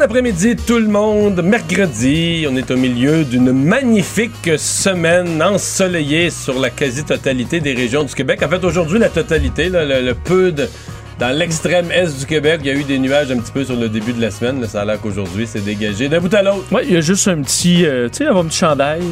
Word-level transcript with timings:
Bon 0.00 0.06
après-midi 0.06 0.56
tout 0.56 0.78
le 0.78 0.88
monde. 0.88 1.42
Mercredi, 1.42 2.46
on 2.50 2.56
est 2.56 2.70
au 2.70 2.76
milieu 2.78 3.22
d'une 3.22 3.52
magnifique 3.52 4.50
semaine 4.56 5.42
ensoleillée 5.42 6.30
sur 6.30 6.58
la 6.58 6.70
quasi-totalité 6.70 7.60
des 7.60 7.74
régions 7.74 8.02
du 8.04 8.14
Québec. 8.14 8.42
En 8.42 8.48
fait, 8.48 8.64
aujourd'hui, 8.64 8.98
la 8.98 9.10
totalité, 9.10 9.68
là, 9.68 9.84
le, 9.84 10.00
le 10.00 10.14
peu 10.14 10.52
de... 10.52 10.70
Dans 11.18 11.36
l'extrême 11.36 11.90
est 11.92 12.18
du 12.18 12.24
Québec, 12.24 12.60
il 12.64 12.68
y 12.68 12.70
a 12.70 12.74
eu 12.76 12.84
des 12.84 12.98
nuages 12.98 13.30
un 13.30 13.36
petit 13.40 13.52
peu 13.52 13.62
sur 13.62 13.76
le 13.76 13.90
début 13.90 14.14
de 14.14 14.22
la 14.22 14.30
semaine. 14.30 14.62
Là, 14.62 14.68
ça 14.68 14.80
a 14.80 14.84
l'air 14.86 14.98
qu'aujourd'hui, 15.02 15.46
c'est 15.46 15.62
dégagé 15.62 16.08
d'un 16.08 16.20
bout 16.20 16.32
à 16.32 16.42
l'autre. 16.42 16.72
Ouais, 16.72 16.86
il 16.86 16.94
y 16.94 16.96
a 16.96 17.02
juste 17.02 17.28
un 17.28 17.42
petit, 17.42 17.84
euh, 17.84 18.08
tu 18.08 18.24
sais, 18.24 18.26
un 18.26 18.42
petit 18.44 18.56
chandail. 18.56 19.02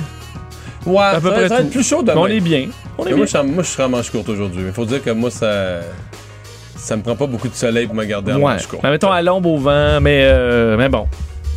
Ouais, 0.86 1.02
À 1.02 1.20
peu 1.20 1.28
ça, 1.28 1.34
près 1.34 1.48
ça 1.48 1.54
va 1.56 1.60
être 1.60 1.70
plus 1.70 1.86
chaud 1.86 1.98
Mais 2.02 2.12
demain. 2.12 2.22
on 2.22 2.26
est 2.28 2.40
bien. 2.40 2.68
On 2.96 3.02
est 3.02 3.10
Mais 3.10 3.10
bien. 3.10 3.16
moi, 3.18 3.26
je 3.26 3.36
suis 3.36 3.46
moi, 3.46 3.62
je 3.62 3.68
serai 3.68 3.82
en 3.82 3.88
manche 3.90 4.10
courte 4.10 4.30
aujourd'hui. 4.30 4.62
Il 4.66 4.72
faut 4.72 4.86
dire 4.86 5.04
que 5.04 5.10
moi, 5.10 5.30
ça... 5.30 5.80
Ça 6.78 6.96
me 6.96 7.02
prend 7.02 7.16
pas 7.16 7.26
beaucoup 7.26 7.48
de 7.48 7.54
soleil 7.54 7.86
pour 7.86 7.94
me 7.96 8.04
garder 8.04 8.32
en 8.32 8.36
Ouais. 8.40 8.56
courte. 8.68 8.82
Mais 8.82 8.90
mettons 8.90 9.10
à 9.10 9.20
l'ombre 9.20 9.50
au 9.50 9.58
vent, 9.58 10.00
mais, 10.00 10.22
euh, 10.24 10.76
mais 10.76 10.88
bon. 10.88 11.06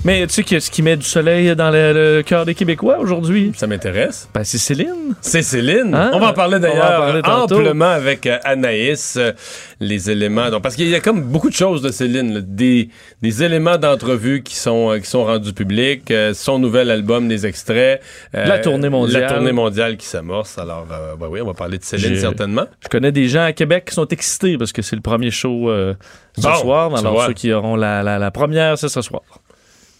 Mais 0.03 0.25
tu 0.25 0.43
sais 0.43 0.59
ce 0.59 0.71
qui 0.71 0.81
met 0.81 0.97
du 0.97 1.05
soleil 1.05 1.55
dans 1.55 1.69
le, 1.69 1.93
le 2.17 2.23
cœur 2.23 2.43
des 2.43 2.55
Québécois 2.55 2.97
aujourd'hui, 2.97 3.51
Ça 3.55 3.67
m'intéresse. 3.67 4.27
ben 4.33 4.43
c'est 4.43 4.57
Céline. 4.57 5.13
C'est 5.21 5.43
Céline. 5.43 5.93
Hein? 5.93 6.09
On 6.15 6.19
va 6.19 6.29
en 6.29 6.33
parler 6.33 6.57
d'ailleurs 6.59 7.21
amplement 7.23 7.85
avec 7.91 8.25
euh, 8.25 8.39
Anaïs, 8.43 9.15
euh, 9.17 9.31
les 9.79 10.09
éléments. 10.09 10.49
Donc, 10.49 10.63
parce 10.63 10.75
qu'il 10.75 10.87
y 10.89 10.95
a 10.95 10.99
comme 11.01 11.21
beaucoup 11.21 11.49
de 11.51 11.55
choses 11.55 11.83
de 11.83 11.89
Céline, 11.91 12.33
là. 12.33 12.39
des, 12.43 12.89
des 13.21 13.43
éléments 13.43 13.77
d'entrevue 13.77 14.41
qui 14.41 14.55
sont 14.55 14.89
euh, 14.91 14.97
qui 14.97 15.05
sont 15.07 15.23
rendus 15.23 15.53
publics, 15.53 16.09
euh, 16.09 16.33
son 16.33 16.57
nouvel 16.57 16.89
album, 16.89 17.27
des 17.27 17.45
extraits, 17.45 18.01
La 18.33 18.57
tournée 18.57 18.89
mondiale. 18.89 19.21
la 19.21 19.29
tournée 19.33 19.51
mondiale 19.51 19.97
qui 19.97 20.07
s'amorce. 20.07 20.57
Alors, 20.57 20.87
ben 21.19 21.27
oui, 21.29 21.41
on 21.41 21.45
va 21.45 21.53
parler 21.53 21.77
de 21.77 21.83
Céline 21.83 22.15
certainement. 22.17 22.65
Je 22.83 22.87
connais 22.89 23.11
des 23.11 23.27
gens 23.27 23.43
à 23.43 23.53
Québec 23.53 23.85
qui 23.89 23.93
sont 23.93 24.07
excités 24.07 24.57
parce 24.57 24.71
que 24.71 24.81
c'est 24.81 24.95
le 24.95 25.03
premier 25.03 25.29
show 25.29 25.69
ce 25.69 26.41
Bon, 26.41 26.55
soir. 26.55 26.95
Alors 26.95 27.25
ceux 27.27 27.33
qui 27.33 27.51
auront 27.53 27.75
la, 27.75 28.01
la, 28.03 28.17
la 28.17 28.31
première, 28.31 28.77
c'est 28.77 28.87
ce 28.89 29.01
soir. 29.01 29.21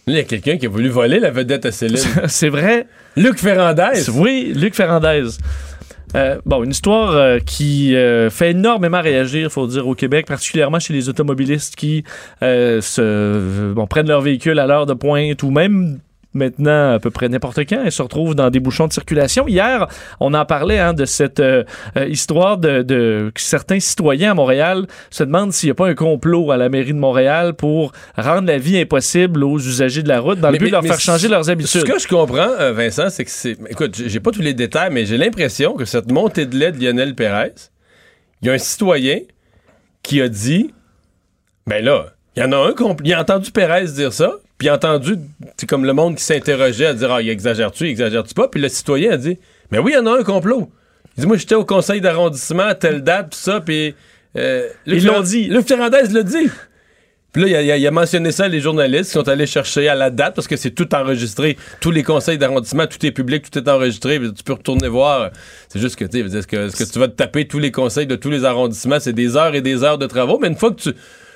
Il 0.06 0.14
y 0.14 0.18
a 0.18 0.24
quelqu'un 0.24 0.56
qui 0.56 0.66
a 0.66 0.68
voulu 0.68 0.88
voler 0.88 1.20
la 1.20 1.30
vedette 1.30 1.64
à 1.64 1.72
Céline. 1.72 1.98
c'est 2.26 2.48
vrai. 2.48 2.86
Luc 3.16 3.38
Ferrandez. 3.38 4.10
Oui, 4.14 4.52
Luc 4.54 4.74
Ferrandez. 4.74 5.28
Euh, 6.14 6.38
bon, 6.44 6.64
une 6.64 6.72
histoire 6.72 7.12
euh, 7.12 7.38
qui 7.38 7.94
euh, 7.94 8.28
fait 8.28 8.50
énormément 8.50 9.00
réagir, 9.00 9.50
faut 9.50 9.66
dire, 9.66 9.86
au 9.86 9.94
Québec, 9.94 10.26
particulièrement 10.26 10.78
chez 10.78 10.92
les 10.92 11.08
automobilistes 11.08 11.76
qui 11.76 12.04
euh, 12.42 12.80
se, 12.80 13.72
bon, 13.72 13.86
prennent 13.86 14.08
leur 14.08 14.20
véhicule 14.20 14.58
à 14.58 14.66
l'heure 14.66 14.86
de 14.86 14.94
pointe 14.94 15.42
ou 15.42 15.50
même 15.50 16.00
maintenant 16.34 16.92
à 16.94 16.98
peu 16.98 17.10
près 17.10 17.28
n'importe 17.28 17.58
quand 17.68 17.84
et 17.84 17.90
se 17.90 18.02
retrouvent 18.02 18.34
dans 18.34 18.50
des 18.50 18.60
bouchons 18.60 18.86
de 18.88 18.92
circulation. 18.92 19.46
Hier, 19.48 19.86
on 20.20 20.34
en 20.34 20.44
parlait 20.44 20.78
hein, 20.78 20.94
de 20.94 21.04
cette 21.04 21.40
euh, 21.40 21.64
euh, 21.96 22.06
histoire 22.06 22.58
de, 22.58 22.82
de 22.82 23.30
que 23.34 23.40
certains 23.40 23.80
citoyens 23.80 24.32
à 24.32 24.34
Montréal 24.34 24.86
se 25.10 25.24
demandent 25.24 25.52
s'il 25.52 25.68
n'y 25.68 25.72
a 25.72 25.74
pas 25.74 25.88
un 25.88 25.94
complot 25.94 26.50
à 26.50 26.56
la 26.56 26.68
mairie 26.68 26.92
de 26.94 26.98
Montréal 26.98 27.54
pour 27.54 27.92
rendre 28.16 28.46
la 28.46 28.58
vie 28.58 28.78
impossible 28.78 29.44
aux 29.44 29.58
usagers 29.58 30.02
de 30.02 30.08
la 30.08 30.20
route 30.20 30.40
dans 30.40 30.48
le 30.48 30.52
Mais- 30.52 30.58
but 30.58 30.66
de 30.66 30.70
leur 30.72 30.82
faire 30.82 31.00
changer 31.00 31.28
leurs 31.28 31.44
Ce 31.44 31.50
habitudes. 31.50 31.84
que 31.84 31.98
je 31.98 32.08
comprends, 32.08 32.48
euh, 32.60 32.72
Vincent, 32.72 33.10
c'est 33.10 33.24
que 33.24 33.30
c'est. 33.30 33.56
Écoute, 33.70 33.94
j'ai 34.06 34.20
pas 34.20 34.30
tous 34.30 34.42
les 34.42 34.54
détails, 34.54 34.90
mais 34.92 35.04
j'ai 35.06 35.18
l'impression 35.18 35.74
que 35.74 35.84
cette 35.84 36.10
montée 36.10 36.46
de 36.46 36.56
lait 36.56 36.72
de 36.72 36.82
Lionel 36.82 37.14
Pérez, 37.14 37.52
il 38.40 38.48
y 38.48 38.50
a 38.50 38.54
un 38.54 38.58
citoyen 38.58 39.18
qui 40.02 40.20
a 40.20 40.28
dit 40.28 40.72
Ben 41.66 41.84
là, 41.84 42.06
il 42.36 42.42
y 42.42 42.46
en 42.46 42.52
a 42.52 42.56
un 42.56 42.74
Il 43.04 43.12
a 43.14 43.20
entendu 43.20 43.50
Pérez 43.52 43.84
dire 43.86 44.12
ça, 44.12 44.32
puis 44.62 44.70
entendu, 44.70 45.16
c'est 45.56 45.66
comme 45.66 45.84
le 45.84 45.92
monde 45.92 46.14
qui 46.14 46.22
s'interrogeait 46.22 46.86
à 46.86 46.94
dire 46.94 47.10
Ah, 47.10 47.20
il 47.20 47.28
exagère-tu, 47.28 47.86
il 47.86 47.90
exagère-tu 47.90 48.32
pas, 48.32 48.46
puis 48.46 48.60
le 48.60 48.68
citoyen 48.68 49.10
a 49.10 49.16
dit 49.16 49.36
Mais 49.72 49.80
oui, 49.80 49.90
il 49.92 49.96
y 49.96 49.98
en 49.98 50.06
a 50.06 50.20
un 50.20 50.22
complot. 50.22 50.70
Il 51.16 51.22
dit 51.22 51.26
Moi, 51.26 51.36
j'étais 51.36 51.56
au 51.56 51.64
conseil 51.64 52.00
d'arrondissement 52.00 52.62
à 52.62 52.76
telle 52.76 53.02
date, 53.02 53.30
tout 53.30 53.38
ça, 53.38 53.60
puis. 53.60 53.96
Euh, 54.36 54.68
Ils 54.86 55.04
l'ont 55.04 55.20
dit. 55.20 55.48
Luc 55.48 55.66
Ferrandez 55.66 56.04
l'a 56.12 56.22
dit. 56.22 56.48
Puis 57.32 57.42
là, 57.42 57.60
il 57.60 57.70
a, 57.72 57.76
il 57.76 57.90
mentionné 57.90 58.30
ça 58.30 58.44
à 58.44 58.48
les 58.48 58.60
journalistes 58.60 59.06
qui 59.06 59.14
sont 59.14 59.28
allés 59.28 59.46
chercher 59.46 59.88
à 59.88 59.96
la 59.96 60.10
date 60.10 60.36
parce 60.36 60.46
que 60.46 60.56
c'est 60.56 60.70
tout 60.70 60.94
enregistré. 60.94 61.56
Tous 61.80 61.90
les 61.90 62.04
conseils 62.04 62.38
d'arrondissement, 62.38 62.86
tout 62.86 63.04
est 63.04 63.10
public, 63.10 63.50
tout 63.50 63.58
est 63.58 63.68
enregistré. 63.68 64.20
Tu 64.20 64.44
peux 64.44 64.52
retourner 64.52 64.86
voir. 64.86 65.30
C'est 65.70 65.80
juste 65.80 65.96
que, 65.96 66.04
tu 66.04 66.18
sais, 66.30 66.46
que, 66.46 66.68
est-ce 66.68 66.76
que 66.76 66.88
tu 66.88 67.00
vas 67.00 67.08
te 67.08 67.16
taper 67.16 67.48
tous 67.48 67.58
les 67.58 67.72
conseils 67.72 68.06
de 68.06 68.14
tous 68.14 68.30
les 68.30 68.44
arrondissements? 68.44 69.00
C'est 69.00 69.12
des 69.12 69.36
heures 69.36 69.56
et 69.56 69.60
des 69.60 69.82
heures 69.82 69.98
de 69.98 70.06
travaux. 70.06 70.38
Mais 70.40 70.46
une 70.46 70.56
fois 70.56 70.70
que 70.70 70.82
tu, 70.82 70.90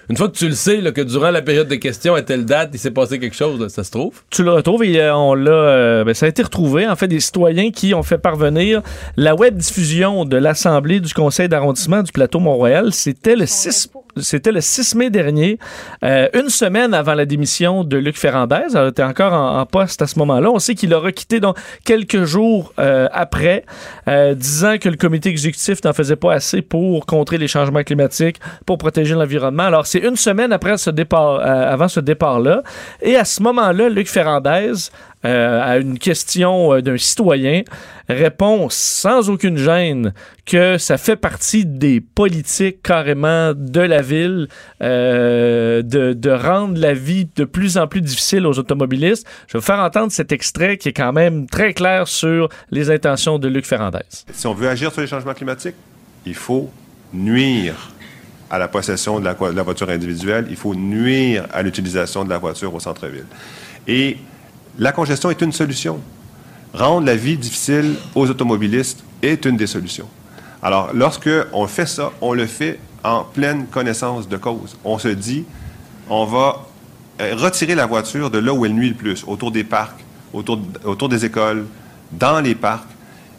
une 0.09 0.17
fois 0.17 0.29
que 0.29 0.37
tu 0.37 0.49
le 0.49 0.55
sais, 0.55 0.81
là, 0.81 0.93
que 0.93 1.01
durant 1.01 1.31
la 1.31 1.43
période 1.43 1.69
de 1.69 1.75
questions, 1.75 2.15
à 2.15 2.23
telle 2.23 2.45
date, 2.45 2.71
il 2.73 2.79
s'est 2.79 2.91
passé 2.91 3.19
quelque 3.19 3.37
chose, 3.37 3.61
là, 3.61 3.69
ça 3.69 3.85
se 3.85 3.91
trouve? 3.91 4.23
tu 4.31 4.43
le 4.43 4.53
retrouves 4.53 4.85
et 4.85 5.01
euh, 5.01 5.15
on 5.15 5.35
l'a, 5.35 5.51
euh, 5.51 6.05
ben, 6.05 6.15
ça 6.15 6.27
a 6.27 6.29
été 6.29 6.43
retrouvé 6.43 6.87
en 6.87 6.97
fait 6.97 7.09
des 7.09 7.21
citoyens 7.21 7.71
qui 7.71 7.95
ont 7.95 8.03
fait 8.03 8.19
parvenir 8.19 8.83
la 9.17 9.35
web 9.35 9.57
diffusion 9.57 10.25
de 10.25 10.37
l'assemblée 10.37 11.01
du 11.01 11.13
conseil 11.13 11.49
d'arrondissement 11.49 12.03
du 12.03 12.13
plateau 12.13 12.39
Montréal. 12.39 12.93
C'était 12.93 13.37
le 13.37 13.47
6 13.47 13.89
c'était 14.21 14.53
le 14.53 14.61
6 14.61 14.95
mai 14.95 15.11
dernier, 15.11 15.59
euh, 16.05 16.29
une 16.35 16.49
semaine 16.49 16.95
avant 16.95 17.15
la 17.15 17.27
démission 17.27 17.85
de 17.85 17.97
Luc 17.97 18.17
Ferrandez. 18.17 18.67
Il 18.71 18.89
était 18.89 19.03
encore 19.03 19.33
en, 19.33 19.67
poste 19.67 20.01
à 20.03 20.07
ce 20.07 20.19
moment-là. 20.21 20.51
On 20.51 20.59
sait 20.59 20.75
qu'il 20.75 20.95
aura 20.95 21.13
quitté 21.13 21.41
donc 21.41 21.57
quelques 21.85 22.25
jours 22.25 22.73
euh, 22.79 23.09
après, 23.13 23.65
euh, 24.09 24.35
disant 24.35 24.79
que 24.79 24.89
le 24.89 24.97
comité 24.97 25.29
exécutif 25.29 25.83
n'en 25.85 25.93
faisait 25.93 26.17
pas 26.17 26.35
assez 26.35 26.63
pour 26.63 27.05
contrer 27.07 27.39
les 27.39 27.49
changements 27.49 27.83
climatiques, 27.83 28.39
pour 28.65 28.79
protéger 28.79 29.15
l'environnement. 29.15 29.65
Alors 29.65 29.87
c'est 29.87 29.99
une 29.99 30.17
semaine 30.17 30.53
après 30.53 30.77
ce 30.79 30.91
départ, 30.91 31.41
avant 31.41 31.89
ce 31.89 32.01
départ-là, 32.01 32.63
et 33.03 33.17
à 33.17 33.25
ce 33.25 33.43
moment-là, 33.43 33.89
Luc 33.89 34.09
Ferrandez 34.09 34.73
euh, 35.25 35.61
à 35.63 35.79
une 35.79 35.99
question 35.99 36.75
euh, 36.75 36.83
d'un 36.83 36.99
citoyen, 36.99 37.63
répond 38.09 38.69
sans 38.71 39.31
aucune 39.31 39.57
gêne 39.57 40.13
que 40.45 40.79
ça 40.79 40.99
fait 40.99 41.17
partie 41.17 41.65
des 41.65 42.01
politiques 42.01 42.83
carrément 42.83 43.53
de 43.55 43.81
la 43.81 44.03
ville 44.03 44.47
euh, 44.83 45.83
de, 45.83 46.31
rendre 46.31 46.79
la 46.79 46.93
vie 46.93 47.29
de 47.35 47.45
plus 47.45 47.79
en 47.79 47.87
plus 47.89 48.03
difficile 48.03 48.47
aux 48.47 48.59
automobilistes. 48.59 49.27
Je 49.49 49.55
vais 49.55 49.59
vous 49.59 49.65
faire 49.65 49.81
entendre 49.81 50.13
cet 50.13 50.33
extrait 50.33 50.77
qui 50.77 50.91
est 50.91 50.93
quand 50.93 51.13
même 51.13 51.47
très 51.49 51.73
clair 51.73 52.07
sur 52.07 52.49
les 52.71 52.91
intentions 52.91 53.39
de 53.39 53.49
Luc 53.49 53.65
Ferrandez. 53.65 53.99
Si 54.33 54.47
on 54.47 54.55
veut 54.55 54.69
agir 54.69 54.93
sur 54.93 55.01
les 55.01 55.07
changements 55.07 55.35
climatiques, 55.35 55.77
il 56.27 56.35
faut 56.35 56.71
nuire 57.13 57.91
à 58.51 58.59
la 58.59 58.69
possession 58.69 59.19
de 59.19 59.25
la, 59.25 59.35
de 59.35 59.57
la 59.57 59.63
voiture 59.63 59.89
individuelle, 59.89 60.47
il 60.51 60.57
faut 60.57 60.75
nuire 60.75 61.47
à 61.53 61.63
l'utilisation 61.63 62.25
de 62.25 62.31
la 62.31 62.39
voiture 62.39 62.73
au 62.75 62.81
centre-ville. 62.81 63.27
Et 63.89 64.19
la 64.79 64.93
congestion 64.93 65.31
est 65.31 65.41
une 65.41 65.53
solution. 65.53 66.01
Rendre 66.75 67.07
la 67.07 67.17
vie 67.17 67.37
difficile 67.37 67.97
aux 68.15 68.29
automobilistes 68.29 69.05
est 69.23 69.45
une 69.45 69.57
des 69.57 69.67
solutions. 69.67 70.09
Alors, 70.63 70.91
lorsque 70.95 71.31
on 71.53 71.67
fait 71.67 71.87
ça, 71.87 72.13
on 72.21 72.33
le 72.35 72.47
fait 72.47 72.79
en 73.05 73.25
pleine 73.25 73.67
connaissance 73.67 74.29
de 74.29 74.37
cause. 74.37 74.77
On 74.85 74.99
se 74.99 75.09
dit, 75.09 75.45
on 76.11 76.25
va 76.25 76.67
euh, 77.21 77.35
retirer 77.37 77.75
la 77.75 77.87
voiture 77.87 78.31
de 78.31 78.39
là 78.39 78.53
où 78.53 78.67
elle 78.67 78.75
nuit 78.75 78.91
le 78.91 78.95
plus, 78.95 79.25
autour 79.27 79.51
des 79.51 79.65
parcs, 79.65 80.05
autour, 80.33 80.59
autour 80.85 81.09
des 81.09 81.25
écoles, 81.25 81.67
dans 82.13 82.41
les 82.41 82.55
parcs, 82.55 82.89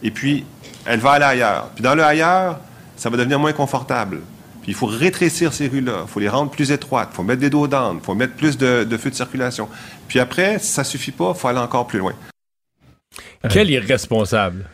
et 0.01 0.11
puis 0.11 0.45
elle 0.85 0.99
va 0.99 1.11
aller 1.11 1.25
ailleurs. 1.25 1.69
Puis 1.75 1.83
dans 1.83 1.95
le 1.95 2.03
ailleurs, 2.03 2.59
ça 2.95 3.09
va 3.09 3.17
devenir 3.17 3.39
moins 3.39 3.53
confortable. 3.53 4.21
Puis 4.67 4.73
il 4.73 4.77
faut 4.77 4.87
rétrécir 4.87 5.53
ces 5.53 5.69
rues-là, 5.69 6.01
il 6.05 6.11
faut 6.11 6.19
les 6.19 6.27
rendre 6.27 6.51
plus 6.51 6.71
étroites, 6.73 7.07
il 7.13 7.15
faut 7.15 7.23
mettre 7.23 7.39
des 7.39 7.49
dos 7.49 7.67
d'âne, 7.69 7.99
il 8.01 8.05
faut 8.05 8.15
mettre 8.15 8.33
plus 8.33 8.57
de, 8.57 8.83
de 8.83 8.97
feux 8.97 9.09
de 9.09 9.15
circulation. 9.15 9.69
Puis 10.09 10.19
après, 10.19 10.59
si 10.59 10.67
ça 10.67 10.83
suffit 10.83 11.13
pas, 11.13 11.31
il 11.33 11.39
faut 11.39 11.47
aller 11.47 11.59
encore 11.59 11.87
plus 11.87 11.99
loin. 11.99 12.13
Quel 13.49 13.69
irresponsable. 13.69 14.65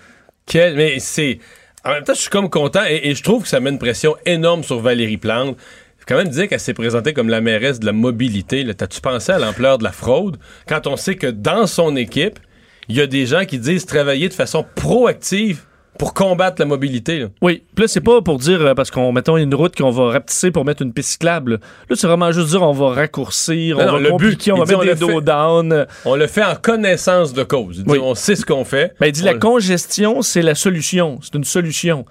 Quel, 0.47 0.75
mais 0.75 0.97
c'est. 0.97 1.37
En 1.85 1.91
même 1.91 2.03
temps, 2.03 2.15
je 2.15 2.21
suis 2.21 2.31
comme 2.31 2.49
content 2.49 2.81
et, 2.89 3.01
et 3.03 3.13
je 3.13 3.21
trouve 3.21 3.43
que 3.43 3.47
ça 3.47 3.59
met 3.59 3.69
une 3.69 3.77
pression 3.77 4.15
énorme 4.25 4.63
sur 4.63 4.79
Valérie 4.79 5.17
Plante. 5.17 5.57
Faut 5.99 6.05
quand 6.07 6.17
même 6.17 6.29
dire 6.29 6.47
qu'elle 6.47 6.59
s'est 6.59 6.73
présentée 6.73 7.13
comme 7.13 7.29
la 7.29 7.39
mairesse 7.39 7.79
de 7.79 7.85
la 7.85 7.91
mobilité. 7.93 8.65
T'as-tu 8.73 8.99
pensé 8.99 9.31
à 9.31 9.37
l'ampleur 9.37 9.77
de 9.77 9.83
la 9.83 9.91
fraude? 9.91 10.39
Quand 10.67 10.87
on 10.87 10.97
sait 10.97 11.17
que 11.17 11.27
dans 11.27 11.67
son 11.67 11.95
équipe, 11.95 12.39
il 12.87 12.95
y 12.95 13.01
a 13.01 13.05
des 13.05 13.27
gens 13.27 13.45
qui 13.45 13.59
disent 13.59 13.85
travailler 13.85 14.27
de 14.27 14.33
façon 14.33 14.65
proactive 14.73 15.61
pour 15.97 16.13
combattre 16.13 16.55
la 16.59 16.65
mobilité. 16.65 17.19
là. 17.19 17.27
Oui, 17.41 17.63
puis 17.75 17.83
là, 17.83 17.87
c'est 17.87 18.01
pas 18.01 18.21
pour 18.21 18.39
dire, 18.39 18.61
euh, 18.61 18.73
parce 18.73 18.89
qu'on, 18.91 19.11
mettons, 19.11 19.37
une 19.37 19.53
route 19.53 19.75
qu'on 19.75 19.91
va 19.91 20.11
rapetisser 20.11 20.51
pour 20.51 20.65
mettre 20.65 20.81
une 20.81 20.91
piste 20.93 21.09
cyclable. 21.11 21.59
Là, 21.89 21.95
c'est 21.95 22.07
vraiment 22.07 22.31
juste 22.31 22.49
dire, 22.49 22.61
on 22.63 22.71
va 22.73 22.89
raccourcir, 22.89 23.77
Non, 23.77 23.83
on 23.83 23.85
non, 23.85 23.91
va 23.93 23.99
le 23.99 24.17
but, 24.17 24.49
on 24.51 24.55
va 24.57 24.65
mettre 24.65 24.79
on 24.79 24.83
des 24.83 24.95
dos 24.95 25.21
down. 25.21 25.85
On 26.05 26.15
le 26.15 26.27
fait 26.27 26.43
en 26.43 26.55
connaissance 26.55 27.33
de 27.33 27.43
cause. 27.43 27.77
Il 27.77 27.83
dit, 27.83 27.89
Oui. 27.91 27.99
On 28.01 28.15
sait 28.15 28.35
ce 28.35 28.45
qu'on 28.45 28.65
fait. 28.65 28.93
Ben, 28.99 29.07
il 29.07 29.11
dit 29.11 29.21
On 29.21 29.25
la 29.25 29.33
le- 29.33 29.39
congestion, 29.39 30.21
c'est 30.21 30.41
la 30.41 30.55
solution. 30.55 31.19
C'est 31.21 31.35
une 31.35 31.43
solution. 31.43 32.05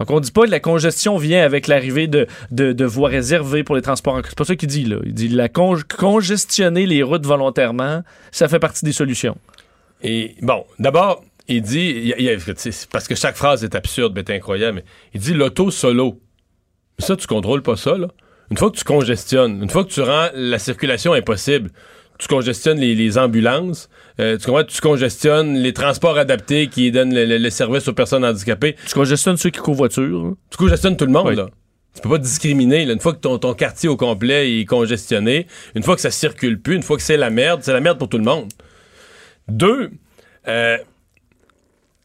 Donc, 0.00 0.10
on 0.10 0.20
dit 0.20 0.32
pas 0.32 0.46
que 0.46 0.50
la 0.50 0.58
congestion 0.60 1.16
vient 1.16 1.44
avec 1.44 1.68
l'arrivée 1.68 2.08
de, 2.08 2.26
de, 2.50 2.72
de 2.72 2.84
voies 2.84 3.08
réservées 3.08 3.62
pour 3.62 3.76
les 3.76 3.82
transports. 3.82 4.14
en- 4.14 4.20
C'est 4.24 4.36
pas 4.36 4.44
ça 4.44 4.56
qu'il 4.56 4.68
dit, 4.68 4.84
là. 4.84 4.96
Il 5.04 5.14
dit 5.14 5.28
la 5.28 5.48
con- 5.48 5.78
congestionner 5.98 6.86
les 6.86 7.02
routes 7.02 7.24
volontairement, 7.26 8.02
ça 8.30 8.48
fait 8.48 8.58
partie 8.58 8.84
des 8.84 8.92
solutions. 8.92 9.36
Et 10.02 10.34
bon, 10.42 10.64
d'abord, 10.78 11.22
il 11.56 11.62
dit, 11.62 12.12
il 12.18 12.24
il 12.24 12.38
parce 12.90 13.06
que 13.08 13.14
chaque 13.14 13.36
phrase 13.36 13.64
est 13.64 13.74
absurde, 13.74 14.12
mais 14.14 14.22
c'est 14.26 14.34
incroyable, 14.36 14.76
mais 14.76 14.84
il 15.14 15.20
dit 15.20 15.34
l'auto 15.34 15.70
solo. 15.70 16.20
Mais 16.98 17.04
ça, 17.06 17.16
tu 17.16 17.26
contrôles 17.26 17.62
pas 17.62 17.76
ça, 17.76 17.96
là. 17.96 18.08
Une 18.50 18.56
fois 18.58 18.70
que 18.70 18.76
tu 18.76 18.84
congestionnes, 18.84 19.62
une 19.62 19.70
fois 19.70 19.84
que 19.84 19.90
tu 19.90 20.00
rends 20.02 20.28
la 20.34 20.58
circulation 20.58 21.12
impossible, 21.14 21.70
tu 22.18 22.28
congestionnes 22.28 22.78
les, 22.78 22.94
les 22.94 23.16
ambulances, 23.18 23.88
euh, 24.20 24.36
tu 24.36 24.46
comprends, 24.46 24.64
tu 24.64 24.80
congestionnes 24.80 25.54
les 25.56 25.72
transports 25.72 26.18
adaptés 26.18 26.66
qui 26.68 26.92
donnent 26.92 27.14
le, 27.14 27.24
le- 27.24 27.38
le 27.38 27.50
service 27.50 27.88
aux 27.88 27.94
personnes 27.94 28.24
handicapées, 28.24 28.76
Tu 28.86 28.92
congestionnes 28.94 29.38
ceux 29.38 29.50
qui 29.50 29.58
covoiturent. 29.60 30.26
hein. 30.26 30.36
tu 30.50 30.58
congestionnes 30.58 30.96
tout 30.96 31.06
le 31.06 31.12
monde, 31.12 31.28
Oui. 31.28 31.36
là. 31.36 31.48
Tu 31.94 32.00
peux 32.02 32.08
pas 32.10 32.18
discriminer. 32.18 32.84
là. 32.86 32.92
Une 32.94 33.00
fois 33.00 33.12
que 33.12 33.18
ton, 33.20 33.38
ton 33.38 33.52
quartier 33.54 33.88
au 33.88 33.96
complet 33.96 34.60
est 34.60 34.64
congestionné, 34.66 35.46
une 35.74 35.82
fois 35.82 35.94
que 35.94 36.00
ça 36.00 36.10
circule 36.10 36.60
plus, 36.60 36.76
une 36.76 36.82
fois 36.82 36.96
que 36.96 37.02
c'est 37.02 37.16
la 37.18 37.28
merde, 37.30 37.60
c'est 37.62 37.72
la 37.72 37.80
merde 37.80 37.98
pour 37.98 38.08
tout 38.08 38.18
le 38.18 38.24
monde. 38.24 38.48
Deux, 39.48 39.90
euh, 40.48 40.78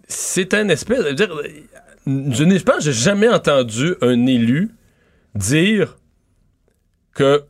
c'est 0.07 0.53
un 0.53 0.69
espèce. 0.69 1.03
je 1.05 1.11
dire, 1.13 1.29
je 2.05 2.43
je 2.43 2.79
j'ai 2.81 2.93
jamais 2.93 3.29
entendu 3.29 3.95
un 4.01 4.25
élu 4.25 4.69
dire 5.35 5.97
que 7.13 7.43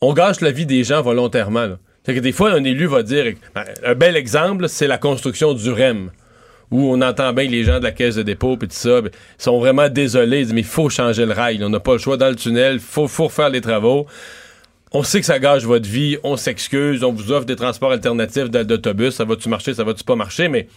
on 0.00 0.12
gâche 0.12 0.40
la 0.40 0.50
vie 0.50 0.66
des 0.66 0.84
gens 0.84 1.02
volontairement. 1.02 1.66
là. 1.66 1.78
C'est 2.04 2.14
que 2.14 2.20
des 2.20 2.32
fois, 2.32 2.52
un 2.52 2.64
élu 2.64 2.86
va 2.86 3.02
dire. 3.02 3.34
ben, 3.54 3.64
un 3.84 3.94
bel 3.94 4.16
exemple, 4.16 4.68
c'est 4.68 4.86
la 4.86 4.98
construction 4.98 5.54
du 5.54 5.70
REM 5.70 6.10
où 6.70 6.92
on 6.92 7.00
entend 7.00 7.32
bien 7.32 7.44
les 7.48 7.64
gens 7.64 7.78
de 7.78 7.84
la 7.84 7.92
caisse 7.92 8.16
de 8.16 8.22
dépôt 8.22 8.54
et 8.56 8.66
tout 8.66 8.66
ça 8.70 9.00
ben, 9.00 9.10
sont 9.38 9.58
vraiment 9.58 9.88
désolés. 9.88 10.40
Ils 10.40 10.44
disent, 10.44 10.54
mais 10.54 10.60
il 10.60 10.66
faut 10.66 10.88
changer 10.88 11.26
le 11.26 11.32
rail. 11.32 11.62
On 11.64 11.68
n'a 11.68 11.80
pas 11.80 11.92
le 11.92 11.98
choix 11.98 12.16
dans 12.16 12.28
le 12.28 12.36
tunnel. 12.36 12.74
Il 12.74 12.80
faut, 12.80 13.08
faut 13.08 13.24
refaire 13.26 13.50
les 13.50 13.60
travaux. 13.60 14.06
On 14.92 15.02
sait 15.02 15.20
que 15.20 15.26
ça 15.26 15.38
gâche 15.38 15.64
votre 15.64 15.88
vie. 15.88 16.16
On 16.22 16.36
s'excuse. 16.36 17.04
On 17.04 17.12
vous 17.12 17.30
offre 17.32 17.44
des 17.46 17.56
transports 17.56 17.92
alternatifs 17.92 18.50
d'a- 18.50 18.64
d'autobus. 18.64 19.14
Ça 19.14 19.24
va-tu 19.24 19.48
marcher? 19.48 19.74
Ça 19.74 19.84
va-tu 19.84 20.04
pas 20.04 20.16
marcher? 20.16 20.48
Mais 20.48 20.68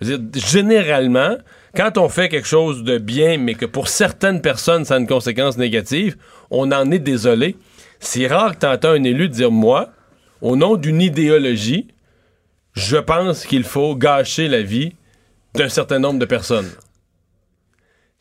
dire, 0.00 0.18
généralement, 0.34 1.36
quand 1.74 1.98
on 1.98 2.08
fait 2.08 2.28
quelque 2.28 2.46
chose 2.46 2.84
de 2.84 2.98
bien, 2.98 3.38
mais 3.38 3.54
que 3.54 3.66
pour 3.66 3.88
certaines 3.88 4.40
personnes, 4.40 4.84
ça 4.84 4.94
a 4.94 4.98
une 4.98 5.06
conséquence 5.06 5.56
négative, 5.56 6.16
on 6.50 6.70
en 6.72 6.90
est 6.90 6.98
désolé. 6.98 7.56
C'est 8.00 8.26
rare 8.26 8.54
que 8.54 8.60
tu 8.60 8.66
entends 8.66 8.90
un 8.90 9.02
élu 9.02 9.28
dire, 9.28 9.50
moi, 9.50 9.90
au 10.40 10.56
nom 10.56 10.76
d'une 10.76 11.00
idéologie, 11.00 11.88
je 12.74 12.96
pense 12.96 13.46
qu'il 13.46 13.64
faut 13.64 13.96
gâcher 13.96 14.48
la 14.48 14.62
vie 14.62 14.92
d'un 15.54 15.68
certain 15.68 15.98
nombre 15.98 16.18
de 16.18 16.26
personnes. 16.26 16.70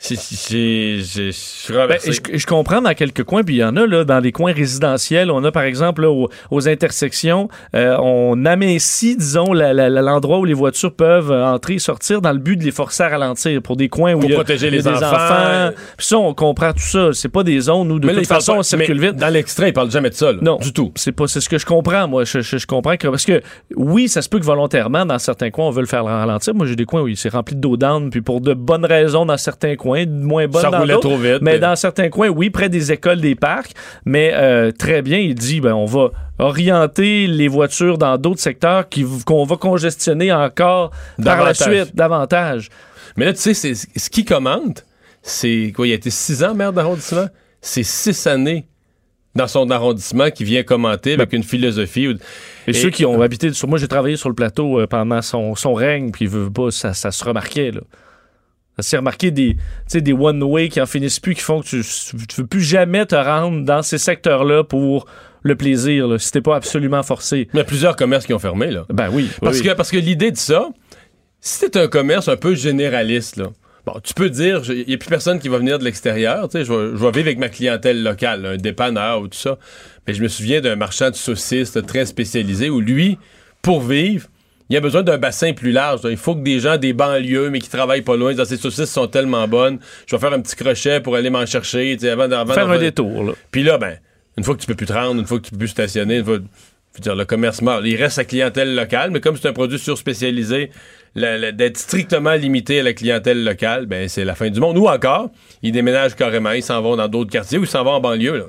C'est- 0.06 0.18
c'est- 0.18 1.72
Ben, 1.88 1.98
je, 2.06 2.38
je 2.38 2.46
comprends 2.46 2.82
dans 2.82 2.94
quelques 2.94 3.24
coins, 3.24 3.42
puis 3.44 3.56
il 3.56 3.60
y 3.60 3.64
en 3.64 3.78
a 3.78 3.88
là, 3.88 4.04
dans 4.04 4.20
les 4.20 4.34
coins 4.34 4.52
résidentiels. 4.52 5.32
On 5.32 5.42
a 5.46 5.52
par 5.54 5.64
exemple 5.64 6.02
là, 6.02 6.10
aux, 6.12 6.28
aux 6.52 6.68
intersections, 6.68 7.48
euh, 7.74 7.96
on 8.02 8.46
amincit, 8.46 9.16
disons, 9.16 9.54
la- 9.54 9.74
la- 9.74 9.90
la- 9.90 10.02
l'endroit 10.02 10.40
où 10.40 10.46
les 10.46 10.54
voitures 10.54 10.94
peuvent 10.94 11.32
euh, 11.32 11.46
entrer 11.46 11.76
et 11.76 11.80
sortir 11.80 12.22
dans 12.22 12.34
le 12.34 12.38
but 12.40 12.58
de 12.58 12.66
les 12.66 12.72
forcer 12.72 13.04
à 13.04 13.10
ralentir 13.10 13.62
pour 13.62 13.78
des 13.78 13.88
coins 13.88 14.14
où 14.14 14.20
Pour 14.20 14.30
il 14.30 14.32
y 14.32 14.36
a, 14.36 14.40
protéger 14.40 14.66
y 14.66 14.70
a 14.78 14.82
des 14.82 14.88
enfants. 14.88 15.72
Puis 15.98 16.06
ça, 16.06 16.18
on 16.18 16.34
comprend 16.34 16.74
tout 16.74 16.80
ça. 16.80 17.10
C'est 17.14 17.30
pas 17.30 17.44
des 17.44 17.62
zones 17.62 17.90
où 17.90 17.98
de 18.00 18.08
Mais 18.08 18.14
toute 18.14 18.28
façon 18.28 18.54
pas- 18.54 18.60
on 18.60 18.64
circule 18.64 19.00
mais 19.00 19.08
vite. 19.08 19.16
Dans 19.16 19.30
l'extrait, 19.30 19.70
il 19.70 19.74
parle 19.74 19.90
jamais 19.90 20.10
de 20.10 20.16
ça. 20.16 20.34
là. 20.34 20.40
Non, 20.42 20.58
Du 20.58 20.74
tout. 20.74 20.92
C'est 20.96 21.14
pas, 21.14 21.28
c'est 21.28 21.40
ce 21.40 21.48
que 21.48 21.58
je 21.58 21.66
comprends, 21.66 22.10
moi. 22.10 22.26
Je, 22.26 22.42
je- 22.42 22.58
je 22.58 22.68
comprends 22.68 22.98
que 22.98 23.08
parce 23.08 23.24
que 23.26 23.42
oui, 23.78 24.10
ça 24.10 24.22
se 24.22 24.28
peut 24.28 24.40
que 24.40 24.46
volontairement, 24.46 25.06
dans 25.06 25.18
certains 25.20 25.50
coins, 25.50 25.68
on 25.68 25.72
veut 25.72 25.82
le 25.82 25.88
faire 25.88 26.04
ralentir. 26.04 26.54
Moi, 26.54 26.66
j'ai 26.68 26.76
des 26.76 26.86
coins 26.86 27.02
où 27.02 27.08
il 27.08 27.16
s'est 27.16 27.30
rempli 27.30 27.56
d'eau 27.56 27.78
d'âne, 27.78 28.10
puis 28.10 28.22
pour 28.22 28.42
de 28.42 28.54
bonnes 28.54 28.86
raisons 28.86 29.26
dans 29.26 29.38
certains 29.38 29.78
coins, 29.78 29.93
moins 30.06 30.48
bonnes 30.48 30.62
Ça 30.62 30.70
dans 30.70 30.80
roulait 30.80 30.98
trop 31.00 31.18
vite. 31.18 31.40
Mais 31.42 31.60
dans 31.60 31.76
certains 31.76 32.10
coins, 32.10 32.30
oui, 32.30 32.50
près 32.50 32.70
des 32.70 32.92
écoles, 32.92 33.22
des 33.22 33.36
parcs. 33.36 33.72
Mais 34.06 34.32
euh, 34.34 34.72
très 34.72 35.02
bien, 35.02 35.18
il 35.20 35.36
dit, 35.36 35.62
ben, 35.62 35.74
on 35.74 35.86
va 35.86 36.12
orienter 36.40 37.28
les 37.28 37.48
voitures 37.48 37.98
dans 37.98 38.18
d'autres 38.18 38.42
secteurs 38.42 38.86
qu'on 39.26 39.46
va 39.46 39.56
congestionner 39.56 40.32
encore 40.32 40.92
par 41.24 41.44
la 41.44 41.54
suite 41.54 41.96
davantage. 41.96 42.70
Mais 43.18 43.26
là, 43.26 43.34
tu 43.34 43.54
sais, 43.54 43.74
ce 43.74 44.10
qui 44.10 44.26
commande, 44.26 44.80
c'est 45.22 45.72
quoi? 45.76 45.88
Il 45.88 45.92
a 45.92 45.96
été 45.96 46.10
six 46.10 46.44
ans 46.44 46.54
maire 46.54 46.74
d'arrondissement? 46.74 47.28
C'est 47.62 47.84
six 47.84 48.28
années 48.28 48.68
dans 49.36 49.48
son 49.48 49.70
arrondissement 49.72 50.30
qui 50.30 50.44
vient 50.44 50.64
commenter 50.64 51.14
avec 51.14 51.34
une 51.34 51.44
philosophie. 51.44 52.06
Et, 52.06 52.70
Et- 52.70 52.74
ceux 52.74 52.90
qui 52.90 53.06
ont 53.06 53.22
habité 53.22 53.52
sur 53.54 53.68
moi, 53.68 53.80
j'ai 53.80 53.88
travaillé 53.88 54.16
sur 54.16 54.30
le 54.30 54.36
plateau 54.36 54.80
euh, 54.80 54.88
pendant 54.88 55.22
son, 55.22 55.56
son 55.56 55.74
règne, 55.74 56.12
puis 56.12 56.28
veut 56.28 56.52
pas, 56.52 56.72
ça, 56.72 56.94
ça 56.94 57.12
se 57.12 57.24
remarquait 57.24 57.72
là. 57.72 57.82
Ça 58.78 58.84
s'est 58.84 58.98
remarqué 58.98 59.30
des, 59.32 59.56
des 59.94 60.14
one-way 60.14 60.70
qui 60.70 60.82
en 60.82 60.86
finissent 60.86 61.20
plus, 61.20 61.36
qui 61.36 61.42
font 61.42 61.62
que 61.62 61.68
tu, 61.68 61.84
tu 62.28 62.42
veux 62.42 62.48
plus 62.48 62.62
jamais 62.64 63.06
te 63.06 63.16
rendre 63.16 63.64
dans 63.64 63.82
ces 63.84 64.00
secteurs-là 64.00 64.64
pour 64.64 65.06
le 65.44 65.56
plaisir, 65.56 66.08
là, 66.08 66.18
si 66.18 66.32
t'es 66.32 66.42
pas 66.42 66.56
absolument 66.56 67.04
forcé. 67.04 67.50
Il 67.54 67.58
y 67.58 67.60
a 67.60 67.66
plusieurs 67.66 67.96
commerces 67.96 68.26
qui 68.26 68.34
ont 68.34 68.40
fermé, 68.40 68.72
là. 68.72 68.86
Ben 68.90 69.10
oui. 69.12 69.30
Parce, 69.42 69.60
oui. 69.60 69.64
Que, 69.64 69.74
parce 69.74 69.92
que 69.92 69.98
l'idée 69.98 70.32
de 70.32 70.38
ça, 70.38 70.70
si 71.42 71.60
c'est 71.60 71.76
un 71.76 71.88
commerce 71.88 72.30
un 72.30 72.38
peu 72.38 72.56
généraliste, 72.56 73.36
là, 73.36 73.50
bon, 73.86 73.94
tu 74.02 74.14
peux 74.14 74.30
dire, 74.30 74.62
il 74.70 74.86
n'y 74.88 74.94
a 74.94 74.98
plus 74.98 75.10
personne 75.10 75.40
qui 75.40 75.50
va 75.50 75.58
venir 75.58 75.78
de 75.80 75.84
l'extérieur, 75.84 76.48
je 76.52 76.60
vais 76.60 76.66
je 76.66 76.72
vais 76.74 77.12
vivre 77.12 77.28
avec 77.28 77.38
ma 77.40 77.50
clientèle 77.50 78.02
locale, 78.02 78.42
là, 78.42 78.50
un 78.52 78.58
dépanneur 78.58 79.22
ou 79.22 79.28
tout 79.28 79.38
ça. 79.38 79.60
Mais 80.08 80.14
je 80.14 80.24
me 80.24 80.30
souviens 80.30 80.62
d'un 80.62 80.78
marchand 80.78 81.10
de 81.10 81.16
saucisses 81.16 81.78
très 81.86 82.06
spécialisé 82.06 82.70
où 82.70 82.80
lui, 82.80 83.18
pour 83.62 83.82
vivre, 83.82 84.28
il 84.70 84.78
a 84.78 84.80
besoin 84.80 85.04
d'un 85.04 85.18
bassin 85.18 85.54
plus 85.54 85.72
large. 85.72 86.02
Il 86.10 86.18
faut 86.18 86.36
que 86.36 86.42
des 86.42 86.60
gens 86.60 86.78
des 86.78 86.94
banlieues, 86.94 87.50
mais 87.50 87.60
qui 87.60 87.70
travaillent 87.70 88.02
pas 88.02 88.16
loin, 88.16 88.34
dans 88.34 88.46
ces 88.46 88.58
saucisses 88.58 88.92
sont 88.92 89.08
tellement 89.08 89.48
bonnes, 89.48 89.80
je 90.08 90.16
vais 90.16 90.20
faire 90.20 90.34
un 90.34 90.40
petit 90.42 90.56
crochet 90.56 91.00
pour 91.02 91.16
aller 91.16 91.30
m'en 91.30 91.46
chercher, 91.46 91.98
avant, 92.10 92.32
avant 92.32 92.54
Faire 92.54 92.70
un 92.70 92.78
détour, 92.80 93.24
là. 93.24 93.34
puis 93.52 93.64
là, 93.64 93.78
ben, 93.78 93.98
une 94.38 94.44
fois 94.44 94.56
que 94.56 94.62
tu 94.62 94.68
peux 94.68 94.76
plus 94.76 94.88
te 94.88 94.94
rendre, 94.94 95.20
une 95.20 95.28
fois 95.28 95.38
que 95.40 95.46
tu 95.46 95.52
peux 95.52 95.58
plus 95.58 95.68
stationner, 95.68 96.18
une 96.18 96.26
fois- 96.26 96.38
je 96.38 96.98
veux 97.00 97.02
dire, 97.02 97.16
le 97.16 97.26
commerce 97.26 97.62
meurt. 97.62 97.82
Il 97.86 97.96
reste 97.96 98.16
sa 98.18 98.24
clientèle 98.26 98.76
locale, 98.76 99.10
mais 99.12 99.20
comme 99.20 99.36
c'est 99.36 99.48
un 99.48 99.54
produit 99.54 99.80
surspécialisé, 99.80 100.70
d'être 101.16 101.78
strictement 101.78 102.34
limité 102.34 102.80
à 102.80 102.84
la 102.84 102.94
clientèle 102.94 103.44
locale, 103.44 103.86
ben, 103.86 104.08
c'est 104.10 104.26
la 104.26 104.34
fin 104.36 104.50
du 104.50 104.60
monde. 104.60 104.78
Ou 104.78 104.88
encore, 104.88 105.30
ils 105.62 105.72
déménagent 105.72 106.16
carrément, 106.16 106.52
ils 106.52 106.64
s'en 106.64 106.82
vont 106.82 106.96
dans 106.96 107.08
d'autres 107.08 107.32
quartiers 107.32 107.58
ou 107.60 107.64
ils 107.64 107.68
s'en 107.68 107.84
vont 107.84 107.92
en 107.92 108.00
banlieue, 108.00 108.38
là. 108.38 108.46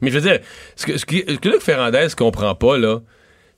Mais 0.00 0.10
je 0.10 0.18
veux 0.18 0.28
dire, 0.30 0.38
ce 0.76 0.86
que, 0.86 0.96
ce 0.98 1.04
qui- 1.04 1.24
ce 1.28 1.34
que 1.34 1.48
Luc 1.48 1.60
Ferrandez 1.60 2.06
comprend 2.16 2.54
pas, 2.54 2.78
là, 2.78 2.98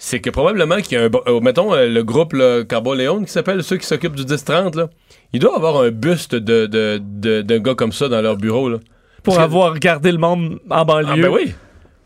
c'est 0.03 0.21
que 0.21 0.31
probablement 0.31 0.77
qu'il 0.79 0.99
y 0.99 1.01
a 1.01 1.05
un. 1.05 1.11
euh, 1.29 1.41
mettons, 1.41 1.75
euh, 1.75 1.87
le 1.87 2.03
groupe 2.03 2.35
Cabo 2.69 2.95
Leone 2.95 3.27
qui 3.27 3.33
s'appelle 3.33 3.63
ceux 3.63 3.77
qui 3.77 3.87
s'occupent 3.87 4.17
du 4.17 4.25
10-30, 4.25 4.75
là. 4.77 4.89
Il 5.35 5.41
doit 5.41 5.55
avoir 5.55 5.83
un 5.83 5.91
buste 5.91 6.35
de, 6.35 6.65
de, 6.67 6.99
de- 7.05 7.43
d'un 7.43 7.59
gars 7.59 7.75
comme 7.75 7.93
ça 7.93 8.09
dans 8.09 8.23
leur 8.23 8.37
bureau, 8.37 8.69
là. 8.71 8.79
Pour 9.23 9.35
Parce 9.35 9.37
que- 9.37 9.43
avoir 9.43 9.73
regardé 9.75 10.11
le 10.11 10.17
monde 10.19 10.59
en 10.71 10.85
banlieue. 10.87 11.09
ah 11.13 11.17
ben 11.17 11.29
oui. 11.29 11.53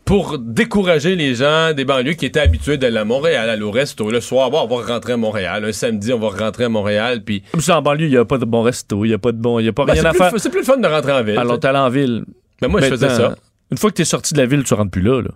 Pour 0.03 0.37
décourager 0.37 1.15
les 1.15 1.33
gens 1.35 1.73
des 1.73 1.85
banlieues 1.85 2.13
qui 2.13 2.25
étaient 2.27 2.41
habitués 2.41 2.77
d'aller 2.77 2.97
à 2.97 3.05
Montréal, 3.05 3.49
aller 3.49 3.63
au 3.63 3.71
resto. 3.71 4.11
Le 4.11 4.19
soir, 4.21 4.51
bon, 4.51 4.67
on 4.69 4.77
va 4.81 4.93
rentrer 4.93 5.13
à 5.13 5.17
Montréal. 5.17 5.65
Un 5.65 5.71
samedi, 5.71 6.13
on 6.13 6.19
va 6.19 6.29
rentrer 6.29 6.65
à 6.65 6.69
Montréal. 6.69 7.23
Puis, 7.23 7.41
Comme 7.51 7.61
ça, 7.61 7.79
en 7.79 7.81
banlieue, 7.81 8.05
il 8.05 8.11
n'y 8.11 8.17
a 8.17 8.25
pas 8.25 8.37
de 8.37 8.45
bon 8.45 8.61
resto, 8.61 9.03
il 9.03 9.07
n'y 9.07 9.13
a 9.15 9.17
pas 9.17 9.31
de 9.31 9.37
bon, 9.37 9.57
il 9.59 9.65
y 9.65 9.69
a 9.69 9.73
pas 9.73 9.85
Ben, 9.85 9.93
rien 9.93 10.01
c'est, 10.03 10.07
à 10.07 10.11
plus, 10.11 10.19
faire. 10.19 10.31
c'est 10.37 10.49
plus 10.51 10.59
le 10.59 10.65
fun 10.65 10.77
de 10.77 10.87
rentrer 10.87 11.11
en 11.13 11.23
ville. 11.23 11.39
Alors, 11.39 11.53
tu 11.53 11.55
sais. 11.55 11.59
t'allais 11.61 11.79
en 11.79 11.89
ville. 11.89 12.23
Ben, 12.61 12.67
moi, 12.67 12.81
je 12.81 12.87
faisais 12.87 13.09
ça. 13.09 13.35
Une 13.71 13.77
fois 13.77 13.89
que 13.89 13.95
t'es 13.95 14.05
sorti 14.05 14.35
de 14.35 14.39
la 14.39 14.45
ville, 14.45 14.63
tu 14.63 14.73
rentres 14.75 14.91
plus 14.91 15.01
là, 15.01 15.21
là. 15.23 15.29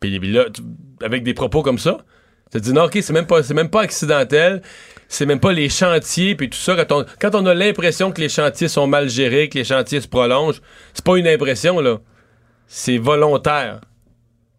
Puis, 0.00 0.18
puis 0.18 0.32
là, 0.32 0.46
tu- 0.52 0.62
avec 1.04 1.22
des 1.22 1.34
propos 1.34 1.62
comme 1.62 1.78
ça, 1.78 1.98
tu 2.50 2.58
te 2.58 2.64
dis, 2.64 2.72
non, 2.72 2.84
OK, 2.84 2.98
c'est 3.00 3.12
même 3.12 3.26
pas, 3.26 3.42
c'est 3.42 3.54
même 3.54 3.70
pas 3.70 3.82
accidentel. 3.82 4.62
C'est 5.12 5.26
même 5.26 5.40
pas 5.40 5.52
les 5.52 5.68
chantiers, 5.68 6.36
puis 6.36 6.48
tout 6.48 6.58
ça. 6.58 6.76
Quand 6.76 7.00
on, 7.00 7.04
quand 7.20 7.34
on 7.34 7.44
a 7.46 7.52
l'impression 7.54 8.12
que 8.12 8.20
les 8.20 8.28
chantiers 8.28 8.68
sont 8.68 8.86
mal 8.86 9.08
gérés, 9.08 9.48
que 9.48 9.58
les 9.58 9.64
chantiers 9.64 10.00
se 10.00 10.06
prolongent, 10.08 10.60
c'est 10.94 11.04
pas 11.04 11.16
une 11.16 11.26
impression, 11.26 11.80
là. 11.80 11.98
C'est 12.68 12.96
volontaire. 12.98 13.80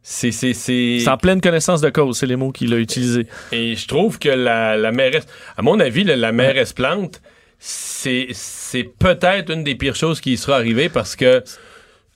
C'est, 0.04 0.32
c'est, 0.32 0.54
c'est... 0.54 0.98
C'est 1.00 1.10
en 1.10 1.16
pleine 1.18 1.40
connaissance 1.40 1.80
de 1.80 1.90
cause, 1.90 2.18
c'est 2.18 2.26
les 2.26 2.36
mots 2.36 2.52
qu'il 2.52 2.74
a 2.74 2.78
utilisés. 2.78 3.28
Et 3.54 3.76
je 3.76 3.88
trouve 3.88 4.20
que 4.20 4.28
la, 4.30 4.76
la 4.76 4.92
mairesse, 4.92 5.26
à 5.56 5.62
mon 5.62 5.80
avis, 5.80 6.04
là, 6.04 6.16
la 6.18 6.32
mairesse 6.34 6.74
Plante, 6.74 7.22
c'est, 7.60 8.28
c'est 8.32 8.84
peut-être 8.84 9.52
une 9.52 9.64
des 9.64 9.76
pires 9.76 9.96
choses 9.96 10.20
qui 10.20 10.34
y 10.34 10.38
sera 10.38 10.56
arrivée 10.58 10.90
parce 10.90 11.16
que 11.16 11.44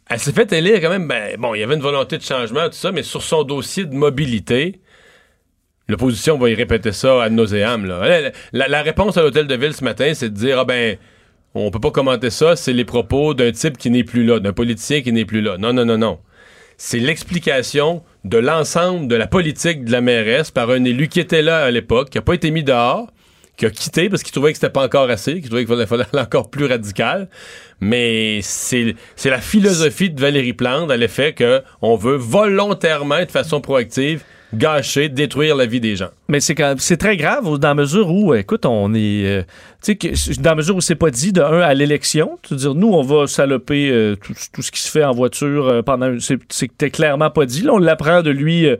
elle 0.09 0.19
s'est 0.19 0.31
fait 0.33 0.51
élire 0.53 0.81
quand 0.81 0.89
même. 0.89 1.07
Ben, 1.07 1.35
bon, 1.37 1.55
il 1.55 1.59
y 1.59 1.63
avait 1.63 1.75
une 1.75 1.81
volonté 1.81 2.17
de 2.17 2.23
changement, 2.23 2.65
tout 2.65 2.75
ça, 2.75 2.91
mais 2.91 3.03
sur 3.03 3.21
son 3.21 3.43
dossier 3.43 3.85
de 3.85 3.93
mobilité, 3.95 4.79
l'opposition 5.87 6.37
va 6.37 6.49
y 6.49 6.55
répéter 6.55 6.91
ça 6.91 7.23
à 7.23 7.29
nauséam. 7.29 7.85
La- 7.85 8.67
la 8.67 8.81
réponse 8.81 9.17
à 9.17 9.21
l'hôtel 9.21 9.47
de 9.47 9.55
ville 9.55 9.73
ce 9.73 9.83
matin, 9.83 10.13
c'est 10.13 10.29
de 10.29 10.35
dire 10.35 10.59
ah 10.59 10.65
ben. 10.65 10.97
On 11.57 11.71
peut 11.71 11.79
pas 11.79 11.91
commenter 11.91 12.31
ça, 12.31 12.57
c'est 12.57 12.73
les 12.73 12.83
propos 12.83 13.33
d'un 13.33 13.53
type 13.53 13.77
qui 13.77 13.89
n'est 13.89 14.03
plus 14.03 14.25
là, 14.25 14.41
d'un 14.41 14.51
politicien 14.51 15.01
qui 15.01 15.13
n'est 15.13 15.23
plus 15.23 15.39
là. 15.39 15.57
Non, 15.57 15.71
non, 15.71 15.85
non, 15.85 15.97
non 15.97 16.19
c'est 16.77 16.99
l'explication 16.99 18.03
de 18.25 18.37
l'ensemble 18.37 19.07
de 19.07 19.15
la 19.15 19.27
politique 19.27 19.85
de 19.85 19.91
la 19.93 20.01
mairesse 20.01 20.51
par 20.51 20.69
un 20.69 20.83
élu 20.83 21.07
qui 21.07 21.19
était 21.19 21.41
là 21.41 21.63
à 21.63 21.71
l'époque, 21.71 22.09
qui 22.09 22.17
n'a 22.17 22.21
pas 22.21 22.33
été 22.33 22.51
mis 22.51 22.63
dehors, 22.65 23.07
qui 23.57 23.65
a 23.65 23.69
quitté 23.69 24.09
parce 24.09 24.23
qu'il 24.23 24.31
trouvait 24.31 24.51
que 24.51 24.57
c'était 24.57 24.71
pas 24.71 24.83
encore 24.83 25.09
assez, 25.09 25.33
qu'il 25.41 25.49
trouvait 25.49 25.65
qu'il 25.65 25.87
fallait, 25.87 26.05
aller 26.13 26.21
encore 26.21 26.49
plus 26.49 26.65
radical. 26.65 27.29
Mais 27.79 28.39
c'est 28.41 28.95
la 29.25 29.41
philosophie 29.41 30.09
de 30.09 30.19
Valérie 30.19 30.53
Plante 30.53 30.91
à 30.91 30.97
l'effet 30.97 31.33
que 31.33 31.61
on 31.81 31.95
veut 31.95 32.15
volontairement, 32.15 33.19
de 33.19 33.31
façon 33.31 33.61
proactive, 33.61 34.23
gâcher, 34.53 35.09
détruire 35.09 35.55
la 35.55 35.65
vie 35.65 35.79
des 35.79 35.95
gens. 35.95 36.09
Mais 36.29 36.39
c'est 36.39 36.97
très 36.97 37.17
grave 37.17 37.57
dans 37.59 37.67
la 37.67 37.73
mesure 37.73 38.09
où, 38.09 38.33
écoute, 38.33 38.65
on 38.65 38.93
est, 38.93 39.25
euh, 39.25 39.43
tu 39.83 39.97
sais, 40.15 40.41
dans 40.41 40.51
la 40.51 40.55
mesure 40.55 40.75
où 40.75 40.81
c'est 40.81 40.95
pas 40.95 41.11
dit 41.11 41.33
de 41.33 41.41
un 41.41 41.59
à 41.59 41.73
l'élection, 41.73 42.39
c'est-à-dire 42.43 42.75
nous 42.75 42.87
on 42.87 43.01
va 43.01 43.27
saloper 43.27 43.89
euh, 43.91 44.15
tout, 44.15 44.33
ce 44.33 44.71
qui 44.71 44.79
se 44.79 44.89
fait 44.89 45.03
en 45.03 45.13
voiture 45.13 45.67
euh, 45.67 45.81
pendant, 45.81 46.15
c'est 46.19 46.89
clairement 46.91 47.29
pas 47.29 47.45
dit. 47.45 47.63
Là, 47.63 47.73
on 47.73 47.77
l'apprend 47.77 48.21
de 48.21 48.31
lui 48.31 48.67
euh, 48.67 48.77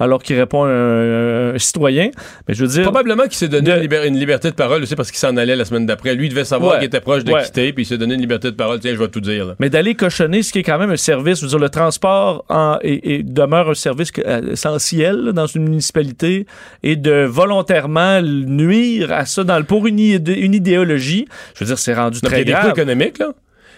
alors 0.00 0.22
qu'il 0.22 0.36
répond 0.38 0.64
à 0.64 0.68
un, 0.68 1.54
un 1.54 1.58
citoyen. 1.58 2.10
Mais 2.48 2.54
je 2.54 2.62
veux 2.64 2.70
dire, 2.70 2.82
Probablement 2.82 3.24
qu'il 3.24 3.34
s'est 3.34 3.48
donné 3.48 3.70
De- 3.70 3.76
une, 3.76 3.82
liber- 3.82 4.06
une 4.08 4.18
liberté 4.18 4.50
de 4.50 4.54
parole 4.56 4.82
aussi 4.82 4.96
parce 4.96 5.10
qu'il 5.10 5.18
s'en 5.20 5.36
allait 5.36 5.56
la 5.56 5.64
semaine 5.64 5.86
d'après. 5.86 6.14
Lui, 6.14 6.26
il 6.26 6.30
devait 6.30 6.44
savoir 6.44 6.72
Ouais. 6.72 6.78
qu'il 6.78 6.86
était 6.86 7.00
proche 7.00 7.24
de 7.24 7.32
Ouais. 7.32 7.42
quitter, 7.44 7.72
puis 7.72 7.84
il 7.84 7.86
s'est 7.86 7.98
donné 7.98 8.14
une 8.14 8.20
liberté 8.20 8.50
de 8.50 8.56
parole. 8.56 8.80
Tiens, 8.80 8.92
je 8.92 8.98
vais 8.98 9.08
tout 9.08 9.20
dire. 9.20 9.46
là. 9.46 9.54
Mais 9.60 9.70
d'aller 9.70 9.94
cochonner 9.94 10.42
ce 10.42 10.52
qui 10.52 10.58
est 10.58 10.62
quand 10.62 10.78
même 10.78 10.90
un 10.90 10.96
service, 10.96 11.38
je 11.38 11.44
veux 11.44 11.48
dire, 11.50 11.58
le 11.58 11.68
transport 11.68 12.44
en- 12.48 12.78
et, 12.82 13.14
et 13.16 13.22
demeure 13.22 13.70
un 13.70 13.74
service 13.74 14.10
euh, 14.26 14.52
essentiel 14.52 15.16
là, 15.16 15.32
dans 15.32 15.46
une 15.46 15.62
municipalité 15.64 16.46
et 16.82 16.96
de 16.96 17.24
volontairement 17.24 18.20
nuire 18.22 19.12
à 19.12 19.26
ça 19.26 19.44
dans 19.44 19.58
le, 19.58 19.64
pour 19.64 19.86
une, 19.86 19.98
idé- 19.98 20.34
une 20.34 20.54
idéologie, 20.54 21.26
je 21.54 21.60
veux 21.64 21.66
dire, 21.66 21.78
c'est 21.78 21.94
rendu 21.94 22.18
il 22.22 22.26
y 22.26 22.28
très 22.28 22.40
a 22.40 22.44
des 22.44 22.52
coûts 22.52 22.58
grave. 22.60 22.70
économiques, 22.70 23.18
là. 23.18 23.32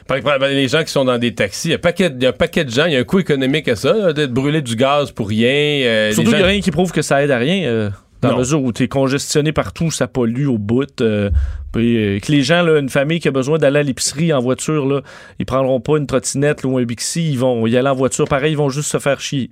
Par 0.06 0.16
exemple, 0.16 0.46
les 0.46 0.68
gens 0.68 0.82
qui 0.84 0.90
sont 0.92 1.04
dans 1.04 1.18
des 1.18 1.34
taxis, 1.34 1.68
il 1.68 1.70
y 1.72 1.74
a 1.74 1.76
un 1.76 1.80
paquet, 1.80 2.10
il 2.14 2.22
y 2.22 2.26
a 2.26 2.30
un 2.30 2.32
paquet 2.32 2.64
de 2.64 2.70
gens, 2.70 2.86
il 2.86 2.92
y 2.92 2.96
a 2.96 3.00
un 3.00 3.04
coût 3.04 3.18
économique 3.18 3.66
à 3.68 3.76
ça, 3.76 4.12
d'être 4.12 4.32
brûlé 4.32 4.62
du 4.62 4.76
gaz 4.76 5.10
pour 5.10 5.28
rien. 5.28 5.48
euh, 5.48 6.12
Surtout 6.12 6.30
qu'il 6.30 6.38
n'y 6.38 6.44
a 6.44 6.46
rien 6.48 6.60
qui 6.60 6.70
prouve 6.70 6.92
que 6.92 7.02
ça 7.02 7.22
aide 7.24 7.30
à 7.30 7.38
rien. 7.38 7.66
euh, 7.66 7.90
dans 8.22 8.30
la 8.30 8.38
mesure 8.38 8.62
où 8.62 8.72
tu 8.72 8.84
es 8.84 8.88
congestionné 8.88 9.52
partout, 9.52 9.90
ça 9.90 10.06
pollue 10.08 10.46
au 10.46 10.58
bout. 10.58 11.00
euh, 11.00 11.30
puis, 11.72 12.20
que 12.22 12.32
les 12.32 12.42
gens, 12.42 12.62
là, 12.62 12.78
une 12.78 12.88
famille 12.88 13.20
qui 13.20 13.28
a 13.28 13.30
besoin 13.30 13.58
d'aller 13.58 13.80
à 13.80 13.82
l'épicerie 13.82 14.32
en 14.32 14.40
voiture, 14.40 14.86
là, 14.86 15.02
ils 15.38 15.44
prendront 15.46 15.80
pas 15.80 15.98
une 15.98 16.06
trottinette 16.06 16.64
ou 16.64 16.78
un 16.78 16.84
Bixi, 16.84 17.30
ils 17.32 17.38
vont 17.38 17.66
y 17.66 17.76
aller 17.76 17.88
en 17.88 17.94
voiture. 17.94 18.26
Pareil, 18.26 18.52
ils 18.52 18.56
vont 18.56 18.70
juste 18.70 18.90
se 18.90 18.98
faire 18.98 19.20
chier. 19.20 19.50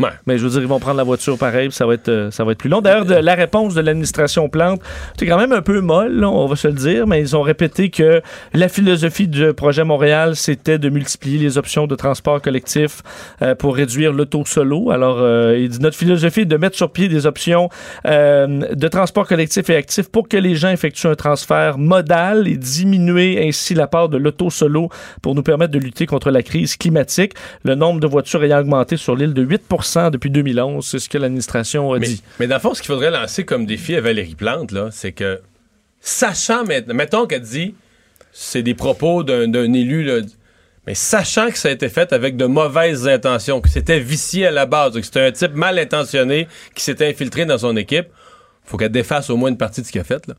Ouais. 0.00 0.10
Mais 0.26 0.38
je 0.38 0.44
veux 0.44 0.50
dire, 0.50 0.62
ils 0.62 0.66
vont 0.66 0.80
prendre 0.80 0.96
la 0.96 1.04
voiture 1.04 1.38
pareil, 1.38 1.68
puis 1.68 1.76
ça 1.76 1.86
va 1.86 1.94
être, 1.94 2.08
euh, 2.08 2.30
ça 2.30 2.44
va 2.44 2.52
être 2.52 2.58
plus 2.58 2.68
long. 2.68 2.80
D'ailleurs, 2.80 3.04
la 3.22 3.34
réponse 3.34 3.74
de 3.74 3.80
l'administration 3.80 4.48
Plante, 4.48 4.80
c'est 5.18 5.26
quand 5.26 5.38
même 5.38 5.52
un 5.52 5.62
peu 5.62 5.80
molle, 5.80 6.24
on 6.24 6.46
va 6.46 6.56
se 6.56 6.68
le 6.68 6.74
dire, 6.74 7.06
mais 7.06 7.20
ils 7.20 7.36
ont 7.36 7.42
répété 7.42 7.90
que 7.90 8.22
la 8.54 8.68
philosophie 8.68 9.28
du 9.28 9.52
projet 9.52 9.84
Montréal, 9.84 10.36
c'était 10.36 10.78
de 10.78 10.88
multiplier 10.88 11.38
les 11.38 11.58
options 11.58 11.86
de 11.86 11.94
transport 11.94 12.40
collectif 12.40 13.02
euh, 13.42 13.54
pour 13.54 13.76
réduire 13.76 14.12
l'auto 14.12 14.44
solo. 14.46 14.90
Alors, 14.90 15.18
euh, 15.20 15.58
il 15.58 15.68
dit 15.68 15.80
notre 15.80 15.96
philosophie 15.96 16.40
est 16.40 16.46
de 16.46 16.56
mettre 16.56 16.76
sur 16.76 16.90
pied 16.90 17.08
des 17.08 17.26
options 17.26 17.68
euh, 18.06 18.74
de 18.74 18.88
transport 18.88 19.26
collectif 19.26 19.68
et 19.70 19.76
actif 19.76 20.08
pour 20.08 20.28
que 20.28 20.36
les 20.36 20.54
gens 20.54 20.70
effectuent 20.70 21.08
un 21.08 21.14
transfert 21.14 21.78
modal 21.78 22.48
et 22.48 22.56
diminuer 22.56 23.46
ainsi 23.46 23.74
la 23.74 23.86
part 23.86 24.08
de 24.08 24.16
l'auto 24.16 24.50
solo 24.50 24.88
pour 25.22 25.34
nous 25.34 25.42
permettre 25.42 25.72
de 25.72 25.78
lutter 25.78 26.06
contre 26.06 26.30
la 26.30 26.42
crise 26.42 26.76
climatique. 26.76 27.32
Le 27.64 27.74
nombre 27.74 28.00
de 28.00 28.06
voitures 28.06 28.42
ayant 28.44 28.60
augmenté 28.60 28.96
sur 28.96 29.14
l'île 29.14 29.34
de 29.34 29.42
8 29.42 29.62
depuis 30.10 30.30
2011, 30.30 30.86
c'est 30.86 30.98
ce 30.98 31.08
que 31.08 31.18
l'administration 31.18 31.92
a 31.92 31.98
Mais, 31.98 32.06
dit. 32.06 32.22
mais 32.38 32.46
dans 32.46 32.56
le 32.56 32.60
fond, 32.60 32.74
ce 32.74 32.80
qu'il 32.82 32.88
faudrait 32.88 33.10
lancer 33.10 33.44
comme 33.44 33.66
défi 33.66 33.94
à 33.96 34.00
Valérie 34.00 34.34
Plante, 34.34 34.72
là, 34.72 34.88
c'est 34.92 35.12
que, 35.12 35.40
sachant 36.00 36.64
maintenant, 36.64 36.94
mettons 36.94 37.26
qu'elle 37.26 37.42
dit, 37.42 37.74
c'est 38.32 38.62
des 38.62 38.74
propos 38.74 39.22
d'un 39.24 39.72
élu, 39.72 40.04
là, 40.04 40.20
mais 40.86 40.94
sachant 40.94 41.50
que 41.50 41.58
ça 41.58 41.68
a 41.68 41.72
été 41.72 41.88
fait 41.88 42.12
avec 42.12 42.36
de 42.36 42.46
mauvaises 42.46 43.06
intentions, 43.06 43.60
que 43.60 43.68
c'était 43.68 44.00
vicié 44.00 44.46
à 44.46 44.50
la 44.50 44.66
base, 44.66 44.94
que 44.94 45.02
c'était 45.02 45.26
un 45.26 45.32
type 45.32 45.54
mal 45.54 45.78
intentionné 45.78 46.48
qui 46.74 46.82
s'était 46.82 47.08
infiltré 47.08 47.44
dans 47.44 47.58
son 47.58 47.76
équipe, 47.76 48.06
faut 48.64 48.76
qu'elle 48.76 48.92
défasse 48.92 49.30
au 49.30 49.36
moins 49.36 49.50
une 49.50 49.58
partie 49.58 49.80
de 49.82 49.86
ce 49.86 49.92
qu'il 49.92 50.00
a 50.00 50.04
fait, 50.04 50.26
là. 50.26 50.34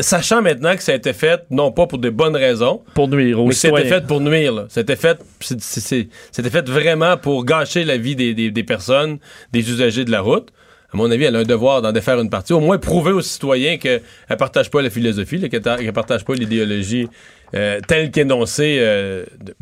Sachant 0.00 0.42
maintenant 0.42 0.76
que 0.76 0.82
ça 0.82 0.92
a 0.92 0.94
été 0.96 1.12
fait, 1.14 1.42
non 1.50 1.72
pas 1.72 1.86
pour 1.86 1.98
des 1.98 2.10
bonnes 2.10 2.36
raisons, 2.36 2.82
Pour 2.94 3.08
nuire 3.08 3.40
aux 3.40 3.46
mais 3.46 3.54
c'était 3.54 3.84
fait 3.88 4.06
pour 4.06 4.20
nuire. 4.20 4.52
là. 4.52 4.66
C'était 4.68 4.96
fait, 4.96 5.18
c'était 5.40 6.50
fait 6.50 6.68
vraiment 6.68 7.16
pour 7.16 7.44
gâcher 7.44 7.84
la 7.84 7.96
vie 7.96 8.14
des, 8.14 8.34
des- 8.34 8.50
des 8.50 8.64
personnes, 8.64 9.18
des 9.52 9.70
usagers 9.70 10.04
de 10.04 10.10
la 10.10 10.20
route. 10.20 10.48
À 10.92 10.98
mon 10.98 11.10
avis, 11.10 11.24
elle 11.24 11.36
a 11.36 11.38
un 11.38 11.44
devoir 11.44 11.80
d'en 11.80 11.90
défaire 11.90 12.20
une 12.20 12.28
partie. 12.28 12.52
Au 12.52 12.60
moins 12.60 12.76
prouver 12.76 13.12
aux 13.12 13.22
citoyens 13.22 13.78
qu'elle 13.78 14.02
ne 14.28 14.34
partage 14.34 14.70
pas 14.70 14.82
la 14.82 14.90
philosophie, 14.90 15.40
qu'elle 15.48 15.62
ne 15.86 15.90
partage 15.90 16.22
pas 16.22 16.34
l'idéologie 16.34 17.08
euh, 17.54 17.80
telle 17.88 18.10
qu'énoncée. 18.10 18.76
euh, 18.80 19.24
de- 19.42 19.54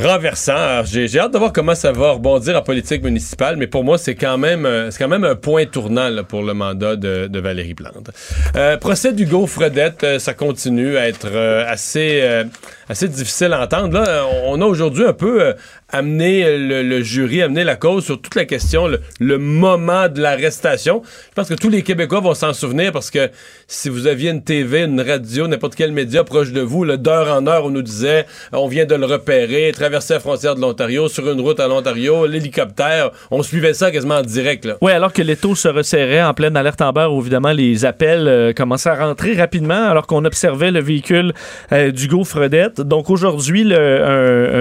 renversant. 0.00 0.84
J'ai 0.84 1.18
hâte 1.18 1.32
de 1.32 1.38
voir 1.38 1.52
comment 1.52 1.74
ça 1.74 1.92
va 1.92 2.12
rebondir 2.12 2.56
en 2.56 2.62
politique 2.62 3.02
municipale, 3.02 3.56
mais 3.56 3.66
pour 3.66 3.84
moi, 3.84 3.98
c'est 3.98 4.14
quand 4.14 4.38
même 4.38 4.66
euh, 4.66 4.90
c'est 4.90 4.98
quand 4.98 5.08
même 5.08 5.24
un 5.24 5.34
point 5.34 5.66
tournant 5.66 6.08
là, 6.08 6.22
pour 6.22 6.42
le 6.42 6.54
mandat 6.54 6.96
de, 6.96 7.26
de 7.26 7.40
Valérie 7.40 7.74
Plante. 7.74 8.10
Euh, 8.56 8.76
procès 8.76 9.12
d'Hugo 9.12 9.46
Fredette, 9.46 10.04
euh, 10.04 10.18
ça 10.18 10.34
continue 10.34 10.96
à 10.96 11.08
être 11.08 11.28
euh, 11.30 11.64
assez, 11.66 12.20
euh, 12.22 12.44
assez 12.88 13.08
difficile 13.08 13.52
à 13.52 13.62
entendre. 13.62 14.00
Là, 14.00 14.26
on 14.44 14.60
a 14.60 14.64
aujourd'hui 14.64 15.04
un 15.04 15.12
peu 15.12 15.42
euh, 15.42 15.52
amené 15.90 16.56
le, 16.56 16.82
le 16.82 17.02
jury, 17.02 17.42
amené 17.42 17.64
la 17.64 17.76
cause 17.76 18.04
sur 18.04 18.20
toute 18.20 18.34
la 18.34 18.44
question, 18.44 18.88
le, 18.88 19.00
le 19.20 19.38
moment 19.38 20.08
de 20.08 20.20
l'arrestation. 20.20 21.02
Je 21.04 21.34
pense 21.34 21.48
que 21.48 21.54
tous 21.54 21.68
les 21.68 21.82
Québécois 21.82 22.20
vont 22.20 22.34
s'en 22.34 22.52
souvenir 22.52 22.92
parce 22.92 23.10
que 23.10 23.30
si 23.66 23.88
vous 23.88 24.06
aviez 24.06 24.30
une 24.30 24.42
TV, 24.42 24.84
une 24.84 25.00
radio, 25.00 25.46
n'importe 25.48 25.74
quel 25.74 25.92
média 25.92 26.24
proche 26.24 26.52
de 26.52 26.60
vous, 26.60 26.84
d'heure 26.96 27.36
en 27.36 27.46
heure, 27.46 27.64
on 27.64 27.70
nous 27.70 27.82
disait 27.82 28.26
on 28.52 28.68
vient 28.68 28.84
de 28.84 28.94
le 28.94 29.06
repérer, 29.06 29.72
traverser 29.72 30.14
la 30.14 30.20
frontière 30.20 30.54
de 30.54 30.60
l'Ontario, 30.60 31.08
sur 31.08 31.30
une 31.30 31.40
route 31.40 31.60
à 31.60 31.68
l'Ontario, 31.68 32.26
l'hélicoptère, 32.26 33.10
on 33.30 33.42
suivait 33.42 33.74
ça 33.74 33.90
quasiment 33.90 34.16
en 34.16 34.22
direct. 34.22 34.68
Oui, 34.80 34.92
alors 34.92 35.12
que 35.12 35.22
les 35.22 35.36
taux 35.36 35.54
se 35.54 35.68
resserraient 35.68 36.22
en 36.22 36.34
pleine 36.34 36.56
alerte 36.56 36.80
en 36.80 36.92
beurre, 36.92 37.12
où 37.14 37.20
évidemment 37.20 37.52
les 37.52 37.84
appels 37.84 38.28
euh, 38.28 38.52
commençaient 38.52 38.90
à 38.90 39.06
rentrer 39.06 39.34
rapidement, 39.34 39.88
alors 39.88 40.06
qu'on 40.06 40.24
observait 40.24 40.70
le 40.70 40.80
véhicule 40.80 41.32
euh, 41.72 41.90
d'Hugo 41.90 42.24
Fredette. 42.24 42.75
Donc 42.78 43.10
aujourd'hui, 43.10 43.72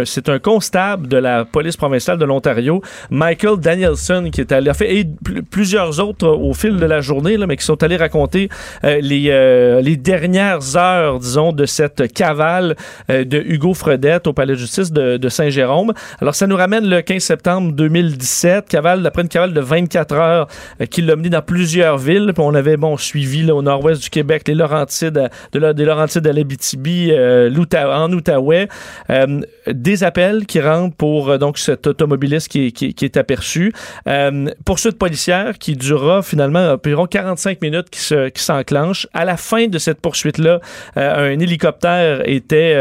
c'est 0.05 0.29
un 0.29 0.39
constable 0.39 1.07
de 1.07 1.17
la 1.17 1.45
police 1.45 1.77
provinciale 1.77 2.17
de 2.17 2.25
l'Ontario, 2.25 2.81
Michael 3.09 3.57
Danielson, 3.59 4.29
qui 4.31 4.41
est 4.41 4.51
allé, 4.51 4.73
fait, 4.73 4.95
et 4.95 5.05
pl- 5.05 5.41
plusieurs 5.43 5.99
autres 5.99 6.27
au 6.27 6.53
fil 6.53 6.77
de 6.77 6.85
la 6.85 7.01
journée, 7.01 7.37
là, 7.37 7.47
mais 7.47 7.57
qui 7.57 7.65
sont 7.65 7.81
allés 7.83 7.97
raconter 7.97 8.49
euh, 8.83 8.99
les, 9.01 9.27
euh, 9.29 9.81
les 9.81 9.97
dernières 9.97 10.75
heures, 10.77 11.19
disons, 11.19 11.51
de 11.51 11.65
cette 11.65 12.11
cavale 12.13 12.75
euh, 13.09 13.23
de 13.23 13.37
Hugo 13.37 13.73
Fredette 13.73 14.27
au 14.27 14.33
palais 14.33 14.53
de 14.53 14.59
justice 14.59 14.91
de, 14.91 15.17
de 15.17 15.29
Saint-Jérôme. 15.29 15.93
Alors, 16.21 16.35
ça 16.35 16.47
nous 16.47 16.55
ramène 16.55 16.87
le 16.89 17.01
15 17.01 17.21
septembre 17.21 17.71
2017, 17.73 18.67
cavale, 18.69 19.05
après 19.05 19.21
une 19.23 19.27
cavale 19.29 19.53
de 19.53 19.61
24 19.61 20.13
heures 20.15 20.47
euh, 20.81 20.85
qui 20.85 21.01
l'a 21.01 21.15
mené 21.15 21.29
dans 21.29 21.41
plusieurs 21.41 21.97
villes. 21.97 22.31
Puis 22.33 22.43
on 22.45 22.53
avait, 22.53 22.77
bon, 22.77 22.97
suivi 22.97 23.43
là, 23.43 23.55
au 23.55 23.61
nord-ouest 23.61 24.01
du 24.01 24.09
Québec, 24.09 24.43
les 24.47 24.55
Laurentides, 24.55 25.17
euh, 25.17 25.27
de 25.51 25.59
la, 25.59 25.73
des 25.73 25.85
Laurentides 25.85 26.25
à 26.27 26.33
l'Abitibi, 26.33 27.09
euh, 27.11 27.49
l'Outa- 27.49 28.04
en 28.05 28.11
Outaouais. 28.13 28.67
Euh, 29.09 29.41
des 29.67 30.03
appels 30.03 30.45
qui 30.45 30.59
rentrent 30.61 30.95
pour 30.95 31.29
euh, 31.29 31.37
donc 31.37 31.57
cet 31.57 31.87
automobiliste 31.87 32.47
qui, 32.47 32.67
est- 32.67 33.17
aperçu. 33.17 33.71
Euh, 34.07 34.47
poursuite 34.65 34.97
policière 34.97 35.57
qui 35.57 35.75
durera 35.75 36.21
finalement 36.21 36.73
environ 36.73 37.05
45 37.05 37.61
minutes 37.61 37.89
qui 37.89 37.99
se- 37.99 38.29
qui 38.29 38.43
s'enclenche. 38.43 39.07
À 39.13 39.23
la 39.25 39.37
fin 39.37 39.67
de 39.67 39.77
cette 39.77 40.01
poursuite-là, 40.01 40.59
un 40.95 41.39
hélicoptère 41.39 42.21
était, 42.27 42.75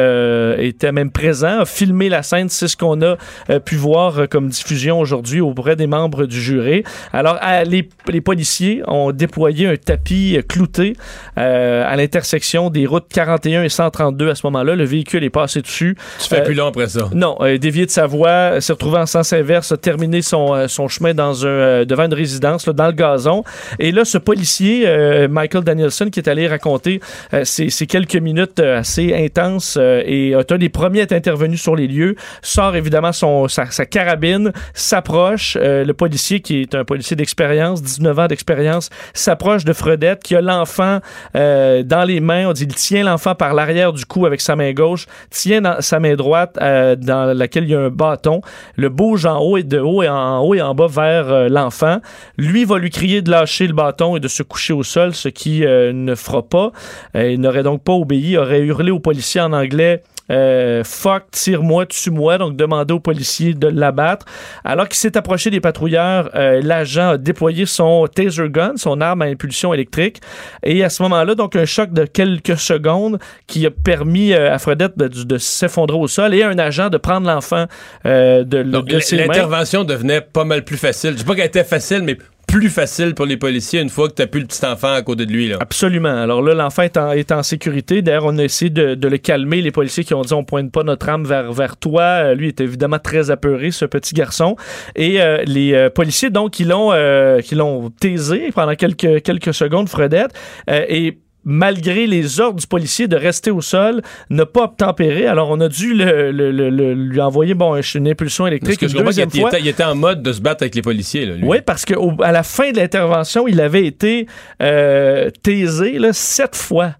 était 0.59 0.90
même 0.93 1.11
présent, 1.12 1.61
a 1.61 1.64
filmé 1.64 2.09
la 2.09 2.23
scène. 2.23 2.49
C'est 2.49 2.69
ce 2.69 2.76
qu'on 2.76 3.00
a 3.02 3.16
pu 3.64 3.76
voir 3.76 4.28
comme 4.28 4.49
diffusion 4.49 4.99
aujourd'hui 4.99 5.40
auprès 5.40 5.76
des 5.76 5.87
membres 5.87 6.26
du 6.26 6.40
jury. 6.40 6.83
Alors, 7.12 7.38
les, 7.66 7.88
les 8.09 8.21
policiers 8.21 8.83
ont 8.88 9.12
déployé 9.12 9.69
un 9.69 9.76
tapis 9.76 10.38
clouté 10.49 10.95
à 11.37 11.95
l'intersection 11.97 12.71
des 12.71 12.87
routes 12.87 13.07
41 13.12 13.62
et 13.62 13.69
132 13.69 14.31
à 14.31 14.35
ce 14.35 14.47
moment-là. 14.47 14.75
Le 14.75 14.85
véhicule 14.85 15.13
est 15.23 15.30
passé 15.30 15.61
dessus. 15.62 15.97
Tu 16.21 16.28
fais 16.28 16.40
Euh, 16.40 16.44
plus 16.44 16.54
long 16.54 16.66
après 16.66 16.88
ça. 16.88 17.09
non, 17.14 17.37
euh, 17.40 17.59
dévié 17.59 17.87
de 17.87 17.90
sa 17.90 18.06
voie, 18.06 18.28
euh, 18.56 18.61
s'est 18.61 18.73
retrouvé 18.73 18.99
en 18.99 19.06
sens 19.06 19.33
inverse, 19.33 19.71
a 19.71 19.76
terminé 19.76 20.23
son, 20.23 20.54
euh, 20.54 20.66
son 20.66 20.88
chemin 20.88 21.14
dans 21.14 21.44
un, 21.47 21.49
euh, 21.49 21.85
devant 21.85 22.04
une 22.06 22.14
résidence, 22.14 22.66
là, 22.66 22.73
dans 22.73 22.87
le 22.87 22.92
gazon. 22.92 23.44
Et 23.78 23.92
là, 23.92 24.04
ce 24.04 24.18
policier, 24.18 24.85
euh, 24.87 25.28
Michael 25.28 25.62
Danielson, 25.62 26.09
qui 26.11 26.18
est 26.21 26.28
allé 26.28 26.49
raconter 26.49 27.00
euh, 27.35 27.44
ces, 27.44 27.71
ces 27.71 27.87
quelques 27.87 28.16
minutes 28.16 28.59
euh, 28.61 28.78
assez 28.80 29.14
intenses 29.14 29.76
euh, 29.78 30.02
et 30.06 30.35
un 30.35 30.56
des 30.59 30.68
premiers 30.71 31.00
à 31.00 31.02
être 31.04 31.12
intervenu 31.12 31.56
sur 31.56 31.76
les 31.76 31.87
lieux, 31.87 32.14
sort 32.42 32.75
évidemment 32.76 33.12
son, 33.12 33.47
sa, 33.49 33.66
sa 33.71 33.85
carabine, 33.87 34.52
s'approche. 34.73 35.56
euh, 35.61 35.85
le 35.85 35.94
policier, 35.94 36.40
qui 36.40 36.62
est 36.62 36.75
un 36.75 36.85
policier 36.85 37.16
d'expérience, 37.16 37.83
19 37.83 38.18
ans 38.18 38.26
d'expérience, 38.26 38.90
s'approche 39.12 39.64
de 39.64 39.73
Fredette, 39.73 40.23
qui 40.23 40.37
a 40.37 40.40
l'enfant 40.40 41.00
euh, 41.37 41.83
dans 41.83 42.04
les 42.04 42.21
mains. 42.21 42.47
On 42.49 42.52
dit, 42.52 42.64
il 42.64 42.75
tient 42.75 43.02
l'enfant 43.04 43.35
par 43.35 43.54
l'arrière 43.54 43.92
du 43.92 44.04
cou 44.06 44.26
avec 44.26 44.40
sa 44.40 44.54
main 44.56 44.73
gauche, 44.73 45.03
tient 45.30 45.61
dans 45.61 45.80
sa 45.80 46.00
main 46.00 46.14
droite 46.14 46.58
euh, 46.61 46.96
dans 46.96 47.37
laquelle 47.37 47.64
il 47.64 47.70
y 47.70 47.75
a 47.75 47.80
un 47.80 47.90
bâton, 47.90 48.40
le 48.76 48.88
bouge 48.88 49.26
en 49.26 49.38
haut 49.38 49.56
et 49.56 49.62
de 49.62 49.78
haut 49.78 50.02
et 50.02 50.08
en 50.08 50.40
haut 50.40 50.54
et 50.54 50.62
en 50.62 50.75
bas 50.75 50.87
vers 50.87 51.30
euh, 51.30 51.49
l'enfant. 51.49 52.00
Lui 52.38 52.64
va 52.64 52.78
lui 52.78 52.90
crier 52.90 53.23
de 53.23 53.30
lâcher 53.30 53.66
le 53.66 53.75
bâton 53.75 54.16
et 54.16 54.20
de 54.20 54.28
se 54.28 54.42
coucher 54.42 54.73
au 54.73 54.82
sol, 54.82 55.14
ce 55.14 55.28
qui 55.28 55.64
euh, 55.64 55.92
ne 55.92 56.14
fera 56.14 56.42
pas. 56.42 56.73
Il 57.14 57.40
n'aurait 57.40 57.62
donc 57.62 57.82
pas 57.82 57.92
obéi, 57.92 58.37
aurait 58.37 58.61
hurlé 58.61 58.90
au 58.90 58.99
policier 58.99 59.40
en 59.40 59.52
anglais 59.52 60.02
euh, 60.31 60.83
fuck, 60.85 61.31
tire-moi, 61.31 61.87
tue-moi, 61.87 62.38
donc 62.38 62.57
demander 62.57 62.95
aux 62.95 63.00
policiers 63.00 63.54
de 63.54 63.69
l'abattre. 63.69 64.26
Alors 64.64 64.88
qu'il 64.88 64.97
s'est 64.99 65.16
approché 65.16 65.50
des 65.50 65.61
patrouilleurs, 65.61 66.31
euh, 66.35 66.61
l'agent 66.62 67.11
a 67.11 67.19
déployé 67.19 67.66
son 67.66 68.07
taser 68.07 68.49
gun, 68.49 68.73
son 68.76 69.00
arme 69.00 69.23
à 69.23 69.26
impulsion 69.26 69.75
électrique. 69.75 70.21
Et 70.62 70.83
à 70.85 70.90
ce 70.90 71.02
moment-là, 71.04 71.35
donc 71.35 71.57
un 71.57 71.64
choc 71.66 71.93
de 71.93 72.04
quelques 72.04 72.59
secondes 72.59 73.19
qui 73.47 73.66
a 73.66 73.71
permis 73.71 74.33
euh, 74.33 74.52
à 74.52 74.59
Fredette 74.59 74.97
de, 74.97 75.09
de 75.09 75.38
s'effondrer 75.38 75.97
au 75.99 76.09
sol 76.09 76.35
et 76.35 76.43
un 76.43 76.59
agent 76.59 76.88
de 76.88 76.97
prendre 76.99 77.26
l'enfant 77.26 77.66
euh, 78.07 78.45
de, 78.45 78.62
Donc, 78.62 78.87
de 78.87 78.99
ses 79.00 79.16
mains. 79.16 79.26
l'intervention 79.26 79.85
devenait 79.85 80.21
pas 80.21 80.45
mal 80.45 80.64
plus 80.64 80.76
facile. 80.76 81.11
Je 81.11 81.16
dis 81.16 81.25
pas 81.25 81.35
qu'elle 81.35 81.47
était 81.47 81.64
facile, 81.64 82.02
mais 82.02 82.16
plus 82.54 82.70
facile 82.70 83.14
pour 83.16 83.26
les 83.26 83.37
policiers 83.37 83.80
une 83.80 83.88
fois 83.88 84.08
que 84.08 84.14
t'as 84.14 84.28
plus 84.28 84.40
le 84.40 84.46
petit 84.46 84.64
enfant 84.64 84.92
à 84.92 85.02
côté 85.02 85.26
de 85.26 85.32
lui. 85.32 85.49
Là. 85.49 85.56
Absolument. 85.58 86.23
Alors 86.23 86.40
là, 86.40 86.54
l'enfant 86.54 86.82
est 86.82 86.96
en, 86.96 87.11
est 87.11 87.32
en 87.32 87.42
sécurité. 87.42 88.00
D'ailleurs, 88.00 88.26
on 88.26 88.38
a 88.38 88.44
essayé 88.44 88.70
de, 88.70 88.94
de 88.94 89.08
le 89.08 89.18
calmer. 89.18 89.61
Les 89.61 89.73
policiers 89.73 90.04
qui 90.04 90.14
ont 90.14 90.23
dit 90.23 90.32
on 90.34 90.44
pointe 90.44 90.70
pas 90.70 90.84
notre 90.84 91.08
arme 91.08 91.25
vers, 91.25 91.52
vers 91.52 91.76
toi. 91.76 92.02
Euh, 92.02 92.34
lui 92.37 92.46
est 92.46 92.61
évidemment 92.61 93.00
très 93.00 93.32
apeuré, 93.32 93.73
ce 93.73 93.84
petit 93.87 94.14
garçon. 94.14 94.54
Et 94.94 95.20
euh, 95.20 95.42
les 95.46 95.75
euh, 95.75 95.90
policiers, 95.90 96.30
donc, 96.30 96.52
qui 96.52 96.62
l'ont 96.64 96.92
euh, 96.92 97.40
l'ont 97.50 97.90
taisé 97.90 98.52
pendant 98.54 98.76
quelques, 98.76 99.23
quelques 99.23 99.52
secondes, 99.52 99.88
Fredette. 99.88 100.30
euh, 100.70 100.84
et 100.88 101.18
malgré 101.45 102.07
les 102.07 102.41
ordres 102.41 102.61
du 102.61 102.67
policier 102.67 103.07
de 103.09 103.17
rester 103.17 103.51
au 103.51 103.61
sol, 103.61 104.03
ne 104.31 104.45
pas 104.45 104.65
obtempérer. 104.65 105.27
Alors, 105.27 105.51
on 105.51 105.61
a 105.61 105.69
dû 105.69 105.95
le, 105.95 106.31
le- 106.33 106.51
le- 106.51 106.71
le- 106.71 106.95
lui 106.95 107.21
envoyer 107.21 107.55
bon, 107.55 107.75
une 107.95 108.09
impulsion 108.09 108.45
Parce 108.45 108.53
électrique 108.53 108.81
que 108.81 108.87
une 108.87 108.91
je 108.93 108.97
comprends 108.97 109.11
qu'il 109.11 109.25
deuxième 109.25 109.43
fois. 109.43 109.51
était, 109.51 109.61
il 109.61 109.69
était 109.69 109.85
en 109.85 109.95
mode 109.95 110.23
de 110.23 110.33
se 110.33 110.41
battre 110.41 110.63
avec 110.63 110.75
les 110.75 110.83
policiers. 110.83 111.27
Là, 111.27 111.35
lui. 111.35 111.45
Oui, 111.45 111.59
parce 111.65 111.85
qu'à 111.85 111.97
la 112.33 112.43
fin 112.43 112.71
de 112.73 112.77
l'intervention, 112.77 113.47
il 113.47 113.61
avait 113.61 113.87
été 113.87 114.27
euh, 114.63 115.31
taisé 115.43 115.99
là, 115.99 116.13
sept 116.13 116.57
fois. 116.57 116.93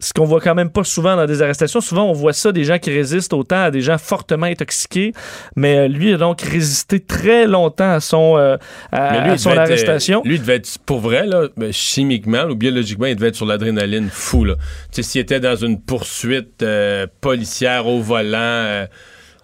Ce 0.00 0.12
qu'on 0.14 0.24
voit 0.24 0.40
quand 0.40 0.54
même 0.54 0.70
pas 0.70 0.82
souvent 0.82 1.14
dans 1.14 1.26
des 1.26 1.42
arrestations. 1.42 1.80
Souvent, 1.80 2.04
on 2.04 2.12
voit 2.12 2.32
ça 2.32 2.52
des 2.52 2.64
gens 2.64 2.78
qui 2.78 2.90
résistent 2.90 3.34
autant 3.34 3.64
à 3.64 3.70
des 3.70 3.82
gens 3.82 3.98
fortement 3.98 4.46
intoxiqués. 4.46 5.12
Mais 5.56 5.76
euh, 5.76 5.88
lui 5.88 6.14
a 6.14 6.16
donc 6.16 6.40
résisté 6.40 7.00
très 7.00 7.46
longtemps 7.46 7.92
à 7.92 8.00
son, 8.00 8.36
euh, 8.38 8.56
à, 8.92 9.24
lui, 9.24 9.30
à 9.32 9.38
son 9.38 9.50
être, 9.50 9.58
arrestation. 9.58 10.22
euh, 10.24 10.28
lui, 10.28 10.38
devait 10.38 10.56
être, 10.56 10.78
pour 10.86 11.00
vrai, 11.00 11.26
là, 11.26 11.48
ben, 11.56 11.72
chimiquement 11.72 12.44
ou 12.44 12.54
biologiquement, 12.54 13.06
il 13.06 13.16
devait 13.16 13.28
être 13.28 13.36
sur 13.36 13.46
l'adrénaline 13.46 14.08
fou. 14.10 14.44
Là. 14.44 14.54
Tu 14.90 14.96
sais, 14.96 15.02
s'il 15.02 15.20
était 15.20 15.40
dans 15.40 15.56
une 15.56 15.80
poursuite 15.80 16.62
euh, 16.62 17.06
policière 17.20 17.86
au 17.86 18.00
volant, 18.00 18.38
euh, 18.38 18.86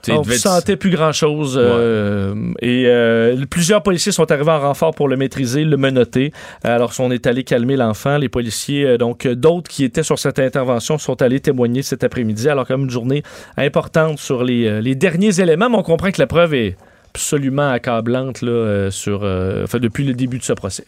On 0.08 0.22
être- 0.22 0.32
sentait 0.34 0.76
plus 0.76 0.90
grand-chose. 0.90 1.58
euh, 1.60 2.34
et 2.62 2.84
euh, 2.86 3.44
plusieurs 3.50 3.82
policiers 3.82 4.12
sont 4.12 4.30
arrivés 4.30 4.50
en 4.52 4.60
renfort 4.60 4.94
pour 4.94 5.08
le 5.08 5.16
maîtriser, 5.16 5.64
le 5.64 5.76
menotter. 5.76 6.32
Alors, 6.62 6.92
on 7.00 7.10
est 7.10 7.26
allé 7.26 7.42
calmer 7.42 7.76
l'enfant. 7.76 8.16
Les 8.18 8.28
policiers, 8.28 8.84
euh, 8.84 8.98
donc 8.98 9.26
d'autres 9.26 9.68
qui 9.70 9.82
étaient 9.84 10.02
sur 10.04 10.18
cette 10.18 10.38
intervention, 10.38 10.98
sont 10.98 11.20
allés 11.22 11.40
témoigner 11.40 11.82
cet 11.82 12.04
après-midi. 12.04 12.48
Alors, 12.48 12.66
comme 12.66 12.84
une 12.84 12.90
journée 12.90 13.22
importante 13.56 14.18
sur 14.20 14.44
les, 14.44 14.80
les 14.80 14.94
derniers 14.94 15.40
éléments, 15.40 15.68
mais 15.70 15.76
on 15.78 15.82
comprend 15.82 16.10
que 16.12 16.20
la 16.20 16.26
preuve 16.28 16.54
est 16.54 16.76
absolument 17.14 17.70
accablante 17.70 18.42
là, 18.42 18.90
sur, 18.90 19.20
euh, 19.24 19.64
enfin, 19.64 19.78
depuis 19.78 20.04
le 20.04 20.14
début 20.14 20.38
de 20.38 20.44
ce 20.44 20.52
procès. 20.52 20.84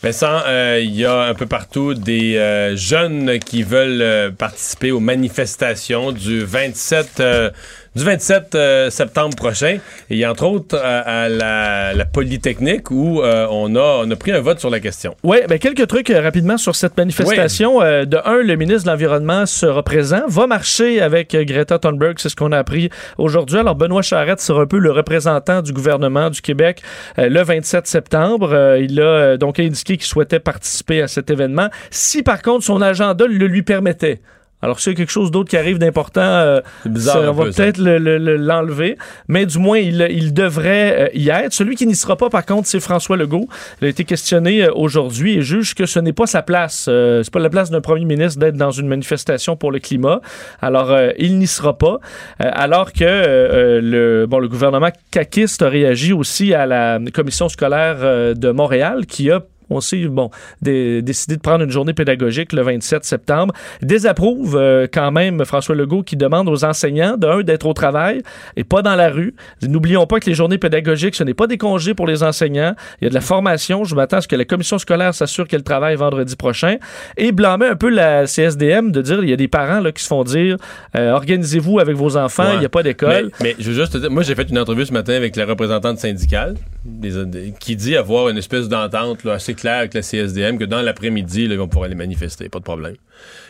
Vincent, 0.00 0.42
euh, 0.46 0.80
il 0.80 0.94
y 0.94 1.04
a 1.04 1.22
un 1.24 1.34
peu 1.34 1.46
partout 1.46 1.92
des 1.94 2.36
euh, 2.36 2.76
jeunes 2.76 3.40
qui 3.40 3.64
veulent 3.64 4.00
euh, 4.00 4.30
participer 4.30 4.92
aux 4.92 5.00
manifestations 5.00 6.12
du 6.12 6.44
27, 6.44 7.18
euh, 7.18 7.50
du 7.96 8.04
27 8.04 8.54
euh, 8.54 8.90
septembre 8.90 9.36
prochain. 9.36 9.78
Et 10.10 10.14
il 10.14 10.18
y 10.18 10.24
a 10.24 10.30
entre 10.30 10.44
autres 10.44 10.76
à, 10.76 11.24
à 11.24 11.28
la, 11.28 11.94
la 11.94 12.04
Polytechnique 12.04 12.90
où 12.90 13.22
euh, 13.22 13.46
on, 13.50 13.74
a, 13.76 14.02
on 14.04 14.10
a 14.10 14.16
pris 14.16 14.32
un 14.32 14.40
vote 14.40 14.60
sur 14.60 14.70
la 14.70 14.80
question. 14.80 15.16
Oui, 15.22 15.38
ben 15.48 15.58
quelques 15.58 15.86
trucs 15.86 16.10
euh, 16.10 16.20
rapidement 16.20 16.58
sur 16.58 16.76
cette 16.76 16.96
manifestation. 16.96 17.78
De 17.80 18.18
un, 18.28 18.42
le 18.42 18.56
ministre 18.56 18.84
de 18.84 18.90
l'Environnement 18.90 19.46
sera 19.46 19.82
présent, 19.82 20.22
va 20.28 20.46
marcher 20.46 21.00
avec 21.00 21.34
Greta 21.34 21.78
Thunberg, 21.78 22.18
c'est 22.18 22.28
ce 22.28 22.36
qu'on 22.36 22.52
a 22.52 22.58
appris 22.58 22.90
aujourd'hui. 23.16 23.58
Alors, 23.58 23.74
Benoît 23.74 24.02
Charette 24.02 24.40
sera 24.40 24.62
un 24.62 24.66
peu 24.66 24.78
le 24.78 24.90
représentant 24.90 25.62
du 25.62 25.72
gouvernement 25.72 26.30
du 26.30 26.40
Québec 26.40 26.82
le 27.16 27.42
27 27.42 27.86
septembre. 27.86 28.76
Il 28.80 29.00
a 29.00 29.36
donc 29.36 29.58
indiqué 29.60 29.96
qu'il 29.96 30.06
souhaitait 30.06 30.40
participer 30.40 31.02
à 31.02 31.08
cet 31.08 31.30
événement. 31.30 31.68
Si, 31.90 32.22
par 32.22 32.42
contre, 32.42 32.64
son 32.64 32.82
agenda 32.82 33.26
le 33.26 33.46
lui 33.46 33.62
permettait. 33.62 34.20
Alors, 34.60 34.80
s'il 34.80 34.92
y 34.92 34.96
a 34.96 34.96
quelque 34.96 35.10
chose 35.12 35.30
d'autre 35.30 35.48
qui 35.50 35.56
arrive 35.56 35.78
d'important, 35.78 36.20
euh, 36.20 36.60
on 36.84 37.32
va 37.32 37.44
peut-être 37.44 37.78
le- 37.78 37.98
le- 37.98 38.18
le- 38.18 38.36
l'enlever. 38.36 38.96
Mais 39.28 39.46
du 39.46 39.58
moins, 39.58 39.78
il, 39.78 40.06
il 40.10 40.34
devrait 40.34 41.02
euh, 41.02 41.08
y 41.14 41.28
être. 41.28 41.52
Celui 41.52 41.76
qui 41.76 41.86
n'y 41.86 41.94
sera 41.94 42.16
pas, 42.16 42.28
par 42.28 42.44
contre, 42.44 42.66
c'est 42.66 42.80
François 42.80 43.16
Legault. 43.16 43.48
Il 43.80 43.86
a 43.86 43.88
été 43.88 44.02
questionné 44.04 44.64
euh, 44.64 44.72
aujourd'hui 44.74 45.38
et 45.38 45.42
juge 45.42 45.74
que 45.74 45.86
ce 45.86 46.00
n'est 46.00 46.12
pas 46.12 46.26
sa 46.26 46.42
place. 46.42 46.86
Euh, 46.88 47.22
c'est 47.22 47.32
pas 47.32 47.38
la 47.38 47.50
place 47.50 47.70
d'un 47.70 47.80
premier 47.80 48.04
ministre 48.04 48.40
d'être 48.40 48.56
dans 48.56 48.72
une 48.72 48.88
manifestation 48.88 49.54
pour 49.56 49.70
le 49.70 49.78
climat. 49.78 50.20
Alors, 50.60 50.90
euh, 50.90 51.10
il 51.18 51.38
n'y 51.38 51.46
sera 51.46 51.78
pas. 51.78 52.00
Alors 52.40 52.92
que 52.92 53.78
le, 53.80 54.26
bon, 54.26 54.38
le 54.40 54.48
gouvernement 54.48 54.90
caquiste 55.10 55.62
a 55.62 55.68
réagi 55.68 56.12
aussi 56.12 56.52
à 56.52 56.66
la 56.66 56.98
commission 57.14 57.48
scolaire 57.48 58.34
de 58.34 58.50
Montréal 58.50 59.06
qui 59.06 59.30
a 59.30 59.40
on 59.70 59.80
sait, 59.80 60.06
bon, 60.06 60.30
dé- 60.62 61.02
décidé 61.02 61.36
de 61.36 61.40
prendre 61.40 61.64
une 61.64 61.70
journée 61.70 61.92
pédagogique 61.94 62.52
le 62.52 62.62
27 62.62 63.04
septembre. 63.04 63.54
Désapprouve 63.82 64.56
euh, 64.56 64.86
quand 64.92 65.10
même 65.10 65.44
François 65.44 65.74
Legault 65.74 66.02
qui 66.02 66.16
demande 66.16 66.48
aux 66.48 66.64
enseignants, 66.64 67.16
d'un, 67.16 67.40
d'être 67.42 67.66
au 67.66 67.72
travail 67.72 68.22
et 68.56 68.64
pas 68.64 68.82
dans 68.82 68.96
la 68.96 69.08
rue. 69.08 69.34
N'oublions 69.62 70.06
pas 70.06 70.20
que 70.20 70.26
les 70.26 70.34
journées 70.34 70.58
pédagogiques, 70.58 71.14
ce 71.14 71.24
n'est 71.24 71.34
pas 71.34 71.46
des 71.46 71.58
congés 71.58 71.94
pour 71.94 72.06
les 72.06 72.22
enseignants. 72.22 72.74
Il 73.00 73.04
y 73.04 73.06
a 73.06 73.10
de 73.10 73.14
la 73.14 73.20
formation. 73.20 73.84
Je 73.84 73.94
m'attends 73.94 74.18
à 74.18 74.20
ce 74.20 74.28
que 74.28 74.36
la 74.36 74.44
commission 74.44 74.78
scolaire 74.78 75.14
s'assure 75.14 75.46
qu'elle 75.48 75.62
travaille 75.62 75.96
vendredi 75.96 76.36
prochain. 76.36 76.76
Et 77.16 77.32
blâmer 77.32 77.66
un 77.66 77.76
peu 77.76 77.88
la 77.88 78.26
CSDM 78.26 78.90
de 78.92 79.00
dire, 79.02 79.22
il 79.22 79.30
y 79.30 79.32
a 79.32 79.36
des 79.36 79.48
parents 79.48 79.80
là, 79.80 79.92
qui 79.92 80.02
se 80.02 80.08
font 80.08 80.24
dire, 80.24 80.56
euh, 80.96 81.12
organisez-vous 81.12 81.78
avec 81.80 81.96
vos 81.96 82.16
enfants, 82.16 82.44
il 82.46 82.52
Ouais. 82.54 82.58
n'y 82.60 82.66
a 82.66 82.68
pas 82.68 82.82
d'école. 82.82 83.30
Mais, 83.40 83.54
mais 83.56 83.56
je 83.58 83.70
veux 83.70 83.74
juste 83.80 83.92
te 83.92 83.98
dire, 83.98 84.10
moi 84.10 84.22
j'ai 84.22 84.34
fait 84.34 84.48
une 84.50 84.58
entrevue 84.58 84.84
ce 84.86 84.92
matin 84.92 85.14
avec 85.14 85.36
la 85.36 85.44
représentante 85.46 85.98
syndicale 85.98 86.54
des- 86.84 87.24
des- 87.26 87.54
qui 87.58 87.76
dit 87.76 87.96
avoir 87.96 88.28
une 88.28 88.38
espèce 88.38 88.68
d'entente 88.68 89.24
là, 89.24 89.34
assez 89.34 89.54
claire 89.58 89.78
avec 89.78 89.94
la 89.94 90.02
CSDM 90.02 90.58
que 90.58 90.64
dans 90.64 90.82
l'après-midi, 90.82 91.44
ils 91.44 91.56
vont 91.56 91.68
pouvoir 91.68 91.86
aller 91.86 91.94
manifester, 91.94 92.48
pas 92.48 92.58
de 92.58 92.64
problème. 92.64 92.96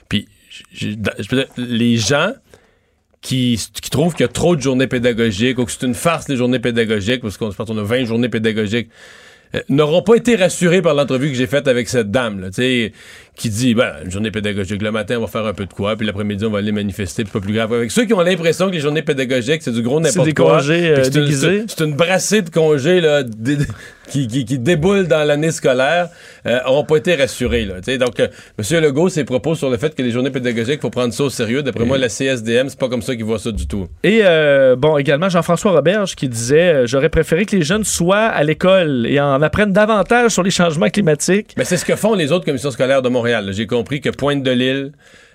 Puis, 0.08 0.28
je 0.72 0.96
les 1.56 1.96
gens 1.96 2.32
qui, 3.20 3.60
qui 3.80 3.90
trouvent 3.90 4.12
qu'il 4.14 4.24
y 4.24 4.28
a 4.28 4.32
trop 4.32 4.56
de 4.56 4.60
journées 4.60 4.86
pédagogiques 4.86 5.58
ou 5.58 5.64
que 5.64 5.72
c'est 5.72 5.86
une 5.86 5.94
farce 5.94 6.28
les 6.28 6.36
journées 6.36 6.60
pédagogiques, 6.60 7.22
parce 7.22 7.36
qu'on 7.36 7.52
qu'on 7.52 7.78
a 7.78 7.82
20 7.82 8.04
journées 8.04 8.28
pédagogiques, 8.28 8.88
n'auront 9.68 10.02
pas 10.02 10.14
été 10.16 10.36
rassurés 10.36 10.82
par 10.82 10.94
l'entrevue 10.94 11.28
que 11.30 11.34
j'ai 11.36 11.46
faite 11.46 11.68
avec 11.68 11.88
cette 11.88 12.10
dame, 12.10 12.40
là, 12.40 12.48
tu 12.48 12.54
sais, 12.54 12.92
qui 13.34 13.50
dit, 13.50 13.72
ben, 13.74 13.92
une 14.04 14.10
journée 14.10 14.32
pédagogique, 14.32 14.82
le 14.82 14.90
matin, 14.90 15.16
on 15.18 15.20
va 15.20 15.26
faire 15.28 15.46
un 15.46 15.52
peu 15.54 15.64
de 15.64 15.72
quoi, 15.72 15.94
puis 15.96 16.04
l'après-midi, 16.06 16.44
on 16.44 16.50
va 16.50 16.58
aller 16.58 16.72
manifester, 16.72 17.22
puis 17.22 17.32
pas 17.32 17.40
plus 17.40 17.52
grave. 17.54 17.72
Avec 17.72 17.90
ceux 17.92 18.04
qui 18.04 18.12
ont 18.12 18.20
l'impression 18.20 18.66
que 18.68 18.72
les 18.72 18.80
journées 18.80 19.02
pédagogiques, 19.02 19.62
c'est 19.62 19.72
du 19.72 19.80
gros 19.82 20.02
C'est 20.02 20.08
n'importe 20.08 20.34
quoi. 20.34 20.56
euh, 20.90 21.04
c'est 21.04 21.14
une- 21.14 21.30
c'est- 21.32 21.64
C'est 21.78 21.86
brassée 21.94 22.42
de 22.42 22.50
congés, 22.50 23.00
là, 23.00 23.22
qui, 24.10 24.26
qui, 24.26 24.44
qui 24.44 24.58
déboule 24.58 25.06
dans 25.06 25.22
l'année 25.24 25.50
scolaire, 25.52 26.08
euh, 26.46 26.58
n'auront 26.64 26.84
pas 26.84 26.96
été 26.96 27.14
rassurés, 27.14 27.64
là, 27.66 27.74
tu 27.76 27.92
sais. 27.92 27.98
Donc, 27.98 28.18
euh, 28.20 28.26
M. 28.58 28.82
Legault, 28.82 29.08
ses 29.08 29.24
propos 29.24 29.54
sur 29.54 29.70
le 29.70 29.76
fait 29.76 29.94
que 29.94 30.02
les 30.02 30.10
journées 30.10 30.30
pédagogiques, 30.30 30.80
faut 30.80 30.90
prendre 30.90 31.12
ça 31.12 31.24
au 31.24 31.30
sérieux. 31.30 31.62
D'après 31.62 31.84
moi, 31.84 31.98
la 31.98 32.08
CSDM, 32.08 32.68
c'est 32.70 32.78
pas 32.78 32.88
comme 32.88 33.02
ça 33.02 33.14
qu'ils 33.14 33.24
voient 33.24 33.38
ça 33.38 33.52
du 33.52 33.68
tout. 33.68 33.86
Et 34.02 34.20
euh, 34.24 34.74
bon, 34.76 34.96
également 34.96 35.28
Jean-François 35.28 35.72
Roberge 35.72 36.16
qui 36.16 36.28
disait 36.28 36.72
euh, 36.74 36.86
J'aurais 36.86 37.08
préféré 37.10 37.44
que 37.44 37.54
les 37.54 37.62
jeunes 37.62 37.84
soient 37.84 38.16
à 38.26 38.42
l'école 38.42 39.06
et 39.06 39.20
en 39.20 39.37
apprennent 39.42 39.72
davantage 39.72 40.32
sur 40.32 40.42
les 40.42 40.50
changements 40.50 40.88
climatiques. 40.88 41.54
Mais 41.56 41.64
c'est 41.64 41.76
ce 41.76 41.84
que 41.84 41.96
font 41.96 42.14
les 42.14 42.32
autres 42.32 42.44
commissions 42.44 42.70
scolaires 42.70 43.02
de 43.02 43.08
Montréal. 43.08 43.50
J'ai 43.52 43.66
compris 43.66 44.00
que 44.00 44.10
Pointe-de-L'Île, 44.10 44.92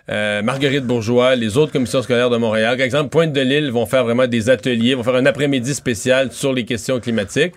euh, 0.09 0.41
Marguerite 0.41 0.85
Bourgeois, 0.85 1.35
les 1.35 1.57
autres 1.57 1.71
commissions 1.71 2.01
scolaires 2.01 2.29
de 2.29 2.37
Montréal, 2.37 2.77
par 2.77 2.85
exemple, 2.85 3.09
Pointe-de-L'Île 3.09 3.71
vont 3.71 3.85
faire 3.85 4.03
vraiment 4.03 4.27
des 4.27 4.49
ateliers, 4.49 4.95
vont 4.95 5.03
faire 5.03 5.15
un 5.15 5.25
après-midi 5.25 5.73
spécial 5.73 6.31
sur 6.31 6.53
les 6.53 6.65
questions 6.65 6.99
climatiques. 6.99 7.53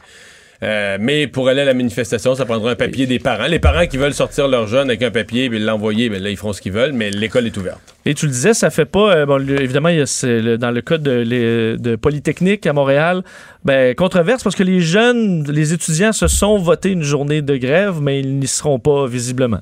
Euh, 0.63 0.97
mais 0.99 1.27
pour 1.27 1.49
aller 1.49 1.61
à 1.61 1.65
la 1.67 1.75
manifestation, 1.75 2.35
ça 2.35 2.47
prendra 2.47 2.71
un 2.71 2.75
papier 2.77 3.07
des 3.07 3.19
parents. 3.19 3.47
Les 3.47 3.59
parents 3.59 3.87
qui 3.87 3.99
veulent 3.99 4.15
sortir 4.15 4.49
leur 4.49 4.67
jeune 4.67 4.89
avec 4.89 5.03
un 5.03 5.11
papier 5.11 5.45
et 5.45 5.49
l'envoyer, 5.59 6.09
ben 6.09 6.23
là, 6.23 6.31
ils 6.31 6.37
feront 6.37 6.53
ce 6.55 6.63
qu'ils 6.63 6.73
veulent, 6.73 6.93
mais 6.95 7.11
l'école 7.11 7.47
est 7.47 7.57
ouverte. 7.59 7.79
Et 8.07 8.15
tu 8.15 8.25
le 8.27 8.33
disais, 8.33 8.55
ça 8.55 8.71
fait 8.71 8.87
pas. 8.87 9.15
euh, 9.17 9.27
bon, 9.27 9.39
évidemment, 9.49 9.91
il 9.91 9.99
y 9.99 10.01
a, 10.01 10.07
c'est 10.07 10.41
le- 10.41 10.57
dans 10.57 10.71
le 10.71 10.81
cas 10.81 10.97
de, 10.97 11.11
les- 11.11 11.77
de 11.77 11.97
Polytechnique 11.97 12.67
à 12.67 12.73
Montréal, 12.73 13.23
ben, 13.65 13.95
controverse 13.95 14.43
parce 14.43 14.57
que 14.57 14.63
les 14.63 14.81
jeunes, 14.81 15.45
les 15.51 15.75
étudiants 15.75 16.13
se 16.13 16.27
sont 16.27 16.57
votés 16.59 16.91
une 16.91 17.03
journée 17.03 17.43
de 17.43 17.57
grève, 17.57 17.97
mais 18.01 18.21
ils 18.21 18.39
n'y 18.39 18.47
seront 18.47 18.79
pas 18.79 19.07
visiblement. 19.07 19.61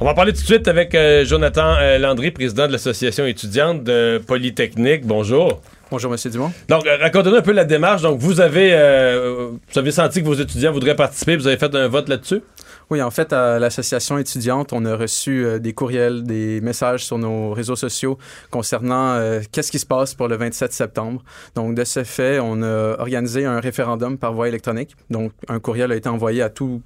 On 0.00 0.04
va 0.04 0.10
en 0.12 0.14
parler 0.14 0.32
tout 0.32 0.40
de 0.42 0.46
suite 0.46 0.68
avec 0.68 0.94
euh, 0.94 1.24
Jonathan 1.24 1.74
Landry, 1.98 2.30
président 2.30 2.66
de 2.66 2.72
l'Association 2.72 3.26
étudiante 3.26 3.82
de 3.84 4.18
Polytechnique. 4.26 5.04
Bonjour. 5.04 5.60
Bonjour, 5.90 6.10
Monsieur 6.10 6.30
Dumont. 6.30 6.52
Donc, 6.68 6.84
euh, 6.84 6.96
racontez-nous 7.00 7.36
un 7.36 7.42
peu 7.42 7.52
la 7.52 7.64
démarche. 7.64 8.02
Donc, 8.02 8.18
vous 8.18 8.40
avez, 8.40 8.72
euh, 8.72 9.50
vous 9.72 9.78
avez 9.78 9.92
senti 9.92 10.20
que 10.20 10.26
vos 10.26 10.34
étudiants 10.34 10.72
voudraient 10.72 10.96
participer. 10.96 11.36
Vous 11.36 11.46
avez 11.46 11.56
fait 11.56 11.72
un 11.76 11.86
vote 11.86 12.08
là-dessus? 12.08 12.42
Oui, 12.90 13.02
en 13.02 13.10
fait, 13.10 13.32
à 13.32 13.58
l'association 13.58 14.18
étudiante, 14.18 14.72
on 14.72 14.84
a 14.84 14.96
reçu 14.96 15.44
euh, 15.44 15.58
des 15.58 15.72
courriels, 15.72 16.24
des 16.24 16.60
messages 16.60 17.04
sur 17.04 17.18
nos 17.18 17.52
réseaux 17.52 17.76
sociaux 17.76 18.18
concernant 18.50 19.14
euh, 19.14 19.40
qu'est-ce 19.52 19.70
qui 19.70 19.78
se 19.78 19.86
passe 19.86 20.14
pour 20.14 20.26
le 20.26 20.36
27 20.36 20.72
septembre. 20.72 21.22
Donc, 21.54 21.76
de 21.76 21.84
ce 21.84 22.02
fait, 22.04 22.40
on 22.40 22.62
a 22.62 22.96
organisé 22.98 23.44
un 23.44 23.60
référendum 23.60 24.18
par 24.18 24.32
voie 24.32 24.48
électronique. 24.48 24.96
Donc, 25.10 25.32
un 25.48 25.60
courriel 25.60 25.92
a 25.92 25.96
été 25.96 26.08
envoyé 26.08 26.42
à 26.42 26.48
tous 26.50 26.82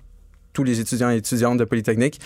tous 0.52 0.64
les 0.64 0.80
étudiants 0.80 1.10
et 1.10 1.16
étudiantes 1.16 1.58
de 1.58 1.64
Polytechnique 1.64 2.20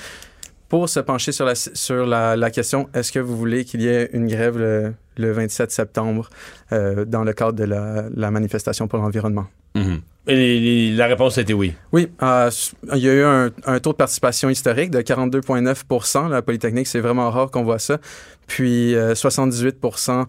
pour 0.71 0.89
se 0.89 0.99
pencher 0.99 1.31
sur 1.31 1.45
la, 1.45 1.55
sur 1.55 2.07
la, 2.07 2.37
la 2.37 2.51
question 2.51 2.89
est-ce 2.95 3.13
que 3.13 3.19
vous 3.19 3.37
voulez 3.37 3.67
qu'il 3.67 3.83
y 3.83 3.89
ait 3.89 4.09
une 4.15 4.27
grève 4.27 4.57
le, 4.57 4.95
le 5.16 5.33
27 5.33 5.70
septembre 5.70 6.31
euh, 6.72 7.05
dans 7.05 7.24
le 7.24 7.33
cadre 7.33 7.53
de 7.53 7.64
la, 7.64 8.05
la 8.14 8.31
manifestation 8.31 8.88
pour 8.88 8.98
l'environnement. 8.98 9.46
Mhm. 9.74 10.00
Et 10.27 10.92
la 10.92 11.07
réponse 11.07 11.37
été 11.37 11.53
oui. 11.53 11.74
Oui, 11.92 12.09
euh, 12.22 12.50
il 12.94 12.98
y 12.98 13.09
a 13.09 13.12
eu 13.12 13.22
un, 13.22 13.50
un 13.66 13.79
taux 13.81 13.92
de 13.92 13.96
participation 13.96 14.48
historique 14.48 14.90
de 14.90 15.00
42,9% 15.00 16.31
La 16.31 16.40
Polytechnique, 16.40 16.87
c'est 16.87 17.00
vraiment 17.00 17.31
rare 17.31 17.50
qu'on 17.50 17.62
voit 17.62 17.79
ça. 17.79 17.98
Puis 18.46 18.94
euh, 18.94 19.12
78% 19.14 20.24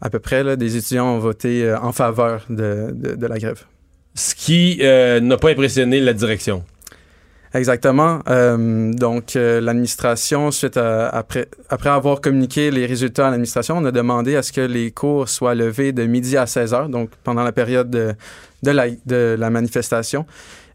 à 0.00 0.10
peu 0.10 0.18
près 0.18 0.44
là, 0.44 0.56
des 0.56 0.76
étudiants 0.76 1.14
ont 1.14 1.18
voté 1.18 1.64
euh, 1.64 1.78
en 1.80 1.92
faveur 1.92 2.44
de, 2.50 2.90
de, 2.92 3.14
de 3.14 3.26
la 3.26 3.38
grève. 3.38 3.64
Ce 4.14 4.34
qui 4.34 4.78
n'a 4.80 5.36
pas 5.36 5.50
impressionné 5.50 6.00
la 6.00 6.12
direction. 6.12 6.64
Exactement. 7.54 8.20
Euh, 8.28 8.92
donc, 8.92 9.34
euh, 9.36 9.60
l'administration, 9.60 10.50
suite 10.50 10.76
à- 10.76 11.08
après, 11.08 11.48
après 11.70 11.88
avoir 11.90 12.20
communiqué 12.20 12.70
les 12.70 12.84
résultats 12.86 13.28
à 13.28 13.30
l'administration, 13.30 13.78
on 13.78 13.84
a 13.86 13.90
demandé 13.90 14.36
à 14.36 14.42
ce 14.42 14.52
que 14.52 14.60
les 14.60 14.90
cours 14.90 15.28
soient 15.28 15.54
levés 15.54 15.92
de 15.92 16.04
midi 16.04 16.36
à 16.36 16.46
16 16.46 16.74
heures, 16.74 16.88
donc 16.88 17.10
pendant 17.24 17.42
la 17.44 17.52
période 17.52 17.88
de, 17.90 18.14
de, 18.62 18.70
la, 18.70 18.86
de 19.06 19.36
la 19.38 19.50
manifestation. 19.50 20.26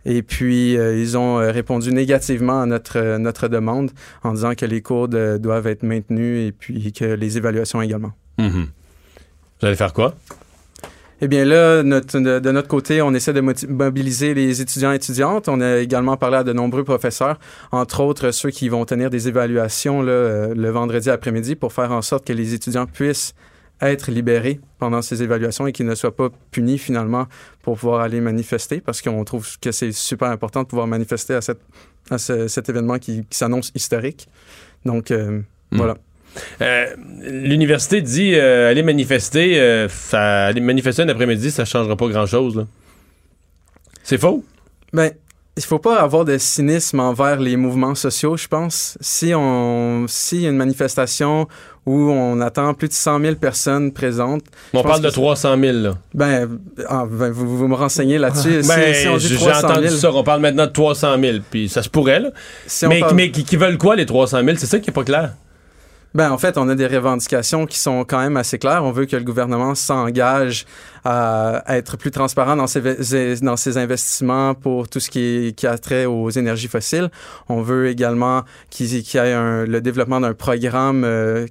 Et 0.05 0.21
puis, 0.21 0.75
euh, 0.77 0.97
ils 0.99 1.17
ont 1.17 1.35
répondu 1.37 1.93
négativement 1.93 2.61
à 2.63 2.65
notre, 2.65 3.17
notre 3.17 3.47
demande 3.47 3.91
en 4.23 4.33
disant 4.33 4.53
que 4.55 4.65
les 4.65 4.81
cours 4.81 5.07
de- 5.07 5.37
doivent 5.37 5.67
être 5.67 5.83
maintenus 5.83 6.47
et 6.47 6.51
puis 6.51 6.91
que 6.91 7.05
les 7.05 7.37
évaluations 7.37 7.81
également. 7.81 8.11
Mhm. 8.39 8.67
Vous 9.61 9.67
allez 9.67 9.75
faire 9.77 9.93
quoi? 9.93 10.13
Eh 11.21 11.27
bien 11.27 11.45
là, 11.45 11.83
notre- 11.83 12.19
de, 12.19 12.51
notre 12.51 12.67
côté, 12.67 13.01
on 13.01 13.13
essaie 13.13 13.31
de 13.33 13.41
mobiliser 13.69 14.33
les 14.33 14.61
étudiants 14.61 14.91
et 14.91 14.95
étudiantes. 14.95 15.47
On 15.47 15.61
a 15.61 15.77
également 15.77 16.17
parlé 16.17 16.37
à 16.37 16.43
de 16.43 16.51
nombreux 16.53 16.83
professeurs, 16.83 17.39
entre 17.71 18.01
autres 18.01 18.31
ceux 18.31 18.49
qui 18.49 18.67
vont 18.67 18.83
tenir 18.85 19.09
des 19.09 19.27
évaluations 19.29 20.01
là, 20.01 20.11
euh, 20.11 20.53
le 20.55 20.69
vendredi 20.69 21.09
après-midi 21.09 21.55
pour 21.55 21.71
faire 21.71 21.91
en 21.91 22.01
sorte 22.01 22.25
que 22.25 22.33
les 22.33 22.53
étudiants 22.53 22.85
puissent 22.87 23.33
être 23.81 24.11
libérés 24.11 24.59
pendant 24.79 25.01
ces 25.01 25.23
évaluations 25.23 25.65
et 25.67 25.71
qu'ils 25.71 25.85
ne 25.85 25.95
soient 25.95 26.15
pas 26.15 26.29
punis 26.51 26.77
finalement 26.77 27.27
pour 27.63 27.77
pouvoir 27.77 28.01
aller 28.01 28.19
manifester 28.21 28.81
parce 28.81 29.01
qu'on 29.01 29.23
trouve 29.23 29.47
que 29.59 29.71
c'est 29.71 29.91
super 29.91 30.29
important 30.29 30.63
de 30.63 30.67
pouvoir 30.67 30.87
manifester 30.87 31.33
à, 31.35 31.41
cette, 31.41 31.59
à 32.09 32.17
ce- 32.17 32.47
cet 32.47 32.69
événement 32.69 32.99
qui, 32.99 33.25
qui 33.29 33.37
s'annonce 33.37 33.71
historique. 33.75 34.27
Donc, 34.85 35.11
euh, 35.11 35.41
Hmm. 35.71 35.77
voilà. 35.77 35.95
Euh, 36.61 36.85
L'université 37.21 38.01
dit 38.01 38.33
euh, 38.35 38.69
aller 38.69 38.83
manifester, 38.83 39.59
euh, 39.59 39.87
ça, 39.89 40.45
aller 40.47 40.61
manifester 40.61 41.03
un 41.03 41.09
après-midi, 41.09 41.51
ça 41.51 41.65
changera 41.65 41.95
pas 41.95 42.07
grand-chose. 42.07 42.65
C'est 44.03 44.17
faux? 44.17 44.43
Ben, 44.91 45.11
il 45.55 45.63
faut 45.63 45.79
pas 45.79 46.01
avoir 46.01 46.25
de 46.25 46.37
cynisme 46.37 46.99
envers 46.99 47.39
les 47.39 47.55
mouvements 47.57 47.95
sociaux, 47.95 48.35
je 48.37 48.47
pense. 48.47 48.97
Si 49.01 49.33
on, 49.35 50.05
s'il 50.07 50.41
y 50.41 50.47
a 50.47 50.49
une 50.49 50.57
manifestation 50.57 51.47
où 51.85 51.93
on 52.11 52.41
attend 52.41 52.73
plus 52.73 52.87
de 52.87 52.93
100 52.93 53.19
000 53.21 53.35
personnes 53.35 53.91
présentes, 53.91 54.43
On 54.73 54.81
parle 54.81 55.01
de 55.01 55.07
que 55.07 55.13
c'est- 55.13 55.19
300 55.19 55.57
000. 55.59 55.77
Là. 55.77 55.93
ben, 56.13 56.59
ah, 56.89 57.05
ben, 57.09 57.29
vous, 57.31 57.57
vous 57.57 57.67
me 57.67 57.75
renseignez 57.75 58.17
là-dessus. 58.17 58.63
Si- 58.63 58.67
Ben, 58.67 58.93
si, 58.93 59.27
dit 59.27 59.27
j'ai 59.27 59.35
300 59.35 59.67
entendu 59.69 59.87
000, 59.89 59.99
ça. 59.99 60.11
On 60.11 60.23
parle 60.23 60.41
maintenant 60.41 60.65
de 60.65 60.71
300 60.71 61.19
000. 61.21 61.37
Puis 61.51 61.69
ça 61.69 61.83
se 61.83 61.89
pourrait, 61.89 62.19
là. 62.21 62.29
si 62.65 62.87
mais, 62.87 62.99
parle- 63.01 63.13
mais 63.15 63.31
qui, 63.31 63.43
qui 63.43 63.55
veulent 63.57 63.77
quoi, 63.77 63.95
les 63.95 64.05
300 64.05 64.43
000? 64.43 64.57
C'est 64.57 64.65
ça 64.65 64.79
qui 64.79 64.89
est 64.89 64.93
pas 64.93 65.03
clair. 65.03 65.33
Ben, 66.15 66.31
en 66.31 66.37
fait, 66.37 66.59
on 66.59 66.69
a 66.69 66.75
des 66.75 66.85
revendications 66.85 67.65
qui 67.65 67.79
sont 67.79 68.05
quand 68.05 68.19
même 68.19 68.37
assez 68.37 68.59
claires. 68.59 68.83
On 68.83 68.91
veut 68.91 69.05
que 69.07 69.15
le 69.15 69.23
gouvernement 69.23 69.73
s'engage 69.73 70.65
à 71.03 71.63
être 71.69 71.97
plus 71.97 72.11
transparent 72.11 72.55
dans 72.55 72.67
ses, 72.67 73.35
dans 73.41 73.57
ses 73.57 73.77
investissements 73.79 74.53
pour 74.53 74.87
tout 74.87 74.99
ce 74.99 75.09
qui, 75.09 75.53
qui 75.57 75.65
a 75.65 75.77
trait 75.79 76.05
aux 76.05 76.29
énergies 76.29 76.67
fossiles. 76.67 77.09
On 77.49 77.61
veut 77.63 77.87
également 77.87 78.43
qu'il 78.69 78.87
qu'il 79.03 79.19
y 79.19 79.23
ait 79.23 79.33
un- 79.33 79.65
le 79.65 79.81
développement 79.81 80.19
d'un 80.21 80.33
programme 80.35 81.03
euh, 81.03 81.47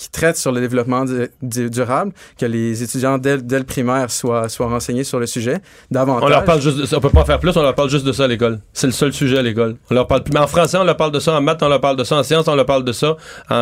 qui 0.00 0.10
traite 0.10 0.38
sur 0.38 0.50
le 0.50 0.62
développement 0.62 1.04
du- 1.04 1.28
du- 1.42 1.68
durable, 1.68 2.12
que 2.38 2.46
les 2.46 2.82
étudiants 2.82 3.18
dès, 3.18 3.36
dès 3.36 3.58
le 3.58 3.64
primaire 3.66 4.10
soient, 4.10 4.48
soient 4.48 4.68
renseignés 4.68 5.04
sur 5.04 5.20
le 5.20 5.26
sujet 5.26 5.58
davantage. 5.90 6.24
On 6.24 6.28
leur 6.28 6.44
parle 6.44 6.62
juste 6.62 6.78
de 6.78 6.86
ça. 6.86 6.96
On 6.96 7.00
peut 7.00 7.10
pas 7.10 7.20
en 7.20 7.24
faire 7.26 7.38
plus, 7.38 7.54
on 7.54 7.62
leur 7.62 7.74
parle 7.74 7.90
juste 7.90 8.06
de 8.06 8.12
ça 8.12 8.24
à 8.24 8.26
l'école. 8.26 8.60
C'est 8.72 8.86
le 8.86 8.94
seul 8.94 9.12
sujet 9.12 9.36
à 9.36 9.42
l'école. 9.42 9.76
On 9.90 9.94
leur 9.94 10.06
parle 10.06 10.22
plus. 10.22 10.32
Mais 10.32 10.40
en 10.40 10.46
français, 10.46 10.78
on 10.78 10.84
leur 10.84 10.96
parle 10.96 11.12
de 11.12 11.18
ça. 11.20 11.34
En 11.36 11.42
maths, 11.42 11.62
on 11.62 11.68
leur 11.68 11.82
parle 11.82 11.96
de 11.96 12.04
ça. 12.04 12.16
En 12.16 12.22
sciences, 12.22 12.48
on 12.48 12.54
leur 12.54 12.64
parle 12.64 12.84
de 12.84 12.92
ça. 12.92 13.16
En, 13.50 13.54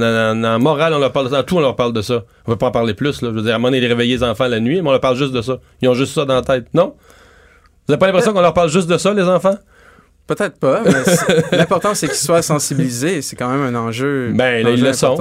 en- 0.00 0.44
en 0.44 0.58
morale, 0.60 0.94
on 0.94 0.98
leur 1.00 1.10
parle 1.10 1.26
de 1.26 1.30
ça. 1.32 1.40
En 1.40 1.42
tout, 1.42 1.56
on 1.56 1.60
leur 1.60 1.74
parle 1.74 1.92
de 1.92 2.02
ça. 2.02 2.22
On 2.46 2.52
peut 2.52 2.58
pas 2.58 2.66
en 2.68 2.70
parler 2.70 2.94
plus, 2.94 3.20
là. 3.22 3.30
Je 3.30 3.34
veux 3.34 3.42
dire, 3.42 3.52
à 3.52 3.56
un 3.56 3.58
moment 3.58 3.68
donné, 3.68 3.80
les 3.80 3.88
réveiller 3.88 4.16
les 4.18 4.22
enfants 4.22 4.46
la 4.46 4.60
nuit, 4.60 4.80
mais 4.82 4.88
on 4.88 4.92
leur 4.92 5.00
parle 5.00 5.16
juste 5.16 5.32
de 5.32 5.42
ça. 5.42 5.58
Ils 5.82 5.88
ont 5.88 5.94
juste 5.94 6.14
ça 6.14 6.24
dans 6.24 6.34
la 6.36 6.42
tête. 6.42 6.66
Non? 6.72 6.94
Vous 7.88 7.94
avez 7.94 7.98
pas 7.98 8.06
l'impression 8.06 8.32
qu'on 8.32 8.40
leur 8.42 8.54
parle 8.54 8.70
juste 8.70 8.88
de 8.88 8.96
ça, 8.96 9.12
les 9.12 9.24
enfants? 9.24 9.56
Peut-être 10.28 10.60
pas, 10.60 10.82
mais 10.84 11.56
l'important, 11.58 11.92
c'est 11.92 12.06
qu'ils 12.06 12.16
soient 12.16 12.42
sensibilisés. 12.42 13.20
C'est 13.20 13.34
quand 13.34 13.48
même 13.50 13.74
un 13.74 13.76
enjeu. 13.76 14.30
Ben, 14.32 14.62
là, 14.62 14.70
ils 14.70 14.80
le 14.80 14.92
sont. 14.92 15.16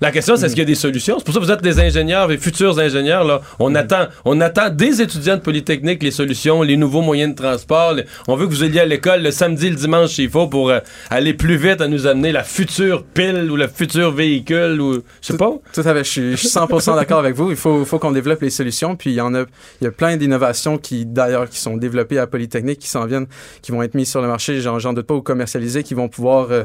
La 0.00 0.10
question, 0.10 0.36
c'est 0.36 0.46
est-ce 0.46 0.54
qu'il 0.54 0.62
y 0.62 0.66
a 0.66 0.66
des 0.66 0.74
solutions? 0.74 1.16
C'est 1.18 1.24
pour 1.24 1.32
ça 1.34 1.40
que 1.40 1.44
vous 1.44 1.50
êtes 1.52 1.62
des 1.62 1.78
ingénieurs, 1.78 2.26
des 2.28 2.36
futurs 2.36 2.78
ingénieurs. 2.78 3.24
Là. 3.24 3.40
On, 3.60 3.74
attend, 3.76 4.08
on 4.24 4.40
attend 4.40 4.68
des 4.68 5.00
étudiants 5.00 5.36
de 5.36 5.40
Polytechnique 5.40 6.02
les 6.02 6.10
solutions, 6.10 6.62
les 6.62 6.76
nouveaux 6.76 7.00
moyens 7.00 7.30
de 7.34 7.40
transport. 7.40 7.92
les- 7.94 8.04
On 8.26 8.34
veut 8.34 8.46
que 8.46 8.50
vous 8.52 8.64
alliez 8.64 8.80
à 8.80 8.84
l'école 8.86 9.22
le 9.22 9.30
samedi, 9.30 9.70
le 9.70 9.76
dimanche 9.76 10.10
s'il 10.10 10.28
faut 10.28 10.48
pour 10.48 10.70
euh, 10.70 10.80
aller 11.10 11.32
plus 11.32 11.56
vite 11.56 11.80
à 11.80 11.86
nous 11.88 12.06
amener 12.08 12.32
la 12.32 12.42
future 12.42 13.04
pile 13.04 13.48
ou 13.50 13.56
le 13.56 13.68
futur 13.68 14.10
véhicule 14.10 14.80
ou 14.80 14.94
je 14.94 15.00
sais 15.22 15.36
pas. 15.36 15.52
Tout 15.72 15.80
à 15.80 15.94
fait, 15.94 15.98
je 16.04 16.10
suis, 16.10 16.30
je 16.32 16.36
suis 16.36 16.48
100% 16.48 16.96
d'accord 16.96 17.20
avec 17.20 17.34
vous. 17.36 17.50
Il 17.50 17.56
faut, 17.56 17.84
faut 17.84 18.00
qu'on 18.00 18.12
développe 18.12 18.42
les 18.42 18.50
solutions. 18.50 18.96
Puis 18.96 19.10
il 19.10 19.14
y 19.16 19.20
en 19.20 19.32
a, 19.34 19.42
il 19.80 19.84
y 19.84 19.86
a 19.86 19.92
plein 19.92 20.16
d'innovations 20.16 20.76
qui, 20.76 21.06
d'ailleurs, 21.06 21.48
qui 21.48 21.58
sont 21.60 21.76
développées 21.76 22.18
à 22.18 22.26
Polytechnique, 22.26 22.80
qui 22.80 22.88
s'en 22.88 23.06
viennent, 23.06 23.26
qui 23.62 23.70
vont 23.70 23.82
être 23.82 23.94
mises 23.94 24.10
sur 24.10 24.20
le 24.20 24.28
marché. 24.28 24.60
J'en, 24.60 24.78
j'en 24.80 24.92
doute 24.92 25.06
pas 25.06 25.14
ou 25.14 25.22
commercialisées, 25.22 25.82
qui 25.84 25.94
vont 25.94 26.08
pouvoir. 26.08 26.48
euh, 26.50 26.64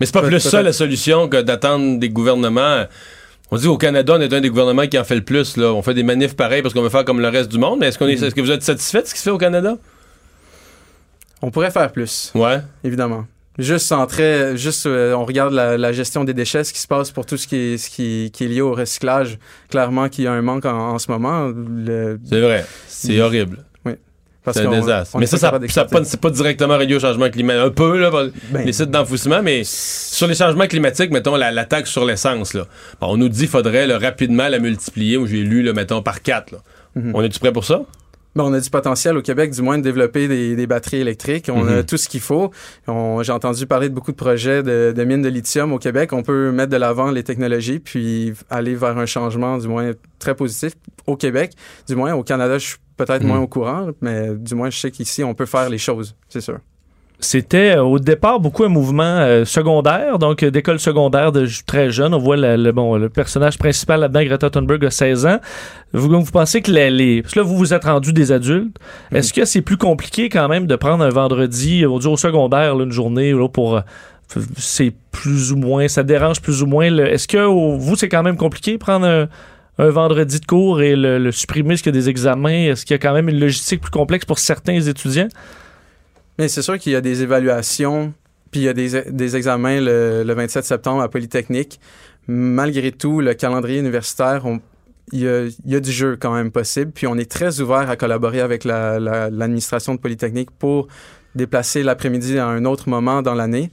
Mais 0.00 0.06
c'est 0.06 0.12
pas 0.12 0.22
plus 0.22 0.40
ça 0.40 0.62
la 0.62 0.72
solution 0.72 1.28
que 1.28 1.42
d'attendre 1.42 1.98
des 1.98 2.08
gouvernements. 2.08 2.84
On 3.50 3.56
dit 3.56 3.66
au 3.66 3.76
Canada, 3.76 4.14
on 4.16 4.20
est 4.20 4.32
un 4.32 4.40
des 4.40 4.48
gouvernements 4.48 4.86
qui 4.86 4.98
en 4.98 5.04
fait 5.04 5.16
le 5.16 5.24
plus. 5.24 5.56
Là. 5.56 5.72
On 5.72 5.82
fait 5.82 5.94
des 5.94 6.02
manifs 6.04 6.34
pareils 6.36 6.62
parce 6.62 6.72
qu'on 6.72 6.82
veut 6.82 6.88
faire 6.88 7.04
comme 7.04 7.20
le 7.20 7.28
reste 7.28 7.50
du 7.50 7.58
monde. 7.58 7.80
Mais 7.80 7.88
est-ce, 7.88 7.98
qu'on 7.98 8.06
est, 8.06 8.14
est-ce 8.22 8.34
que 8.34 8.40
vous 8.40 8.50
êtes 8.50 8.62
satisfait 8.62 9.02
de 9.02 9.06
ce 9.06 9.12
qui 9.14 9.18
se 9.18 9.24
fait 9.24 9.30
au 9.30 9.38
Canada? 9.38 9.76
on 11.42 11.50
pourrait 11.50 11.70
faire 11.70 11.90
plus, 11.90 12.32
Ouais. 12.34 12.60
évidemment. 12.84 13.26
Juste 13.58 13.90
en 13.92 14.06
très, 14.06 14.56
juste, 14.56 14.86
euh, 14.86 15.12
on 15.14 15.24
regarde 15.24 15.52
la, 15.52 15.76
la 15.76 15.92
gestion 15.92 16.22
des 16.24 16.34
déchets, 16.34 16.64
ce 16.64 16.72
qui 16.72 16.78
se 16.78 16.86
passe 16.86 17.10
pour 17.10 17.26
tout 17.26 17.36
ce 17.36 17.46
qui 17.46 17.56
est, 17.56 17.78
ce 17.78 17.90
qui, 17.90 18.30
qui 18.32 18.44
est 18.44 18.48
lié 18.48 18.60
au 18.60 18.72
recyclage. 18.74 19.38
Clairement 19.70 20.08
qu'il 20.08 20.24
y 20.24 20.26
a 20.26 20.32
un 20.32 20.42
manque 20.42 20.64
en, 20.66 20.90
en 20.92 20.98
ce 20.98 21.10
moment. 21.10 21.46
Le, 21.48 22.18
C'est 22.24 22.40
vrai. 22.40 22.64
C'est 22.88 23.20
horrible. 23.20 23.64
C'est 24.52 24.64
un 24.66 24.70
désastre. 24.70 25.18
Mais 25.18 25.26
ça, 25.26 25.36
ça, 25.38 25.58
ça 25.68 25.86
c'est 26.04 26.20
pas 26.20 26.30
directement 26.30 26.76
relié 26.78 26.94
au 26.96 27.00
changement 27.00 27.28
climatique. 27.30 27.62
Un 27.66 27.70
peu, 27.70 27.98
là, 27.98 28.10
Ben, 28.50 28.64
les 28.64 28.72
sites 28.72 28.90
d'enfouissement, 28.90 29.42
mais 29.42 29.62
sur 29.64 30.26
les 30.26 30.34
changements 30.34 30.66
climatiques, 30.66 31.10
mettons, 31.10 31.36
la, 31.36 31.50
la 31.50 31.64
taxe 31.64 31.90
sur 31.90 32.04
l'essence, 32.04 32.54
là. 32.54 32.66
Bon, 33.00 33.08
on 33.12 33.16
nous 33.16 33.28
dit 33.28 33.40
qu'il 33.40 33.48
faudrait 33.48 33.86
là, 33.86 33.98
rapidement 33.98 34.48
la 34.48 34.58
multiplier, 34.58 35.16
ou 35.16 35.26
j'ai 35.26 35.42
lu, 35.42 35.62
là, 35.62 35.72
mettons, 35.72 36.02
par 36.02 36.22
4. 36.22 36.54
Mhm. 36.96 37.12
On 37.14 37.22
est-tu 37.22 37.38
prêt 37.38 37.52
pour 37.52 37.64
ça? 37.64 37.82
Ben, 38.36 38.44
on 38.44 38.52
a 38.52 38.60
du 38.60 38.70
potentiel 38.70 39.16
au 39.16 39.22
Québec, 39.22 39.50
du 39.50 39.60
moins, 39.60 39.76
de 39.76 39.82
développer 39.82 40.28
des, 40.28 40.54
des 40.54 40.66
batteries 40.68 40.98
électriques. 41.00 41.50
On 41.52 41.66
a 41.66 41.78
Mhm. 41.78 41.84
tout 41.84 41.96
ce 41.96 42.08
qu'il 42.08 42.20
faut. 42.20 42.52
J'ai 42.86 43.32
entendu 43.32 43.66
parler 43.66 43.88
de 43.88 43.94
beaucoup 43.94 44.12
de 44.12 44.16
projets 44.16 44.62
de, 44.62 44.92
de 44.96 45.04
mines 45.04 45.20
de 45.22 45.28
lithium 45.28 45.72
au 45.72 45.78
Québec. 45.78 46.12
On 46.12 46.22
peut 46.22 46.52
mettre 46.52 46.70
de 46.70 46.76
l'avant 46.76 47.10
les 47.10 47.24
technologies, 47.24 47.80
puis 47.80 48.32
aller 48.48 48.74
vers 48.76 48.96
un 48.96 49.06
changement, 49.06 49.58
du 49.58 49.66
moins, 49.66 49.90
très 50.20 50.34
positif 50.36 50.74
au 51.08 51.16
Québec. 51.16 51.52
Du 51.88 51.96
moins, 51.96 52.14
au 52.14 52.22
Canada, 52.22 52.56
je 52.58 52.66
suis 52.68 52.76
peut-être 53.04 53.24
moins 53.24 53.40
au 53.40 53.46
courant, 53.46 53.88
mais 54.00 54.28
du 54.36 54.54
moins, 54.54 54.70
je 54.70 54.78
sais 54.78 54.90
qu'ici, 54.90 55.24
on 55.24 55.34
peut 55.34 55.46
faire 55.46 55.68
les 55.68 55.78
choses, 55.78 56.14
c'est 56.28 56.40
sûr. 56.40 56.58
C'était 57.22 57.76
euh, 57.76 57.82
au 57.82 57.98
départ 57.98 58.40
beaucoup 58.40 58.64
un 58.64 58.68
mouvement 58.70 59.02
euh, 59.18 59.44
secondaire, 59.44 60.18
donc 60.18 60.42
euh, 60.42 60.50
d'école 60.50 60.80
secondaire 60.80 61.32
de 61.32 61.46
très 61.66 61.90
jeune. 61.90 62.14
On 62.14 62.18
voit 62.18 62.38
le, 62.38 62.56
le- 62.56 62.72
bon, 62.72 62.96
le 62.96 63.10
personnage 63.10 63.58
principal 63.58 64.00
là-dedans, 64.00 64.24
Greta 64.24 64.48
Thunberg, 64.48 64.82
a 64.86 64.90
16 64.90 65.26
ans. 65.26 65.38
Vous, 65.92 66.08
vous 66.08 66.30
pensez 66.32 66.62
que 66.62 66.70
les, 66.70 66.90
les- 66.90 67.20
parce 67.20 67.34
que 67.34 67.40
là, 67.40 67.44
vous 67.44 67.58
vous 67.58 67.74
êtes 67.74 67.84
rendu 67.84 68.14
des 68.14 68.32
adultes. 68.32 68.74
Est-ce 69.12 69.34
que 69.34 69.44
c'est 69.44 69.60
plus 69.60 69.76
compliqué 69.76 70.30
quand 70.30 70.48
même 70.48 70.66
de 70.66 70.76
prendre 70.76 71.04
un 71.04 71.10
vendredi, 71.10 71.84
on 71.86 71.98
dit 71.98 72.06
au 72.06 72.16
secondaire, 72.16 72.74
là, 72.74 72.84
une 72.84 72.92
journée 72.92 73.32
là, 73.32 73.48
pour... 73.48 73.82
c'est 74.56 74.94
plus 75.10 75.52
ou 75.52 75.56
moins, 75.56 75.88
ça 75.88 76.02
dérange 76.02 76.40
plus 76.40 76.62
ou 76.62 76.66
moins. 76.66 76.88
le- 76.88 77.06
Est-ce 77.06 77.28
que 77.28 77.44
vous, 77.44 77.96
c'est 77.96 78.08
quand 78.08 78.22
même 78.22 78.38
compliqué 78.38 78.72
de 78.72 78.78
prendre 78.78 79.04
un, 79.06 79.28
un 79.80 79.90
vendredi 79.90 80.40
de 80.40 80.46
cours 80.46 80.82
et 80.82 80.94
le, 80.94 81.30
supprimer? 81.32 81.74
Est-ce 81.74 81.82
qu'il 81.82 81.94
y 81.94 81.98
a 81.98 82.00
des 82.00 82.08
examens? 82.08 82.50
Est-ce 82.70 82.84
qu'il 82.84 82.94
y 82.94 82.96
a 82.96 82.98
quand 82.98 83.14
même 83.14 83.28
une 83.28 83.40
logistique 83.40 83.80
plus 83.80 83.90
complexe 83.90 84.24
pour 84.24 84.38
certains 84.38 84.80
étudiants? 84.80 85.28
Mais 86.38 86.48
c'est 86.48 86.62
sûr 86.62 86.78
qu'il 86.78 86.92
y 86.92 86.96
a 86.96 87.00
des 87.00 87.22
évaluations, 87.22 88.12
puis 88.50 88.60
il 88.60 88.64
y 88.64 88.68
a 88.68 88.72
des, 88.72 89.36
examens 89.36 89.80
le, 89.80 90.22
le 90.22 90.34
27 90.34 90.64
septembre 90.64 91.02
à 91.02 91.08
Polytechnique. 91.08 91.80
Malgré 92.28 92.92
tout, 92.92 93.20
le 93.20 93.34
calendrier 93.34 93.80
universitaire, 93.80 94.44
il 95.12 95.20
y, 95.66 95.74
a, 95.74 95.80
du 95.80 95.90
jeu 95.90 96.16
quand 96.20 96.32
même 96.32 96.50
possible. 96.50 96.92
Puis 96.92 97.06
on 97.06 97.16
est 97.16 97.30
très 97.30 97.60
ouvert 97.60 97.90
à 97.90 97.96
collaborer 97.96 98.40
avec 98.40 98.64
la- 98.64 99.00
la- 99.00 99.30
l'administration 99.30 99.94
de 99.94 100.00
Polytechnique 100.00 100.50
pour 100.50 100.86
déplacer 101.34 101.82
l'après-midi 101.82 102.38
à 102.38 102.46
un 102.46 102.64
autre 102.64 102.88
moment 102.88 103.22
dans 103.22 103.34
l'année. 103.34 103.70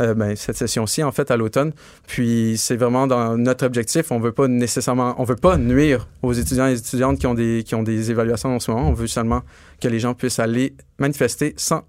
Euh, 0.00 0.14
ben, 0.14 0.36
cette 0.36 0.56
session-ci, 0.56 1.02
en 1.02 1.12
fait, 1.12 1.30
à 1.30 1.36
l'automne. 1.36 1.72
Puis 2.06 2.56
c'est 2.58 2.76
vraiment 2.76 3.06
dans 3.06 3.36
notre 3.36 3.64
objectif. 3.66 4.10
On 4.10 4.18
veut 4.18 4.32
pas 4.32 4.48
nécessairement, 4.48 5.14
on 5.18 5.24
veut 5.24 5.36
pas 5.36 5.56
nuire 5.56 6.08
aux 6.22 6.32
étudiants 6.32 6.68
et 6.68 6.74
étudiantes 6.74 7.18
qui 7.18 7.26
ont 7.26 7.34
des, 7.34 7.62
qui 7.64 7.74
ont 7.74 7.82
des 7.82 8.10
évaluations 8.10 8.54
en 8.54 8.60
ce 8.60 8.70
moment. 8.70 8.88
On 8.88 8.92
veut 8.92 9.06
seulement 9.06 9.42
que 9.80 9.88
les 9.88 9.98
gens 9.98 10.14
puissent 10.14 10.38
aller 10.38 10.74
manifester 10.98 11.54
sans 11.56 11.82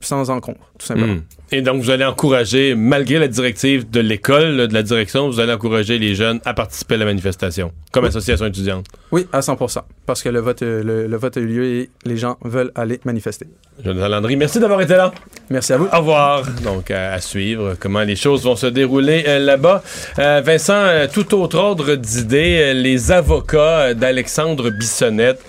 sans 0.00 0.30
encombre, 0.30 0.58
tout 0.78 0.86
simplement. 0.86 1.14
Hmm. 1.14 1.22
Et 1.50 1.62
donc, 1.62 1.82
vous 1.82 1.90
allez 1.90 2.04
encourager, 2.04 2.74
malgré 2.74 3.18
la 3.18 3.28
directive 3.28 3.90
de 3.90 4.00
l'école, 4.00 4.68
de 4.68 4.74
la 4.74 4.82
direction, 4.82 5.28
vous 5.28 5.40
allez 5.40 5.52
encourager 5.52 5.98
les 5.98 6.14
jeunes 6.14 6.40
à 6.44 6.54
participer 6.54 6.94
à 6.94 6.98
la 6.98 7.04
manifestation, 7.06 7.72
comme 7.92 8.04
association 8.04 8.46
étudiante. 8.46 8.86
Oui, 9.10 9.26
à 9.32 9.40
100% 9.40 9.82
parce 10.08 10.22
que 10.22 10.30
le 10.30 10.40
vote, 10.40 10.62
euh, 10.62 10.82
le, 10.82 11.06
le 11.06 11.16
vote 11.18 11.36
a 11.36 11.40
eu 11.40 11.46
lieu 11.46 11.64
et 11.66 11.90
les 12.06 12.16
gens 12.16 12.38
veulent 12.42 12.72
aller 12.74 12.98
manifester. 13.04 13.46
Jonathan 13.84 14.08
Landry, 14.08 14.36
merci 14.36 14.58
d'avoir 14.58 14.80
été 14.80 14.94
là. 14.94 15.12
Merci 15.50 15.74
à 15.74 15.76
vous. 15.76 15.86
Au 15.92 15.98
revoir. 15.98 16.44
Donc, 16.64 16.90
à, 16.90 17.12
à 17.12 17.20
suivre 17.20 17.76
comment 17.78 18.00
les 18.00 18.16
choses 18.16 18.42
vont 18.42 18.56
se 18.56 18.66
dérouler 18.66 19.24
euh, 19.28 19.38
là-bas. 19.38 19.82
Euh, 20.18 20.40
Vincent, 20.42 21.06
tout 21.12 21.34
autre 21.34 21.58
ordre 21.58 21.94
d'idée, 21.94 22.72
les 22.72 23.12
avocats 23.12 23.92
d'Alexandre 23.92 24.70
Bissonnette 24.70 25.44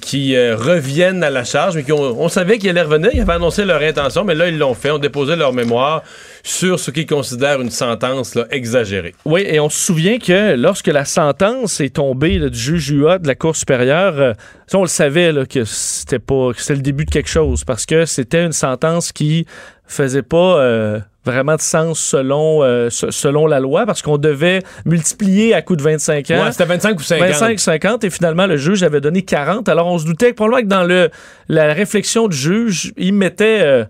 qui 0.00 0.36
euh, 0.36 0.56
reviennent 0.56 1.22
à 1.24 1.30
la 1.30 1.44
charge, 1.44 1.74
mais 1.74 1.82
qui 1.82 1.92
on 1.92 2.28
savait 2.28 2.58
qu'ils 2.58 2.70
allaient 2.70 2.82
revenir, 2.82 3.10
ils 3.12 3.20
avaient 3.20 3.32
annoncé 3.32 3.64
leur 3.64 3.82
intention, 3.82 4.24
mais 4.24 4.34
là, 4.34 4.48
ils 4.48 4.58
l'ont 4.58 4.74
fait, 4.74 4.90
ont 4.90 4.98
déposé 4.98 5.36
leur 5.36 5.52
mémoire 5.52 6.02
sur 6.42 6.78
ce 6.78 6.90
qu'ils 6.90 7.06
considèrent 7.06 7.60
une 7.60 7.70
sentence 7.70 8.34
là, 8.34 8.46
exagérée. 8.50 9.14
Oui, 9.24 9.44
et 9.46 9.58
on 9.58 9.68
se 9.68 9.78
souvient 9.78 10.18
que 10.18 10.54
lorsque 10.54 10.86
la 10.86 11.04
sentence 11.04 11.80
est 11.80 11.94
tombée 11.96 12.38
là, 12.38 12.48
du 12.48 12.58
juge 12.58 12.90
UA 12.90 13.18
de 13.18 13.26
la 13.26 13.34
Cour 13.34 13.56
supérieure, 13.56 14.18
euh, 14.18 14.32
on 14.72 14.82
le 14.82 14.88
savait 14.88 15.32
là, 15.32 15.46
que 15.46 15.64
c'était 15.64 16.18
pas 16.18 16.52
que 16.52 16.60
c'était 16.60 16.74
le 16.74 16.82
début 16.82 17.04
de 17.04 17.10
quelque 17.10 17.30
chose 17.30 17.64
parce 17.64 17.86
que 17.86 18.04
c'était 18.06 18.44
une 18.44 18.52
sentence 18.52 19.12
qui 19.12 19.46
faisait 19.86 20.22
pas 20.22 20.58
euh, 20.58 21.00
vraiment 21.24 21.56
de 21.56 21.60
sens 21.60 21.98
selon 22.00 22.62
euh, 22.62 22.90
se- 22.90 23.10
selon 23.10 23.46
la 23.46 23.60
loi 23.60 23.86
parce 23.86 24.02
qu'on 24.02 24.18
devait 24.18 24.60
multiplier 24.84 25.54
à 25.54 25.62
coup 25.62 25.76
de 25.76 25.82
25 25.82 26.30
ans. 26.30 26.44
Ouais, 26.44 26.52
c'était 26.52 26.64
25 26.66 26.98
ou 26.98 27.02
50. 27.02 27.28
25, 27.28 27.60
50 27.60 28.04
et 28.04 28.10
finalement 28.10 28.46
le 28.46 28.56
juge 28.56 28.82
avait 28.82 29.00
donné 29.00 29.22
40. 29.22 29.68
Alors 29.68 29.86
on 29.86 29.98
se 29.98 30.04
doutait 30.06 30.30
que 30.30 30.36
probablement 30.36 30.62
que 30.62 30.68
dans 30.68 30.84
le 30.84 31.10
la 31.48 31.72
réflexion 31.72 32.28
du 32.28 32.36
juge, 32.36 32.92
il 32.96 33.14
mettait 33.14 33.60
euh, 33.62 33.84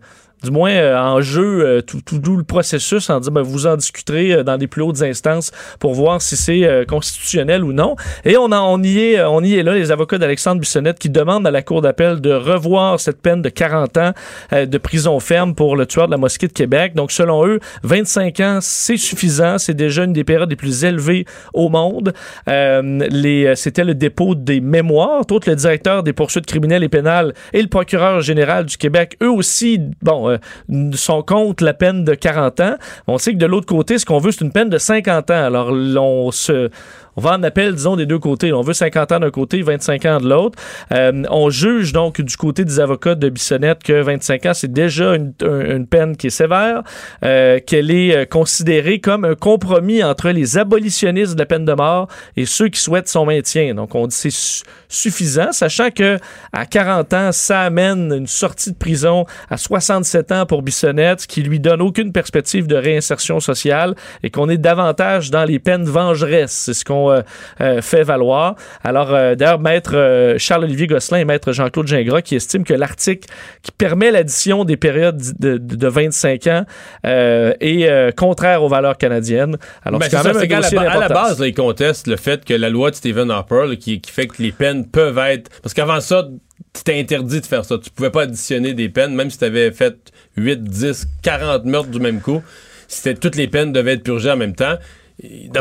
du 0.45 0.51
moins 0.51 0.71
euh, 0.71 0.97
en 0.99 1.21
jeu 1.21 1.65
euh, 1.67 1.81
tout, 1.81 2.01
tout, 2.05 2.19
tout 2.19 2.37
le 2.37 2.45
processus 2.45 3.09
en 3.11 3.19
disant 3.19 3.33
ben, 3.33 3.43
vous 3.43 3.67
en 3.67 3.77
discuterez 3.77 4.33
euh, 4.33 4.43
dans 4.43 4.57
des 4.59 4.67
plus 4.67 4.83
hautes 4.83 5.03
instances 5.03 5.51
pour 5.81 5.95
voir 5.95 6.21
si 6.23 6.37
c'est 6.37 6.65
euh, 6.65 6.85
constitutionnel 6.85 7.65
ou 7.65 7.73
non. 7.73 7.97
Et 8.25 8.37
on, 8.37 8.45
en- 8.53 8.73
on, 8.75 8.83
y 8.83 8.99
est, 9.01 9.23
on 9.25 9.41
y 9.43 9.55
est 9.57 9.63
là, 9.63 9.75
les 9.75 9.91
avocats 9.91 10.19
d'Alexandre 10.19 10.61
Bissonnette 10.61 10.99
qui 10.99 11.11
demandent 11.11 11.47
à 11.47 11.51
la 11.51 11.63
Cour 11.63 11.81
d'appel 11.83 12.21
de 12.21 12.33
revoir 12.33 13.01
cette 13.01 13.21
peine 13.23 13.43
de 13.43 13.49
40 13.49 13.97
ans 13.99 14.13
de 14.53 14.79
prison 14.79 15.19
ferme 15.21 15.55
pour 15.55 15.77
le 15.77 15.87
tueur 15.87 16.07
de 16.07 16.13
la 16.13 16.19
mosquée 16.19 16.47
de 16.47 16.53
Québec. 16.53 16.95
Donc 16.95 17.11
selon 17.11 17.47
eux, 17.47 17.59
25 17.83 18.41
ans, 18.41 18.59
c'est 18.61 18.97
suffisant. 18.97 19.59
C'est 19.59 19.75
déjà 19.75 20.05
une 20.05 20.13
des 20.13 20.25
périodes 20.25 20.51
les 20.51 20.57
plus 20.57 20.85
élevées 20.85 21.25
au 21.55 21.69
monde. 21.71 22.13
Les, 22.47 23.55
c'était 23.57 23.85
le 23.85 23.95
dépôt 23.95 24.35
des 24.35 24.61
mémoires. 24.61 25.21
Entre 25.21 25.35
autres, 25.35 25.49
le 25.49 25.57
directeur 25.57 26.03
des 26.03 26.13
poursuites 26.13 26.47
criminelles 26.47 26.85
et 26.85 26.89
pénales 26.89 27.33
et 27.53 27.63
le 27.63 27.69
procureur 27.69 28.21
général 28.21 28.67
du 28.67 28.77
Québec, 28.77 29.17
eux 29.23 29.31
aussi, 29.31 29.81
bon, 30.03 30.34
euh, 30.73 30.93
sont 30.95 31.23
contre 31.23 31.65
la 31.65 31.75
peine 31.75 32.05
de 32.05 32.15
40 32.15 32.61
ans. 32.61 32.75
On 33.07 33.19
sait 33.19 33.33
que 33.33 33.39
de 33.39 33.47
l'autre 33.47 33.67
côté, 33.67 33.99
ce 33.99 34.07
qu'on 34.07 34.19
veut, 34.19 34.33
c'est 34.33 34.45
une 34.45 34.53
peine 34.53 34.69
de 34.69 34.79
50 34.79 35.31
ans. 35.31 35.45
Alors, 35.45 35.71
on 35.71 36.31
se... 36.31 36.71
On 37.17 37.21
va 37.21 37.33
en 37.35 37.43
appel, 37.43 37.75
disons, 37.75 37.97
des 37.97 38.07
deux 38.07 38.19
côtés. 38.19 38.53
On 38.53 38.63
veut 38.63 38.73
50 38.73 39.13
ans 39.13 39.21
d'un 39.21 39.31
côté, 39.31 39.63
25 39.63 40.05
ans 40.07 40.21
de 40.21 40.29
l'autre. 40.29 40.59
Euh, 40.93 41.23
on 41.31 41.51
juge 41.51 41.93
donc 41.93 42.21
du 42.21 42.37
côté 42.37 42.65
des 42.65 42.81
avocats 42.81 43.15
de 43.15 43.29
Bissonnette 43.29 43.83
que 43.83 44.01
25 44.03 44.47
ans, 44.47 44.55
c'est 44.55 44.73
déjà 44.73 45.15
une, 45.15 45.33
un- 45.43 45.77
une 45.77 45.87
peine 45.87 46.17
qui 46.17 46.27
est 46.29 46.31
sévère, 46.31 46.83
euh, 47.25 47.59
qu'elle 47.65 47.91
est 47.91 48.17
euh, 48.17 48.25
considérée 48.25 48.99
comme 49.01 49.25
un 49.25 49.35
compromis 49.35 50.03
entre 50.03 50.31
les 50.31 50.59
abolitionnistes 50.59 51.35
de 51.35 51.39
la 51.39 51.47
peine 51.47 51.65
de 51.65 51.73
mort 51.73 52.09
et 52.37 52.47
ceux 52.47 52.69
qui 52.69 52.81
souhaitent 52.81 53.09
son 53.09 53.27
maintien. 53.27 53.75
Donc, 53.75 53.95
on 53.95 54.07
dit 54.07 54.15
c'est 54.17 54.31
su- 54.31 54.65
suffisant, 54.89 55.53
sachant 55.53 55.91
que 55.91 56.19
à 56.53 56.67
40 56.67 57.13
ans, 57.15 57.33
ça 57.33 57.61
amène 57.63 58.13
une 58.13 58.27
sortie 58.27 58.71
de 58.73 58.77
prison 58.77 59.25
à 59.51 59.57
67 59.57 60.33
ans 60.33 60.47
pour 60.47 60.63
Bissonnette, 60.63 61.27
qui 61.27 61.43
lui 61.43 61.61
donne 61.61 61.83
aucune 61.83 62.13
perspective 62.13 62.67
de 62.67 62.77
réinsertion 62.77 63.41
sociale 63.41 63.95
et 64.23 64.31
qu'on 64.31 64.49
est 64.49 64.59
davantage 64.59 65.31
dans 65.31 65.45
les 65.45 65.59
peines 65.59 65.85
vengeresses. 65.85 66.53
C'est 66.53 66.75
ce 66.75 66.85
qu'on 66.85 67.04
euh, 67.11 67.23
euh, 67.61 67.81
fait 67.83 68.03
valoir. 68.03 68.55
Alors, 68.83 69.13
euh, 69.15 69.35
d'ailleurs, 69.35 69.61
maître 69.61 70.35
Charles-Olivier 70.39 70.87
Gosselin 70.87 71.19
et 71.19 71.25
maître 71.25 71.53
Jean-Claude 71.53 71.87
Gingras 71.87 72.23
qui 72.23 72.37
estiment 72.37 72.65
que 72.65 72.75
l'article 72.75 73.29
qui 73.63 73.73
permet 73.73 74.11
l'addition 74.11 74.65
des 74.65 74.77
périodes 74.77 75.21
de, 75.39 75.59
de- 75.59 75.77
de 75.77 75.89
25 75.89 76.47
ans 76.49 76.65
est 77.05 78.17
contraire 78.17 78.63
aux 78.63 78.69
valeurs 78.69 78.97
canadiennes. 78.99 79.57
Alors, 79.85 80.01
Ben, 80.01 80.07
c'est 80.11 80.17
quand 80.17 80.23
ça, 80.23 80.33
même 80.33 80.43
un 80.43 80.47
qu'à 80.47 80.61
la, 80.61 80.91
à 80.93 80.99
la 80.99 81.09
base, 81.09 81.39
là, 81.41 81.47
ils 81.47 81.55
contestent 81.55 82.07
le 82.07 82.17
fait 82.17 82.45
que 82.45 82.55
la 82.55 82.71
loi 82.71 82.91
de 82.91 82.97
Stephen 82.97 83.31
Harper, 83.31 83.67
là, 83.69 83.77
qui, 83.77 84.01
qui 84.01 84.11
fait 84.11 84.27
que 84.27 84.43
les 84.43 84.53
peines 84.53 84.87
peuvent 84.87 85.19
être. 85.19 85.51
Parce 85.63 85.75
qu'avant 85.75 86.01
ça, 86.01 86.29
c'était 86.73 86.99
interdit 86.99 87.41
de 87.41 87.47
faire 87.47 87.65
ça. 87.65 87.77
Tu 87.79 87.91
pouvais 87.91 88.11
pas 88.11 88.23
additionner 88.23 88.75
des 88.75 88.89
peines, 88.89 89.15
même 89.15 89.31
si 89.31 89.39
tu 89.39 89.45
avais 89.45 89.71
fait 89.71 89.97
8, 90.37 90.63
10, 90.65 91.07
40 91.23 91.65
meurtres 91.65 91.91
du 91.91 92.01
même 92.01 92.21
coup. 92.21 92.43
C'était, 92.89 93.15
toutes 93.15 93.37
les 93.37 93.49
peines 93.49 93.73
devaient 93.73 93.95
être 93.95 94.03
purgées 94.03 94.31
en 94.31 94.37
même 94.37 94.55
temps. 94.55 94.75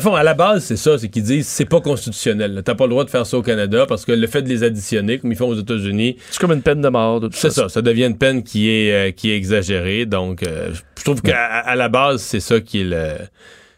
Fond, 0.02 0.16
à 0.16 0.24
la 0.24 0.34
base, 0.34 0.64
c'est 0.64 0.78
ça, 0.78 0.98
c'est 0.98 1.10
qu'ils 1.10 1.24
disent 1.24 1.48
c'est 1.48 1.66
pas 1.66 1.80
constitutionnel. 1.80 2.62
T'as 2.66 2.76
pas 2.76 2.86
le 2.86 2.90
droit 2.90 3.06
de 3.06 3.10
faire 3.10 3.26
ça 3.26 3.38
au 3.38 3.42
Canada 3.42 3.86
parce 3.88 4.04
que 4.06 4.12
le 4.12 4.28
fait 4.28 4.42
de 4.42 4.50
les 4.50 4.64
additionner, 4.64 5.20
comme 5.20 5.32
ils 5.32 5.38
font 5.38 5.48
aux 5.48 5.60
États-Unis, 5.60 6.18
C'est 6.32 6.40
comme 6.40 6.52
une 6.54 6.62
peine 6.64 6.82
de 6.82 6.90
mort. 6.90 7.22
c'est 7.32 7.52
ça, 7.52 7.70
ça 7.70 7.82
devient 7.82 8.06
une 8.06 8.18
peine 8.18 8.44
qui 8.44 8.70
est, 8.70 8.92
euh, 8.92 9.12
qui 9.12 9.32
est 9.32 9.38
exagérée. 9.38 10.06
Donc, 10.06 10.44
euh, 10.44 10.72
je 10.98 11.04
trouve 11.04 11.22
qu'à 11.22 11.76
la 11.76 11.90
base, 11.90 12.22
c'est 12.22 12.40
ça 12.40 12.60
qui 12.62 12.82
est 12.82 12.86
le, 12.86 13.08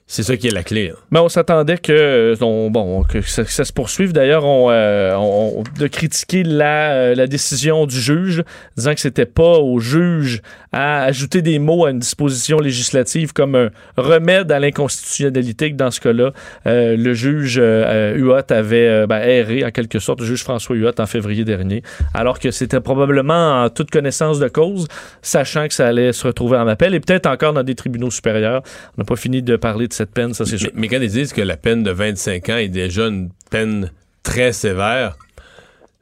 c'est 0.07 0.23
ça 0.23 0.37
qui 0.37 0.47
est 0.47 0.51
la 0.51 0.63
clé. 0.63 0.93
Mais 1.11 1.19
on 1.19 1.29
s'attendait 1.29 1.77
que, 1.79 2.35
on- 2.41 2.69
bon, 2.71 3.03
que 3.03 3.21
ça, 3.21 3.43
que 3.43 3.51
ça 3.51 3.65
se 3.65 3.73
poursuive. 3.73 4.13
D'ailleurs, 4.13 4.45
on, 4.45 4.69
euh, 4.71 5.13
on- 5.15 5.63
de 5.77 5.87
critiquer 5.87 6.43
la, 6.43 7.15
la 7.15 7.27
décision 7.27 7.85
du 7.85 7.99
juge, 7.99 8.43
disant 8.77 8.93
que 8.93 8.99
c'était 9.01 9.25
pas 9.25 9.57
au 9.59 9.79
juge 9.79 10.41
à 10.77 11.03
ajouter 11.03 11.41
des 11.41 11.57
mots 11.57 11.85
à 11.85 11.91
une 11.91 11.99
disposition 11.99 12.59
législative 12.59 13.31
comme 13.31 13.55
un 13.55 13.69
remède 13.95 14.51
à 14.51 14.59
l'inconstitutionnalité, 14.59 15.71
que 15.71 15.77
dans 15.77 15.89
ce 15.89 16.01
cas-là, 16.01 16.33
euh, 16.67 16.97
le 16.97 17.13
juge 17.13 17.57
euh, 17.61 18.13
Huot 18.17 18.51
avait 18.51 18.87
euh, 18.87 19.07
ben, 19.07 19.21
erré, 19.21 19.63
en 19.63 19.71
quelque 19.71 19.99
sorte, 19.99 20.19
le 20.19 20.25
juge 20.25 20.43
François 20.43 20.75
Huot 20.75 20.91
en 20.99 21.05
février 21.05 21.45
dernier, 21.45 21.81
alors 22.13 22.39
que 22.39 22.51
c'était 22.51 22.81
probablement 22.81 23.63
en 23.63 23.69
toute 23.69 23.89
connaissance 23.89 24.37
de 24.39 24.49
cause, 24.49 24.87
sachant 25.21 25.65
que 25.69 25.73
ça 25.73 25.87
allait 25.87 26.11
se 26.11 26.27
retrouver 26.27 26.57
en 26.57 26.67
appel 26.67 26.93
et 26.93 26.99
peut-être 26.99 27.25
encore 27.27 27.53
dans 27.53 27.63
des 27.63 27.75
tribunaux 27.75 28.11
supérieurs. 28.11 28.61
On 28.97 29.01
n'a 29.01 29.05
pas 29.05 29.15
fini 29.15 29.41
de 29.41 29.55
parler 29.55 29.87
de 29.87 29.93
cette 29.93 30.11
peine, 30.11 30.33
ça 30.33 30.43
c'est 30.45 30.57
sûr. 30.57 30.71
Mais, 30.75 30.81
mais 30.81 30.87
quand 30.89 31.01
ils 31.01 31.09
disent 31.09 31.31
que 31.31 31.41
la 31.41 31.55
peine 31.55 31.83
de 31.83 31.91
25 31.91 32.49
ans 32.49 32.57
est 32.57 32.67
déjà 32.67 33.03
une 33.07 33.29
peine 33.49 33.91
très 34.23 34.51
sévère, 34.51 35.15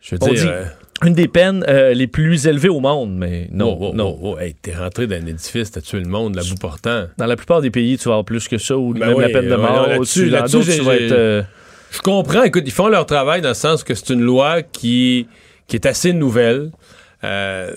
je 0.01 0.15
veux 0.15 0.19
On 0.23 0.27
dire. 0.29 0.41
dit- 0.41 0.47
euh, 0.49 0.63
Une 1.01 1.13
des 1.13 1.27
peines 1.27 1.65
euh, 1.67 1.93
les 1.93 2.07
plus 2.07 2.47
élevées 2.47 2.69
au 2.69 2.79
monde, 2.79 3.13
mais 3.17 3.49
non, 3.51 3.77
oh, 3.79 3.89
oh, 3.91 3.95
non. 3.95 4.17
oh, 4.21 4.37
hey, 4.39 4.53
t'es 4.53 4.73
rentré 4.75 5.05
dans 5.07 5.15
un 5.15 5.25
édifice, 5.25 5.71
t'as 5.71 5.81
tué 5.81 5.99
le 5.99 6.07
monde, 6.07 6.35
la 6.35 6.43
bout 6.43 6.55
portant. 6.55 7.07
Dans 7.17 7.25
la 7.25 7.35
plupart 7.35 7.61
des 7.61 7.71
pays, 7.71 7.97
tu 7.97 8.05
vas 8.05 8.11
avoir 8.15 8.25
plus 8.25 8.47
que 8.47 8.57
ça, 8.57 8.77
ou 8.77 8.93
Ben 8.93 9.07
même 9.07 9.15
oui, 9.17 9.23
la 9.23 9.29
peine 9.29 9.45
de 9.49 9.55
ouais, 9.55 9.57
mort. 9.57 9.87
là-dessus- 9.87 9.97
au-dessus. 9.99 10.29
Dans 10.29 10.37
là-dessus, 10.37 10.57
d'autres, 10.57 10.71
tu 10.75 10.81
vas 10.81 10.95
être, 10.95 11.11
euh, 11.11 11.41
Je 11.91 11.99
comprends, 11.99 12.43
écoute, 12.43 12.63
ils 12.65 12.71
font 12.71 12.87
leur 12.87 13.05
travail 13.05 13.41
dans 13.41 13.49
le 13.49 13.53
sens 13.55 13.83
que 13.83 13.93
c'est 13.95 14.11
une 14.13 14.21
loi 14.21 14.61
qui, 14.61 15.27
qui 15.67 15.75
est 15.75 15.85
assez 15.85 16.13
nouvelle. 16.13 16.71
Euh, 17.25 17.73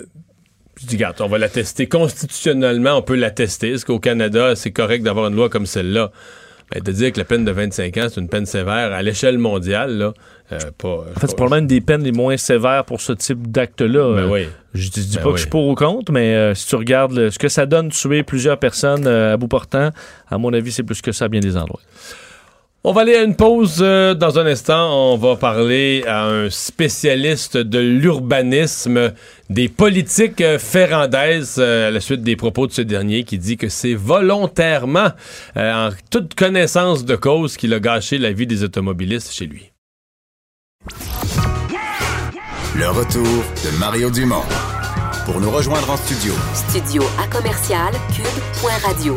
je 0.80 0.86
dis, 0.86 0.96
regarde, 0.96 1.16
on 1.20 1.26
va 1.28 1.38
la 1.38 1.48
tester 1.48 1.86
constitutionnellement, 1.88 2.96
on 2.98 3.02
peut 3.02 3.16
la 3.16 3.30
tester. 3.30 3.70
Est-ce 3.72 3.86
qu'au 3.86 3.98
Canada, 3.98 4.54
c'est 4.54 4.72
correct 4.72 5.02
d'avoir 5.02 5.28
une 5.28 5.34
loi 5.36 5.48
comme 5.48 5.66
celle-là? 5.66 6.12
Ben, 6.72 6.82
de 6.82 6.90
dire 6.92 7.12
que 7.12 7.18
la 7.18 7.24
peine 7.24 7.44
de 7.44 7.52
25 7.52 7.96
ans, 7.98 8.06
c'est 8.12 8.20
une 8.20 8.28
peine 8.28 8.44
sévère 8.46 8.92
à 8.92 9.00
l'échelle 9.00 9.38
mondiale, 9.38 9.98
là, 9.98 10.12
euh, 10.52 10.58
pas. 10.76 10.88
En 11.14 11.20
fait, 11.20 11.28
c'est 11.28 11.36
probablement 11.36 11.60
une 11.62 11.68
des 11.68 11.80
peines 11.80 12.02
les 12.02 12.10
moins 12.10 12.36
sévères 12.36 12.84
pour 12.84 13.00
ce 13.00 13.12
type 13.12 13.50
d'acte-là. 13.52 14.14
Ben 14.16 14.22
Euh, 14.24 14.28
oui. 14.28 14.48
Je 14.74 14.90
dis, 14.90 15.06
dis 15.06 15.16
Ben 15.16 15.22
pas 15.22 15.30
que 15.30 15.36
je 15.36 15.42
suis 15.42 15.50
pour 15.50 15.68
ou 15.68 15.74
contre, 15.76 16.10
mais 16.10 16.34
euh, 16.34 16.54
si 16.54 16.66
tu 16.66 16.74
regardes 16.74 17.12
le- 17.12 17.30
ce 17.30 17.38
que 17.38 17.48
ça 17.48 17.66
donne 17.66 17.90
tuer 17.90 18.24
plusieurs 18.24 18.58
personnes 18.58 19.06
euh, 19.06 19.34
à 19.34 19.36
bout 19.36 19.46
portant, 19.48 19.90
à 20.28 20.38
mon 20.38 20.52
avis, 20.52 20.72
c'est 20.72 20.82
plus 20.82 21.00
que 21.00 21.12
ça 21.12 21.26
à 21.26 21.28
bien 21.28 21.40
des 21.40 21.56
endroits. 21.56 21.80
On 22.88 22.92
va 22.92 23.00
aller 23.00 23.16
à 23.16 23.24
une 23.24 23.34
pause 23.34 23.78
euh, 23.80 24.14
dans 24.14 24.38
un 24.38 24.46
instant. 24.46 25.12
On 25.12 25.16
va 25.16 25.34
parler 25.34 26.04
à 26.06 26.26
un 26.26 26.50
spécialiste 26.50 27.56
de 27.56 27.80
l'urbanisme, 27.80 29.12
des 29.50 29.68
politiques 29.68 30.40
euh, 30.40 30.60
ferrandaises, 30.60 31.56
euh, 31.58 31.88
à 31.88 31.90
la 31.90 31.98
suite 31.98 32.22
des 32.22 32.36
propos 32.36 32.68
de 32.68 32.72
ce 32.72 32.82
dernier 32.82 33.24
qui 33.24 33.38
dit 33.38 33.56
que 33.56 33.68
c'est 33.68 33.94
volontairement, 33.94 35.08
en 35.56 35.88
toute 36.12 36.36
connaissance 36.36 37.04
de 37.04 37.16
cause, 37.16 37.56
qu'il 37.56 37.74
a 37.74 37.80
gâché 37.80 38.18
la 38.18 38.30
vie 38.30 38.46
des 38.46 38.62
automobilistes 38.62 39.32
chez 39.32 39.46
lui. 39.46 39.72
Le 42.76 42.88
retour 42.88 43.24
de 43.64 43.78
Mario 43.80 44.10
Dumont. 44.10 44.44
Pour 45.24 45.40
nous 45.40 45.50
rejoindre 45.50 45.90
en 45.90 45.96
studio, 45.96 46.34
Studio 46.54 47.02
à 47.18 47.26
commercial 47.26 47.92
cube.radio. 48.14 49.16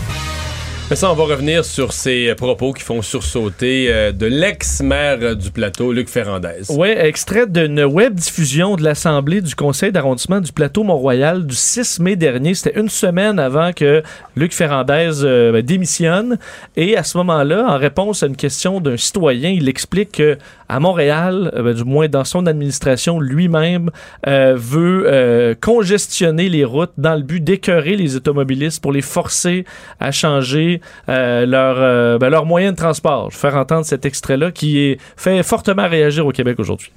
Mais 0.91 0.97
ça, 0.97 1.09
on 1.09 1.15
va 1.15 1.23
revenir 1.23 1.63
sur 1.63 1.93
ces 1.93 2.35
propos 2.35 2.73
qui 2.73 2.83
font 2.83 3.01
sursauter 3.01 3.87
euh, 3.89 4.11
de 4.11 4.25
l'ex-maire 4.25 5.37
du 5.37 5.49
plateau, 5.49 5.93
Luc 5.93 6.09
Ferrandez. 6.09 6.63
Oui, 6.67 6.89
extrait 6.89 7.47
d'une 7.47 7.85
web 7.85 8.15
diffusion 8.15 8.75
de 8.75 8.83
l'Assemblée 8.83 9.39
du 9.39 9.55
Conseil 9.55 9.93
d'arrondissement 9.93 10.41
du 10.41 10.51
plateau 10.51 10.83
Mont-Royal 10.83 11.47
du 11.47 11.55
6 11.55 12.01
mai 12.01 12.17
dernier. 12.17 12.55
C'était 12.55 12.77
une 12.77 12.89
semaine 12.89 13.39
avant 13.39 13.71
que 13.71 14.03
Luc 14.35 14.53
Ferrandez 14.53 15.23
euh, 15.23 15.53
ben, 15.53 15.61
démissionne. 15.61 16.37
Et 16.75 16.97
à 16.97 17.03
ce 17.03 17.17
moment-là, 17.19 17.67
en 17.69 17.77
réponse 17.77 18.21
à 18.23 18.25
une 18.25 18.35
question 18.35 18.81
d'un 18.81 18.97
citoyen, 18.97 19.49
il 19.49 19.69
explique 19.69 20.11
que 20.11 20.37
à 20.71 20.79
Montréal, 20.79 21.51
euh, 21.53 21.63
ben, 21.63 21.73
du 21.73 21.83
moins 21.83 22.07
dans 22.07 22.23
son 22.23 22.45
administration 22.45 23.19
lui-même, 23.19 23.89
euh, 24.25 24.55
veut 24.57 25.03
euh, 25.05 25.53
congestionner 25.59 26.47
les 26.47 26.63
routes 26.63 26.93
dans 26.97 27.15
le 27.15 27.23
but 27.23 27.43
d'écœurer 27.43 27.97
les 27.97 28.15
automobilistes 28.15 28.81
pour 28.81 28.93
les 28.93 29.01
forcer 29.01 29.65
à 29.99 30.11
changer 30.11 30.79
euh, 31.09 31.45
euh, 31.45 32.17
ben, 32.17 32.29
leur 32.29 32.45
moyen 32.45 32.71
de 32.71 32.77
transport. 32.77 33.29
Je 33.31 33.35
vais 33.35 33.41
faire 33.41 33.55
entendre 33.55 33.85
cet 33.85 34.05
extrait-là 34.05 34.51
qui 34.51 34.97
fait 35.15 35.43
fortement 35.43 35.87
réagir 35.87 36.25
au 36.25 36.31
Québec 36.31 36.59
aujourd'hui. 36.59 36.91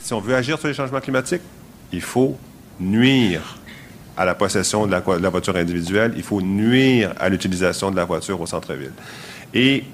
Si 0.00 0.12
on 0.14 0.20
veut 0.20 0.34
agir 0.34 0.58
sur 0.58 0.68
les 0.68 0.74
changements 0.74 1.00
climatiques, 1.00 1.42
il 1.92 2.00
faut 2.00 2.36
nuire 2.80 3.58
à 4.16 4.24
la 4.24 4.34
possession 4.34 4.86
de 4.86 4.90
la, 4.90 5.00
de 5.00 5.22
la 5.22 5.28
voiture 5.28 5.56
individuelle, 5.56 6.12
il 6.16 6.22
faut 6.22 6.42
nuire 6.42 7.14
à 7.18 7.28
l'utilisation 7.28 7.90
de 7.90 7.96
la 7.96 8.04
voiture 8.04 8.40
au 8.40 8.46
centre-ville. 8.46 8.92
Et 9.54 9.84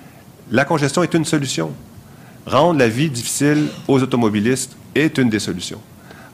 la 0.50 0.64
congestion 0.64 1.02
est 1.02 1.14
une 1.14 1.24
solution. 1.24 1.72
Rendre 2.46 2.78
la 2.78 2.88
vie 2.88 3.10
difficile 3.10 3.68
aux 3.86 4.02
automobilistes 4.02 4.76
est 4.94 5.18
une 5.18 5.28
des 5.28 5.38
solutions. 5.38 5.80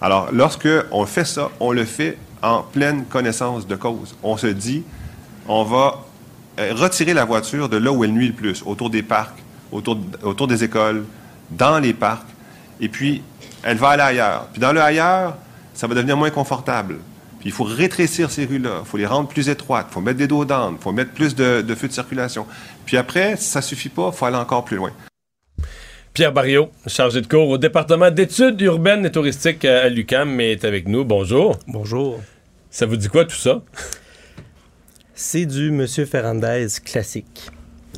Alors, 0.00 0.28
lorsque 0.32 0.68
on 0.90 1.06
fait 1.06 1.24
ça, 1.24 1.50
on 1.60 1.72
le 1.72 1.84
fait 1.84 2.16
en 2.42 2.62
pleine 2.62 3.04
connaissance 3.06 3.66
de 3.66 3.74
cause. 3.74 4.14
On 4.22 4.36
se 4.36 4.46
dit, 4.46 4.82
on 5.48 5.64
va 5.64 6.04
retirer 6.58 7.14
la 7.14 7.24
voiture 7.24 7.68
de 7.68 7.76
là 7.76 7.92
où 7.92 8.04
elle 8.04 8.12
nuit 8.12 8.28
le 8.28 8.34
plus, 8.34 8.62
autour 8.66 8.90
des 8.90 9.02
parcs, 9.02 9.38
autour, 9.72 9.98
autour 10.22 10.46
des 10.46 10.64
écoles, 10.64 11.04
dans 11.50 11.78
les 11.78 11.92
parcs, 11.92 12.28
et 12.80 12.88
puis 12.88 13.22
elle 13.62 13.76
va 13.76 13.90
aller 13.90 14.02
ailleurs. 14.02 14.48
Puis 14.52 14.60
dans 14.60 14.72
le 14.72 14.80
ailleurs, 14.80 15.36
ça 15.74 15.86
va 15.86 15.94
devenir 15.94 16.16
moins 16.16 16.30
confortable. 16.30 16.98
Puis 17.40 17.50
il 17.50 17.52
faut 17.52 17.64
rétrécir 17.64 18.30
ces 18.30 18.46
rues-là, 18.46 18.80
il 18.84 18.86
faut 18.86 18.96
les 18.96 19.06
rendre 19.06 19.28
plus 19.28 19.48
étroites, 19.48 19.86
il 19.90 19.94
faut 19.94 20.00
mettre 20.00 20.18
des 20.18 20.26
dos 20.26 20.44
d'âne, 20.44 20.76
il 20.78 20.82
faut 20.82 20.92
mettre 20.92 21.12
plus 21.12 21.34
de, 21.34 21.62
de 21.62 21.74
feux 21.74 21.88
de 21.88 21.92
circulation. 21.92 22.46
Puis 22.86 22.96
après, 22.96 23.36
si 23.36 23.44
ça 23.44 23.60
suffit 23.60 23.88
pas, 23.90 24.10
il 24.12 24.16
faut 24.16 24.24
aller 24.24 24.36
encore 24.36 24.64
plus 24.64 24.76
loin. 24.76 24.92
Pierre 26.14 26.32
Barriot, 26.32 26.70
chargé 26.86 27.20
de 27.20 27.26
cours 27.26 27.48
au 27.48 27.58
département 27.58 28.08
d'études 28.08 28.60
urbaines 28.60 29.04
et 29.04 29.10
touristiques 29.10 29.64
à 29.64 29.88
l'UCAM, 29.88 30.40
est 30.40 30.64
avec 30.64 30.86
nous. 30.86 31.04
Bonjour. 31.04 31.58
Bonjour. 31.66 32.20
Ça 32.70 32.86
vous 32.86 32.96
dit 32.96 33.08
quoi 33.08 33.24
tout 33.24 33.34
ça? 33.34 33.62
C'est 35.14 35.46
du 35.46 35.70
Monsieur 35.70 36.06
Ferrandez 36.06 36.66
classique. 36.84 37.50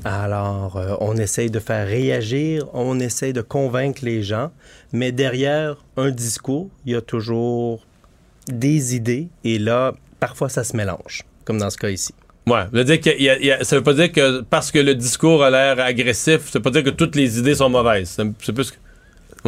Alors, 0.04 0.76
euh, 0.76 0.94
on 1.00 1.16
essaye 1.16 1.50
de 1.50 1.58
faire 1.58 1.86
réagir, 1.86 2.64
on 2.74 3.00
essaye 3.00 3.32
de 3.32 3.40
convaincre 3.40 4.00
les 4.04 4.22
gens, 4.22 4.50
mais 4.92 5.10
derrière 5.12 5.76
un 5.96 6.10
discours, 6.10 6.68
il 6.84 6.92
y 6.92 6.94
a 6.94 7.00
toujours 7.00 7.80
des 8.46 8.94
idées, 8.94 9.28
et 9.42 9.58
là, 9.58 9.94
parfois 10.20 10.48
ça 10.48 10.62
se 10.62 10.76
mélange, 10.76 11.22
comme 11.44 11.58
dans 11.58 11.70
ce 11.70 11.78
cas 11.78 11.88
ici. 11.88 12.14
Ouais, 12.46 12.64
veut 12.72 12.84
dire 12.84 13.00
que 13.00 13.10
y 13.20 13.28
a- 13.28 13.38
y 13.40 13.50
a- 13.50 13.64
ça 13.64 13.74
veut 13.76 13.82
pas 13.82 13.94
dire 13.94 14.12
que 14.12 14.42
parce 14.42 14.70
que 14.70 14.78
le 14.78 14.94
discours 14.94 15.42
a 15.42 15.50
l'air 15.50 15.80
agressif, 15.80 16.48
ça 16.50 16.58
veut 16.58 16.62
pas 16.62 16.70
dire 16.70 16.84
que 16.84 16.90
toutes 16.90 17.16
les 17.16 17.38
idées 17.38 17.56
sont 17.56 17.70
mauvaises. 17.70 18.10
C'est 18.10 18.52
plus 18.52 18.70
que... 18.70 18.76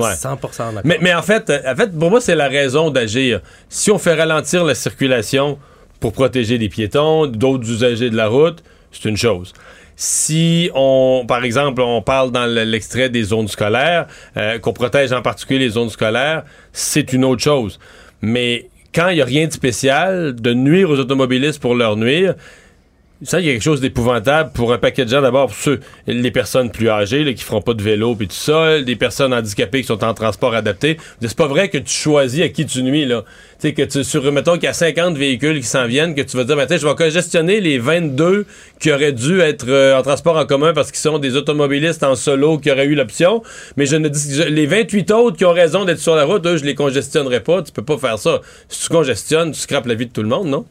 Ouais. 0.00 0.14
100% 0.14 0.37
d'accord. 0.59 0.81
Mais, 0.85 0.98
mais 1.00 1.14
en 1.14 1.22
fait, 1.22 1.50
en 1.50 1.76
fait, 1.76 1.96
pour 1.96 2.11
moi, 2.11 2.20
c'est 2.20 2.35
la 2.35 2.48
raison 2.48 2.90
d'agir. 2.90 3.40
Si 3.68 3.90
on 3.92 3.98
fait 3.98 4.14
ralentir 4.14 4.64
la 4.64 4.74
circulation 4.74 5.59
pour 6.00 6.12
protéger 6.12 6.58
les 6.58 6.68
piétons, 6.68 7.26
d'autres 7.26 7.68
usagers 7.70 8.11
de 8.11 8.16
la 8.16 8.28
route, 8.28 8.62
c'est 8.92 9.08
une 9.08 9.16
chose. 9.16 9.52
Si 9.96 10.70
on, 10.74 11.24
par 11.26 11.42
exemple, 11.42 11.82
on 11.82 12.00
parle 12.02 12.30
dans 12.30 12.46
le- 12.46 12.62
l'extrait 12.64 13.08
des 13.08 13.24
zones 13.24 13.48
scolaires, 13.48 14.06
euh, 14.37 14.58
qu'on 14.61 14.72
protège 14.72 15.12
en 15.12 15.22
particulier 15.22 15.58
les 15.58 15.70
zones 15.70 15.90
scolaires, 15.90 16.44
c'est 16.72 17.12
une 17.12 17.24
autre 17.24 17.42
chose. 17.42 17.80
Mais 18.22 18.68
quand 18.94 19.08
il 19.08 19.16
n'y 19.16 19.20
a 19.20 19.24
rien 19.24 19.48
de 19.48 19.52
spécial, 19.52 20.34
de 20.37 20.54
nuire 20.54 20.88
aux 20.88 20.98
automobilistes 21.00 21.61
pour 21.61 21.74
leur 21.74 21.96
nuire, 21.96 22.34
ça, 23.22 23.40
il 23.40 23.46
y 23.46 23.48
a 23.50 23.52
quelque 23.52 23.62
chose 23.62 23.81
d'épouvantable 23.81 24.52
pour 24.54 24.72
un 24.72 24.78
paquet 24.78 25.04
de 25.04 25.11
gens. 25.11 25.20
D'abord, 25.20 25.48
pour 25.48 25.57
ceux, 25.57 25.81
les 26.07 26.31
personnes 26.31 26.70
plus 26.70 26.88
âgées, 26.88 27.24
là, 27.24 27.33
qui 27.33 27.42
feront 27.42 27.61
pas 27.61 27.74
de 27.74 27.83
vélo, 27.83 28.14
puis 28.14 28.28
tout 28.28 28.35
ça, 28.37 28.81
des 28.81 28.94
personnes 28.94 29.35
handicapées 29.35 29.81
qui 29.81 29.88
sont 29.88 30.04
en 30.04 30.14
transport 30.14 30.54
adapté. 30.54 30.98
C'est 31.20 31.37
pas 31.37 31.48
vrai 31.48 31.68
que 31.68 31.78
tu 31.78 31.92
choisis 31.92 32.42
à 32.42 32.48
qui 32.48 32.64
tu 32.64 32.83
nuis, 32.85 33.07
là. 33.07 33.24
Tu 33.61 33.68
sais, 33.68 33.74
que 33.74 33.83
tu, 33.83 34.04
sur, 34.04 34.31
mettons 34.31 34.54
qu'il 34.54 34.64
y 34.64 34.68
a 34.68 34.72
50 34.72 35.16
véhicules 35.16 35.57
qui 35.59 35.66
s'en 35.66 35.87
viennent, 35.87 36.14
que 36.14 36.22
tu 36.22 36.37
vas 36.37 36.44
dire, 36.44 36.54
ben, 36.54 36.68
je 36.70 36.87
vais 36.87 36.94
congestionner 36.94 37.61
les 37.61 37.78
22 37.78 38.46
qui 38.78 38.92
auraient 38.92 39.12
dû 39.12 39.40
être 39.40 39.66
euh, 39.68 39.98
en 39.98 40.02
transport 40.02 40.37
en 40.37 40.46
commun 40.46 40.72
parce 40.72 40.92
qu'ils 40.92 41.00
sont 41.00 41.18
des 41.18 41.35
automobilistes 41.35 42.04
en 42.04 42.14
solo 42.14 42.59
qui 42.59 42.70
auraient 42.70 42.87
eu 42.87 42.94
l'option. 42.94 43.42
Mais 43.76 43.87
je 43.87 43.96
ne 43.96 44.09
dis, 44.09 44.33
je- 44.37 44.42
les 44.44 44.66
28 44.66 45.11
autres 45.11 45.37
qui 45.37 45.44
ont 45.44 45.52
raison 45.52 45.85
d'être 45.85 45.98
sur 45.98 46.14
la 46.14 46.24
route, 46.24 46.46
eux, 46.46 46.57
je 46.57 46.64
les 46.64 46.76
congestionnerai 46.76 47.40
pas. 47.40 47.62
Tu 47.62 47.72
peux 47.72 47.85
pas 47.85 47.98
faire 47.98 48.18
ça. 48.20 48.42
Si 48.68 48.83
tu 48.85 48.88
congestionnes, 48.90 49.50
tu 49.50 49.59
scrapes 49.61 49.87
la 49.87 49.94
vie 49.94 50.07
de 50.07 50.12
tout 50.12 50.22
le 50.22 50.28
monde, 50.28 50.46
non? 50.46 50.64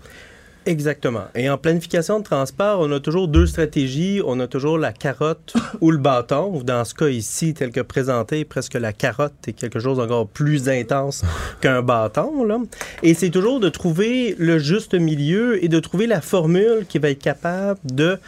Exactement. 0.68 1.24
Et 1.34 1.50
en 1.50 1.58
planification 1.58 2.20
de 2.20 2.26
transport, 2.26 2.82
on 2.82 2.92
a 2.92 3.00
toujours 3.00 3.30
deux 3.30 3.46
stratégies. 3.46 4.22
On 4.26 4.38
a 4.42 4.48
toujours 4.48 4.78
la 4.78 4.92
carotte 4.92 5.54
ou 5.82 5.92
le 5.92 5.98
bâton. 5.98 6.52
ou 6.54 6.62
Dans 6.62 6.84
ce 6.84 6.94
cas 6.94 7.08
ici, 7.08 7.54
tel 7.54 7.72
que 7.72 7.80
présenté, 7.80 8.44
presque 8.44 8.74
la 8.74 8.92
carotte 8.92 9.34
est 9.48 9.54
quelque 9.54 9.80
chose 9.80 9.96
d'encore 9.96 10.28
plus 10.28 10.68
intense 10.68 11.24
qu'un 11.62 11.82
bâton. 11.82 12.44
Là. 12.44 12.60
Et 13.02 13.14
c'est 13.14 13.30
toujours 13.30 13.62
de 13.62 13.70
trouver 13.70 14.36
le 14.38 14.60
juste 14.60 14.94
milieu 14.94 15.64
et 15.64 15.70
de 15.70 15.80
trouver 15.80 16.06
la 16.06 16.20
formule 16.20 16.86
qui 16.90 17.00
va 17.00 17.12
être 17.12 17.24
capable 17.24 17.80
de 17.86 18.20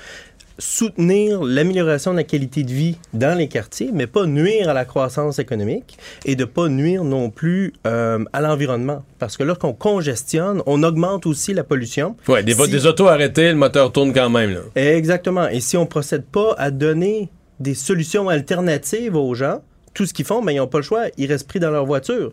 soutenir 0.59 1.41
l'amélioration 1.43 2.11
de 2.11 2.17
la 2.17 2.23
qualité 2.23 2.63
de 2.63 2.71
vie 2.71 2.97
dans 3.13 3.37
les 3.37 3.47
quartiers, 3.47 3.89
mais 3.93 4.05
pas 4.07 4.25
nuire 4.25 4.69
à 4.69 4.73
la 4.73 4.85
croissance 4.85 5.39
économique 5.39 5.97
et 6.25 6.35
de 6.35 6.45
pas 6.45 6.67
nuire 6.67 7.03
non 7.03 7.29
plus 7.29 7.73
euh, 7.87 8.23
à 8.33 8.41
l'environnement. 8.41 9.03
Parce 9.17 9.37
que 9.37 9.43
lorsqu'on 9.43 9.73
congestionne, 9.73 10.61
on 10.65 10.83
augmente 10.83 11.25
aussi 11.25 11.53
la 11.53 11.63
pollution. 11.63 12.15
Ouais, 12.27 12.43
des, 12.43 12.53
Si- 12.53 12.69
des 12.69 12.85
autos 12.85 13.07
arrêtées, 13.07 13.49
le 13.49 13.55
moteur 13.55 13.91
tourne 13.91 14.13
quand 14.13 14.29
même, 14.29 14.51
là. 14.53 14.59
Exactement. 14.75 15.47
Et 15.47 15.59
si 15.61 15.77
on 15.77 15.85
procède 15.85 16.25
pas 16.25 16.53
à 16.57 16.71
donner 16.71 17.29
des 17.59 17.73
solutions 17.73 18.29
alternatives 18.29 19.15
aux 19.15 19.33
gens, 19.33 19.61
tout 19.93 20.05
ce 20.05 20.13
qu'ils 20.13 20.25
font, 20.25 20.41
mais 20.41 20.53
ils 20.53 20.57
n'ont 20.57 20.67
pas 20.67 20.77
le 20.79 20.83
choix, 20.83 21.05
ils 21.17 21.25
restent 21.31 21.47
pris 21.47 21.59
dans 21.59 21.71
leur 21.71 21.85
voiture. 21.85 22.31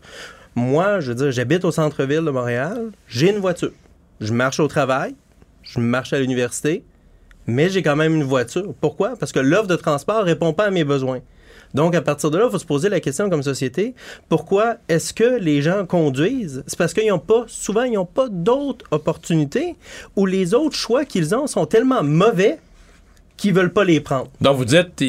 Moi, 0.54 1.00
je 1.00 1.08
veux 1.08 1.14
dire, 1.14 1.32
j'habite 1.32 1.64
au 1.64 1.70
centre-ville 1.70 2.24
de 2.24 2.30
Montréal, 2.30 2.90
j'ai 3.08 3.30
une 3.30 3.38
voiture. 3.38 3.72
Je 4.20 4.32
marche 4.32 4.60
au 4.60 4.68
travail, 4.68 5.14
je 5.62 5.80
marche 5.80 6.12
à 6.12 6.18
l'université, 6.18 6.82
mais 7.46 7.68
j'ai 7.68 7.82
quand 7.82 7.96
même 7.96 8.14
une 8.14 8.24
voiture. 8.24 8.74
Pourquoi? 8.80 9.16
Parce 9.16 9.32
que 9.32 9.40
l'offre 9.40 9.68
de 9.68 9.76
transport 9.76 10.24
répond 10.24 10.52
pas 10.52 10.64
à 10.64 10.70
mes 10.70 10.84
besoins. 10.84 11.20
Donc, 11.74 11.94
à 11.94 12.00
partir 12.00 12.30
de 12.30 12.38
là, 12.38 12.46
il 12.46 12.50
faut 12.50 12.58
se 12.58 12.64
poser 12.64 12.88
la 12.88 13.00
question 13.00 13.28
comme 13.28 13.42
société, 13.42 13.94
pourquoi 14.28 14.76
est-ce 14.88 15.12
que 15.12 15.38
les 15.38 15.62
gens 15.62 15.84
conduisent? 15.84 16.64
C'est 16.66 16.78
parce 16.78 16.94
qu'ils 16.94 17.08
n'ont 17.08 17.18
pas, 17.18 17.44
souvent, 17.48 17.82
ils 17.82 17.92
n'ont 17.92 18.06
pas 18.06 18.28
d'autres 18.28 18.86
opportunités 18.90 19.76
ou 20.14 20.26
les 20.26 20.54
autres 20.54 20.76
choix 20.76 21.04
qu'ils 21.04 21.34
ont 21.34 21.46
sont 21.46 21.66
tellement 21.66 22.02
mauvais 22.02 22.58
qu'ils 23.36 23.52
veulent 23.52 23.72
pas 23.72 23.84
les 23.84 24.00
prendre. 24.00 24.30
Donc, 24.40 24.56
vous 24.56 24.64
dites, 24.64 25.02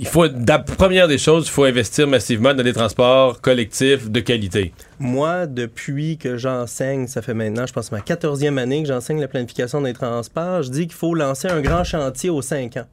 il 0.00 0.06
faut, 0.06 0.26
la 0.46 0.60
première 0.60 1.08
des 1.08 1.18
choses, 1.18 1.46
il 1.46 1.50
faut 1.50 1.64
investir 1.64 2.06
massivement 2.06 2.54
dans 2.54 2.62
des 2.62 2.72
transports 2.72 3.40
collectifs 3.40 4.08
de 4.08 4.20
qualité. 4.20 4.72
Moi, 5.00 5.46
depuis 5.46 6.18
que 6.18 6.36
j'enseigne, 6.36 7.08
ça 7.08 7.20
fait 7.20 7.34
maintenant, 7.34 7.66
je 7.66 7.72
pense, 7.72 7.90
ma 7.90 7.98
14e 7.98 8.58
année 8.58 8.82
que 8.82 8.88
j'enseigne 8.88 9.20
la 9.20 9.26
planification 9.26 9.80
des 9.80 9.94
transports, 9.94 10.62
je 10.62 10.70
dis 10.70 10.86
qu'il 10.86 10.94
faut 10.94 11.14
lancer 11.14 11.48
un 11.48 11.60
grand 11.60 11.82
chantier 11.82 12.30
aux 12.30 12.42
5 12.42 12.76
ans. 12.76 12.86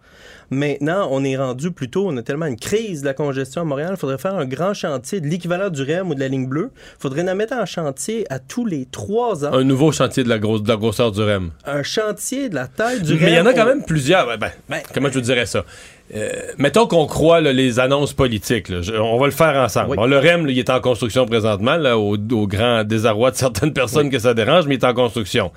Maintenant, 0.52 1.08
on 1.12 1.24
est 1.24 1.36
rendu 1.38 1.72
plutôt, 1.72 2.08
on 2.08 2.16
a 2.18 2.22
tellement 2.22 2.46
une 2.46 2.56
crise 2.58 3.02
de 3.02 3.06
la 3.08 3.14
congestion 3.14 3.62
à 3.62 3.64
Montréal, 3.64 3.92
il 3.94 3.98
faudrait 3.98 4.18
faire 4.18 4.36
un 4.36 4.46
grand 4.46 4.74
chantier 4.74 5.20
de 5.22 5.28
l'équivalent 5.28 5.70
du 5.70 5.82
REM 5.84 6.10
ou 6.10 6.16
de 6.16 6.20
la 6.20 6.28
ligne 6.28 6.48
bleue. 6.48 6.72
Il 6.76 7.02
faudrait 7.02 7.28
en 7.30 7.36
mettre 7.36 7.54
en 7.56 7.66
chantier 7.66 8.26
à 8.32 8.40
tous 8.40 8.66
les 8.66 8.86
3 8.86 9.46
ans. 9.46 9.54
Un 9.54 9.64
nouveau 9.64 9.92
chantier 9.92 10.24
de 10.24 10.30
la, 10.30 10.38
grosse, 10.40 10.62
de 10.64 10.70
la 10.70 10.78
grosseur 10.78 11.12
du 11.12 11.22
REM. 11.22 11.52
Un 11.66 11.84
chantier 11.84 12.50
de 12.50 12.56
la 12.56 12.68
taille 12.68 13.02
du 13.02 13.16
Mais 13.16 13.32
il 13.32 13.36
y 13.36 13.40
en 13.40 13.46
a 13.46 13.50
REM. 13.50 13.56
quand 13.56 13.66
même 13.66 13.84
plusieurs. 13.86 14.26
Ben, 14.38 14.52
ben, 14.70 14.80
comment 14.94 15.10
je 15.10 15.14
vous 15.16 15.22
dirais 15.22 15.46
ça? 15.46 15.64
Euh, 16.16 16.30
mettons 16.60 16.86
qu'on 16.86 17.08
croit 17.08 17.42
là, 17.42 17.52
les 17.52 17.80
annonces 17.80 18.14
politiques. 18.14 18.70
là. 18.70 18.82
Je- 18.84 18.94
on 18.94 19.18
va 19.18 19.26
le 19.26 19.32
faire 19.32 19.56
ensemble. 19.56 19.90
Oui. 19.92 19.98
Bon, 19.98 20.06
le 20.06 20.20
REM, 20.20 20.46
là, 20.46 20.52
il 20.52 20.60
est 20.60 20.70
en 20.70 20.80
construction 20.80 21.26
présentement, 21.26 21.78
au, 21.96 22.16
au 22.16 22.48
grand 22.48 22.84
désarroi 22.84 23.32
de 23.32 23.36
certaines 23.36 23.74
personnes 23.74 24.12
que 24.12 24.20
ça 24.20 24.36
dérange, 24.36 24.68
mais 24.68 24.76
il 24.76 24.78
est 24.78 24.86
en 24.86 24.94
construction. 24.94 25.52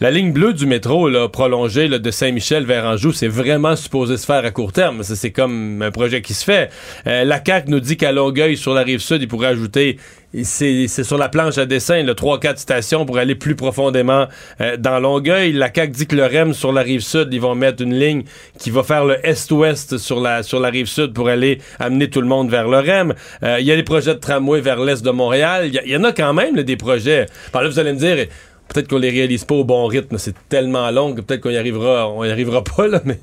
La 0.00 0.12
ligne 0.12 0.30
bleue 0.30 0.54
du 0.54 0.64
métro, 0.64 1.08
là, 1.08 1.28
prolongée 1.28 1.88
de 1.88 2.10
Saint-Michel 2.12 2.64
vers 2.64 2.84
Anjou, 2.84 3.10
c'est 3.10 3.26
vraiment 3.26 3.74
supposé 3.74 4.16
se 4.16 4.26
faire 4.26 4.44
à 4.44 4.52
court 4.52 4.72
terme. 4.72 5.02
C'est 5.02 5.32
comme 5.32 5.82
un 5.82 5.90
projet 5.90 6.22
qui 6.22 6.34
se 6.34 6.44
fait. 6.44 6.70
Euh, 7.08 7.24
la 7.24 7.42
CAQ 7.44 7.68
nous 7.68 7.80
dit 7.80 7.96
qu'à 7.96 8.12
Longueuil, 8.12 8.56
sur 8.56 8.74
la 8.74 8.82
rive 8.82 9.00
sud, 9.00 9.22
il 9.22 9.26
pourrait 9.26 9.48
ajouter, 9.48 9.98
c'est 10.44 10.86
sur 10.86 11.18
la 11.18 11.28
planche 11.28 11.58
à 11.58 11.66
dessin, 11.66 12.04
le 12.04 12.12
3-4 12.12 12.58
stations 12.58 13.06
pour 13.06 13.18
aller 13.18 13.34
plus 13.34 13.56
profondément 13.56 14.28
euh, 14.60 14.76
dans 14.76 15.00
Longueuil. 15.00 15.52
La 15.52 15.68
CAQ 15.74 15.90
dit 15.90 16.06
que 16.06 16.14
le 16.14 16.26
REM 16.26 16.54
sur 16.54 16.70
la 16.70 16.82
rive 16.82 17.00
sud, 17.00 17.30
ils 17.32 17.40
vont 17.40 17.56
mettre 17.56 17.82
une 17.82 17.98
ligne 17.98 18.22
qui 18.56 18.70
va 18.70 18.84
faire 18.84 19.04
le 19.04 19.18
est-ouest 19.26 19.98
sur 19.98 20.20
la, 20.20 20.44
sur 20.44 20.60
la 20.60 20.68
rive 20.68 20.86
sud 20.86 21.12
pour 21.12 21.28
aller 21.28 21.58
amener 21.80 22.08
tout 22.08 22.20
le 22.20 22.28
monde 22.28 22.50
vers 22.50 22.68
le 22.68 22.78
REM. 22.78 23.14
Euh, 23.42 23.56
Il 23.58 23.66
y 23.66 23.72
a 23.72 23.76
des 23.76 23.82
projets 23.82 24.14
de 24.14 24.20
tramway 24.20 24.60
vers 24.60 24.78
l'est 24.78 25.04
de 25.04 25.10
Montréal. 25.10 25.68
Il 25.72 25.90
y 25.90 25.96
en 25.96 26.04
a 26.04 26.12
quand 26.12 26.34
même 26.34 26.54
des 26.62 26.76
projets. 26.76 27.26
Par 27.50 27.64
là, 27.64 27.68
vous 27.68 27.80
allez 27.80 27.94
me 27.94 27.98
dire, 27.98 28.28
peut-être 28.68 28.88
qu'on 28.88 28.98
les 28.98 29.10
réalise 29.10 29.44
pas 29.44 29.54
au 29.54 29.64
bon 29.64 29.86
rythme. 29.86 30.18
C'est 30.18 30.34
tellement 30.48 30.90
long 30.90 31.14
que 31.14 31.20
peut-être 31.20 31.40
qu'on 31.40 31.50
y 31.50 31.56
arrivera, 31.56 32.08
on 32.08 32.24
y 32.24 32.30
arrivera 32.30 32.62
pas, 32.64 32.86
là, 32.86 33.00
mais. 33.04 33.18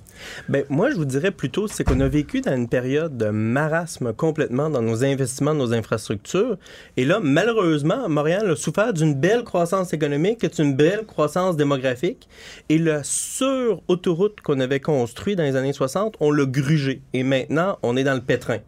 Ben, 0.49 0.63
moi, 0.69 0.89
je 0.89 0.95
vous 0.95 1.05
dirais 1.05 1.31
plutôt, 1.31 1.67
c'est 1.67 1.83
qu'on 1.83 1.99
a 1.99 2.07
vécu 2.07 2.41
dans 2.41 2.55
une 2.55 2.67
période 2.67 3.17
de 3.17 3.29
marasme 3.29 4.13
complètement 4.13 4.69
dans 4.69 4.81
nos 4.81 5.03
investissements, 5.03 5.53
nos 5.53 5.73
infrastructures. 5.73 6.57
Et 6.97 7.05
là, 7.05 7.19
malheureusement, 7.21 8.09
Montréal 8.09 8.49
a 8.49 8.55
souffert 8.55 8.93
d'une 8.93 9.13
belle 9.13 9.43
croissance 9.43 9.93
économique, 9.93 10.45
d'une 10.55 10.75
belle 10.75 11.05
croissance 11.05 11.57
démographique. 11.57 12.27
Et 12.69 12.77
la 12.77 13.03
sur-autoroute 13.03 14.41
qu'on 14.41 14.59
avait 14.59 14.79
construite 14.79 15.37
dans 15.37 15.43
les 15.43 15.55
années 15.55 15.73
60, 15.73 16.15
on 16.19 16.31
l'a 16.31 16.45
grugé. 16.45 17.01
Et 17.13 17.23
maintenant, 17.23 17.77
on 17.83 17.95
est 17.95 18.03
dans 18.03 18.15
le 18.15 18.21
pétrin. 18.21 18.59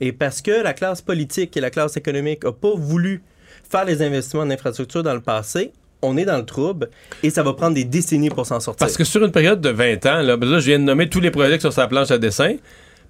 Et 0.00 0.12
parce 0.12 0.42
que 0.42 0.50
la 0.50 0.74
classe 0.74 1.00
politique 1.00 1.56
et 1.56 1.60
la 1.60 1.70
classe 1.70 1.96
économique 1.96 2.44
n'ont 2.44 2.52
pas 2.52 2.74
voulu 2.74 3.22
faire 3.68 3.84
les 3.84 4.02
investissements 4.02 4.42
en 4.42 4.50
infrastructure 4.50 5.02
dans 5.02 5.14
le 5.14 5.20
passé, 5.20 5.72
on 6.06 6.16
est 6.16 6.24
dans 6.24 6.36
le 6.36 6.44
trouble 6.44 6.90
et 7.22 7.30
ça 7.30 7.42
va 7.42 7.52
prendre 7.52 7.74
des 7.74 7.84
décennies 7.84 8.30
pour 8.30 8.46
s'en 8.46 8.60
sortir. 8.60 8.86
Parce 8.86 8.96
que 8.96 9.04
sur 9.04 9.24
une 9.24 9.32
période 9.32 9.60
de 9.60 9.68
20 9.68 10.06
ans, 10.06 10.22
là, 10.22 10.36
ben 10.36 10.48
là, 10.48 10.58
je 10.60 10.66
viens 10.66 10.78
de 10.78 10.84
nommer 10.84 11.08
tous 11.08 11.20
les 11.20 11.30
projets 11.30 11.58
sur 11.58 11.72
sa 11.72 11.86
planche 11.86 12.10
à 12.10 12.18
dessin. 12.18 12.56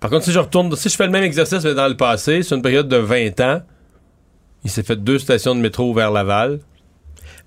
Par 0.01 0.11
contre, 0.11 0.25
si 0.25 0.33
je 0.33 0.39
retourne, 0.39 0.75
si 0.77 0.89
je 0.89 0.97
fais 0.97 1.07
le 1.07 1.13
même 1.13 1.25
exercice 1.25 1.63
dans 1.63 1.89
le 1.89 1.97
passé, 1.97 2.43
sur 2.43 2.57
une 2.57 2.63
période 2.63 2.89
de 2.89 2.97
20 2.97 3.41
ans, 3.41 3.63
il 4.65 4.71
s'est 4.71 4.83
fait 4.83 4.97
deux 4.97 5.19
stations 5.19 5.55
de 5.55 5.61
métro 5.61 5.93
vers 5.95 6.11
Laval. 6.11 6.61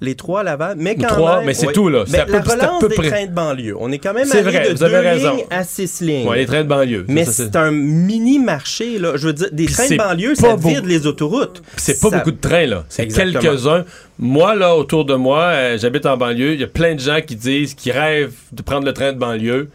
Les 0.02 0.16
trois 0.16 0.44
Laval, 0.44 0.76
mais 0.80 0.96
quand 0.96 1.08
Trois, 1.08 1.38
même... 1.38 1.46
mais 1.48 1.54
c'est 1.54 1.74
tout, 1.74 1.90
là. 1.90 2.06
Ben, 2.08 2.22
à 2.22 2.26
peu- 2.26 2.32
la 2.58 2.76
à 2.76 2.80
peu 2.80 2.88
des 2.88 2.96
près. 2.96 3.10
trains 3.10 3.26
de 3.26 3.32
banlieue. 3.34 3.76
On 3.80 3.92
est 3.92 3.98
quand 3.98 4.14
même 4.14 4.32
allé 4.32 4.42
vrai, 4.44 4.70
de 4.70 4.76
vous 4.76 4.84
avez 4.84 4.94
deux 4.94 5.00
raison. 5.10 5.36
lignes 5.36 5.46
à 5.50 5.64
six 5.66 6.00
lignes. 6.02 6.28
Ouais, 6.28 6.38
les 6.38 6.46
trains 6.46 6.64
de 6.64 6.70
banlieue. 6.70 7.06
Mais 7.10 7.26
c'est 7.26 7.56
un 7.58 7.72
mini 7.72 8.40
marché, 8.40 8.98
là. 8.98 9.14
Je 9.18 9.28
veux 9.28 9.34
dire, 9.34 9.50
des 9.52 9.66
trains 9.66 9.90
de 9.90 9.98
banlieue, 9.98 10.36
ça 10.36 10.56
vide 10.56 10.86
les 10.86 11.06
autoroutes. 11.06 11.62
C'est 11.76 12.00
pas 12.00 12.10
Ça- 12.12 12.18
beaucoup 12.20 12.32
de 12.32 12.40
trains, 12.40 12.66
là. 12.66 12.86
C'est 12.88 13.04
Exactement. 13.04 13.42
quelques-uns. 13.42 13.86
Moi, 14.18 14.56
là, 14.56 14.76
autour 14.76 15.04
de 15.06 15.16
moi, 15.16 15.44
euh, 15.48 15.78
j'habite 15.78 16.06
en 16.06 16.16
banlieue. 16.16 16.54
Il 16.54 16.62
y 16.62 16.64
a 16.64 16.68
plein 16.68 16.96
de 16.96 17.00
gens 17.02 17.20
qui 17.26 17.36
disent 17.36 17.74
qu'ils 17.74 17.92
rêvent 17.92 18.34
de 18.52 18.62
prendre 18.62 18.86
le 18.86 18.94
train 18.94 19.12
de 19.14 19.18
banlieue, 19.18 19.70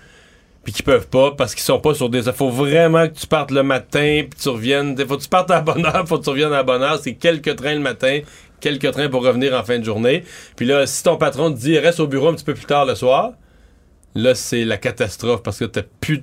puis 0.65 0.73
qui 0.73 0.83
peuvent 0.83 1.07
pas 1.09 1.33
parce 1.33 1.55
qu'ils 1.55 1.63
sont 1.65 1.79
pas 1.79 1.93
sur 1.93 2.09
des. 2.09 2.27
Il 2.27 2.33
faut 2.33 2.49
vraiment 2.49 3.07
que 3.07 3.13
tu 3.13 3.27
partes 3.27 3.51
le 3.51 3.63
matin, 3.63 4.23
puis 4.31 4.39
tu 4.43 4.49
reviennes. 4.49 4.97
Faut 5.07 5.19
que 5.19 5.23
tu 5.23 5.29
partes 5.29 5.51
à 5.51 5.57
la 5.57 5.61
bonne 5.61 5.85
heure, 5.85 6.05
faut 6.09 6.19
que 6.19 6.25
tu 6.25 6.31
reviennes 6.31 6.53
à 6.55 6.57
la 6.57 6.63
bonne 6.63 6.83
heure. 6.83 6.99
C'est 7.03 7.13
quelques 7.13 7.55
trains 7.57 7.75
le 7.75 7.81
matin, 7.81 8.21
quelques 8.65 8.91
trains 8.93 9.09
pour 9.09 9.23
revenir 9.25 9.55
en 9.55 9.63
fin 9.63 9.79
de 9.79 9.85
journée. 9.85 10.25
Puis 10.57 10.67
là, 10.67 10.87
si 10.87 11.03
ton 11.03 11.17
patron 11.17 11.53
te 11.53 11.59
dit 11.59 11.79
reste 11.79 12.01
au 12.01 12.07
bureau 12.07 12.29
un 12.29 12.35
petit 12.35 12.45
peu 12.45 12.55
plus 12.55 12.65
tard 12.67 12.87
le 12.87 12.95
soir, 12.95 13.33
là, 14.17 14.35
c'est 14.35 14.65
la 14.65 14.77
catastrophe 14.77 15.43
parce 15.43 15.59
que 15.59 15.65
t'as 15.65 15.83
plus, 16.01 16.23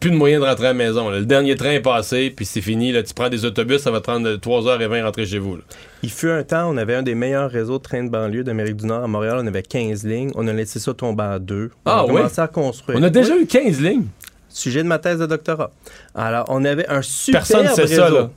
plus 0.00 0.10
de 0.10 0.16
moyens 0.16 0.42
de 0.42 0.46
rentrer 0.48 0.66
à 0.66 0.68
la 0.70 0.74
maison. 0.74 1.08
là. 1.08 1.18
Le 1.18 1.24
dernier 1.26 1.56
train 1.56 1.70
est 1.72 1.80
passé, 1.80 2.30
puis 2.30 2.44
c'est 2.44 2.60
fini. 2.60 2.92
Là, 2.92 3.02
tu 3.02 3.14
prends 3.14 3.28
des 3.30 3.44
autobus, 3.44 3.80
ça 3.80 3.90
va 3.90 3.98
te 4.00 4.04
prendre 4.04 4.28
3h20 4.36 5.02
rentrer 5.02 5.24
chez 5.26 5.38
vous. 5.38 5.56
là. 5.56 5.62
Il 6.02 6.10
fut 6.10 6.28
un 6.30 6.42
temps, 6.42 6.70
on 6.70 6.76
avait 6.76 6.94
un 6.94 7.02
des 7.02 7.14
meilleurs 7.14 7.50
réseaux 7.50 7.78
de 7.78 7.82
trains 7.82 8.04
de 8.04 8.10
banlieue 8.10 8.44
d'Amérique 8.44 8.76
du 8.76 8.86
Nord. 8.86 9.02
À 9.04 9.06
Montréal, 9.08 9.38
on 9.42 9.46
avait 9.46 9.62
15 9.62 10.04
lignes. 10.04 10.30
On 10.34 10.46
a 10.46 10.52
laissé 10.52 10.78
ça 10.78 10.92
tomber 10.94 11.22
à 11.24 11.38
deux. 11.38 11.70
On 11.86 11.90
Ah 11.90 11.98
a 12.00 12.04
oui? 12.06 12.14
commencé 12.16 12.40
à 12.40 12.48
construire. 12.48 12.98
On 12.98 13.02
a 13.02 13.10
déjà 13.10 13.34
Oui. 13.34 13.42
eu 13.42 13.46
15 13.46 13.80
lignes? 13.80 14.06
Sujet 14.50 14.82
de 14.82 14.88
ma 14.88 14.98
thèse 14.98 15.18
de 15.18 15.26
doctorat. 15.26 15.70
Alors, 16.14 16.44
on 16.48 16.64
avait 16.64 16.86
un 16.88 17.02
super 17.02 17.40
Personne 17.40 17.64
ne 17.66 17.70
sait 17.70 17.82
réseau. 17.82 17.94
ça, 18.02 18.10
là. 18.10 18.30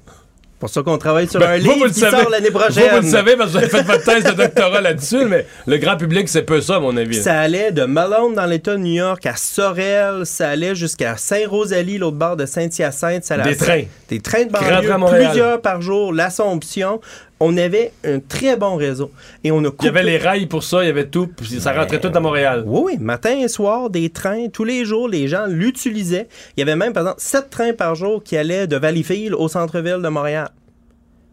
Pour 0.60 0.70
ça 0.70 0.84
qu'on 0.84 0.97
travaille 0.97 1.28
sur 1.30 1.39
Ben, 1.39 1.51
un 1.51 1.57
livre 1.57 1.74
vous 1.78 1.84
le 1.86 1.89
qui 1.89 1.99
savez. 2.01 2.18
sort 2.18 2.30
l'année 2.30 2.51
prochaine. 2.51 2.89
vous 2.95 3.01
le 3.01 3.07
savez 3.10 3.36
parce 3.38 3.51
que 3.51 3.57
vous 3.57 3.64
avez 3.64 3.70
fait 3.70 3.84
votre 3.84 4.03
thèse 4.03 4.24
de 4.26 4.32
doctorat 4.32 4.82
là-dessus, 4.82 5.26
mais 5.26 5.45
le 5.66 5.78
grand 5.78 5.95
public, 5.97 6.28
c'est 6.28 6.43
peu 6.43 6.60
ça, 6.62 6.76
à 6.76 6.80
mon 6.80 6.95
avis. 6.97 7.16
Ça 7.22 7.39
allait 7.39 7.72
de 7.72 7.86
Malone 7.86 8.36
dans 8.36 8.45
l'État 8.45 8.74
de 8.74 8.80
New 8.82 8.93
York 8.95 9.26
à 9.26 9.36
Sorel, 9.36 10.26
ça 10.26 10.49
allait 10.49 10.76
jusqu'à 10.76 11.16
Saint-Rosalie, 11.18 11.97
l'autre 11.97 12.18
bord 12.18 12.36
de 12.36 12.45
Saint-Hyacinthe. 12.45 13.24
ça 13.24 13.36
allait 13.36 13.51
Des 13.51 13.57
trains. 13.57 13.84
Des 14.10 14.20
trains 14.20 14.45
de 14.45 14.51
banlieue, 14.51 15.18
plusieurs 15.26 15.62
par 15.62 15.82
jour, 15.82 16.12
l'Assomption. 16.14 16.99
On 17.41 17.55
avait 17.57 17.93
un 18.03 18.19
très 18.19 18.57
bon 18.57 18.75
réseau. 18.75 19.11
Et 19.45 19.51
on 19.51 19.63
a 19.63 19.69
Il 19.79 19.85
y 19.85 19.87
avait 19.87 20.03
les 20.03 20.17
rails 20.17 20.47
pour 20.47 20.61
ça, 20.63 20.83
il 20.83 20.87
y 20.87 20.89
avait 20.89 21.07
tout, 21.07 21.27
puis 21.27 21.59
ça 21.61 21.71
rentrait 21.73 21.99
tout 22.01 22.11
à 22.13 22.19
Montréal. 22.19 22.63
Oui, 22.65 22.81
oui, 22.93 22.97
matin 22.99 23.37
et 23.39 23.47
soir, 23.47 23.89
des 23.89 24.09
trains, 24.09 24.47
tous 24.49 24.65
les 24.65 24.83
jours, 24.83 25.07
les 25.07 25.27
gens 25.29 25.45
l'utilisaient. 25.47 26.27
Il 26.57 26.59
y 26.59 26.63
avait 26.63 26.75
même, 26.75 26.91
par 26.91 27.03
exemple, 27.03 27.21
sept 27.21 27.49
trains 27.49 27.73
par 27.73 27.95
jour 27.95 28.21
qui 28.23 28.35
allaient 28.35 28.67
de 28.67 28.75
Valleyfield 28.75 29.33
au 29.35 29.47
centre-ville 29.47 30.01
de 30.03 30.09
Montréal. 30.09 30.49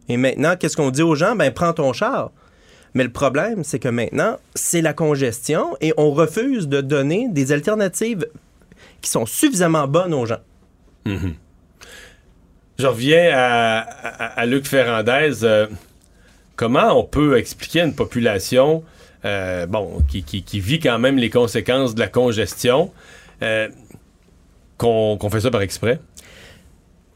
Et 0.08 0.16
maintenant, 0.16 0.54
qu'est-ce 0.56 0.76
qu'on 0.76 0.90
dit 0.90 1.02
aux 1.02 1.16
gens? 1.16 1.34
Ben, 1.34 1.52
prends 1.52 1.72
ton 1.72 1.92
char. 1.92 2.30
Mais 2.94 3.02
le 3.02 3.10
problème, 3.10 3.64
c'est 3.64 3.80
que 3.80 3.88
maintenant, 3.88 4.38
c'est 4.54 4.80
la 4.82 4.92
congestion 4.92 5.76
et 5.80 5.92
on 5.96 6.12
refuse 6.12 6.68
de 6.68 6.80
donner 6.80 7.26
des 7.30 7.50
alternatives 7.50 8.24
qui 9.02 9.10
sont 9.10 9.26
suffisamment 9.26 9.88
bonnes 9.88 10.14
aux 10.14 10.24
gens. 10.24 10.38
Je 12.78 12.86
reviens 12.86 13.30
à, 13.34 13.78
à- 13.80 14.40
à 14.40 14.46
Luc 14.46 14.66
Ferrandez. 14.66 15.44
euh, 15.44 15.66
comment 16.56 16.98
on 16.98 17.04
peut 17.04 17.38
expliquer 17.38 17.82
à 17.82 17.84
une 17.84 17.94
population 17.94 18.82
euh, 19.24 19.66
bon, 19.66 20.02
qui, 20.08 20.22
qui- 20.22 20.60
vit 20.60 20.80
quand 20.80 20.98
même 20.98 21.16
les 21.18 21.30
conséquences 21.30 21.94
de 21.94 22.00
la 22.00 22.08
congestion 22.08 22.92
euh, 23.42 23.68
qu'on 24.78 25.16
qu'on 25.18 25.30
fait 25.30 25.40
ça 25.40 25.50
par 25.50 25.62
exprès? 25.62 26.00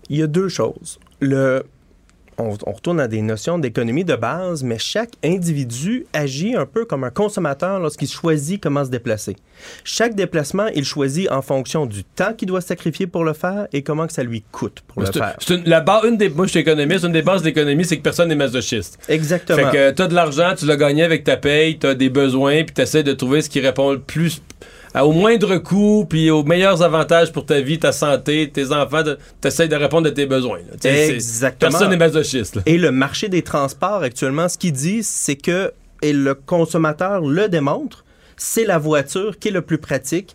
Il 0.08 0.16
y 0.18 0.22
a 0.22 0.26
deux 0.26 0.48
choses. 0.48 0.98
Le, 1.20 1.64
on, 2.40 2.56
on 2.66 2.72
retourne 2.72 3.00
à 3.00 3.08
des 3.08 3.22
notions 3.22 3.58
d'économie 3.58 4.04
de 4.04 4.16
base, 4.16 4.62
mais 4.62 4.78
chaque 4.78 5.10
individu 5.24 6.06
agit 6.12 6.54
un 6.54 6.66
peu 6.66 6.84
comme 6.84 7.04
un 7.04 7.10
consommateur 7.10 7.78
lorsqu'il 7.80 8.08
choisit 8.08 8.60
comment 8.60 8.84
se 8.84 8.90
déplacer. 8.90 9.36
Chaque 9.84 10.14
déplacement, 10.14 10.66
il 10.74 10.84
choisit 10.84 11.30
en 11.30 11.42
fonction 11.42 11.86
du 11.86 12.04
temps 12.04 12.32
qu'il 12.32 12.48
doit 12.48 12.60
sacrifier 12.60 13.06
pour 13.06 13.24
le 13.24 13.32
faire 13.32 13.68
et 13.72 13.82
comment 13.82 14.06
que 14.06 14.12
ça 14.12 14.22
lui 14.22 14.42
coûte 14.52 14.80
pour 14.86 15.02
le 15.02 15.12
faire. 15.12 15.36
c'est 15.38 15.54
une, 15.54 15.64
la 15.64 15.80
base, 15.80 16.04
une 16.04 16.16
des, 16.16 16.28
moi, 16.28 16.46
je 16.46 16.50
suis 16.50 16.60
économiste, 16.60 17.04
une 17.04 17.12
des 17.12 17.22
bases 17.22 17.42
de 17.42 17.46
l'économie, 17.46 17.84
c'est 17.84 17.96
que 17.96 18.02
personne 18.02 18.28
n'est 18.28 18.34
masochiste. 18.34 18.98
Exactement. 19.08 19.70
Fait 19.70 19.76
que 19.76 19.90
t'as 19.90 20.06
de 20.06 20.14
l'argent, 20.14 20.54
tu 20.56 20.66
l'as 20.66 20.76
gagné 20.76 21.02
avec 21.02 21.24
ta 21.24 21.36
paye, 21.36 21.78
t'as 21.78 21.94
des 21.94 22.10
besoins, 22.10 22.64
puis 22.64 22.74
t'essaies 22.74 23.02
de 23.02 23.12
trouver 23.12 23.42
ce 23.42 23.50
qui 23.50 23.60
répond 23.60 23.92
le 23.92 24.00
plus 24.00 24.42
à- 24.94 25.06
au 25.06 25.12
moindre 25.12 25.56
coût, 25.58 26.04
puis 26.08 26.30
aux 26.30 26.42
meilleurs 26.42 26.82
avantages 26.82 27.32
pour 27.32 27.46
ta 27.46 27.60
vie, 27.60 27.78
ta 27.78 27.92
santé, 27.92 28.50
tes 28.52 28.72
enfants, 28.72 29.02
t'essaies 29.40 29.68
de 29.68 29.76
répondre 29.76 30.08
à 30.08 30.10
tes 30.12 30.26
besoins. 30.26 30.58
là. 30.58 30.90
Exactement. 30.90 31.70
Personne 31.70 31.90
n'est 31.90 31.96
masochiste. 31.96 32.56
là. 32.56 32.62
Et 32.66 32.78
le 32.78 32.90
marché 32.90 33.28
des 33.28 33.42
transports 33.42 34.02
actuellement, 34.02 34.48
ce 34.48 34.58
qu'il 34.58 34.72
dit, 34.72 35.02
c'est 35.02 35.36
que, 35.36 35.72
et 36.02 36.12
le 36.12 36.34
consommateur 36.34 37.20
le 37.20 37.48
démontre, 37.48 38.04
c'est 38.36 38.64
la 38.64 38.78
voiture 38.78 39.38
qui 39.38 39.48
est 39.48 39.52
le 39.52 39.62
plus 39.62 39.78
pratique. 39.78 40.34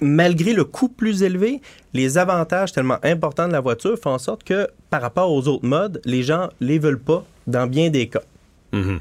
Malgré 0.00 0.52
le 0.52 0.64
coût 0.64 0.88
plus 0.88 1.22
élevé, 1.22 1.60
les 1.94 2.18
avantages 2.18 2.72
tellement 2.72 2.98
importants 3.04 3.46
de 3.46 3.52
la 3.52 3.60
voiture 3.60 3.96
font 4.02 4.10
en 4.10 4.18
sorte 4.18 4.42
que, 4.42 4.66
par 4.90 5.00
rapport 5.02 5.30
aux 5.30 5.46
autres 5.46 5.66
modes, 5.66 6.00
les 6.04 6.22
gens 6.24 6.48
les 6.60 6.78
veulent 6.78 6.98
pas 6.98 7.24
dans 7.46 7.66
bien 7.68 7.88
des 7.90 8.08
cas. 8.08 8.22
Mhm. 8.72 8.98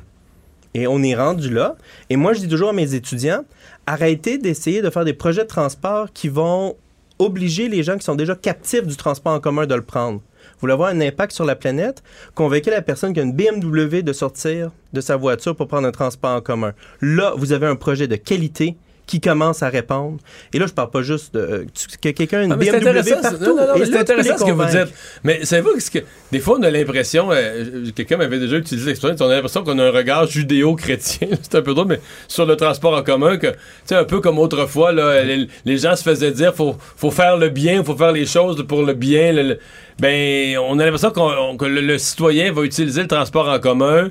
Et 0.73 0.87
on 0.87 1.01
est 1.01 1.15
rendu 1.15 1.49
là. 1.49 1.75
Et 2.09 2.15
moi, 2.17 2.33
je 2.33 2.39
dis 2.41 2.47
toujours 2.47 2.69
à 2.69 2.73
mes 2.73 2.93
étudiants, 2.93 3.43
arrêtez 3.85 4.37
d'essayer 4.37 4.81
de 4.81 4.89
faire 4.89 5.05
des 5.05 5.13
projets 5.13 5.43
de 5.43 5.47
transport 5.47 6.11
qui 6.13 6.29
vont 6.29 6.75
obliger 7.19 7.69
les 7.69 7.83
gens 7.83 7.97
qui 7.97 8.03
sont 8.03 8.15
déjà 8.15 8.35
captifs 8.35 8.87
du 8.87 8.95
transport 8.95 9.33
en 9.33 9.39
commun 9.39 9.65
de 9.65 9.75
le 9.75 9.83
prendre. 9.83 10.19
Vous 10.19 10.61
voulez 10.61 10.73
avoir 10.73 10.89
un 10.89 11.01
impact 11.01 11.33
sur 11.33 11.45
la 11.45 11.55
planète? 11.55 12.03
Convainquez 12.35 12.71
la 12.71 12.81
personne 12.81 13.13
qui 13.13 13.19
a 13.19 13.23
une 13.23 13.33
BMW 13.33 14.01
de 14.01 14.13
sortir 14.13 14.71
de 14.93 15.01
sa 15.01 15.15
voiture 15.15 15.55
pour 15.55 15.67
prendre 15.67 15.87
un 15.87 15.91
transport 15.91 16.35
en 16.35 16.41
commun. 16.41 16.73
Là, 17.01 17.33
vous 17.37 17.51
avez 17.51 17.67
un 17.67 17.75
projet 17.75 18.07
de 18.07 18.15
qualité 18.15 18.75
qui 19.07 19.19
commence 19.19 19.61
à 19.63 19.69
répondre. 19.69 20.17
Et 20.53 20.59
là, 20.59 20.67
je 20.67 20.73
parle 20.73 20.89
pas 20.89 21.01
juste 21.01 21.33
de 21.33 21.39
euh, 21.39 21.65
tu- 21.73 21.97
que 21.97 22.09
quelqu'un 22.17 22.39
a 22.39 22.43
une 22.43 22.51
Ah, 22.53 22.57
c'est 22.61 22.71
BMW 22.71 22.77
intéressant, 22.89 23.15
c'est- 23.15 23.21
partout. 23.21 23.43
non, 23.45 23.55
non, 23.55 23.67
non, 23.67 23.75
Et 23.75 23.79
mais 23.79 23.85
c'est 23.85 23.97
intéressant 23.97 24.37
ce 24.37 24.43
que 24.45 24.51
vous 24.51 24.65
dites. 24.65 24.93
Mais 25.23 25.43
savez-vous 25.45 25.73
que, 25.93 25.99
des 26.31 26.39
fois, 26.39 26.57
on 26.59 26.63
a 26.63 26.69
l'impression, 26.71 27.29
euh, 27.31 27.85
quelqu'un 27.95 28.17
m'avait 28.17 28.39
déjà 28.39 28.57
utilisé 28.57 28.87
l'expression, 28.87 29.17
on 29.25 29.29
a 29.29 29.33
l'impression 29.35 29.63
qu'on 29.63 29.77
a 29.79 29.83
un 29.85 29.91
regard 29.91 30.27
judéo-chrétien, 30.27 31.27
c'est 31.41 31.55
un 31.55 31.61
peu 31.61 31.73
drôle, 31.73 31.87
mais 31.87 31.99
sur 32.27 32.45
le 32.45 32.55
transport 32.55 32.93
en 32.95 33.03
commun, 33.03 33.37
que, 33.37 33.47
sais, 33.85 33.95
un 33.95 34.05
peu 34.05 34.21
comme 34.21 34.39
autrefois, 34.39 34.91
là, 34.91 35.23
les, 35.23 35.47
les 35.65 35.77
gens 35.77 35.95
se 35.95 36.03
faisaient 36.03 36.31
dire, 36.31 36.53
faut, 36.55 36.75
faut 36.95 37.11
faire 37.11 37.37
le 37.37 37.49
bien, 37.49 37.83
faut 37.83 37.97
faire 37.97 38.11
les 38.13 38.25
choses 38.25 38.65
pour 38.67 38.83
le 38.83 38.93
bien. 38.93 39.31
le- 39.33 39.41
le- 39.43 39.59
ben, 39.99 40.57
on 40.57 40.79
a 40.79 40.85
l'impression 40.85 41.11
qu'on- 41.11 41.57
que 41.57 41.65
le, 41.65 41.81
le 41.81 41.97
citoyen 41.97 42.51
va 42.51 42.63
utiliser 42.63 43.01
le 43.01 43.07
transport 43.07 43.47
en 43.49 43.59
commun 43.59 44.09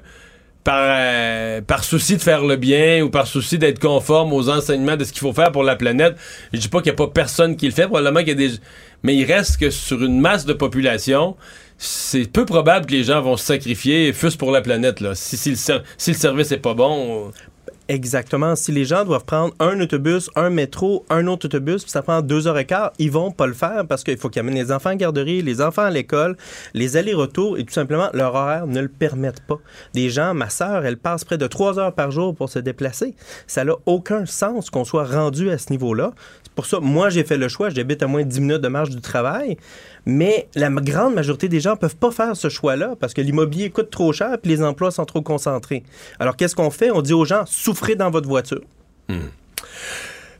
par, 0.64 0.84
euh, 0.84 1.60
par 1.60 1.84
souci 1.84 2.16
de 2.16 2.22
faire 2.22 2.44
le 2.44 2.56
bien 2.56 3.02
ou 3.02 3.10
par 3.10 3.26
souci 3.26 3.58
d'être 3.58 3.78
conforme 3.78 4.32
aux 4.32 4.48
enseignements 4.48 4.96
de 4.96 5.04
ce 5.04 5.12
qu'il 5.12 5.20
faut 5.20 5.32
faire 5.32 5.52
pour 5.52 5.62
la 5.62 5.76
planète. 5.76 6.16
Je 6.52 6.58
dis 6.58 6.68
pas 6.68 6.78
qu'il 6.82 6.92
n'y 6.92 6.96
a 6.96 7.06
pas 7.06 7.08
personne 7.08 7.56
qui 7.56 7.66
le 7.66 7.72
fait, 7.72 7.86
probablement 7.86 8.20
qu'il 8.20 8.28
y 8.28 8.44
a 8.44 8.48
des... 8.48 8.54
Mais 9.02 9.16
il 9.16 9.24
reste 9.24 9.58
que 9.58 9.70
sur 9.70 10.02
une 10.02 10.20
masse 10.20 10.44
de 10.44 10.52
population, 10.52 11.36
c'est 11.78 12.30
peu 12.30 12.44
probable 12.44 12.86
que 12.86 12.92
les 12.92 13.04
gens 13.04 13.22
vont 13.22 13.38
se 13.38 13.46
sacrifier, 13.46 14.12
fût-ce 14.12 14.36
pour 14.36 14.50
la 14.50 14.60
planète. 14.60 15.00
Là. 15.00 15.14
Si, 15.14 15.38
si 15.38 15.50
le, 15.50 15.56
si 15.96 16.10
le 16.10 16.16
service 16.16 16.52
est 16.52 16.58
pas 16.58 16.74
bon... 16.74 17.32
Exactement. 17.90 18.54
Si 18.54 18.70
les 18.70 18.84
gens 18.84 19.04
doivent 19.04 19.24
prendre 19.24 19.52
un 19.58 19.80
autobus, 19.80 20.30
un 20.36 20.48
métro, 20.48 21.04
un 21.10 21.26
autre 21.26 21.46
autobus, 21.46 21.82
puis 21.82 21.90
ça 21.90 22.02
prend 22.02 22.22
deux 22.22 22.46
heures 22.46 22.56
et 22.56 22.64
quart, 22.64 22.92
ils 23.00 23.10
vont 23.10 23.32
pas 23.32 23.48
le 23.48 23.52
faire 23.52 23.84
parce 23.84 24.04
qu'il 24.04 24.16
faut 24.16 24.28
qu'ils 24.28 24.38
amènent 24.38 24.54
les 24.54 24.70
enfants 24.70 24.90
à 24.90 24.92
la 24.92 24.96
garderie, 24.96 25.42
les 25.42 25.60
enfants 25.60 25.82
à 25.82 25.90
l'école, 25.90 26.36
les 26.72 26.96
allers-retours, 26.96 27.58
et 27.58 27.64
tout 27.64 27.72
simplement, 27.72 28.08
leur 28.12 28.36
horaire 28.36 28.68
ne 28.68 28.80
le 28.80 28.86
permettent 28.86 29.44
pas. 29.44 29.58
Des 29.92 30.08
gens, 30.08 30.34
ma 30.34 30.50
sœur, 30.50 30.86
elle 30.86 30.98
passe 30.98 31.24
près 31.24 31.36
de 31.36 31.48
trois 31.48 31.80
heures 31.80 31.92
par 31.92 32.12
jour 32.12 32.32
pour 32.32 32.48
se 32.48 32.60
déplacer. 32.60 33.16
Ça 33.48 33.64
n'a 33.64 33.74
aucun 33.86 34.24
sens 34.24 34.70
qu'on 34.70 34.84
soit 34.84 35.02
rendu 35.02 35.50
à 35.50 35.58
ce 35.58 35.72
niveau-là. 35.72 36.12
C'est 36.44 36.52
pour 36.52 36.66
ça, 36.66 36.78
moi, 36.78 37.10
j'ai 37.10 37.24
fait 37.24 37.38
le 37.38 37.48
choix. 37.48 37.70
J'habite 37.70 38.04
à 38.04 38.06
moins 38.06 38.22
de 38.22 38.28
10 38.28 38.40
minutes 38.40 38.60
de 38.60 38.68
marche 38.68 38.90
du 38.90 39.00
travail. 39.00 39.56
Mais 40.06 40.48
la 40.54 40.70
grande 40.70 41.14
majorité 41.14 41.48
des 41.48 41.60
gens 41.60 41.76
peuvent 41.76 41.96
pas 41.96 42.10
faire 42.10 42.36
ce 42.36 42.48
choix-là 42.48 42.94
parce 42.98 43.14
que 43.14 43.20
l'immobilier 43.20 43.70
coûte 43.70 43.90
trop 43.90 44.12
cher 44.12 44.36
puis 44.42 44.50
les 44.50 44.62
emplois 44.62 44.90
sont 44.90 45.04
trop 45.04 45.22
concentrés. 45.22 45.82
Alors, 46.18 46.36
qu'est-ce 46.36 46.54
qu'on 46.54 46.70
fait? 46.70 46.90
On 46.90 47.02
dit 47.02 47.12
aux 47.12 47.24
gens, 47.24 47.44
souffrez 47.46 47.94
dans 47.94 48.10
votre 48.10 48.28
voiture. 48.28 48.62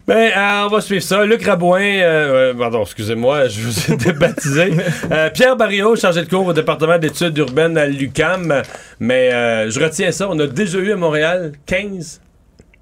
Ben, 0.07 0.33
euh, 0.37 0.67
on 0.67 0.69
va 0.69 0.81
suivre 0.81 1.03
ça. 1.05 1.25
Luc 1.25 1.45
Rabouin, 1.45 1.81
euh, 1.81 2.53
euh, 2.53 2.55
pardon, 2.55 2.83
excusez-moi, 2.83 3.47
je 3.49 3.61
vous 3.61 3.93
ai 3.93 3.97
débaptisé. 3.97 4.73
Euh, 5.13 5.29
Pierre 5.31 5.57
Barrio, 5.57 5.97
chargé 5.97 6.23
de 6.23 6.29
cours 6.29 6.47
au 6.47 6.53
département 6.53 6.99
d'études 6.99 7.37
urbaines 7.39 7.77
à 7.77 7.87
l'UCAM. 7.87 8.63
Mais 9.01 9.33
euh, 9.33 9.71
je 9.71 9.81
retiens 9.81 10.13
ça. 10.13 10.29
On 10.29 10.39
a 10.39 10.47
déjà 10.47 10.79
eu 10.79 10.93
à 10.93 10.97
Montréal 10.97 11.53
15, 11.67 12.21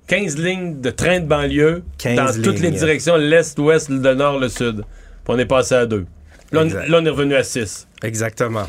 15 0.06 0.38
lignes 0.38 0.80
de 0.80 0.90
train 0.90 1.20
de 1.20 1.26
banlieue 1.26 1.82
15 1.98 2.16
dans 2.16 2.42
toutes 2.42 2.60
les 2.60 2.70
directions, 2.70 3.16
l'est, 3.16 3.58
l'ouest, 3.58 3.88
le 3.88 4.14
nord, 4.14 4.38
le 4.38 4.48
sud. 4.48 4.84
Puis 5.24 5.28
on 5.28 5.38
est 5.38 5.46
passé 5.46 5.74
à 5.74 5.86
deux. 5.86 6.06
Là, 6.52 6.60
on, 6.60 6.64
Exact. 6.64 6.88
là, 6.88 6.98
on 7.00 7.04
est 7.04 7.10
revenu 7.10 7.34
à 7.34 7.44
6. 7.44 7.86
Exactement. 8.02 8.66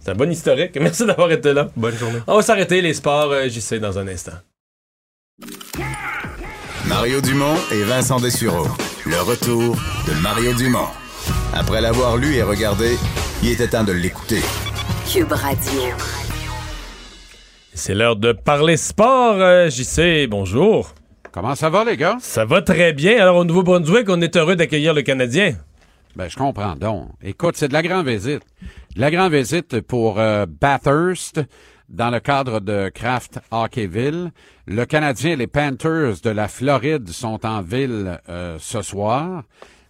C'est 0.00 0.10
un 0.10 0.14
bon 0.14 0.30
historique. 0.30 0.76
Merci 0.80 1.06
d'avoir 1.06 1.30
été 1.30 1.52
là. 1.52 1.68
Bonne 1.76 1.96
journée. 1.96 2.18
On 2.26 2.36
va 2.36 2.42
s'arrêter 2.42 2.80
les 2.82 2.94
sports, 2.94 3.30
euh, 3.32 3.48
j'y 3.48 3.60
sais, 3.60 3.78
dans 3.78 3.98
un 3.98 4.08
instant. 4.08 4.32
Mario 6.86 7.20
Dumont 7.20 7.56
et 7.72 7.82
Vincent 7.84 8.20
Dessureau. 8.20 8.66
Le 9.06 9.20
retour 9.22 9.76
de 10.06 10.12
Mario 10.22 10.52
Dumont. 10.54 10.88
Après 11.54 11.80
l'avoir 11.80 12.16
lu 12.16 12.34
et 12.34 12.42
regardé, 12.42 12.96
il 13.42 13.50
était 13.50 13.68
temps 13.68 13.84
de 13.84 13.92
l'écouter. 13.92 14.40
Cube 15.10 15.32
Radio. 15.32 15.80
C'est 17.74 17.94
l'heure 17.94 18.16
de 18.16 18.32
parler 18.32 18.76
sport. 18.76 19.36
Euh, 19.40 19.70
j'y 19.70 19.84
sais, 19.84 20.26
bonjour. 20.26 20.94
Comment 21.32 21.54
ça 21.54 21.70
va, 21.70 21.84
les 21.84 21.96
gars? 21.96 22.18
Ça 22.20 22.44
va 22.44 22.60
très 22.60 22.92
bien. 22.92 23.18
Alors, 23.20 23.36
au 23.36 23.44
Nouveau-Brunswick, 23.44 24.06
on 24.10 24.20
est 24.20 24.36
heureux 24.36 24.56
d'accueillir 24.56 24.92
le 24.92 25.02
Canadien. 25.02 25.54
Ben, 26.14 26.28
je 26.28 26.36
comprends 26.36 26.76
donc. 26.76 27.08
Écoute, 27.22 27.56
c'est 27.56 27.68
de 27.68 27.72
la 27.72 27.82
grande 27.82 28.06
visite. 28.06 28.42
De 28.96 29.00
la 29.00 29.10
grande 29.10 29.32
visite 29.32 29.80
pour 29.80 30.20
euh, 30.20 30.44
Bathurst 30.46 31.40
dans 31.88 32.10
le 32.10 32.20
cadre 32.20 32.60
de 32.60 32.90
Kraft 32.94 33.40
Hockeyville. 33.50 34.30
Le 34.66 34.84
Canadien 34.84 35.32
et 35.32 35.36
les 35.36 35.46
Panthers 35.46 36.20
de 36.22 36.30
la 36.30 36.48
Floride 36.48 37.08
sont 37.08 37.44
en 37.46 37.62
ville 37.62 38.20
euh, 38.28 38.58
ce 38.60 38.82
soir. 38.82 39.42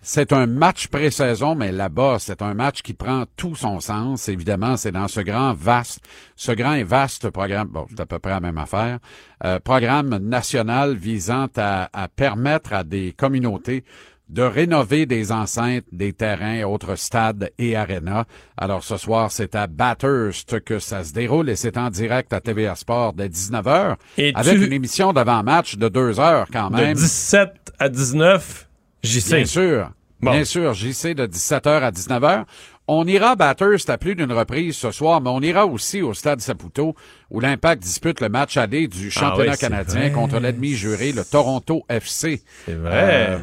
C'est 0.04 0.32
un 0.32 0.46
match 0.46 0.88
pré-saison, 0.88 1.54
mais 1.54 1.70
là-bas, 1.70 2.16
c'est 2.18 2.42
un 2.42 2.54
match 2.54 2.82
qui 2.82 2.92
prend 2.92 3.24
tout 3.36 3.54
son 3.54 3.78
sens. 3.78 4.28
Évidemment, 4.28 4.76
c'est 4.76 4.90
dans 4.90 5.06
ce 5.06 5.20
grand 5.20 5.54
vaste, 5.54 6.00
ce 6.34 6.50
grand 6.50 6.74
et 6.74 6.82
vaste 6.82 7.30
programme, 7.30 7.68
bon, 7.68 7.86
c'est 7.88 8.00
à 8.00 8.06
peu 8.06 8.18
près 8.18 8.32
la 8.32 8.40
même 8.40 8.58
affaire, 8.58 8.98
euh, 9.44 9.60
programme 9.60 10.18
national 10.18 10.96
visant 10.96 11.46
à, 11.56 11.88
à 11.92 12.08
permettre 12.08 12.72
à 12.72 12.82
des 12.82 13.12
communautés 13.12 13.84
de 14.33 14.43
rénover 14.43 15.07
des 15.07 15.30
enceintes, 15.30 15.85
des 15.93 16.12
terrains, 16.14 16.64
autres 16.64 16.97
stades 16.97 17.51
et 17.59 17.76
arénas. 17.76 18.24
Alors 18.57 18.83
ce 18.83 18.97
soir, 18.97 19.30
c'est 19.30 19.55
à 19.55 19.66
Bathurst 19.66 20.61
que 20.64 20.78
ça 20.78 21.05
se 21.05 21.12
déroule 21.12 21.51
et 21.51 21.57
c'est 21.57 21.76
en 21.76 21.91
direct 21.91 22.33
à 22.33 22.41
TVA 22.41 22.74
Sport 22.74 23.12
dès 23.12 23.28
19h 23.28 23.97
Et 24.16 24.33
avec 24.35 24.59
tu- 24.59 24.66
une 24.66 24.72
émission 24.72 25.12
d'avant-match 25.12 25.76
de 25.76 25.89
deux 25.89 26.18
heures 26.18 26.47
quand 26.53 26.70
De 26.70 26.76
même. 26.76 26.95
17 26.95 27.51
à 27.78 27.89
19, 27.89 28.68
j'y 29.03 29.20
sais. 29.20 29.37
Bien 29.37 29.45
sûr. 29.45 29.91
Bon. 30.20 30.30
Bien 30.30 30.45
sûr, 30.45 30.72
JC 30.72 31.14
de 31.14 31.26
17h 31.26 31.83
à 31.83 31.91
19h. 31.91 32.45
On 32.89 33.07
ira 33.07 33.30
à 33.30 33.37
Bathurst 33.37 33.89
à 33.91 33.97
plus 33.97 34.14
d'une 34.16 34.33
reprise 34.33 34.76
ce 34.76 34.91
soir, 34.91 35.20
mais 35.20 35.30
on 35.30 35.41
ira 35.41 35.66
aussi 35.66 36.03
au 36.03 36.14
stade 36.14 36.41
Saputo 36.41 36.95
où 37.30 37.41
l'Impact 37.41 37.80
dispute 37.83 38.20
le 38.20 38.28
match 38.28 38.57
aller 38.57 38.89
du 38.89 39.11
championnat 39.11 39.53
Ah 39.53 39.53
oui, 39.53 39.57
c'est 39.57 39.68
canadien 39.68 40.01
vrai. 40.01 40.11
contre 40.12 40.39
l'ennemi 40.41 40.74
juré, 40.74 41.12
le 41.12 41.24
Toronto 41.24 41.85
FC. 41.89 42.43
C'est 42.66 42.74
vrai. 42.74 43.28
Euh, 43.30 43.39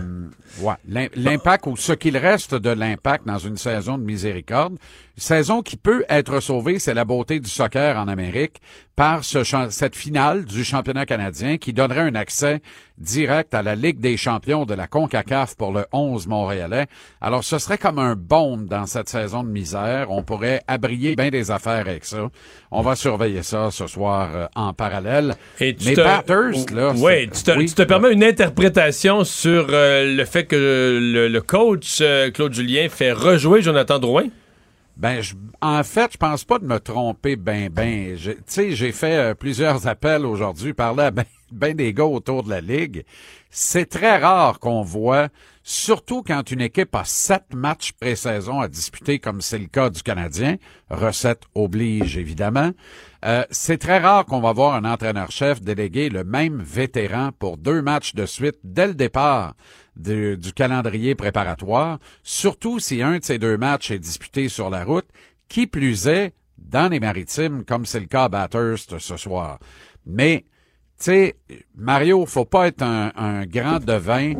ouais. 0.60 0.74
L'im- 0.88 1.08
L'impact 1.16 1.68
ou 1.68 1.78
ce 1.78 1.94
qu'il 1.94 2.18
reste 2.18 2.54
de 2.54 2.70
l'impact 2.70 3.26
dans 3.26 3.38
une 3.40 3.58
saison 3.58 3.98
de 3.98 4.04
miséricorde, 4.04 4.78
saison 5.18 5.62
qui 5.62 5.78
peut 5.78 6.04
être 6.10 6.42
sauvée, 6.42 6.78
c'est 6.78 6.94
la 6.94 7.06
beauté 7.06 7.40
du 7.40 7.50
soccer 7.50 7.98
en 7.98 8.08
Amérique 8.10 8.62
par 8.96 9.24
ce 9.24 9.44
cette 9.70 9.96
finale 9.96 10.44
du 10.46 10.64
championnat 10.66 11.06
canadien 11.06 11.58
qui 11.58 11.72
donnerait 11.74 12.02
un 12.02 12.16
accès 12.16 12.62
direct 13.00 13.54
à 13.54 13.64
la 13.64 13.76
Ligue 13.76 14.00
des 14.00 14.18
champions 14.18 14.66
de 14.66 14.74
la 14.74 14.88
CONCACAF 14.88 15.56
pour 15.56 15.72
le 15.72 15.86
11 15.91 16.28
montréalais. 16.28 16.88
Alors 17.22 17.43
ce 17.43 17.58
serait 17.58 17.78
comme 17.78 18.00
un 18.00 18.16
baume 18.16 18.68
dans 18.68 18.86
cette 18.86 19.10
saison 19.10 19.43
de 19.43 19.50
misère. 19.50 20.08
On 20.12 20.24
pourrait 20.24 20.62
abrier 20.68 21.16
bien 21.16 21.30
des 21.30 21.52
affaires 21.52 21.88
avec 21.88 22.06
ça. 22.06 22.30
On 22.72 22.82
va 22.82 22.95
surveiller 22.95 23.43
ça 23.43 23.72
ce 23.72 23.88
soir 23.88 24.30
euh, 24.34 24.45
en 24.56 24.74
parallèle. 24.74 25.36
Et 25.60 25.76
tu 25.76 25.89
Mais 25.89 25.93
te, 25.95 26.02
Bathurst, 26.02 26.72
là, 26.72 26.91
ouais, 26.93 27.30
tu 27.34 27.43
te, 27.43 27.52
oui. 27.58 27.66
tu 27.66 27.76
te 27.76 27.84
permets 27.84 28.12
une 28.14 28.24
interprétation 28.24 29.24
sur 29.24 29.68
euh, 29.70 30.16
le 30.16 30.26
fait 30.26 30.45
que 30.45 30.56
le, 31.02 31.28
le 31.28 31.41
coach 31.41 32.00
euh, 32.02 32.30
Claude 32.32 32.54
Julien 32.54 32.88
fait 32.89 33.12
rejouer 33.12 33.62
Jonathan 33.62 34.00
Drouin? 34.00 34.26
Ben, 35.00 35.22
je- 35.22 35.36
en 35.62 35.82
fait, 35.84 36.12
je 36.12 36.18
pense 36.18 36.43
pas 36.43 36.60
de 36.60 36.66
me 36.66 36.78
tromper 36.78 37.38
ben 37.38 37.70
ben. 37.70 38.18
Tu 38.18 38.36
sais, 38.47 38.72
j'ai 38.76 38.91
fait 38.91 39.16
euh, 39.16 39.34
plusieurs 39.34 39.88
appels 39.88 40.26
aujourd'hui, 40.26 40.74
parler 40.74 41.04
à 41.04 41.12
ben, 41.12 41.24
ben 41.54 41.74
des 41.74 41.93
gars 41.93 42.04
autour 42.06 42.43
de 42.43 42.50
la 42.50 42.60
ligue. 42.60 43.06
C'est 43.50 43.86
très 43.89 44.18
rare 44.18 44.60
qu'on 44.60 44.82
voit, 44.82 45.30
surtout 45.64 46.22
quand 46.22 46.52
une 46.52 46.60
équipe 46.60 46.93
a 46.95 47.06
sept 47.06 47.45
matchs 47.56 47.93
pré-saison 47.93 48.60
à 48.60 48.68
disputer, 48.68 49.20
comme 49.20 49.39
c'est 49.39 49.58
le 49.58 49.68
cas 49.68 49.89
du 49.89 50.04
Canadien. 50.04 50.58
Recette 50.89 51.43
oblige, 51.56 52.18
évidemment. 52.18 52.72
Euh, 53.26 53.45
c'est 53.52 53.78
très 53.78 54.00
rare 54.00 54.26
qu'on 54.26 54.41
va 54.41 54.52
voir 54.52 54.76
un 54.76 54.84
entraîneur-chef 54.84 55.62
déléguer 55.62 56.10
le 56.10 56.26
même 56.26 56.62
vétéran 56.62 57.30
pour 57.39 57.58
deux 57.58 57.82
matchs 57.82 58.16
de 58.16 58.26
suite 58.26 58.58
dès 58.66 58.88
le 58.88 58.93
départ 58.95 59.56
du, 60.00 60.54
calendrier 60.56 61.14
préparatoire, 61.16 62.00
surtout 62.24 62.80
si 62.80 63.02
un 63.02 63.20
de 63.20 63.24
ces 63.24 63.38
deux 63.38 63.58
matchs 63.58 63.91
est 63.91 64.00
disputé 64.00 64.50
sur 64.50 64.70
la 64.70 64.84
route, 64.84 65.08
qui 65.47 65.68
plus 65.68 66.08
est 66.08 66.34
dans 66.58 66.89
les 66.91 67.00
maritimes, 67.00 67.64
comme 67.66 67.86
c'est 67.86 68.00
le 68.00 68.06
cas 68.06 68.26
à 68.26 68.30
Bathurst 68.30 69.00
ce 69.00 69.18
soir. 69.18 69.60
Mais, 70.06 70.45
tu 70.97 71.06
sais, 71.06 71.36
Mario, 71.76 72.26
faut 72.26 72.45
pas 72.45 72.68
être 72.68 72.82
un, 72.82 73.12
un 73.16 73.45
grand 73.45 73.80
devin. 73.84 74.34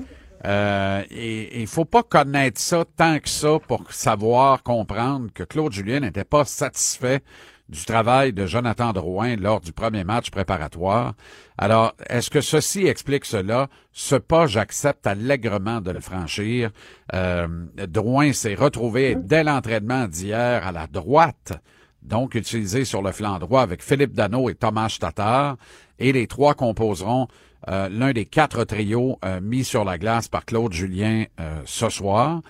Euh, 0.46 1.04
et 1.12 1.60
il 1.62 1.68
faut 1.68 1.84
pas 1.84 2.04
connaître 2.04 2.62
ça 2.62 2.86
tant 2.96 3.20
que 3.20 3.28
ça 3.28 3.60
pour 3.60 3.92
savoir, 3.92 4.64
comprendre 4.64 5.28
que 5.34 5.44
Claude 5.44 5.74
Julien 5.74 6.00
n'était 6.00 6.24
pas 6.24 6.46
satisfait 6.46 7.22
du 7.70 7.86
travail 7.86 8.34
de 8.34 8.46
Jonathan 8.46 8.92
Drouin 8.94 9.36
lors 9.36 9.62
du 9.62 9.72
premier 9.72 10.04
match 10.04 10.32
préparatoire. 10.32 11.14
Alors, 11.58 11.94
est-ce 12.10 12.30
que 12.30 12.42
ceci 12.42 12.88
explique 12.88 13.26
cela? 13.26 13.68
Ce 13.92 14.16
pas, 14.16 14.48
j'accepte 14.48 15.06
allègrement 15.06 15.80
de 15.80 15.92
le 15.92 16.00
franchir. 16.00 16.72
Euh, 17.14 17.48
Drouin 17.88 18.34
s'est 18.34 18.56
retrouvé 18.56 19.16
dès 19.16 19.44
l'entraînement 19.44 20.08
d'hier 20.08 20.66
à 20.66 20.72
la 20.72 20.88
droite, 20.88 21.54
donc 22.02 22.34
utilisé 22.34 22.86
sur 22.86 23.04
le 23.04 23.12
flanc 23.12 23.38
droit 23.38 23.62
avec 23.62 23.84
Philippe 23.84 24.14
Dano 24.14 24.50
et 24.50 24.56
Thomas 24.56 24.96
Tatar, 25.00 25.58
et 26.00 26.12
les 26.12 26.28
trois 26.28 26.56
composeront 26.56 27.28
euh, 27.68 27.90
l'un 27.90 28.14
des 28.14 28.26
quatre 28.26 28.64
trios 28.64 29.20
euh, 29.26 29.42
mis 29.42 29.64
sur 29.64 29.84
la 29.84 29.98
glace 29.98 30.28
par 30.28 30.46
Claude 30.46 30.72
Julien 30.72 31.26
euh, 31.40 31.62
ce 31.66 31.90
soir. 31.90 32.42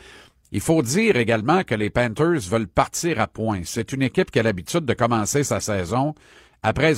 Il 0.52 0.62
faut 0.62 0.82
dire 0.82 1.16
également 1.16 1.64
que 1.64 1.76
les 1.76 1.90
Panthers 1.90 2.40
veulent 2.50 2.68
partir 2.68 3.20
à 3.22 3.28
point. 3.28 3.62
C'est 3.66 3.94
une 3.94 4.02
équipe 4.02 4.32
qui 4.32 4.40
a 4.40 4.44
l'habitude 4.44 4.86
de 4.86 4.94
commencer 4.94 5.44
sa 5.44 5.60
saison 5.60 6.16
après. 6.64 6.96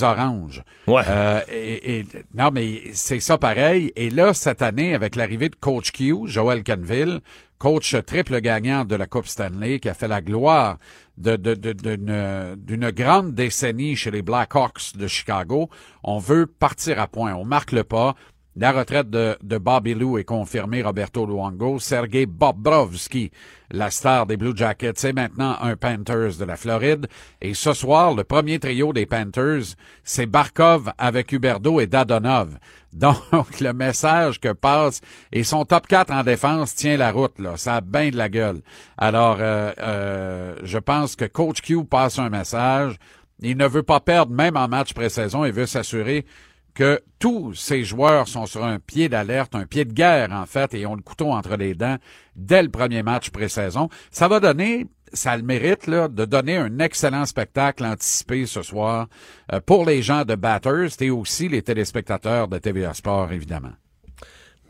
Ouais. 0.88 1.02
Euh, 1.06 1.40
et, 1.52 1.98
et- 2.00 2.06
non, 2.34 2.50
mais 2.52 2.82
c'est 2.94 3.20
ça 3.20 3.38
pareil. 3.38 3.92
Et 3.94 4.10
là, 4.10 4.34
cette 4.34 4.62
année, 4.62 4.94
avec 4.94 5.16
l'arrivée 5.16 5.48
de 5.50 5.54
Coach 5.56 5.92
Q, 5.92 6.14
Joel 6.26 6.64
Canville, 6.64 7.20
coach 7.58 7.94
triple 8.06 8.40
gagnant 8.40 8.84
de 8.84 8.96
la 8.96 9.06
Coupe 9.06 9.26
Stanley, 9.28 9.78
qui 9.78 9.88
a 9.88 9.94
fait 9.94 10.08
la 10.08 10.20
gloire 10.20 10.78
de, 11.16 11.36
de- 11.36 11.54
de- 11.54 11.72
d'une, 11.74 12.56
d'une 12.56 12.90
grande 12.90 13.34
décennie 13.34 13.94
chez 13.94 14.10
les 14.10 14.22
Blackhawks 14.22 14.96
de 14.96 15.06
Chicago, 15.06 15.68
on 16.02 16.18
veut 16.18 16.46
partir 16.46 16.98
à 16.98 17.06
point. 17.06 17.34
On 17.34 17.44
marque 17.44 17.70
le 17.72 17.84
pas. 17.84 18.16
La 18.54 18.72
retraite 18.72 19.08
de, 19.08 19.38
de 19.42 19.56
Bobby 19.56 19.94
Lou 19.94 20.18
est 20.18 20.24
confirmée, 20.24 20.82
Roberto 20.82 21.24
Luongo. 21.24 21.78
Sergei 21.78 22.26
Bobrovski, 22.26 23.30
la 23.70 23.90
star 23.90 24.26
des 24.26 24.36
Blue 24.36 24.54
Jackets, 24.54 24.92
c'est 24.96 25.14
maintenant 25.14 25.56
un 25.62 25.74
Panthers 25.74 26.36
de 26.38 26.44
la 26.44 26.56
Floride. 26.56 27.06
Et 27.40 27.54
ce 27.54 27.72
soir, 27.72 28.14
le 28.14 28.24
premier 28.24 28.58
trio 28.58 28.92
des 28.92 29.06
Panthers, 29.06 29.74
c'est 30.04 30.26
Barkov 30.26 30.92
avec 30.98 31.32
Huberdo 31.32 31.80
et 31.80 31.86
Dadonov. 31.86 32.58
Donc, 32.92 33.16
le 33.60 33.72
message 33.72 34.38
que 34.38 34.52
passe, 34.52 35.00
et 35.32 35.44
son 35.44 35.64
top 35.64 35.86
4 35.86 36.12
en 36.12 36.22
défense 36.22 36.74
tient 36.74 36.98
la 36.98 37.10
route, 37.10 37.38
là. 37.38 37.56
Ça 37.56 37.76
a 37.76 37.80
bien 37.80 38.10
de 38.10 38.18
la 38.18 38.28
gueule. 38.28 38.60
Alors, 38.98 39.38
euh, 39.40 39.72
euh, 39.78 40.56
je 40.62 40.76
pense 40.76 41.16
que 41.16 41.24
Coach 41.24 41.62
Q 41.62 41.86
passe 41.86 42.18
un 42.18 42.28
message. 42.28 42.96
Il 43.40 43.56
ne 43.56 43.66
veut 43.66 43.82
pas 43.82 44.00
perdre, 44.00 44.34
même 44.34 44.58
en 44.58 44.68
match 44.68 44.92
pré-saison. 44.92 45.46
Il 45.46 45.52
veut 45.52 45.64
s'assurer 45.64 46.26
que 46.74 47.00
tous 47.18 47.54
ces 47.54 47.84
joueurs 47.84 48.28
sont 48.28 48.46
sur 48.46 48.64
un 48.64 48.78
pied 48.78 49.08
d'alerte, 49.08 49.54
un 49.54 49.66
pied 49.66 49.84
de 49.84 49.92
guerre, 49.92 50.32
en 50.32 50.46
fait, 50.46 50.74
et 50.74 50.86
ont 50.86 50.94
le 50.94 51.02
couteau 51.02 51.30
entre 51.30 51.56
les 51.56 51.74
dents 51.74 51.96
dès 52.34 52.62
le 52.62 52.68
premier 52.68 53.02
match 53.02 53.30
pré-saison. 53.30 53.88
Ça 54.10 54.28
va 54.28 54.40
donner, 54.40 54.86
ça 55.12 55.32
a 55.32 55.36
le 55.36 55.42
mérite, 55.42 55.86
là, 55.86 56.08
de 56.08 56.24
donner 56.24 56.56
un 56.56 56.78
excellent 56.78 57.26
spectacle 57.26 57.84
anticipé 57.84 58.46
ce 58.46 58.62
soir 58.62 59.06
euh, 59.52 59.60
pour 59.64 59.84
les 59.84 60.02
gens 60.02 60.24
de 60.24 60.34
Bathurst 60.34 61.02
et 61.02 61.10
aussi 61.10 61.48
les 61.48 61.62
téléspectateurs 61.62 62.48
de 62.48 62.58
TVA 62.58 62.94
Sport, 62.94 63.32
évidemment. 63.32 63.72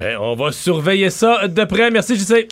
Ben, 0.01 0.19
on 0.19 0.35
va 0.35 0.51
surveiller 0.51 1.11
ça 1.11 1.47
de 1.47 1.65
près. 1.65 1.91
Merci, 1.91 2.17
JC. 2.17 2.49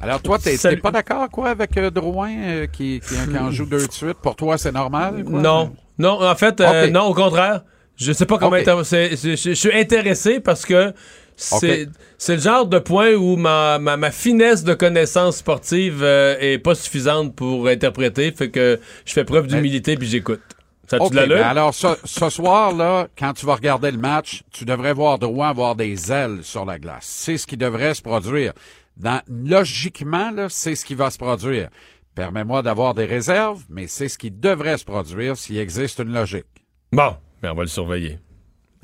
Alors, 0.00 0.20
toi, 0.20 0.38
t'es 0.38 0.76
pas 0.76 0.90
d'accord, 0.90 1.28
quoi, 1.30 1.48
avec 1.48 1.76
euh, 1.78 1.90
Drouin, 1.90 2.30
euh, 2.30 2.66
qui, 2.66 3.00
qui, 3.00 3.14
qui 3.14 3.38
en 3.38 3.50
joue 3.50 3.64
deux 3.64 3.86
de 3.86 3.92
suite? 3.92 4.18
Pour 4.22 4.36
toi, 4.36 4.58
c'est 4.58 4.72
normal? 4.72 5.24
quoi? 5.24 5.40
Non. 5.40 5.74
Non, 5.98 6.22
en 6.22 6.34
fait, 6.34 6.60
non, 6.90 7.04
au 7.04 7.14
contraire. 7.14 7.62
Je 7.96 8.12
sais 8.12 8.26
pas 8.26 8.38
comment 8.38 8.56
Je 8.58 9.54
suis 9.54 9.72
intéressé 9.72 10.40
parce 10.40 10.64
que 10.64 10.92
c'est 11.36 11.82
Ok. 11.82 11.88
c'est 12.16 12.36
le 12.36 12.40
genre 12.40 12.66
de 12.66 12.78
point 12.78 13.12
où 13.12 13.36
ma, 13.36 13.78
ma, 13.78 13.96
ma 13.98 14.10
finesse 14.10 14.64
de 14.64 14.72
connaissance 14.72 15.38
sportive 15.38 16.02
euh, 16.02 16.36
est 16.40 16.58
pas 16.58 16.74
suffisante 16.74 17.34
pour 17.36 17.68
interpréter. 17.68 18.32
Fait 18.32 18.50
que 18.50 18.80
je 19.04 19.12
fais 19.12 19.24
preuve 19.24 19.46
d'humilité 19.46 19.96
puis 19.96 20.08
j'écoute. 20.08 20.40
Ça 20.88 20.98
OK, 20.98 21.10
tu 21.10 21.16
l'as 21.16 21.26
ben 21.26 21.42
alors 21.42 21.74
ce, 21.74 21.88
ce 22.04 22.30
soir-là, 22.30 23.08
quand 23.18 23.32
tu 23.32 23.44
vas 23.44 23.56
regarder 23.56 23.90
le 23.90 23.98
match, 23.98 24.44
tu 24.52 24.64
devrais 24.64 24.92
voir 24.94 25.18
droit 25.18 25.48
avoir 25.48 25.74
des 25.74 26.12
ailes 26.12 26.38
sur 26.42 26.64
la 26.64 26.78
glace. 26.78 27.04
C'est 27.06 27.36
ce 27.36 27.46
qui 27.46 27.56
devrait 27.56 27.94
se 27.94 28.02
produire. 28.02 28.52
Dans, 28.96 29.20
logiquement, 29.28 30.30
là, 30.30 30.46
c'est 30.48 30.74
ce 30.74 30.84
qui 30.84 30.94
va 30.94 31.10
se 31.10 31.18
produire. 31.18 31.68
Permets-moi 32.14 32.62
d'avoir 32.62 32.94
des 32.94 33.04
réserves, 33.04 33.62
mais 33.68 33.88
c'est 33.88 34.08
ce 34.08 34.16
qui 34.16 34.30
devrait 34.30 34.78
se 34.78 34.84
produire 34.84 35.36
s'il 35.36 35.58
existe 35.58 35.98
une 35.98 36.14
logique. 36.14 36.46
Bon, 36.92 37.16
ben 37.42 37.52
on 37.52 37.54
va 37.54 37.62
le 37.62 37.68
surveiller. 37.68 38.18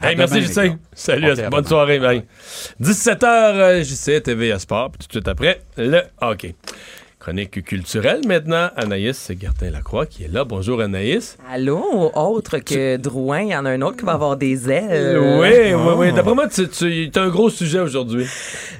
Hey, 0.01 0.17
merci 0.17 0.43
JC. 0.43 0.73
Salut, 0.93 1.33
bonne 1.49 1.65
soirée. 1.65 2.01
bye. 2.01 2.25
17h, 2.81 3.85
JC, 3.85 4.23
TVA 4.23 4.59
Sport. 4.59 4.91
Puis 4.91 4.99
tout 5.01 5.07
de 5.07 5.13
suite 5.13 5.29
après, 5.29 5.63
le 5.77 6.03
hockey. 6.21 6.57
Chronique 7.27 7.63
culturelle 7.65 8.23
maintenant. 8.27 8.71
Anaïs 8.77 9.31
Gertin-Lacroix 9.41 10.07
qui 10.07 10.25
est 10.25 10.29
là. 10.33 10.43
Bonjour 10.45 10.81
Anaïs. 10.81 11.37
Allô, 11.49 12.11
autre 12.17 12.59
que 12.59 12.97
Drouin, 12.97 13.43
il 13.43 13.49
y 13.51 13.57
en 13.57 13.65
a 13.65 13.71
un 13.71 13.81
autre 13.83 13.99
qui 13.99 14.05
va 14.05 14.15
avoir 14.15 14.37
des 14.37 14.69
ailes. 14.69 15.21
Oui, 15.39 15.73
oui, 15.73 15.93
oui. 15.99 16.13
D'après 16.13 16.35
moi, 16.35 16.49
tu, 16.49 16.67
tu 16.69 17.11
as 17.15 17.23
un 17.23 17.29
gros 17.29 17.49
sujet 17.49 17.79
aujourd'hui. 17.79 18.27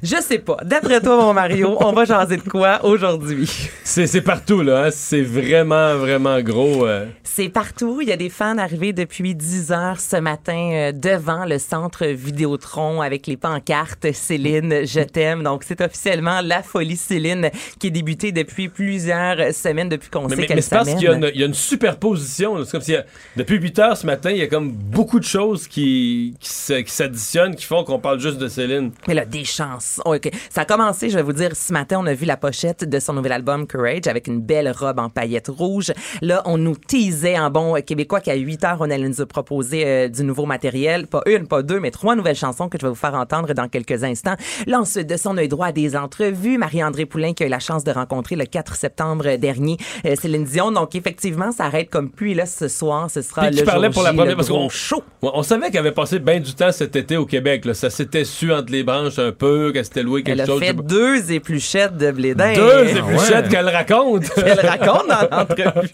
Je 0.03 0.17
sais 0.21 0.41
pas. 0.41 0.57
D'après 0.65 1.01
toi, 1.01 1.19
mon 1.19 1.33
Mario, 1.33 1.77
on 1.79 1.93
va 1.93 2.05
jaser 2.05 2.39
de 2.39 2.43
quoi 2.43 2.85
aujourd'hui? 2.85 3.49
C'est 3.85 4.09
c'est 4.09 4.23
partout, 4.23 4.61
là. 4.63 4.87
hein. 4.87 4.89
C'est 4.91 5.23
vraiment, 5.23 5.95
vraiment 5.95 6.41
gros. 6.41 6.85
euh. 6.85 7.07
C'est 7.23 7.49
partout. 7.49 8.01
Il 8.03 8.09
y 8.09 8.13
a 8.13 8.17
des 8.17 8.29
fans 8.29 8.59
arrivés 8.59 8.93
depuis 8.93 9.37
10 9.37 9.71
heures 9.71 10.01
ce 10.01 10.17
matin 10.17 10.71
euh, 10.73 10.93
devant 10.93 11.45
le 11.45 11.59
centre 11.61 12.05
Vidéotron 12.07 13.03
avec 13.03 13.29
les 13.29 13.37
pancartes 13.37 14.11
Céline, 14.13 14.85
je 14.85 15.01
t'aime. 15.01 15.45
Donc, 15.45 15.63
c'est 15.65 15.81
officiellement 15.81 16.41
la 16.43 16.65
folie 16.65 16.97
Céline 16.97 17.49
qui 17.79 17.87
est 17.87 17.91
débutée 17.91 18.32
depuis 18.33 18.69
plusieurs 18.69 19.53
semaines, 19.55 19.89
depuis 19.89 20.11
qu'on 20.11 20.23
Mais, 20.23 20.29
sait 20.31 20.35
mais- 20.37 20.41
mais 20.43 20.47
qu'elle 20.49 20.63
c'est 20.63 20.71
parce 20.71 20.85
s'amène. 20.89 20.99
qu'il 21.01 21.09
y, 21.09 21.13
a 21.13 21.17
une- 21.17 21.31
il 21.35 21.41
y 21.41 21.43
a 21.43 21.47
une 21.47 21.55
superposition. 21.55 22.65
C'est 22.65 22.71
comme 22.73 22.81
si, 22.81 22.95
depuis 23.37 23.57
8 23.57 23.79
heures 23.79 23.97
ce 23.97 24.07
matin, 24.07 24.31
il 24.31 24.39
y 24.39 24.43
a 24.43 24.47
comme 24.47 24.71
beaucoup 24.73 25.19
de 25.21 25.25
choses 25.25 25.69
qui, 25.69 26.35
s'additionnent, 26.41 27.55
qui 27.57 27.65
font 27.65 27.85
qu'on 27.85 27.99
parle 27.99 28.21
juste 28.21 28.39
de 28.39 28.49
Céline. 28.49 28.93
Mais 29.09 29.15
là, 29.15 29.25
des 29.25 29.45
chansons. 29.45 30.03
OK. 30.05 30.31
Ça 30.51 30.63
a 30.63 30.65
commencé, 30.65 31.11
je 31.11 31.17
vais 31.17 31.23
vous 31.23 31.33
dire, 31.33 31.55
ce 31.57 31.73
matin, 31.73 31.99
on 32.01 32.07
a 32.07 32.15
vu 32.15 32.25
la 32.27 32.37
pochette 32.37 32.85
de 32.89 32.99
son 32.99 33.13
nouvel 33.15 33.33
album 33.33 33.67
Courage 33.67 34.07
avec 34.07 34.27
une 34.27 34.41
belle 34.41 34.71
robe 34.71 34.99
en 34.99 35.09
paillettes 35.09 35.49
rouges. 35.49 35.93
Là, 36.21 36.43
on 36.45 36.59
nous 36.59 36.77
teasait 36.77 37.39
en 37.39 37.51
bon 37.51 37.81
québécois 37.83 38.21
qu'à 38.21 38.35
8 38.35 38.65
heures, 38.65 38.79
on 38.81 38.91
allait 38.91 39.09
nous 39.09 39.27
proposer 39.27 39.85
euh, 39.87 40.09
du 40.09 40.25
nouveau 40.25 40.47
matériel. 40.47 41.07
Pas 41.07 41.23
une, 41.27 41.47
pas 41.47 41.63
deux, 41.63 41.81
mais 41.81 41.91
trois 41.91 42.15
nouvelles 42.17 42.37
chansons 42.37 42.69
que 42.69 42.79
je 42.79 42.87
vais 42.87 42.91
vous 42.91 42.95
faire 42.95 43.15
entendre 43.15 43.53
dans 43.55 43.69
quelques 43.69 44.05
instants. 44.05 44.37
Là, 44.67 44.81
ensuite, 44.81 45.07
de 45.09 45.17
son 45.17 45.37
œil 45.37 45.49
droit 45.49 45.67
à 45.69 45.73
des 45.73 45.97
entrevues, 45.97 46.59
Marie-André 46.59 47.07
Poulain 47.07 47.33
qui 47.35 47.43
a 47.43 47.47
eu 47.47 47.51
la 47.51 47.59
chance 47.59 47.85
de 47.85 47.91
rencontrer 47.91 48.22
le 48.31 48.45
4 48.45 48.77
septembre 48.77 49.37
dernier 49.37 49.77
euh, 50.07 50.15
Céline 50.17 50.45
Dion. 50.45 50.73
Donc, 50.73 50.95
effectivement, 50.95 51.53
ça 51.53 51.65
arrête 51.65 51.91
comme 51.91 52.11
puis 52.11 52.35
là, 52.35 52.47
ce 52.47 52.69
soir, 52.69 53.11
ce 53.11 53.23
sera 53.23 53.49
Puis 53.49 53.57
le 53.57 53.65
parlait 53.65 53.91
pour 53.91 54.03
la 54.03 54.13
première 54.13 54.37
parce 54.37 54.49
gros 54.49 54.65
qu'on 54.65 54.69
show. 54.69 55.03
Ouais, 55.23 55.31
on 55.35 55.43
savait 55.43 55.71
qu'elle 55.71 55.81
avait 55.81 55.93
passé 55.93 56.19
bien 56.19 56.41
du 56.41 56.55
temps 56.55 56.73
cet 56.73 56.97
été 56.97 57.17
au 57.17 57.27
Québec. 57.27 57.65
Là. 57.65 57.75
Ça 57.75 57.91
s'était 57.91 58.25
su 58.25 58.53
entre 58.53 58.73
les 58.73 58.83
branches 58.83 59.19
un 59.19 59.33
peu, 59.33 59.73
qu'elle 59.73 59.85
s'était 59.85 60.03
loué 60.03 60.23
quelque 60.23 60.35
Elle 60.35 60.41
a 60.43 60.47
chose. 60.47 60.61
fait 60.61 60.75
deux 60.75 61.33
épluchettes 61.33 61.97
de 61.97 62.11
blé 62.11 62.35
d'Inde. 62.35 62.57
Deux 62.57 62.97
épluchettes 62.97 63.49
qu'elle 63.49 63.69
raconte. 63.69 64.25
Elle 64.45 64.67
raconte 64.67 65.09
dans 65.09 65.37
l'entrevue. 65.37 65.91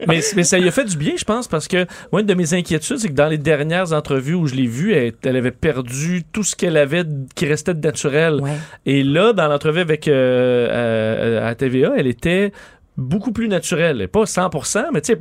mais, 0.06 0.20
mais 0.36 0.44
ça 0.44 0.58
lui 0.58 0.68
a 0.68 0.70
fait 0.70 0.84
du 0.84 0.96
bien, 0.96 1.12
je 1.16 1.24
pense, 1.24 1.48
parce 1.48 1.68
que 1.68 1.86
moi, 2.12 2.20
une 2.20 2.26
de 2.26 2.34
mes 2.34 2.54
inquiétudes, 2.54 2.98
c'est 2.98 3.08
que 3.08 3.14
dans 3.14 3.28
les 3.28 3.38
dernières 3.38 3.92
entrevues 3.92 4.34
où 4.34 4.46
je 4.46 4.54
l'ai 4.54 4.66
vue, 4.66 4.92
elle, 4.92 5.12
elle 5.24 5.36
avait 5.36 5.50
perdu 5.50 6.22
tout 6.32 6.44
ce 6.44 6.56
qu'elle 6.56 6.76
avait 6.76 7.04
qui 7.34 7.46
restait 7.46 7.74
de 7.74 7.86
naturel. 7.86 8.40
Ouais. 8.40 8.52
Et 8.86 9.02
là, 9.02 9.32
dans 9.32 9.48
l'entrevue 9.48 9.80
avec 9.80 10.08
euh, 10.08 10.68
euh, 10.70 11.19
à 11.20 11.54
TVA, 11.54 11.92
elle 11.96 12.06
était 12.06 12.52
beaucoup 13.00 13.32
plus 13.32 13.48
naturelle. 13.48 14.08
Pas 14.08 14.24
100%, 14.24 14.86
mais 14.92 15.00
tu 15.00 15.12
sais, 15.12 15.18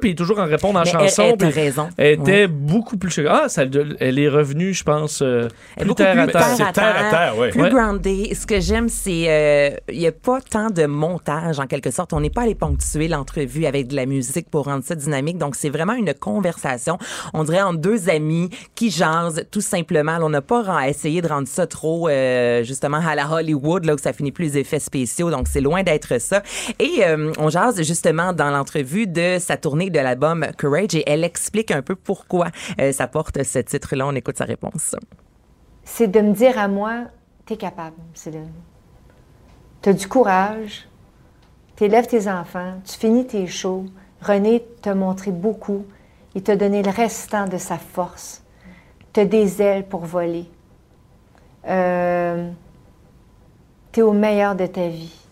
puis 0.00 0.14
toujours 0.14 0.38
en 0.38 0.46
répondant 0.46 0.80
en 0.80 0.84
Mais 0.84 0.90
chanson. 0.90 1.22
elle, 1.38 1.46
elle, 1.46 1.48
raison. 1.52 1.88
elle 1.96 2.12
était 2.20 2.32
Ouais. 2.42 2.46
beaucoup 2.48 2.96
plus... 2.96 3.18
Ah, 3.28 3.48
ça, 3.48 3.64
elle 4.00 4.18
est 4.18 4.28
revenue, 4.28 4.72
je 4.74 4.84
pense, 4.84 5.20
euh, 5.22 5.48
Elle 5.76 5.82
est 5.82 5.84
plus 5.84 5.88
beaucoup 5.88 6.02
terre 6.02 6.18
à 6.18 6.22
plus 6.24 6.32
terre. 6.32 6.46
C'est 6.56 6.72
terre 6.72 6.96
à 7.06 7.10
terre, 7.10 7.38
ouais. 7.38 7.50
Plus 7.50 7.62
Ouais. 7.62 7.70
grounded. 7.70 8.34
Ce 8.34 8.46
que 8.46 8.60
j'aime, 8.60 8.88
c'est 8.88 9.24
euh, 9.28 9.76
il 9.90 10.00
y 10.00 10.06
a 10.06 10.12
pas 10.12 10.40
tant 10.40 10.70
de 10.70 10.86
montage 10.86 11.58
en 11.60 11.66
quelque 11.66 11.90
sorte. 11.90 12.12
On 12.12 12.20
n'est 12.20 12.30
pas 12.30 12.42
allé 12.42 12.54
ponctuer 12.54 13.08
l'entrevue 13.08 13.66
avec 13.66 13.88
de 13.88 13.96
la 13.96 14.06
musique 14.06 14.48
pour 14.50 14.66
rendre 14.66 14.84
ça 14.84 14.94
dynamique. 14.94 15.38
Donc 15.38 15.56
c'est 15.56 15.70
vraiment 15.70 15.94
une 15.94 16.12
conversation. 16.14 16.98
On 17.32 17.44
dirait 17.44 17.62
entre 17.62 17.78
deux 17.80 18.08
amis 18.08 18.50
qui 18.74 18.90
jasent 18.90 19.44
tout 19.50 19.60
simplement. 19.60 20.18
On 20.20 20.28
n'a 20.30 20.42
pas 20.42 20.62
ren- 20.62 20.80
essayé 20.82 21.22
de 21.22 21.28
rendre 21.28 21.48
ça 21.48 21.66
trop 21.66 22.08
euh, 22.08 22.62
justement 22.64 23.00
à 23.06 23.14
la 23.14 23.30
Hollywood 23.30 23.84
là 23.84 23.94
où 23.94 23.98
ça 23.98 24.12
finit 24.12 24.32
plus 24.32 24.44
les 24.44 24.58
effets 24.58 24.78
spéciaux. 24.80 25.30
Donc 25.30 25.48
c'est 25.48 25.60
loin 25.60 25.82
d'être 25.82 26.20
ça. 26.20 26.42
Et 26.78 26.83
euh, 27.00 27.32
on 27.38 27.48
jase 27.48 27.82
justement 27.82 28.32
dans 28.32 28.50
l'entrevue 28.50 29.06
de 29.06 29.38
sa 29.38 29.56
tournée 29.56 29.90
de 29.90 29.98
l'album 29.98 30.46
Courage 30.58 30.94
et 30.94 31.04
elle 31.06 31.24
explique 31.24 31.70
un 31.70 31.82
peu 31.82 31.94
pourquoi 31.94 32.48
euh, 32.80 32.92
ça 32.92 33.06
porte 33.06 33.42
ce 33.42 33.58
titre-là. 33.60 34.06
On 34.06 34.14
écoute 34.14 34.36
sa 34.36 34.44
réponse. 34.44 34.94
c'est 35.84 36.08
de 36.08 36.20
me 36.20 36.32
dire 36.32 36.58
à 36.58 36.68
moi, 36.68 37.04
t'es 37.46 37.56
capable, 37.56 37.96
Céline. 38.12 38.52
T'as 39.82 39.92
du 39.92 40.06
courage, 40.08 40.88
t'élèves 41.76 42.06
tes 42.06 42.28
enfants, 42.28 42.80
tu 42.84 42.98
finis 42.98 43.26
tes 43.26 43.46
shows. 43.46 43.86
René 44.20 44.64
t'a 44.80 44.94
montré 44.94 45.30
beaucoup. 45.30 45.84
Il 46.34 46.42
t'a 46.42 46.56
donné 46.56 46.82
le 46.82 46.90
restant 46.90 47.46
de 47.46 47.58
sa 47.58 47.78
force. 47.78 48.42
T'as 49.12 49.26
des 49.26 49.62
ailes 49.62 49.86
pour 49.86 50.00
voler. 50.00 50.46
Euh, 51.68 52.50
t'es 53.92 54.02
au 54.02 54.12
meilleur 54.12 54.54
de 54.54 54.66
ta 54.66 54.88
vie. 54.88 55.23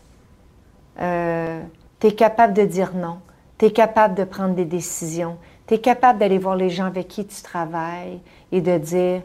Euh, 1.01 1.61
t'es 1.99 2.13
capable 2.13 2.55
de 2.55 2.65
dire 2.65 2.93
non. 2.95 3.19
T'es 3.59 3.71
capable 3.71 4.15
de 4.15 4.25
prendre 4.25 4.55
des 4.55 4.65
décisions. 4.65 5.37
T'es 5.67 5.79
capable 5.79 6.19
d'aller 6.19 6.39
voir 6.39 6.57
les 6.57 6.71
gens 6.71 6.87
avec 6.87 7.09
qui 7.09 7.25
tu 7.27 7.43
travailles 7.43 8.21
et 8.51 8.61
de 8.61 8.77
dire, 8.79 9.23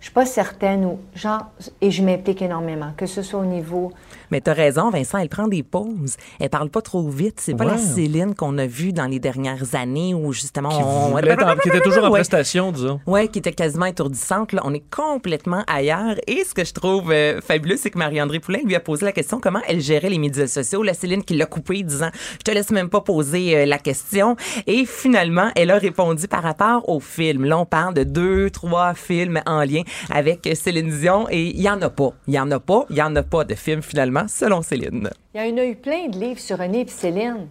je 0.00 0.06
suis 0.06 0.14
pas 0.14 0.26
certaine 0.26 0.84
ou 0.84 0.98
genre, 1.14 1.46
et 1.80 1.90
je 1.90 2.02
m'implique 2.02 2.42
énormément, 2.42 2.92
que 2.96 3.06
ce 3.06 3.22
soit 3.22 3.40
au 3.40 3.44
niveau 3.44 3.92
Mais 4.30 4.40
t'as 4.40 4.52
raison, 4.54 4.90
Vincent, 4.90 5.18
elle 5.18 5.28
prend 5.28 5.48
des 5.48 5.62
pauses. 5.62 6.16
Elle 6.40 6.50
parle 6.50 6.70
pas 6.70 6.82
trop 6.82 7.08
vite. 7.08 7.40
C'est 7.40 7.54
pas 7.54 7.64
la. 7.64 7.76
Céline 7.78 8.34
qu'on 8.34 8.58
a 8.58 8.66
vue 8.66 8.92
dans 8.92 9.06
les 9.06 9.18
dernières 9.20 9.74
années 9.74 10.12
où 10.14 10.32
justement 10.32 10.68
Qui, 10.70 10.76
on... 10.82 11.14
en- 11.14 11.56
qui 11.56 11.68
était 11.68 11.80
toujours 11.80 12.04
en 12.04 12.10
Ouais. 12.10 12.18
prestation, 12.18 12.72
disons. 12.72 13.00
Ouais, 13.06 13.28
qui 13.28 13.38
était 13.38 13.52
quasiment 13.52 13.86
étourdissante. 13.86 14.52
Là, 14.52 14.62
on 14.64 14.74
est 14.74 14.84
complètement 14.94 15.62
ailleurs. 15.66 16.16
Et 16.26 16.44
ce 16.44 16.54
que 16.54 16.64
je 16.64 16.72
trouve 16.72 17.10
euh, 17.12 17.40
fabuleux, 17.40 17.76
c'est 17.76 17.90
que 17.90 17.98
Marie-André 17.98 18.40
Poulain 18.40 18.58
lui 18.64 18.74
a 18.74 18.80
posé 18.80 19.04
la 19.04 19.12
question 19.12 19.40
comment 19.40 19.60
elle 19.68 19.80
gérait 19.80 20.10
les 20.10 20.18
médias 20.18 20.46
sociaux? 20.46 20.82
La 20.82 20.94
Céline 20.94 21.22
qui 21.22 21.34
l'a 21.36 21.46
coupé, 21.46 21.82
disant 21.82 22.10
Je 22.32 22.44
te 22.44 22.50
laisse 22.50 22.70
même 22.70 22.88
pas 22.88 23.00
poser 23.00 23.56
euh, 23.56 23.66
la 23.66 23.78
question. 23.78 24.36
Et 24.66 24.84
finalement, 24.86 25.50
elle 25.56 25.70
a 25.70 25.78
répondu 25.78 26.28
par 26.28 26.42
rapport 26.42 26.88
au 26.88 27.00
film. 27.00 27.44
Là, 27.44 27.58
on 27.58 27.66
parle 27.66 27.94
de 27.94 28.02
deux, 28.04 28.50
trois 28.50 28.94
films 28.94 29.40
en 29.46 29.60
lien 29.62 29.82
avec 30.10 30.48
Céline 30.54 30.90
Dion. 30.90 31.26
Et 31.30 31.42
il 31.48 31.60
y 31.60 31.68
en 31.70 31.80
a 31.82 31.90
pas. 31.90 32.10
Il 32.26 32.34
y 32.34 32.40
en 32.40 32.50
a 32.50 32.58
pas. 32.60 32.84
Il 32.90 32.96
y 32.96 33.02
en 33.02 33.14
a 33.16 33.22
pas 33.22 33.44
de 33.44 33.54
film 33.54 33.82
finalement, 33.82 34.15
selon 34.28 34.62
Céline. 34.62 35.10
Il 35.34 35.46
y 35.46 35.52
en 35.52 35.56
a 35.58 35.64
eu 35.64 35.76
plein 35.76 36.08
de 36.08 36.18
livres 36.18 36.40
sur 36.40 36.58
René 36.58 36.80
et 36.80 36.88
Céline. 36.88 37.48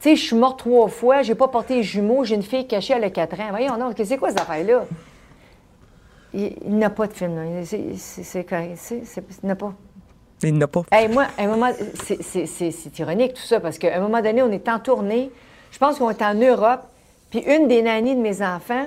Tu 0.00 0.10
sais, 0.10 0.16
je 0.16 0.22
suis 0.26 0.36
morte 0.36 0.60
trois 0.60 0.88
fois, 0.88 1.22
j'ai 1.22 1.34
pas 1.34 1.48
porté 1.48 1.76
les 1.76 1.82
jumeaux, 1.82 2.24
j'ai 2.24 2.36
une 2.36 2.42
fille 2.42 2.66
cachée 2.66 2.94
à 2.94 2.98
le 3.00 3.10
4 3.10 3.40
ans. 3.40 3.46
Voyons, 3.50 3.76
non, 3.76 3.90
c'est 3.96 4.16
quoi 4.16 4.28
cette 4.30 4.40
affaire-là? 4.40 4.84
Il, 6.34 6.52
il 6.64 6.76
n'a 6.78 6.90
pas 6.90 7.06
de 7.06 7.12
film, 7.12 7.34
là. 7.36 7.64
C'est- 7.96 8.44
correct. 8.44 8.78
Il 9.42 9.46
n'a 9.48 9.56
pas. 9.56 9.72
Il 10.42 10.56
n'a 10.56 10.68
pas. 10.68 10.82
Hey, 10.92 11.08
moi, 11.08 11.26
à 11.36 11.42
un 11.42 11.48
moment, 11.48 11.70
c'est- 11.94 12.98
ironique 12.98 13.34
tout 13.34 13.42
ça, 13.42 13.58
parce 13.60 13.78
qu'à 13.78 13.96
un 13.96 14.00
moment 14.00 14.20
donné, 14.22 14.42
on 14.42 14.52
est 14.52 14.68
en 14.68 14.78
tournée. 14.78 15.30
Je 15.72 15.78
pense 15.78 15.98
qu'on 15.98 16.10
est 16.10 16.22
en 16.22 16.34
Europe, 16.34 16.82
puis 17.30 17.40
une 17.40 17.66
des 17.66 17.82
nannies 17.82 18.14
de 18.14 18.20
mes 18.20 18.40
enfants, 18.42 18.86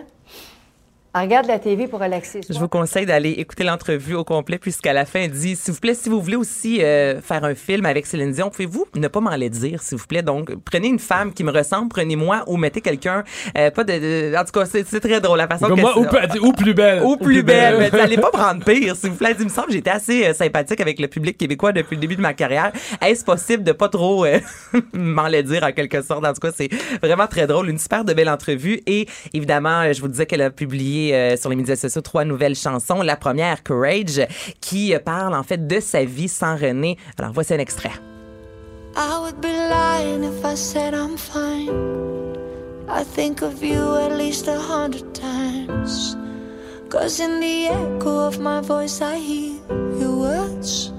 regarde 1.14 1.48
la 1.48 1.60
TV 1.60 1.88
pour 1.88 2.00
relaxer. 2.00 2.42
Je 2.50 2.58
vous 2.58 2.68
conseille 2.68 3.06
d'aller 3.06 3.32
écouter 3.32 3.64
l'entrevue 3.64 4.16
au 4.16 4.24
complet 4.24 4.58
puisqu'à 4.58 4.94
la 4.94 5.06
fin, 5.06 5.22
elle 5.22 5.32
dit, 5.32 5.56
s'il 5.56 5.74
vous 5.74 5.80
plaît, 5.80 5.94
si 5.94 6.10
vous 6.10 6.22
voulez 6.22 6.36
aussi 6.38 6.82
euh, 6.84 7.20
faire 7.22 7.44
un 7.44 7.56
film 7.56 7.86
avec 7.86 8.06
Céline 8.06 8.32
Dion, 8.32 8.50
pouvez-vous 8.50 8.86
ne 8.96 9.08
pas 9.08 9.20
m'en 9.20 9.38
dire, 9.38 9.82
s'il 9.82 9.98
vous 9.98 10.08
plaît? 10.08 10.22
Donc, 10.22 10.52
prenez 10.64 10.88
une 10.88 11.00
femme 11.00 11.34
qui 11.34 11.44
me 11.44 11.52
ressemble, 11.52 11.90
prenez-moi 11.90 12.44
ou 12.48 12.58
mettez 12.58 12.82
quelqu'un, 12.82 13.24
euh, 13.58 13.72
pas 13.72 13.84
de, 13.84 13.94
de- 14.32 14.36
En 14.38 14.46
tout 14.46 14.52
cas, 14.52 14.66
c'est 14.66 14.88
c'est 14.88 15.00
très 15.00 15.20
drôle 15.20 15.38
la 15.38 15.48
façon 15.48 15.68
Comme 15.68 15.78
que 15.78 15.82
moi, 15.82 15.98
ou, 15.98 16.04
ou 16.48 16.54
plus 16.54 16.74
belle. 16.74 17.02
ou 17.04 17.18
plus 17.18 17.44
belle. 17.44 17.78
Mais 17.92 18.00
allez 18.00 18.18
pas 18.18 18.32
prendre 18.32 18.64
pire, 18.64 18.96
s'il 18.96 19.10
vous 19.10 19.16
plaît. 19.16 19.36
Il 19.40 19.46
me 19.46 19.50
semble 19.50 19.68
que 19.68 19.74
j'étais 19.74 19.90
assez 19.90 20.26
euh, 20.26 20.34
sympathique 20.34 20.80
avec 20.82 21.00
le 21.00 21.08
public 21.08 21.38
québécois 21.38 21.72
depuis 21.72 21.96
le 21.96 22.02
début 22.02 22.16
de 22.16 22.22
ma 22.22 22.34
carrière. 22.34 22.72
Est-ce 23.02 23.24
possible 23.26 23.64
de 23.64 23.72
pas 23.72 23.90
trop 23.90 24.26
euh, 24.26 24.40
m'en 24.94 25.28
le 25.28 25.42
dire 25.44 25.64
en 25.64 25.72
quelque 25.72 26.02
sorte? 26.02 26.26
En 26.26 26.34
tout 26.34 26.40
cas, 26.42 26.52
c'est 26.56 26.70
vraiment 27.02 27.28
très 27.28 27.48
drôle. 27.48 27.70
Une 27.70 27.80
super 27.80 28.06
de 28.06 28.14
belle 28.14 28.30
entrevue. 28.30 28.82
Et 28.86 29.08
évidemment, 29.34 29.82
euh, 29.82 29.94
je 29.94 30.02
vous 30.02 30.08
disais 30.08 30.26
qu'elle 30.26 30.42
a 30.42 30.50
publié 30.52 31.01
euh, 31.10 31.36
sur 31.38 31.50
les 31.50 31.56
médias 31.56 31.76
sociaux 31.76 32.02
trois 32.02 32.26
nouvelles 32.26 32.56
chansons. 32.56 33.02
La 33.02 33.16
première, 33.16 33.64
Courage, 33.64 34.22
qui 34.60 34.94
euh, 34.94 35.00
parle 35.00 35.34
en 35.34 35.44
fait 35.44 35.68
de 35.68 35.80
sa 35.80 36.06
vie 36.06 36.28
sans 36.28 36.56
René. 36.56 36.98
Alors, 37.18 37.32
voici 37.34 37.54
un 37.54 37.60
extrait. 37.60 37.92
I 38.96 39.18
would 39.22 39.40
be 39.40 39.48
lying 39.48 40.24
if 40.24 40.44
I 40.44 40.56
said 40.56 40.94
I'm 40.94 41.18
fine. 41.18 41.70
I 42.90 43.04
think 43.04 43.42
of 43.42 43.64
you 43.64 43.96
at 43.96 44.18
least 44.18 44.48
a 44.48 44.60
hundred 44.60 45.14
times. 45.14 46.18
Cause 46.90 47.22
in 47.22 47.40
the 47.40 47.68
echo 47.68 48.28
of 48.28 48.40
my 48.40 48.60
voice, 48.60 49.02
I 49.02 49.18
hear 49.18 49.54
your 49.98 50.18
words 50.18 50.92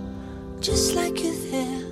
just 0.61 0.95
like 0.95 1.23
you're 1.23 1.35
there. 1.51 1.83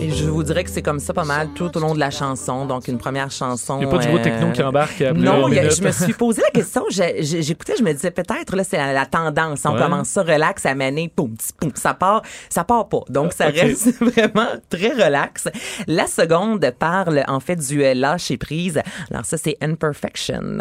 Et 0.00 0.10
je 0.10 0.24
vous 0.28 0.42
dirais 0.42 0.64
que 0.64 0.70
c'est 0.70 0.82
comme 0.82 0.98
ça 1.00 1.12
pas 1.14 1.24
mal 1.24 1.48
tout 1.54 1.74
au 1.76 1.80
long 1.80 1.94
de 1.94 1.98
la 1.98 2.10
chanson. 2.10 2.66
Donc, 2.66 2.88
une 2.88 2.98
première 2.98 3.30
chanson. 3.30 3.76
Il 3.80 3.86
n'y 3.86 3.92
a 3.92 3.96
pas 3.96 3.98
du 4.02 4.08
gros 4.08 4.18
euh, 4.18 4.22
techno 4.22 4.52
qui 4.52 4.62
embarque 4.62 5.00
après 5.00 5.20
Non, 5.22 5.46
a- 5.46 5.68
je 5.70 5.82
me 5.82 5.90
suis 5.90 6.12
posé 6.12 6.42
la 6.42 6.50
question. 6.50 6.84
J'écoutais, 6.90 7.74
je 7.78 7.82
me 7.82 7.92
disais 7.92 8.10
peut-être, 8.10 8.54
là, 8.56 8.64
c'est 8.64 8.76
la, 8.76 8.92
la 8.92 9.06
tendance. 9.06 9.62
On 9.64 9.74
Ouais. 9.74 9.80
commence 9.80 10.08
ça 10.08 10.22
relax 10.22 10.66
à 10.66 10.74
mener, 10.74 11.10
poum, 11.14 11.34
ça 11.74 11.94
part, 11.94 12.22
ça 12.48 12.64
part 12.64 12.88
pas. 12.88 13.00
Donc, 13.08 13.32
ça 13.32 13.46
reste 13.46 13.94
vraiment 14.00 14.48
très 14.70 14.90
relax. 14.90 15.48
La 15.86 16.06
seconde 16.06 16.70
parle, 16.78 17.24
en 17.28 17.40
fait, 17.40 17.56
du 17.56 17.82
euh, 17.84 17.94
lâcher 17.94 18.36
prise. 18.36 18.80
Alors, 19.10 19.24
ça, 19.24 19.36
c'est 19.38 19.56
Imperfection. 19.62 20.58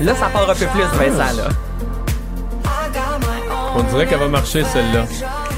Là, 0.00 0.14
ça 0.14 0.26
part 0.32 0.50
un 0.50 0.54
peu 0.54 0.66
plus, 0.66 0.82
Vincent, 0.82 1.36
là. 1.36 1.48
On 3.78 3.82
dirait 3.84 4.06
qu'elle 4.06 4.18
va 4.18 4.28
marcher, 4.28 4.64
celle-là. 4.64 5.04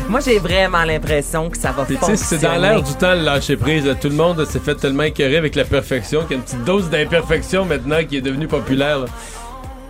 Moi, 0.08 0.20
j'ai 0.20 0.38
vraiment 0.38 0.84
l'impression 0.84 1.48
que 1.48 1.56
ça 1.56 1.72
va 1.72 1.84
Puis 1.84 1.96
fonctionner. 1.96 2.16
c'est 2.18 2.38
dans 2.38 2.56
l'air 2.56 2.82
du 2.82 2.92
temps 2.94 3.14
le 3.14 3.22
lâcher 3.22 3.56
prise. 3.56 3.86
là. 3.86 3.94
Tout 3.94 4.08
le 4.08 4.14
monde 4.14 4.44
s'est 4.44 4.58
fait 4.58 4.74
tellement 4.74 5.04
écœurer 5.04 5.36
avec 5.38 5.54
la 5.54 5.64
perfection 5.64 6.22
qu'il 6.22 6.32
y 6.32 6.34
a 6.34 6.36
une 6.36 6.42
petite 6.42 6.64
dose 6.64 6.90
d'imperfection 6.90 7.64
maintenant 7.64 8.04
qui 8.06 8.16
est 8.18 8.20
devenue 8.20 8.46
populaire. 8.48 9.04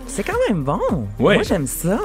C'est 0.07 0.23
quand 0.23 0.37
même 0.47 0.63
bon. 0.63 0.79
Oui. 1.19 1.35
Moi, 1.35 1.43
j'aime 1.43 1.67
ça. 1.67 1.97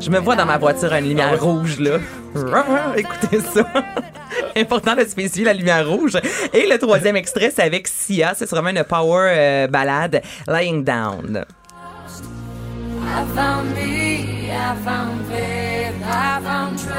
Je 0.00 0.10
me 0.10 0.18
vois 0.18 0.36
dans 0.36 0.46
ma 0.46 0.58
voiture 0.58 0.92
à 0.92 1.00
une 1.00 1.08
lumière 1.08 1.30
Ah 1.34 1.42
rouge, 1.44 1.78
là. 1.80 1.98
Écoutez 2.96 3.40
ça. 3.40 3.64
Important 4.56 4.94
de 4.96 5.04
spécifier 5.04 5.44
la 5.44 5.52
lumière 5.54 5.88
rouge. 5.88 6.16
Et 6.54 6.66
le 6.68 6.78
troisième 6.78 7.16
extrait, 7.16 7.52
c'est 7.54 7.62
avec 7.62 7.88
Sia. 7.88 8.32
C'est 8.36 8.48
vraiment 8.48 8.70
une 8.70 8.84
power 8.84 9.28
euh, 9.28 9.66
ballade, 9.66 10.22
Lying 10.48 10.84
Down. 10.84 11.44
I 13.12 13.24
found 13.34 13.74
me, 13.74 14.50
I 14.50 14.76
found 14.84 15.26
faith, 15.26 15.94
I 16.04 16.40
found 16.42 16.78
trust. 16.78 16.90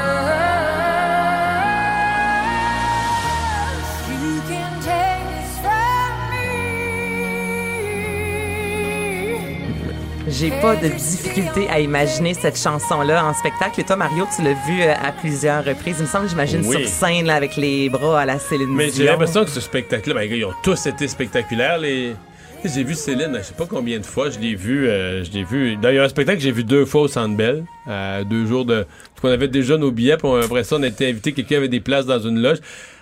You 4.10 4.40
can 4.48 4.72
take 4.82 5.24
this 5.32 5.58
from 5.62 6.12
me. 6.30 6.42
J'ai 10.28 10.50
pas 10.60 10.76
de 10.76 10.88
difficulté 10.88 11.68
à 11.70 11.80
imaginer 11.80 12.34
cette 12.34 12.58
chanson-là 12.58 13.24
en 13.24 13.32
spectacle. 13.34 13.80
Et 13.80 13.84
toi, 13.84 13.96
Mario, 13.96 14.26
tu 14.34 14.42
l'as 14.42 14.52
vu 14.52 14.82
euh, 14.82 14.94
à 15.02 15.12
plusieurs 15.12 15.64
reprises. 15.64 15.96
Il 15.98 16.02
me 16.02 16.08
semble, 16.08 16.28
j'imagine, 16.28 16.60
Oui. 16.64 16.82
sur 16.82 16.88
scène, 16.88 17.26
là, 17.26 17.34
avec 17.36 17.56
les 17.56 17.88
bras 17.88 18.20
à 18.20 18.26
la 18.26 18.38
Céline 18.38 18.68
Mais 18.74 18.90
j'ai 18.90 19.04
l'impression 19.04 19.44
que 19.44 19.50
ce 19.50 19.60
spectacle-là, 19.60 20.14
ben, 20.14 20.30
ils 20.30 20.44
ont 20.44 20.52
tous 20.62 20.86
été 20.86 21.08
spectaculaires. 21.08 21.78
Les... 21.78 22.14
Tu 22.62 22.68
J'ai 22.68 22.84
vu 22.84 22.94
Céline, 22.94 23.36
je 23.38 23.42
sais 23.42 23.54
pas 23.54 23.66
combien 23.68 23.98
de 23.98 24.04
fois, 24.06 24.30
je 24.30 24.38
l'ai 24.38 24.54
vu, 24.54 24.86
euh, 24.88 25.24
je 25.24 25.32
l'ai 25.32 25.42
vu. 25.42 25.76
D'ailleurs, 25.76 26.04
un 26.04 26.08
spectacle 26.08 26.38
que 26.38 26.44
j'ai 26.44 26.52
vu 26.52 26.62
deux 26.62 26.84
fois 26.84 27.02
au 27.02 27.08
Centre 27.08 27.36
Bell, 27.36 27.64
à 27.88 28.22
deux 28.22 28.46
jours 28.46 28.64
de. 28.64 28.84
Parce 28.84 29.20
qu'on 29.20 29.28
avait 29.28 29.48
déjà 29.48 29.76
nos 29.76 29.90
billets, 29.90 30.16
puis 30.16 30.28
après 30.44 30.62
ça, 30.62 30.76
on 30.76 30.82
a 30.82 30.86
été 30.86 31.08
invité, 31.08 31.32
quelqu'un 31.32 31.56
avait 31.56 31.68
des 31.68 31.80
places 31.80 32.06
dans 32.06 32.20
une 32.20 32.40
loge. 32.40 32.58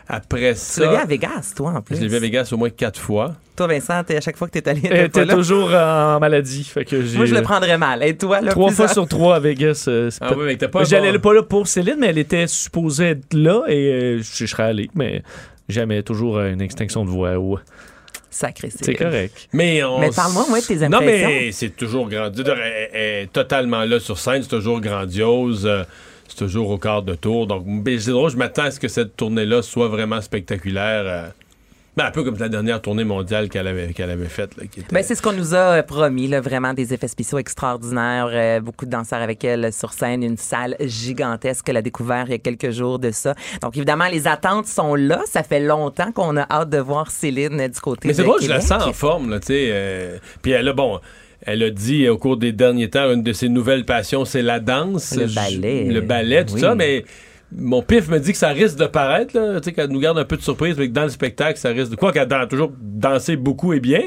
Après 0.09 0.55
Tu 0.55 0.59
ça. 0.61 0.85
l'as 0.87 0.91
vu 0.91 0.97
à 0.97 1.05
Vegas, 1.05 1.53
toi, 1.55 1.73
en 1.77 1.83
plus. 1.83 1.97
Je 1.97 2.01
l'ai 2.01 2.09
vu 2.09 2.17
à 2.17 2.21
Vegas 2.21 2.49
au 2.53 2.57
moins 2.57 2.71
quatre 2.71 2.99
fois. 2.99 3.35
Toi, 3.55 3.67
Vincent, 3.69 4.03
t'es- 4.03 4.17
à 4.17 4.21
chaque 4.21 4.37
fois 4.39 4.49
que 4.49 4.59
t'es 4.59 4.69
allé, 4.69 4.81
t'es 4.81 5.05
était 5.07 5.25
là. 5.27 5.35
toujours 5.35 5.73
en 5.73 6.19
maladie. 6.19 6.65
Fait 6.65 6.85
que 6.87 7.03
j'ai- 7.05 7.17
Moi, 7.17 7.27
je 7.27 7.35
le 7.35 7.43
prendrais 7.43 7.79
mal. 7.79 8.03
Et 8.03 8.17
toi, 8.17 8.41
là, 8.41 8.51
Trois 8.51 8.69
plusieurs- 8.69 8.87
fois 8.89 8.95
sur 8.95 9.07
trois 9.07 9.37
à 9.37 9.41
Vegas. 9.41 9.85
euh, 9.89 10.11
c'est 10.11 10.19
Ah 10.23 10.31
pas- 10.31 10.37
oui, 10.37 10.45
mais 10.47 10.69
pas. 10.69 10.85
J'allais 10.85 11.13
bon- 11.13 11.21
pas 11.21 11.35
là 11.35 11.43
pour 11.43 11.69
Céline, 11.69 11.97
mais 12.01 12.09
elle 12.09 12.19
était 12.19 12.47
supposée 12.49 13.11
être 13.11 13.35
là 13.35 13.63
et 13.69 13.93
euh, 13.93 14.19
je, 14.19 14.25
je 14.37 14.47
serais 14.47 14.65
allé, 14.65 14.91
mais 14.95 15.23
jamais 15.69 16.03
toujours 16.03 16.39
euh, 16.39 16.51
une 16.51 16.63
extinction 16.63 17.05
de 17.05 17.11
voix. 17.11 17.39
ou- 17.39 17.59
Sacré, 18.31 18.71
C'est 18.71 18.95
correct. 18.95 19.49
Mais, 19.53 19.83
on 19.83 19.99
Mais 19.99 20.11
parle-moi, 20.11 20.45
de 20.61 20.67
tes 20.67 20.89
Non, 20.89 20.99
impressions. 20.99 21.29
mais 21.29 21.53
c'est 21.53 21.71
toujours 21.77 22.09
grandiose. 22.09 22.47
Elle, 22.93 23.23
est 23.23 23.33
totalement 23.33 23.85
là 23.85 23.99
sur 23.99 24.19
scène, 24.19 24.43
c'est 24.43 24.49
toujours 24.49 24.81
grandiose. 24.81 25.67
euh, 25.67 25.83
c'est 26.29 26.37
toujours 26.45 26.71
au 26.71 26.79
quart 26.79 27.03
de 27.03 27.17
tour. 27.17 27.49
Donc, 27.49 27.65
ben, 27.67 27.99
c'est 27.99 28.13
drôle, 28.13 28.31
je 28.31 28.37
m'attends 28.37 28.63
à 28.63 28.71
ce 28.71 28.79
que 28.79 28.87
cette 28.87 29.17
tournée-là 29.17 29.63
soit 29.63 29.89
vraiment 29.89 30.21
spectaculaire. 30.21 31.33
Ben, 32.03 32.09
un 32.09 32.11
peu 32.11 32.25
comme 32.25 32.37
la 32.39 32.49
dernière 32.49 32.81
tournée 32.83 33.05
mondiale 33.05 33.49
qu'elle 33.49 33.67
avait, 33.67 33.93
qu'elle 33.93 34.11
avait 34.11 34.27
faite. 34.27 34.53
était- 34.63 34.83
Ben, 34.93 35.03
c'est 35.03 35.15
ce 35.15 35.23
qu'on 35.23 35.33
nous 35.33 35.55
a 35.55 35.59
euh, 35.79 35.83
promis, 35.83 36.29
là, 36.29 36.41
vraiment 36.41 36.73
des 36.75 36.93
effets 36.95 37.09
spéciaux 37.09 37.39
extraordinaires, 37.39 38.29
euh, 38.33 38.61
beaucoup 38.61 38.87
de 38.87 38.91
danseurs 38.91 39.21
avec 39.23 39.45
elle 39.45 39.73
sur 39.73 39.93
scène, 39.93 40.23
une 40.23 40.37
salle 40.37 40.77
gigantesque 40.81 41.65
qu'elle 41.67 41.77
a 41.77 41.83
découvert 41.83 42.25
il 42.27 42.33
y 42.33 42.35
a 42.35 42.39
quelques 42.39 42.71
jours 42.71 42.99
de 42.99 43.11
ça. 43.11 43.35
Donc 43.63 43.77
évidemment, 43.77 44.09
les 44.11 44.27
attentes 44.27 44.67
sont 44.67 44.95
là. 44.95 45.21
Ça 45.27 45.43
fait 45.43 45.61
longtemps 45.61 46.13
qu'on 46.13 46.37
a 46.37 46.47
hâte 46.51 46.71
de 46.71 46.79
voir 46.79 47.11
Céline 47.11 47.61
euh, 47.61 47.69
du 47.69 47.81
côté 47.81 48.09
Mais 48.09 48.15
c'est 48.15 48.23
drôle, 48.23 48.41
je 48.43 48.49
la 48.49 48.57
Québec. 48.57 48.69
sens 48.69 48.83
en 48.85 48.93
forme, 48.93 49.31
là, 49.31 49.41
tu 49.41 49.47
sais. 49.49 49.69
euh, 49.73 50.19
puis 50.43 50.53
elle 50.53 50.69
a, 50.69 50.73
bon, 50.73 51.01
elle 51.43 51.63
a 51.63 51.71
dit 51.71 52.09
au 52.09 52.19
cours 52.19 52.37
des 52.37 52.53
derniers 52.53 52.91
temps, 52.91 53.11
une 53.13 53.23
de 53.23 53.33
ses 53.33 53.49
nouvelles 53.49 53.85
passions, 53.85 54.25
c'est 54.25 54.43
la 54.43 54.61
danse. 54.61 55.17
Le 55.17 55.27
Je- 55.27 55.35
ballet. 55.35 55.85
Le 55.85 56.01
ballet, 56.01 56.45
tout 56.45 56.55
Oui. 56.55 56.61
ça, 56.61 56.75
mais 56.75 57.05
mon 57.57 57.83
pif 57.83 58.09
me 58.09 58.19
dit 58.21 58.33
que 58.33 58.39
ça 58.39 58.49
risque 58.51 58.77
de 58.77 58.87
paraître, 58.87 59.37
là, 59.39 59.61
tu 59.61 59.65
sais, 59.65 59.73
qu'elle 59.73 59.91
nous 59.91 60.01
garde 60.01 60.19
un 60.19 60.25
peu 60.25 60.37
de 60.37 60.43
surprise, 60.43 60.77
mais 60.79 60.89
que 60.89 60.93
dans 60.93 61.03
le 61.05 61.09
spectacle, 61.09 61.59
ça 61.59 61.71
risque 61.71 61.91
de... 61.91 61.97
Quoi? 61.97 62.13
Qu'elle 62.13 62.33
a 62.33 62.47
toujours 62.47 62.73
dansé 62.81 63.37
beaucoup 63.37 63.73
et 63.73 63.81
bien, 63.81 64.03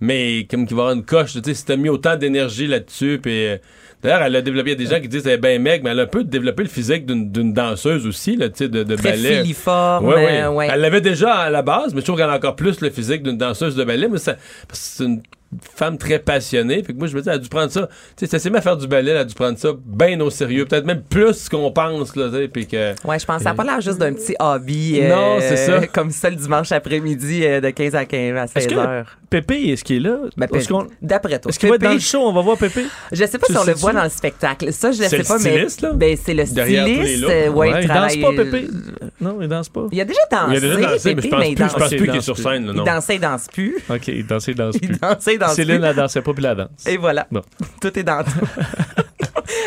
mais 0.00 0.46
comme 0.50 0.66
qu'il 0.66 0.76
va 0.76 0.82
y 0.82 0.84
avoir 0.86 0.96
une 0.96 1.04
coche, 1.04 1.32
tu 1.32 1.40
sais, 1.42 1.54
si 1.54 1.64
t'as 1.64 1.76
mis 1.76 1.88
autant 1.88 2.16
d'énergie 2.16 2.66
là-dessus, 2.66 3.18
puis... 3.22 3.46
euh, 3.46 3.56
D'ailleurs, 4.02 4.22
elle 4.22 4.34
a 4.34 4.42
développé, 4.42 4.70
il 4.70 4.80
y 4.80 4.82
a 4.84 4.88
des 4.88 4.92
gens 4.96 5.00
qui 5.00 5.06
disent 5.06 5.22
qu'elle 5.22 5.34
est 5.34 5.38
bien 5.38 5.60
maigre, 5.60 5.84
mais 5.84 5.90
elle 5.90 6.00
a 6.00 6.02
un 6.02 6.06
peu 6.06 6.24
développé 6.24 6.64
le 6.64 6.68
physique 6.68 7.06
d'une 7.06 7.52
danseuse 7.52 8.04
aussi, 8.04 8.34
là, 8.34 8.48
tu 8.48 8.64
sais, 8.64 8.68
de, 8.68 8.82
de 8.82 8.96
Très 8.96 9.10
ballet. 9.12 9.42
filiforme, 9.42 10.06
Ouais, 10.06 10.14
ouais. 10.16 10.46
ouais. 10.48 10.68
Elle 10.72 10.80
l'avait 10.80 11.00
déjà 11.00 11.32
à 11.34 11.50
la 11.50 11.62
base, 11.62 11.94
mais 11.94 12.00
je 12.00 12.06
trouve 12.06 12.16
qu'elle 12.18 12.28
a 12.28 12.34
encore 12.34 12.56
plus 12.56 12.80
le 12.80 12.90
physique 12.90 13.22
d'une 13.22 13.38
danseuse 13.38 13.76
de 13.76 13.84
ballet. 13.84 14.08
Mais 14.10 14.18
ça, 14.18 14.34
c'est 14.72 15.04
une 15.04 15.22
femme 15.74 15.98
très 15.98 16.18
passionnée. 16.18 16.82
Puis 16.82 16.94
que 16.94 16.98
moi, 16.98 17.08
je 17.08 17.16
me 17.16 17.22
dis, 17.22 17.28
elle 17.28 17.34
a 17.36 17.38
dû 17.38 17.48
prendre 17.48 17.70
ça. 17.70 17.86
Tu 17.86 17.94
sais, 18.16 18.26
c'est 18.26 18.36
assez 18.36 18.54
à 18.54 18.60
faire 18.60 18.76
du 18.76 18.86
ballet, 18.86 19.10
elle 19.10 19.16
a 19.18 19.24
dû 19.24 19.34
prendre 19.34 19.58
ça 19.58 19.70
bien 19.84 20.18
au 20.20 20.30
sérieux. 20.30 20.64
Peut-être 20.64 20.86
même 20.86 21.02
plus 21.02 21.48
qu'on 21.48 21.70
pense, 21.70 22.16
là, 22.16 22.28
tu. 22.30 22.48
Puis 22.48 22.66
que. 22.66 22.94
Ouais, 23.06 23.18
je 23.18 23.26
pense 23.26 23.42
ça 23.42 23.50
n'a 23.50 23.54
pas 23.54 23.64
l'air 23.64 23.80
juste 23.80 23.98
d'un 23.98 24.12
petit 24.12 24.34
hobby. 24.38 25.00
euh, 25.02 25.08
Non, 25.08 25.36
c'est 25.40 25.56
ça. 25.56 25.86
Comme 25.92 26.10
ça 26.10 26.30
le 26.30 26.36
dimanche 26.36 26.72
après-midi 26.72 27.44
euh, 27.44 27.60
de 27.60 27.70
15 27.70 27.94
à 27.94 28.04
15 28.04 28.36
à 28.36 28.46
16 28.46 28.56
Est-ce 28.56 28.68
que 28.68 28.78
heures. 28.78 29.18
Pépé, 29.32 29.54
est-ce 29.70 29.82
qu'il 29.84 29.96
est 29.96 30.00
là? 30.00 30.18
Ben, 30.36 30.46
Est-ce 30.52 30.68
D'après 31.02 31.38
toi. 31.40 31.48
est-ce 31.50 31.58
qu'il 31.58 31.68
va 31.68 31.74
être 31.74 31.80
Pépé, 31.80 31.88
dans 31.88 31.94
le 31.94 32.00
show? 32.00 32.20
On 32.20 32.32
va 32.32 32.40
voir 32.42 32.56
Pépé? 32.58 32.84
Je 33.10 33.24
sais 33.24 33.38
pas 33.38 33.46
Tu 33.46 33.52
si 33.52 33.58
on 33.58 33.64
le 33.64 33.72
voit 33.74 33.92
dans 33.92 34.04
le 34.04 34.08
spectacle. 34.10 34.72
Ça, 34.72 34.92
je 34.92 34.98
le 34.98 35.04
C'est 35.04 35.08
sais 35.10 35.18
le 35.18 35.24
pas, 35.24 35.38
styliste, 35.38 35.82
mais 35.82 35.88
là? 35.88 35.94
ben, 35.94 36.18
c'est 36.22 36.34
le 36.34 36.44
Derrière 36.44 36.86
styliste. 36.86 37.24
euh, 37.24 37.48
ouais, 37.48 37.72
Ouais, 37.72 37.82
il 37.82 37.88
travaille- 37.88 38.20
danse 38.20 38.34
pas, 38.36 38.42
Pépé? 38.44 38.68
Non, 39.20 39.38
il 39.40 39.48
danse 39.48 39.68
pas. 39.68 39.86
Il 39.90 40.00
a 40.00 40.04
déjà 40.04 40.20
dansé. 40.30 40.46
Il 40.50 40.56
a 40.56 40.60
déjà 40.60 40.74
dansé, 40.92 41.14
mais 41.14 41.22
je 41.22 41.28
Pépé, 41.28 41.28
pense 41.36 41.46
il 41.48 41.54
plus, 41.54 41.64
pense 41.64 41.76
danse- 41.78 41.88
plus 41.90 42.06
qu'il 42.08 42.16
est 42.16 42.20
sur 42.20 42.36
scène, 42.38 42.66
là, 42.66 42.72
Il 42.72 42.76
non. 42.78 42.84
dansait, 42.84 43.14
il 43.16 43.20
danse 43.20 43.46
plus. 43.52 43.76
OK, 43.90 44.08
il 44.08 44.26
dansait, 44.26 44.52
il 44.52 44.56
danse 44.56 44.74
Il 44.80 44.88
plus. 44.88 44.98
dansait, 44.98 45.34
il 45.34 45.38
danse 45.38 45.54
Céline, 45.54 45.78
plus. 45.78 45.86
elle 45.88 45.96
dansait 45.96 46.22
pas, 46.22 46.32
puis 46.32 46.42
la 46.42 46.54
danse. 46.54 46.68
Et 46.86 46.96
voilà. 46.96 47.26
Bon. 47.30 47.42
Tout 47.80 47.98
est 47.98 48.02
dans 48.02 48.22
tout. 48.24 48.30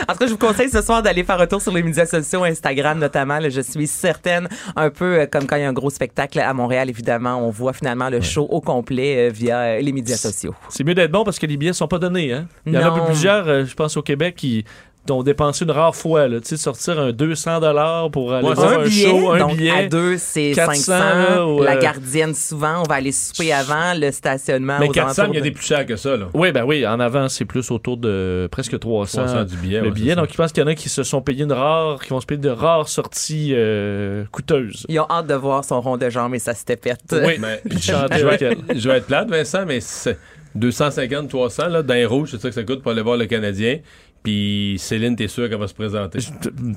En 0.07 0.13
tout 0.13 0.19
cas, 0.19 0.27
je 0.27 0.31
vous 0.31 0.37
conseille 0.37 0.69
ce 0.69 0.81
soir 0.81 1.01
d'aller 1.01 1.23
faire 1.23 1.39
un 1.39 1.47
tour 1.47 1.61
sur 1.61 1.73
les 1.73 1.83
médias 1.83 2.05
sociaux, 2.05 2.43
Instagram 2.43 2.99
notamment. 2.99 3.39
Là, 3.39 3.49
je 3.49 3.61
suis 3.61 3.87
certaine, 3.87 4.47
un 4.75 4.89
peu 4.89 5.19
euh, 5.19 5.25
comme 5.25 5.45
quand 5.45 5.55
il 5.55 5.61
y 5.61 5.65
a 5.65 5.69
un 5.69 5.73
gros 5.73 5.89
spectacle 5.89 6.39
à 6.39 6.53
Montréal, 6.53 6.89
évidemment, 6.89 7.35
on 7.35 7.49
voit 7.49 7.73
finalement 7.73 8.09
le 8.09 8.21
show 8.21 8.47
au 8.49 8.61
complet 8.61 9.27
euh, 9.27 9.31
via 9.31 9.59
euh, 9.59 9.79
les 9.79 9.91
médias 9.91 10.17
sociaux. 10.17 10.53
C'est 10.69 10.83
mieux 10.83 10.93
d'être 10.93 11.11
bon 11.11 11.23
parce 11.23 11.39
que 11.39 11.45
les 11.45 11.57
billets 11.57 11.73
sont 11.73 11.87
pas 11.87 11.99
donnés. 11.99 12.33
Hein? 12.33 12.47
Il 12.65 12.73
y 12.73 12.77
en 12.77 12.95
a 12.95 13.05
plusieurs, 13.05 13.65
je 13.65 13.73
pense, 13.73 13.97
au 13.97 14.01
Québec 14.01 14.35
qui 14.35 14.65
ont 15.11 15.23
dépensé 15.23 15.65
une 15.65 15.71
rare 15.71 15.95
fois. 15.95 16.27
Là, 16.27 16.39
tu 16.39 16.47
sais, 16.47 16.57
sortir 16.57 16.99
un 16.99 17.11
200 17.11 18.09
pour 18.11 18.33
aller 18.33 18.47
Ouais, 18.47 18.53
voir 18.53 18.73
un 18.73 18.79
un, 18.81 18.83
billet, 18.85 19.07
show, 19.09 19.31
un 19.31 19.37
donc 19.39 19.51
à 19.51 19.55
billet. 19.55 19.87
deux, 19.89 20.17
c'est 20.17 20.51
400, 20.55 20.73
500. 20.81 20.93
là, 20.99 21.47
ou, 21.47 21.63
La 21.63 21.77
gardienne, 21.77 22.33
souvent, 22.33 22.81
on 22.81 22.83
va 22.83 22.95
aller 22.95 23.11
souper 23.11 23.53
avant, 23.53 23.93
le 23.95 24.11
stationnement. 24.11 24.77
Mais 24.79 24.87
aux 24.89 24.91
400, 24.91 25.21
alentours 25.23 25.35
il 25.35 25.37
y 25.37 25.37
a 25.37 25.41
de- 25.41 25.45
des 25.49 25.51
plus 25.51 25.65
chers 25.65 25.85
que 25.85 25.95
ça, 25.95 26.15
là. 26.17 26.27
Oui, 26.33 26.51
ben 26.51 26.63
oui, 26.65 26.85
en 26.87 26.99
avant, 26.99 27.29
c'est 27.29 27.45
plus 27.45 27.71
autour 27.71 27.97
de 27.97 28.47
presque 28.51 28.79
300. 28.79 29.25
300 29.25 29.43
du 29.45 29.57
billet. 29.57 29.79
le 29.81 29.87
ouais, 29.87 29.91
billet. 29.93 30.15
Donc, 30.15 30.29
je 30.31 30.35
pense 30.37 30.51
qu'il 30.51 30.61
y 30.61 30.65
en 30.65 30.69
a 30.69 30.75
qui 30.75 30.89
se 30.89 31.03
sont 31.03 31.21
payés 31.21 31.43
une 31.43 31.53
rare, 31.53 32.01
qui 32.03 32.09
vont 32.09 32.19
se 32.21 32.25
payer 32.25 32.39
de 32.41 32.49
rares 32.49 32.87
sorties 32.89 33.51
euh, 33.53 34.23
coûteuses. 34.31 34.85
Ils 34.89 34.99
ont 34.99 35.07
hâte 35.09 35.27
de 35.27 35.35
voir 35.35 35.63
son 35.63 35.81
rond 35.81 35.97
de 35.97 36.09
jambe 36.09 36.33
et 36.35 36.39
sa 36.39 36.53
stépette. 36.53 37.01
Oui, 37.11 37.37
Mais 37.39 37.61
je, 37.79 38.87
vais 38.87 38.97
être, 38.97 39.05
plate, 39.07 39.29
Vincent, 39.29 39.65
mais 39.65 39.79
c'est 39.79 40.17
250, 40.55 41.29
300, 41.29 41.67
là, 41.67 41.83
d'un 41.83 42.07
rouge, 42.07 42.29
c'est 42.31 42.41
ça 42.41 42.49
que 42.49 42.55
ça 42.55 42.63
coûte 42.63 42.81
pour 42.81 42.91
aller 42.91 43.01
voir 43.01 43.17
le 43.17 43.25
Canadien. 43.25 43.79
Puis 44.25 44.75
Céline, 44.79 45.15
t'es 45.15 45.27
sûr 45.27 45.47
qu'elle 45.47 45.59
va 45.59 45.67
se 45.67 45.73
présenter? 45.73 46.19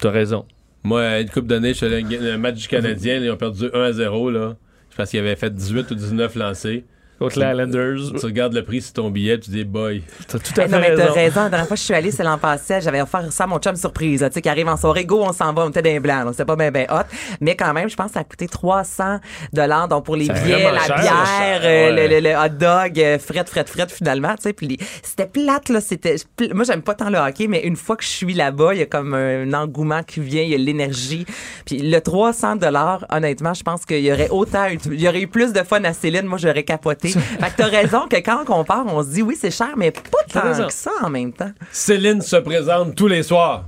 T'as 0.00 0.10
raison. 0.10 0.44
Moi, 0.84 1.20
une 1.20 1.30
coupe 1.30 1.46
d'années, 1.46 1.70
je 1.70 1.78
suis 1.78 1.86
allé 1.86 2.04
un 2.30 2.38
match 2.38 2.56
du 2.56 2.68
Canadien, 2.68 3.16
ils 3.16 3.30
ont 3.30 3.36
perdu 3.36 3.70
1 3.72 3.80
à 3.80 3.92
0, 3.92 4.30
là. 4.30 4.56
Je 4.90 4.96
pense 4.96 5.10
qu'ils 5.10 5.18
avaient 5.18 5.34
fait 5.34 5.52
18 5.52 5.90
ou 5.90 5.94
19 5.94 6.34
lancés. 6.36 6.84
Contre 7.18 7.38
les 7.38 7.46
Islanders. 7.46 7.96
Tu 8.20 8.26
regardes 8.26 8.54
le 8.54 8.64
prix 8.64 8.80
sur 8.82 8.92
ton 8.94 9.10
billet, 9.10 9.38
tu 9.38 9.50
dis 9.50 9.64
boy. 9.64 10.02
T'as 10.26 10.38
tout 10.38 10.52
à 10.60 10.62
fait 10.62 10.68
non, 10.68 10.78
mais 10.80 10.94
t'as 10.94 11.02
raison. 11.04 11.14
raison. 11.14 11.42
La 11.44 11.48
dernière 11.50 11.66
fois 11.68 11.76
que 11.76 11.80
je 11.80 11.84
suis 11.84 11.94
allée, 11.94 12.10
c'est 12.10 12.22
l'an 12.22 12.38
passé, 12.38 12.80
j'avais 12.80 13.00
offert 13.00 13.32
ça 13.32 13.44
à 13.44 13.46
mon 13.46 13.58
chum 13.58 13.76
surprise, 13.76 14.20
là, 14.22 14.30
tu 14.30 14.34
sais, 14.34 14.42
qui 14.42 14.48
arrive 14.48 14.68
en 14.68 14.76
soirée, 14.76 15.04
go, 15.04 15.22
on 15.22 15.32
s'en 15.32 15.52
va, 15.52 15.64
on 15.64 15.70
était 15.70 15.82
d'un 15.82 16.00
blanc, 16.00 16.24
donc 16.24 16.32
c'était 16.34 16.44
pas 16.44 16.56
bien, 16.56 16.70
bien 16.70 16.86
hot. 16.90 17.02
Mais 17.40 17.56
quand 17.56 17.72
même, 17.72 17.88
je 17.88 17.96
pense 17.96 18.08
que 18.08 18.12
ça 18.14 18.20
a 18.20 18.24
coûté 18.24 18.46
300 18.48 19.18
dollars, 19.52 19.88
donc 19.88 20.04
pour 20.04 20.16
les 20.16 20.28
billets, 20.28 20.70
la 20.72 20.80
cher, 20.80 20.98
bière, 21.00 21.26
cher, 21.26 21.60
euh, 21.62 21.94
ouais. 21.94 22.08
le, 22.08 22.14
le- 22.14 22.28
le 22.30 22.36
hot 22.36 22.48
dog, 22.58 23.00
euh, 23.00 23.18
fret, 23.18 23.44
fret, 23.46 23.64
fret, 23.66 23.86
finalement, 23.88 24.34
tu 24.36 24.42
sais, 24.42 24.52
puis 24.52 24.66
les- 24.68 24.78
c'était 25.02 25.26
plate, 25.26 25.68
là, 25.68 25.80
c'était, 25.80 26.16
moi, 26.54 26.64
j'aime 26.64 26.82
pas 26.82 26.94
tant 26.94 27.10
le 27.10 27.18
hockey, 27.18 27.46
mais 27.48 27.60
une 27.62 27.76
fois 27.76 27.96
que 27.96 28.04
je 28.04 28.08
suis 28.08 28.34
là-bas, 28.34 28.74
il 28.74 28.78
y 28.80 28.82
a 28.82 28.86
comme 28.86 29.14
un 29.14 29.52
engouement 29.54 30.02
qui 30.02 30.20
vient, 30.20 30.42
il 30.42 30.50
y 30.50 30.54
a 30.54 30.58
l'énergie. 30.58 31.26
Puis 31.66 31.78
le 31.78 32.00
300 32.00 32.56
dollars, 32.56 33.04
honnêtement, 33.10 33.54
je 33.54 33.62
pense 33.62 33.84
qu'il 33.84 34.00
y 34.04 34.12
aurait 34.12 34.28
autant, 34.30 34.66
il 34.86 35.00
y 35.00 35.08
aurait 35.08 35.22
eu 35.22 35.28
plus 35.28 35.52
de 35.52 35.62
fun 35.62 35.82
à 35.84 35.92
Céline, 35.92 36.26
moi, 36.26 36.38
j'aurais 36.38 36.62
capoté. 36.62 37.07
Fait 37.12 37.50
que 37.50 37.56
t'as 37.56 37.66
raison 37.68 38.06
que 38.08 38.16
quand 38.16 38.44
on 38.48 38.64
part, 38.64 38.84
on 38.86 39.02
se 39.02 39.08
dit, 39.08 39.22
oui, 39.22 39.36
c'est 39.40 39.50
cher, 39.50 39.70
mais 39.76 39.90
pas 39.90 40.00
tant 40.32 40.66
que 40.66 40.72
ça 40.72 40.90
en 41.02 41.10
même 41.10 41.32
temps. 41.32 41.50
Céline 41.72 42.20
se 42.20 42.36
présente 42.36 42.94
tous 42.94 43.08
les 43.08 43.22
soirs. 43.22 43.64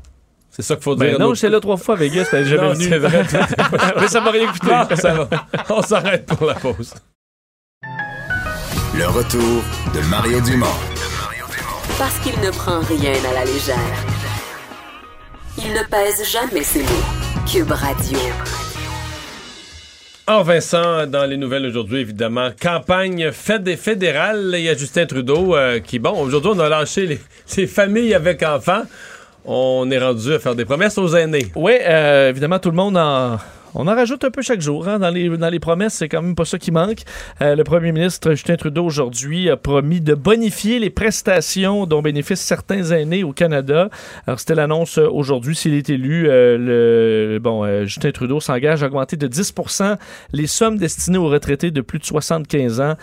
C'est 0.50 0.62
ça 0.62 0.74
qu'il 0.74 0.82
faut 0.84 0.96
Ben 0.96 1.10
dire. 1.10 1.18
non, 1.20 1.32
j'étais 1.34 1.48
là 1.48 1.60
trois 1.60 1.76
fois 1.76 1.94
à 1.94 1.98
Vegas, 1.98 2.26
t'es 2.30 2.44
jamais 2.44 2.72
venu. 2.74 2.88
c'est 2.88 2.98
vrai. 2.98 3.24
mais 4.00 4.08
ça 4.08 4.20
m'a 4.20 4.30
rien 4.30 4.50
coûté. 4.52 4.66
Non, 4.66 4.96
ça 4.96 5.14
va. 5.14 5.28
On 5.70 5.80
s'arrête 5.82 6.26
pour 6.26 6.46
la 6.46 6.54
pause. 6.54 6.94
Le 8.94 9.06
retour 9.06 9.62
de 9.94 10.00
Mario 10.10 10.40
Dumont. 10.40 10.66
Parce 11.98 12.18
qu'il 12.18 12.38
ne 12.40 12.50
prend 12.50 12.80
rien 12.80 13.12
à 13.30 13.34
la 13.34 13.44
légère. 13.44 13.76
Il 15.58 15.72
ne 15.72 15.82
pèse 15.84 16.28
jamais 16.28 16.64
ses 16.64 16.82
mots. 16.82 17.44
Cube 17.50 17.70
Radio. 17.70 18.18
Alors 20.30 20.44
Vincent, 20.44 21.08
dans 21.08 21.24
les 21.24 21.36
nouvelles 21.36 21.66
aujourd'hui, 21.66 22.02
évidemment, 22.02 22.50
campagne 22.62 23.32
fédé- 23.32 23.76
fédérale, 23.76 24.52
il 24.54 24.60
y 24.60 24.68
a 24.68 24.76
Justin 24.76 25.04
Trudeau 25.04 25.56
euh, 25.56 25.80
qui, 25.80 25.98
bon, 25.98 26.12
aujourd'hui 26.22 26.52
on 26.54 26.58
a 26.60 26.68
lâché 26.68 27.04
les, 27.04 27.18
les 27.56 27.66
familles 27.66 28.14
avec 28.14 28.44
enfants. 28.44 28.82
On 29.44 29.90
est 29.90 29.98
rendu 29.98 30.32
à 30.32 30.38
faire 30.38 30.54
des 30.54 30.64
promesses 30.64 30.96
aux 30.98 31.16
aînés. 31.16 31.48
Oui, 31.56 31.72
euh, 31.80 32.28
évidemment, 32.28 32.60
tout 32.60 32.70
le 32.70 32.76
monde 32.76 32.96
en. 32.96 33.38
On 33.74 33.86
en 33.86 33.94
rajoute 33.94 34.24
un 34.24 34.30
peu 34.30 34.42
chaque 34.42 34.60
jour. 34.60 34.88
hein, 34.88 34.98
Dans, 34.98 35.10
les, 35.10 35.28
dans 35.28 35.48
les 35.48 35.60
promesses, 35.60 35.94
c'est 35.94 36.08
quand 36.08 36.22
même 36.22 36.34
pas 36.34 36.44
ça 36.44 36.58
qui 36.58 36.72
manque. 36.72 37.02
Euh, 37.40 37.54
le 37.54 37.62
premier 37.62 37.92
ministre 37.92 38.30
Justin 38.32 38.56
Trudeau, 38.56 38.84
aujourd'hui, 38.84 39.48
a 39.48 39.56
promis 39.56 40.00
de 40.00 40.14
bonifier 40.14 40.80
les 40.80 40.90
prestations 40.90 41.86
dont 41.86 42.02
bénéficient 42.02 42.42
certains 42.42 42.82
aînés 42.90 43.22
au 43.22 43.32
Canada. 43.32 43.88
Alors, 44.26 44.40
c'était 44.40 44.56
l'annonce 44.56 44.98
euh, 44.98 45.08
aujourd'hui. 45.08 45.54
S'il 45.54 45.74
est 45.74 45.88
élu, 45.88 46.28
euh, 46.28 46.58
le, 46.58 47.38
bon, 47.38 47.84
Justin 47.86 48.10
Trudeau 48.10 48.40
s'engage 48.40 48.82
à 48.82 48.86
augmenter 48.86 49.16
de 49.16 49.28
10% 49.28 49.96
les 50.32 50.46
sommes 50.48 50.76
destinées 50.76 51.18
aux 51.18 51.28
retraités 51.28 51.70
de 51.70 51.80
plus 51.80 52.00
de 52.00 52.04
75 52.04 52.80
ans, 52.80 52.94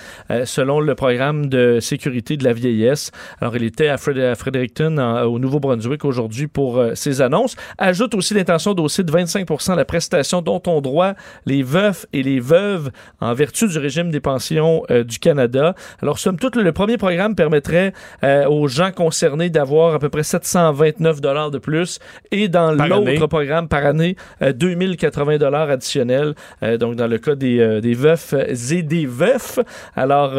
selon 0.45 0.79
le 0.81 0.95
programme 0.95 1.47
de 1.47 1.79
sécurité 1.79 2.35
de 2.35 2.43
la 2.43 2.51
vieillesse. 2.53 3.11
Alors, 3.39 3.55
il 3.55 3.63
était 3.63 3.87
à, 3.87 3.97
Fred- 3.97 4.19
à 4.19 4.35
Fredericton, 4.35 4.97
au 5.25 5.39
Nouveau-Brunswick, 5.39 6.03
aujourd'hui 6.03 6.47
pour 6.47 6.83
ces 6.95 7.21
annonces. 7.21 7.55
Ajoute 7.77 8.15
aussi 8.15 8.33
l'intention 8.33 8.73
d'hausser 8.73 9.03
de 9.03 9.11
25% 9.11 9.75
la 9.75 9.85
prestation 9.85 10.41
dont 10.41 10.56
ont 10.65 10.81
droit 10.81 11.13
les 11.45 11.61
veufs 11.63 12.05
et 12.13 12.23
les 12.23 12.39
veuves 12.39 12.89
en 13.19 13.33
vertu 13.33 13.67
du 13.67 13.77
régime 13.77 14.09
des 14.11 14.19
pensions 14.19 14.83
euh, 14.89 15.03
du 15.03 15.19
Canada. 15.19 15.75
Alors, 16.01 16.19
somme 16.19 16.37
toute, 16.37 16.55
le, 16.55 16.71
premier 16.71 16.97
programme 16.97 17.35
permettrait 17.35 17.93
euh, 18.23 18.45
aux 18.47 18.67
gens 18.67 18.91
concernés 18.91 19.49
d'avoir 19.49 19.95
à 19.95 19.99
peu 19.99 20.09
près 20.09 20.23
729 20.23 21.21
dollars 21.21 21.51
de 21.51 21.57
plus 21.57 21.99
et 22.31 22.47
dans 22.47 22.71
l'autre 22.71 23.27
programme 23.27 23.67
par 23.67 23.85
année, 23.85 24.15
euh, 24.41 24.53
2080 24.53 25.37
dollars 25.37 25.69
additionnels. 25.69 26.33
euh, 26.63 26.77
donc, 26.77 26.95
dans 26.95 27.07
le 27.07 27.17
cas 27.17 27.35
des, 27.35 27.81
des 27.81 27.93
veufs 27.93 28.33
et 28.71 28.83
des 28.83 29.05
veufs. 29.05 29.59
Alors, 29.95 30.31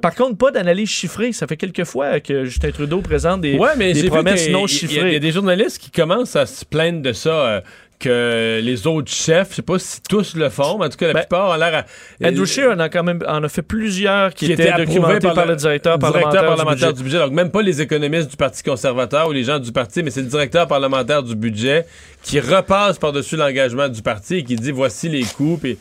par 0.00 0.14
contre, 0.14 0.36
pas 0.36 0.50
d'analyse 0.50 0.88
chiffrée. 0.88 1.32
Ça 1.32 1.46
fait 1.46 1.56
quelques 1.56 1.84
fois 1.84 2.20
que 2.20 2.44
Justin 2.44 2.70
Trudeau 2.70 3.00
présente 3.00 3.40
des, 3.40 3.56
Ouais, 3.56 3.70
mais 3.76 3.92
des 3.92 4.08
promesses 4.08 4.48
non 4.50 4.66
il 4.66 4.72
y 4.72 4.74
a- 4.74 4.78
chiffrées. 4.78 5.06
Il 5.08 5.12
y, 5.12 5.16
a 5.16 5.20
des 5.20 5.32
journalistes 5.32 5.78
qui 5.78 5.90
commencent 5.90 6.36
à 6.36 6.46
se 6.46 6.64
plaindre 6.64 7.02
de 7.02 7.12
ça. 7.12 7.62
Que 7.98 8.60
les 8.62 8.86
autres 8.86 9.10
chefs, 9.10 9.50
je 9.50 9.54
sais 9.56 9.62
pas 9.62 9.78
si 9.78 10.00
tous 10.08 10.34
le 10.36 10.48
font, 10.50 10.78
mais 10.78 10.86
en 10.86 10.88
tout 10.88 10.96
cas, 10.96 11.08
la 11.08 11.12
Ben, 11.14 11.20
plupart 11.20 11.50
ont 11.50 11.56
l'air 11.56 11.84
à. 12.20 12.26
Andrew 12.28 12.44
Scheer 12.44 12.70
en 12.70 12.78
a 12.78 12.88
quand 12.88 13.02
même 13.02 13.20
en 13.26 13.42
a 13.42 13.48
fait 13.48 13.62
plusieurs 13.62 14.32
qui, 14.34 14.46
qui 14.46 14.52
étaient 14.52 14.72
documentés 14.72 15.28
par, 15.34 15.46
le 15.46 15.56
directeur 15.56 15.98
parlementaire, 15.98 16.44
parlementaire 16.46 16.92
du 16.92 16.98
du 16.98 17.02
budget. 17.04 17.18
Donc, 17.18 17.32
même 17.32 17.50
pas 17.50 17.62
les 17.62 17.80
économistes 17.82 18.30
du 18.30 18.36
Parti 18.36 18.62
conservateur 18.62 19.28
ou 19.28 19.32
les 19.32 19.44
gens 19.44 19.58
du 19.58 19.72
parti, 19.72 20.02
mais 20.02 20.10
c'est 20.10 20.22
le 20.22 20.28
directeur 20.28 20.66
parlementaire 20.68 21.22
du 21.22 21.34
budget 21.34 21.86
qui 22.22 22.38
repasse 22.40 22.98
par-dessus 22.98 23.36
l'engagement 23.36 23.88
du 23.88 24.02
parti 24.02 24.36
et 24.36 24.44
qui 24.44 24.56
dit 24.56 24.70
voici 24.70 25.08
les 25.08 25.24
coupes. 25.24 25.64
Et, 25.64 25.78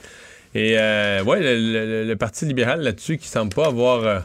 et 0.55 0.75
euh, 0.79 1.23
ouais, 1.23 1.39
le, 1.39 1.55
le- 1.55 2.03
le 2.05 2.15
Parti 2.15 2.45
libéral 2.45 2.81
là-dessus 2.81 3.17
qui 3.17 3.27
semble 3.27 3.53
pas 3.53 3.67
avoir. 3.67 4.03
euh, 4.05 4.19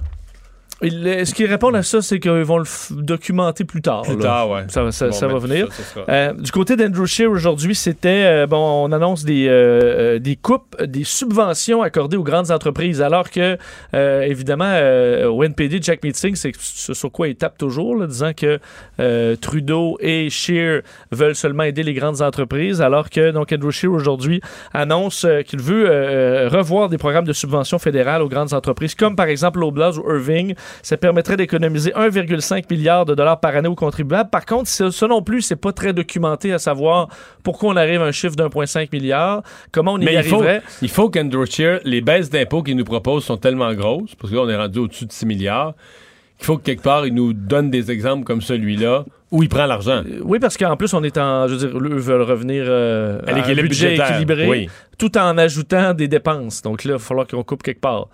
Il- 0.83 1.27
ce 1.27 1.33
qu'ils 1.35 1.47
répondent 1.47 1.77
à 1.77 1.83
ça, 1.83 2.03
c'est 2.03 2.19
qu'ils 2.19 2.31
vont 2.33 2.59
le 2.59 2.65
documenter 2.91 3.65
plus 3.65 3.83
tard. 3.83 4.03
Plus 4.03 4.17
là. 4.17 4.23
tard, 4.23 4.51
ouais. 4.51 4.63
Ça, 4.69 4.83
va- 4.83 4.93
ça- 4.93 5.07
Bon, 5.07 5.13
ça 5.13 5.27
ben, 5.29 5.33
va 5.35 5.39
venir. 5.39 5.69
ça, 5.73 6.01
Euh, 6.09 6.33
du 6.33 6.51
côté 6.51 6.77
d'Andrew 6.77 7.07
Scheer 7.07 7.31
aujourd'hui, 7.31 7.75
c'était 7.75 8.25
euh, 8.25 8.47
bon, 8.47 8.57
on 8.87 8.93
annonce 8.93 9.25
des 9.25 9.47
euh, 9.49 10.19
des 10.19 10.37
coupes, 10.37 10.81
des 10.83 11.05
subventions 11.05 11.83
accordées 11.83 12.17
aux 12.17 12.23
grandes 12.25 12.51
entreprises, 12.51 13.01
alors 13.01 13.31
que 13.31 13.57
évidemment 13.93 14.73
au 15.29 15.43
NPD, 15.45 15.79
Jack 15.81 16.03
Meeting, 16.03 16.35
c'est 16.35 16.53
ce 16.59 16.95
sur 16.95 17.11
quoi 17.13 17.29
il 17.29 17.37
tape 17.37 17.59
toujours, 17.59 17.97
là, 17.97 18.07
disant 18.07 18.33
que 18.37 18.59
Trudeau 19.37 19.99
et 20.01 20.31
Scheer 20.31 20.83
veulent 21.11 21.35
seulement 21.35 21.63
aider 21.65 21.83
les 21.83 21.95
grandes 21.95 22.23
entreprises, 22.23 22.81
alors 22.81 23.11
que 23.11 23.31
donc 23.31 23.53
Andrew 23.53 23.71
Scheer 23.71 23.93
aujourd'hui 23.93 24.41
annonce 24.73 25.27
qu'il 25.47 25.61
veut 25.61 26.49
revoir 26.49 26.89
des 26.89 26.99
programmes 26.99 27.25
de 27.27 27.33
subventions 27.33 27.79
fédérales 27.79 28.23
aux 28.23 28.29
grandes 28.29 28.53
entreprises, 28.53 28.95
comme 28.95 29.17
par 29.17 29.27
exemple 29.27 29.61
Loblaws 29.61 29.99
ou 29.99 30.11
Irving. 30.13 30.55
Ça 30.83 30.97
permettrait 30.97 31.37
d'économiser 31.37 31.91
1,5 31.91 32.65
milliard 32.71 33.05
de 33.05 33.15
dollars 33.15 33.41
par 33.41 33.55
année 33.57 33.69
aux 33.69 33.75
contribuables. 33.75 34.31
Par 34.31 34.47
contre, 34.47 34.69
ça, 34.69 35.07
non 35.07 35.23
plus, 35.23 35.43
c'est 35.43 35.57
pas 35.57 35.73
très 35.73 35.93
documenté 35.93 36.53
à 36.53 36.59
savoir 36.59 37.09
pourquoi 37.43 37.73
on 37.73 37.77
arrive 37.77 38.03
à 38.03 38.07
un 38.07 38.13
chiffre 38.13 38.37
d'1,5 38.37 38.89
milliard, 38.93 39.43
comment 39.71 39.95
on 39.95 39.99
y 39.99 40.05
Mais 40.05 40.15
il 40.15 40.23
faut, 40.23 40.37
arriverait? 40.37 40.63
il 40.81 40.89
faut 40.89 41.11
qu'Andrew 41.11 41.47
Scheer, 41.47 41.81
les 41.85 42.01
baisses 42.01 42.31
d'impôts 42.31 42.63
qu'il 42.63 42.77
nous 42.77 42.85
propose 42.85 43.25
sont 43.25 43.37
tellement 43.37 43.73
grosses, 43.75 44.15
parce 44.15 44.31
que 44.31 44.37
là, 44.37 44.43
on 44.43 44.49
est 44.49 44.57
rendu 44.57 44.79
au-dessus 44.81 45.07
de 45.07 45.13
6 45.13 45.27
milliards, 45.27 45.75
qu'il 46.39 46.47
faut 46.47 46.59
que 46.59 46.63
quelque 46.63 46.83
part, 46.83 47.07
il 47.07 47.15
nous 47.15 47.33
donne 47.33 47.71
des 47.71 47.91
exemples 47.91 48.25
comme 48.25 48.41
celui-là 48.41 49.05
où 49.33 49.43
il 49.43 49.49
prend 49.49 49.67
l'argent. 49.67 50.03
Oui, 50.23 50.39
parce 50.39 50.57
qu'en 50.57 50.77
plus, 50.77 50.93
on 50.93 51.03
est 51.03 51.17
en. 51.17 51.49
Je 51.49 51.55
veux 51.55 51.69
dire, 51.69 51.79
eux 51.79 51.97
veulent 51.99 52.23
revenir 52.23 52.65
euh, 52.69 53.19
À 53.27 53.33
à, 53.33 53.49
un 53.49 53.55
budget 53.55 53.97
équilibré, 53.97 54.47
oui. 54.47 54.69
tout 54.99 55.17
en 55.17 55.39
ajoutant 55.39 55.95
des 55.95 56.07
dépenses. 56.07 56.63
Donc 56.63 56.85
là, 56.85 56.91
il 56.91 56.93
va 56.93 56.99
falloir 56.99 57.27
qu'on 57.27 57.43
coupe 57.43 57.63
quelque 57.63 57.81
part. 57.81 58.09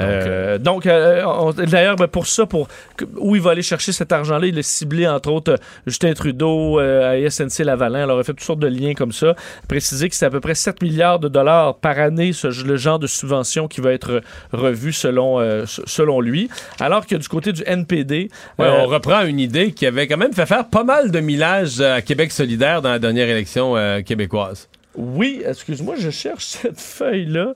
Euh, 0.00 0.58
donc, 0.58 0.86
euh, 0.86 1.22
on- 1.26 1.52
d'ailleurs, 1.52 1.96
ben, 1.96 2.06
pour 2.06 2.26
ça, 2.26 2.46
pour 2.46 2.68
où 3.16 3.36
il 3.36 3.42
va 3.42 3.50
aller 3.52 3.62
chercher 3.62 3.92
cet 3.92 4.12
argent-là, 4.12 4.46
il 4.46 4.58
a 4.58 4.62
ciblé 4.62 5.06
entre 5.06 5.30
autres 5.30 5.52
euh, 5.52 5.56
Justin 5.86 6.12
Trudeau 6.14 6.80
euh, 6.80 7.10
à 7.26 7.30
SNC 7.30 7.64
Lavalin. 7.64 8.02
Alors, 8.04 8.18
il 8.18 8.20
a 8.20 8.24
fait 8.24 8.32
toutes 8.32 8.42
sortes 8.42 8.60
de 8.60 8.66
liens 8.66 8.94
comme 8.94 9.12
ça. 9.12 9.34
Préciser 9.68 10.08
que 10.08 10.14
c'est 10.14 10.26
à 10.26 10.30
peu 10.30 10.40
près 10.40 10.54
7 10.54 10.82
milliards 10.82 11.18
de 11.18 11.28
dollars 11.28 11.76
par 11.76 11.98
année, 11.98 12.32
ce, 12.32 12.48
le 12.64 12.76
genre 12.76 12.98
de 12.98 13.06
subvention 13.06 13.68
qui 13.68 13.80
va 13.80 13.92
être 13.92 14.22
revu 14.52 14.92
selon, 14.92 15.40
euh, 15.40 15.64
selon 15.66 16.20
lui. 16.20 16.48
Alors 16.80 17.06
que 17.06 17.16
du 17.16 17.28
côté 17.28 17.52
du 17.52 17.62
NPD, 17.66 18.28
Ouais, 18.58 18.66
euh, 18.66 18.82
on 18.82 18.86
reprend 18.86 19.22
une 19.24 19.38
idée 19.40 19.72
qui 19.72 19.86
avait 19.86 20.06
quand 20.06 20.16
même 20.16 20.32
fait 20.32 20.46
faire 20.46 20.66
pas 20.68 20.84
mal 20.84 21.10
de 21.10 21.20
millage 21.20 21.80
à 21.80 22.02
Québec 22.02 22.32
solidaire 22.32 22.82
dans 22.82 22.90
la 22.90 22.98
dernière 22.98 23.28
élection 23.28 23.76
euh, 23.76 24.00
québécoise. 24.02 24.68
Oui, 24.96 25.42
excuse-moi, 25.46 25.94
je 25.98 26.10
cherche 26.10 26.44
cette 26.44 26.80
feuille-là. 26.80 27.54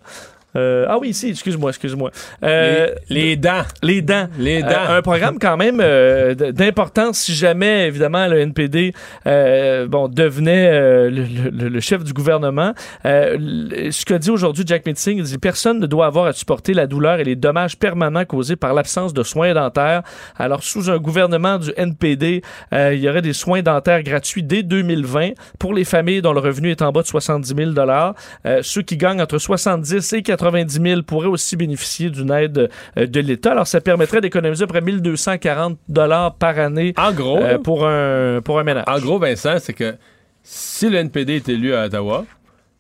Euh, 0.57 0.87
ah 0.89 0.99
oui, 0.99 1.09
ici, 1.11 1.31
excuse-moi, 1.31 1.71
excuse-moi. 1.71 2.11
Euh, 2.43 2.89
les, 3.09 3.23
les 3.23 3.37
dents. 3.37 3.63
Les 3.83 4.03
dents. 4.03 4.29
Les 4.39 4.63
dents. 4.63 4.69
Euh, 4.69 4.99
un 4.99 5.03
programme 5.03 5.39
quand 5.39 5.57
même 5.57 5.81
euh, 5.81 6.35
d'importance 6.35 7.19
si 7.19 7.35
jamais, 7.35 7.87
évidemment, 7.89 8.27
le 8.27 8.39
NPD 8.41 8.93
euh, 9.27 9.87
bon, 9.87 10.09
devenait 10.09 10.69
euh, 10.71 11.11
le, 11.11 11.25
le- 11.51 11.69
le 11.69 11.81
chef 11.81 12.05
du 12.05 12.13
gouvernement. 12.13 12.73
Euh, 13.05 13.91
ce 13.91 14.05
que 14.05 14.15
dit 14.15 14.31
aujourd'hui 14.31 14.65
Jack 14.67 14.87
Meeting, 14.87 15.19
il 15.19 15.25
dit 15.25 15.39
personne 15.39 15.81
ne 15.81 15.87
doit 15.87 16.07
avoir 16.07 16.27
à 16.27 16.33
supporter 16.33 16.75
la 16.75 16.87
douleur 16.87 17.19
et 17.21 17.25
les 17.25 17.37
dommages 17.37 17.77
permanents 17.79 18.25
causés 18.25 18.57
par 18.57 18.75
l'absence 18.75 19.13
de 19.15 19.23
soins 19.23 19.55
dentaires. 19.55 20.03
Alors, 20.37 20.63
sous 20.63 20.91
un 20.91 20.99
gouvernement 20.99 21.59
du 21.59 21.71
NPD, 21.77 22.43
euh, 22.73 22.95
il 22.95 23.01
y 23.01 23.09
aurait 23.09 23.23
des 23.23 23.33
soins 23.33 23.63
dentaires 23.63 24.03
gratuits 24.03 24.43
dès 24.43 24.63
2020 24.63 25.31
pour 25.59 25.75
les 25.75 25.85
familles 25.85 26.23
dont 26.23 26.33
le 26.33 26.41
revenu 26.41 26.71
est 26.71 26.83
en 26.83 26.93
bas 26.93 27.03
de 27.03 27.07
70 27.07 27.55
000 27.57 27.71
euh, 28.47 28.61
Ceux 28.63 28.83
qui 28.83 28.97
gagnent 28.97 29.21
entre 29.21 29.39
70 29.39 30.13
et 30.13 30.23
90 30.45 30.81
000 30.83 31.03
pourraient 31.03 31.29
aussi 31.29 31.57
bénéficier 31.57 32.11
d'une 32.11 32.31
aide 32.31 32.71
euh, 32.99 33.07
de 33.07 33.21
l'État. 33.21 33.53
Alors, 33.53 33.67
ça 33.67 33.81
permettrait 33.81 34.21
d'économiser 34.21 34.65
à 34.65 34.67
peu 34.67 34.73
près 34.73 34.81
1240 34.81 35.79
dollars 35.89 36.35
par 36.35 36.59
année 36.59 36.93
En 36.97 37.13
gros, 37.13 37.39
euh, 37.39 37.59
pour, 37.59 37.87
un, 37.87 38.41
pour 38.43 38.59
un 38.59 38.65
ménage. 38.65 38.85
en 38.87 38.99
gros, 38.99 39.19
Vincent, 39.19 39.57
c'est 39.59 39.73
que 39.73 39.95
si 40.43 40.91
le 40.91 40.99
NPD 40.99 41.37
est 41.37 41.49
élu 41.49 41.75
à 41.75 41.87
Ottawa, 41.87 42.27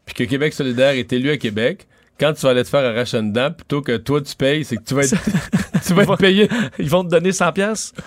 puis 0.05 0.15
que 0.15 0.25
Québec 0.25 0.53
solidaire 0.53 0.91
est 0.91 1.13
élu 1.13 1.31
à 1.31 1.39
Québec, 1.39 1.87
quand 2.21 2.33
tu 2.35 2.43
vas 2.43 2.51
aller 2.51 2.63
te 2.63 2.69
faire 2.69 2.85
arracher 2.85 3.19
une 3.19 3.33
dent, 3.33 3.51
plutôt 3.51 3.81
que 3.81 3.97
toi 3.97 4.21
tu 4.21 4.37
payes, 4.37 4.65
c'est 4.65 4.77
que 4.77 4.85
tu 4.85 4.95
vas 4.95 5.05
être, 5.05 5.17
tu 5.87 5.95
vas 5.95 6.03
être 6.03 6.17
payé. 6.17 6.49
Ils 6.79 6.91
vont 6.91 7.03
te 7.03 7.09
donner 7.09 7.33
100 7.33 7.53
pièces. 7.53 7.93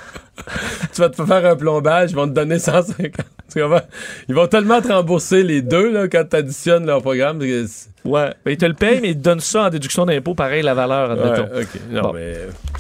Tu 0.94 1.02
vas 1.02 1.10
te 1.10 1.26
faire 1.26 1.46
un 1.48 1.56
plombage, 1.56 2.12
ils 2.12 2.16
vont 2.16 2.28
te 2.28 2.34
donner 2.34 2.60
150. 2.60 3.12
Ils 3.56 4.36
vont 4.36 4.48
tellement 4.48 4.82
te 4.82 4.90
rembourser 4.90 5.44
les 5.44 5.62
deux 5.62 5.92
là, 5.92 6.08
quand 6.08 6.24
tu 6.30 6.36
additionnes 6.36 6.86
leur 6.86 7.02
programme. 7.02 7.40
Ouais. 7.42 8.30
Ben, 8.46 8.52
ils 8.52 8.58
te 8.58 8.66
le 8.66 8.74
payent, 8.74 9.00
mais 9.02 9.10
ils 9.10 9.18
te 9.18 9.24
donnent 9.24 9.40
ça 9.40 9.64
en 9.64 9.70
déduction 9.70 10.06
d'impôt, 10.06 10.34
pareil, 10.34 10.62
la 10.64 10.74
valeur, 10.74 11.12
admettons. 11.12 11.54
Ouais, 11.54 11.64
ok. 11.64 11.80
Non, 11.92 12.02
Bon. 12.04 12.14
mais 12.14 12.36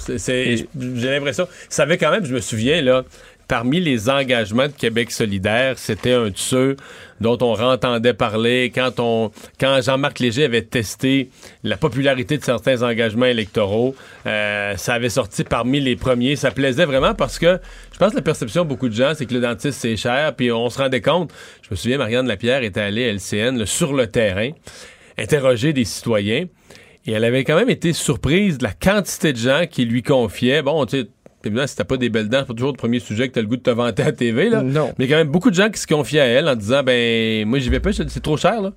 j'ai 0.07 1.09
l'impression. 1.09 1.47
Ça 1.70 1.84
avait 1.84 1.97
quand 1.97 2.11
même, 2.11 2.26
je 2.26 2.34
me 2.34 2.39
souviens, 2.39 2.82
là, 2.82 3.03
parmi 3.48 3.80
les 3.80 4.10
engagements 4.10 4.68
de 4.68 4.74
Québec 4.74 5.12
solidaire, 5.12 5.78
c'était 5.78 6.14
un 6.14 6.30
de 6.30 6.38
ceux 6.38 6.76
dont 7.22 7.38
on 7.41 7.60
entendait 7.60 8.14
parler 8.14 8.72
quand 8.74 9.00
on 9.00 9.32
quand 9.60 9.82
Jean-Marc 9.82 10.20
Léger 10.20 10.45
avait 10.45 10.62
testé 10.62 11.30
la 11.64 11.78
popularité 11.78 12.38
de 12.38 12.43
certains 12.43 12.84
engagements 12.84 13.26
électoraux. 13.26 13.95
euh, 14.26 14.76
ça 14.78 14.93
avait 14.93 15.10
sorti 15.10 15.43
parmi 15.43 15.80
les 15.80 15.95
premiers. 15.95 16.36
Ça 16.36 16.52
plaisait 16.52 16.86
vraiment 16.86 17.16
parce 17.16 17.39
que 17.39 17.60
je 17.93 17.98
pense 17.98 18.12
que 18.12 18.18
la 18.18 18.22
perception 18.22 18.64
de 18.64 18.70
beaucoup 18.70 18.89
de 18.89 18.93
gens, 18.93 19.14
c'est 19.16 19.26
que 19.26 19.34
le 19.34 19.41
dentiste, 19.41 19.80
c'est 19.80 19.98
cher. 19.98 20.36
Puis 20.36 20.52
on 20.52 20.70
se 20.70 20.78
rendait 20.78 21.02
compte. 21.02 21.32
Je 21.64 21.70
me 21.72 21.76
souviens, 21.76 21.98
Marianne 21.98 22.28
Lapierre 22.28 22.64
était 22.64 22.82
allée 22.82 23.06
à 23.06 23.14
LCN 23.14 23.66
sur 23.66 23.93
le 23.93 24.08
terrain, 24.08 24.52
interroger 25.18 25.74
des 25.74 25.86
citoyens. 25.86 26.45
Et 27.08 27.14
elle 27.14 27.24
avait 27.24 27.45
quand 27.45 27.56
même 27.56 27.70
été 27.70 27.93
surprise 27.93 28.58
de 28.58 28.66
la 28.66 28.74
quantité 28.74 29.32
de 29.32 29.38
gens 29.38 29.64
qui 29.70 29.86
lui 29.86 30.04
confiaient. 30.04 30.62
Bon, 30.62 30.86
tu 30.86 31.02
sais, 31.02 31.08
évidemment, 31.43 31.67
si 31.67 31.75
t'as 31.75 31.83
pas 31.83 31.97
des 31.97 32.09
belles 32.09 32.29
dents, 32.29 32.39
c'est 32.39 32.47
pas 32.47 32.53
toujours 32.53 32.71
le 32.71 32.77
premier 32.77 32.99
sujet 32.99 33.27
que 33.27 33.33
t'as 33.33 33.41
le 33.41 33.47
goût 33.47 33.57
de 33.57 33.61
te 33.61 33.69
vanter 33.69 34.03
à 34.03 34.11
TV, 34.11 34.49
là. 34.49 34.61
Non. 34.61 34.93
Mais 34.97 35.07
quand 35.07 35.15
même 35.15 35.29
beaucoup 35.29 35.49
de 35.49 35.55
gens 35.55 35.69
qui 35.69 35.79
se 35.79 35.88
confiaient 35.88 36.19
à 36.19 36.25
elle 36.25 36.47
en 36.47 36.55
disant, 36.55 36.83
ben, 36.83 37.47
moi, 37.47 37.59
j'y 37.59 37.69
vais 37.69 37.79
pas, 37.79 37.91
c'est 37.93 38.21
trop 38.21 38.38
cher, 38.38 38.61
là. 38.61 38.73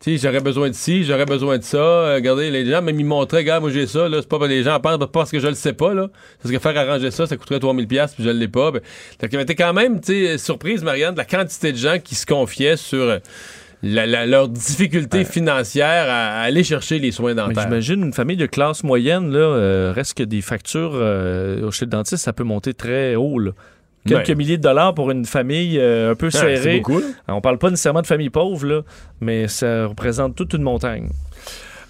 Tu 0.00 0.16
sais, 0.16 0.28
j'aurais 0.28 0.40
besoin 0.40 0.68
de 0.68 0.74
ci, 0.74 1.02
j'aurais 1.02 1.26
besoin 1.26 1.58
de 1.58 1.64
ça. 1.64 1.76
Euh, 1.76 2.14
regardez, 2.14 2.52
les 2.52 2.64
gens, 2.64 2.80
même 2.80 3.00
ils 3.00 3.04
montraient, 3.04 3.38
regarde, 3.38 3.62
moi 3.62 3.72
j'ai 3.72 3.88
ça, 3.88 4.08
là. 4.08 4.18
C'est 4.20 4.28
pas 4.28 4.46
les 4.46 4.62
gens 4.62 4.78
pensent 4.78 4.96
pas 4.96 5.08
parce 5.08 5.32
que 5.32 5.40
je 5.40 5.48
le 5.48 5.54
sais 5.54 5.72
pas, 5.72 5.92
là. 5.92 6.08
Parce 6.40 6.54
que 6.54 6.60
faire 6.60 6.76
arranger 6.76 7.10
ça, 7.10 7.26
ça 7.26 7.36
coûterait 7.36 7.58
3000$ 7.58 7.86
pièces 7.88 8.14
puis 8.14 8.22
je 8.22 8.30
l'ai 8.30 8.46
pas. 8.46 8.70
Ben, 8.70 8.80
était 9.20 9.56
quand 9.56 9.72
même, 9.72 10.00
tu 10.00 10.38
surprise, 10.38 10.84
Marianne, 10.84 11.14
de 11.14 11.18
la 11.18 11.24
quantité 11.24 11.72
de 11.72 11.76
gens 11.76 11.98
qui 11.98 12.14
se 12.14 12.26
confiaient 12.26 12.76
sur 12.76 13.00
euh, 13.00 13.18
la- 13.82 14.06
la- 14.06 14.26
leur 14.26 14.48
difficulté 14.48 15.24
financière 15.24 16.06
à, 16.08 16.40
à 16.40 16.42
aller 16.42 16.64
chercher 16.64 16.98
les 16.98 17.12
soins 17.12 17.34
dentaires. 17.34 17.62
J'imagine 17.64 18.02
une 18.02 18.12
famille 18.12 18.36
de 18.36 18.46
classe 18.46 18.82
moyenne, 18.84 19.30
là, 19.30 19.38
euh, 19.38 19.92
reste 19.94 20.16
que 20.18 20.22
des 20.24 20.40
factures 20.40 20.92
euh, 20.94 21.70
chez 21.70 21.84
le 21.84 21.90
dentiste, 21.90 22.24
ça 22.24 22.32
peut 22.32 22.44
monter 22.44 22.74
très 22.74 23.14
haut. 23.14 23.38
là. 23.38 23.52
Quelques 24.06 24.28
Ouais. 24.28 24.34
milliers 24.36 24.56
de 24.56 24.62
dollars 24.62 24.94
pour 24.94 25.10
une 25.10 25.26
famille 25.26 25.78
euh, 25.78 26.12
un 26.12 26.14
peu 26.14 26.28
Ah, 26.28 26.30
serrée. 26.38 26.78
beaucoup, 26.78 27.00
là. 27.00 27.06
On 27.28 27.40
parle 27.40 27.58
pas 27.58 27.68
nécessairement 27.70 28.00
de 28.00 28.06
famille 28.06 28.30
pauvre, 28.30 28.64
là, 28.66 28.80
mais 29.20 29.48
ça 29.48 29.86
représente 29.86 30.34
toute 30.34 30.54
une 30.54 30.62
montagne. 30.62 31.08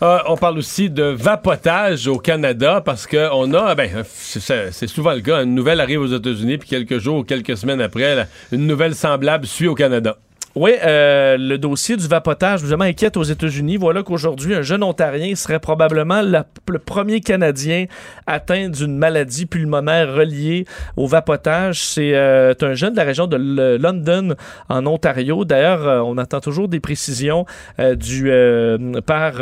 Euh, 0.03 0.19
on 0.29 0.37
parle 0.37 0.59
aussi 0.59 0.91
de 0.91 1.03
vapotage 1.03 2.07
au 2.07 2.19
Canada 2.19 2.81
parce 2.85 3.07
que 3.07 3.29
on 3.33 3.53
a, 3.55 3.75
ben, 3.75 3.91
c'est- 4.05 4.87
souvent 4.87 5.13
le 5.13 5.21
cas, 5.21 5.43
une 5.43 5.55
nouvelle 5.55 5.81
arrive 5.81 6.01
aux 6.01 6.07
États-Unis 6.07 6.59
puis 6.59 6.69
quelques 6.69 6.99
jours 6.99 7.19
ou 7.19 7.25
quelques 7.25 7.57
semaines 7.57 7.81
après, 7.81 8.27
une 8.53 8.67
nouvelle 8.67 8.95
semblable 8.95 9.47
suit 9.47 9.67
au 9.69 9.75
Canada. 9.75 10.17
Oui, 10.61 10.73
euh, 10.85 11.37
le 11.39 11.57
dossier 11.57 11.97
du 11.97 12.09
vapotage 12.09 12.65
vraiment 12.65 12.83
inquiète 12.83 13.17
aux 13.17 13.23
États-Unis. 13.23 13.77
Voilà 13.77 14.03
qu'aujourd'hui, 14.03 14.57
un 14.57 14.63
jeune 14.63 14.83
Ontarien 14.83 15.37
serait 15.37 15.61
probablement 15.61 16.21
le 16.21 16.79
premier 16.81 17.21
Canadien 17.21 17.85
atteint 18.27 18.69
d'une 18.69 18.97
maladie 18.99 19.47
pulmonaire 19.47 20.13
reliée 20.13 20.65
au 20.97 21.07
vapotage. 21.07 21.81
C'est 21.85 22.13
euh, 22.17 22.55
un 22.61 22.75
jeune 22.75 22.91
de 22.91 22.97
la 22.97 23.05
région 23.05 23.29
de 23.29 23.37
London, 23.77 24.35
en 24.69 24.85
Ontario. 24.87 25.45
D'ailleurs, 25.45 25.87
euh, 25.87 26.01
on 26.01 26.19
attend 26.19 26.41
toujours 26.41 26.67
des 26.67 26.81
précisions 26.81 27.47
euh, 27.79 27.95
du, 27.95 28.29
euh, 28.29 29.01
par 29.03 29.35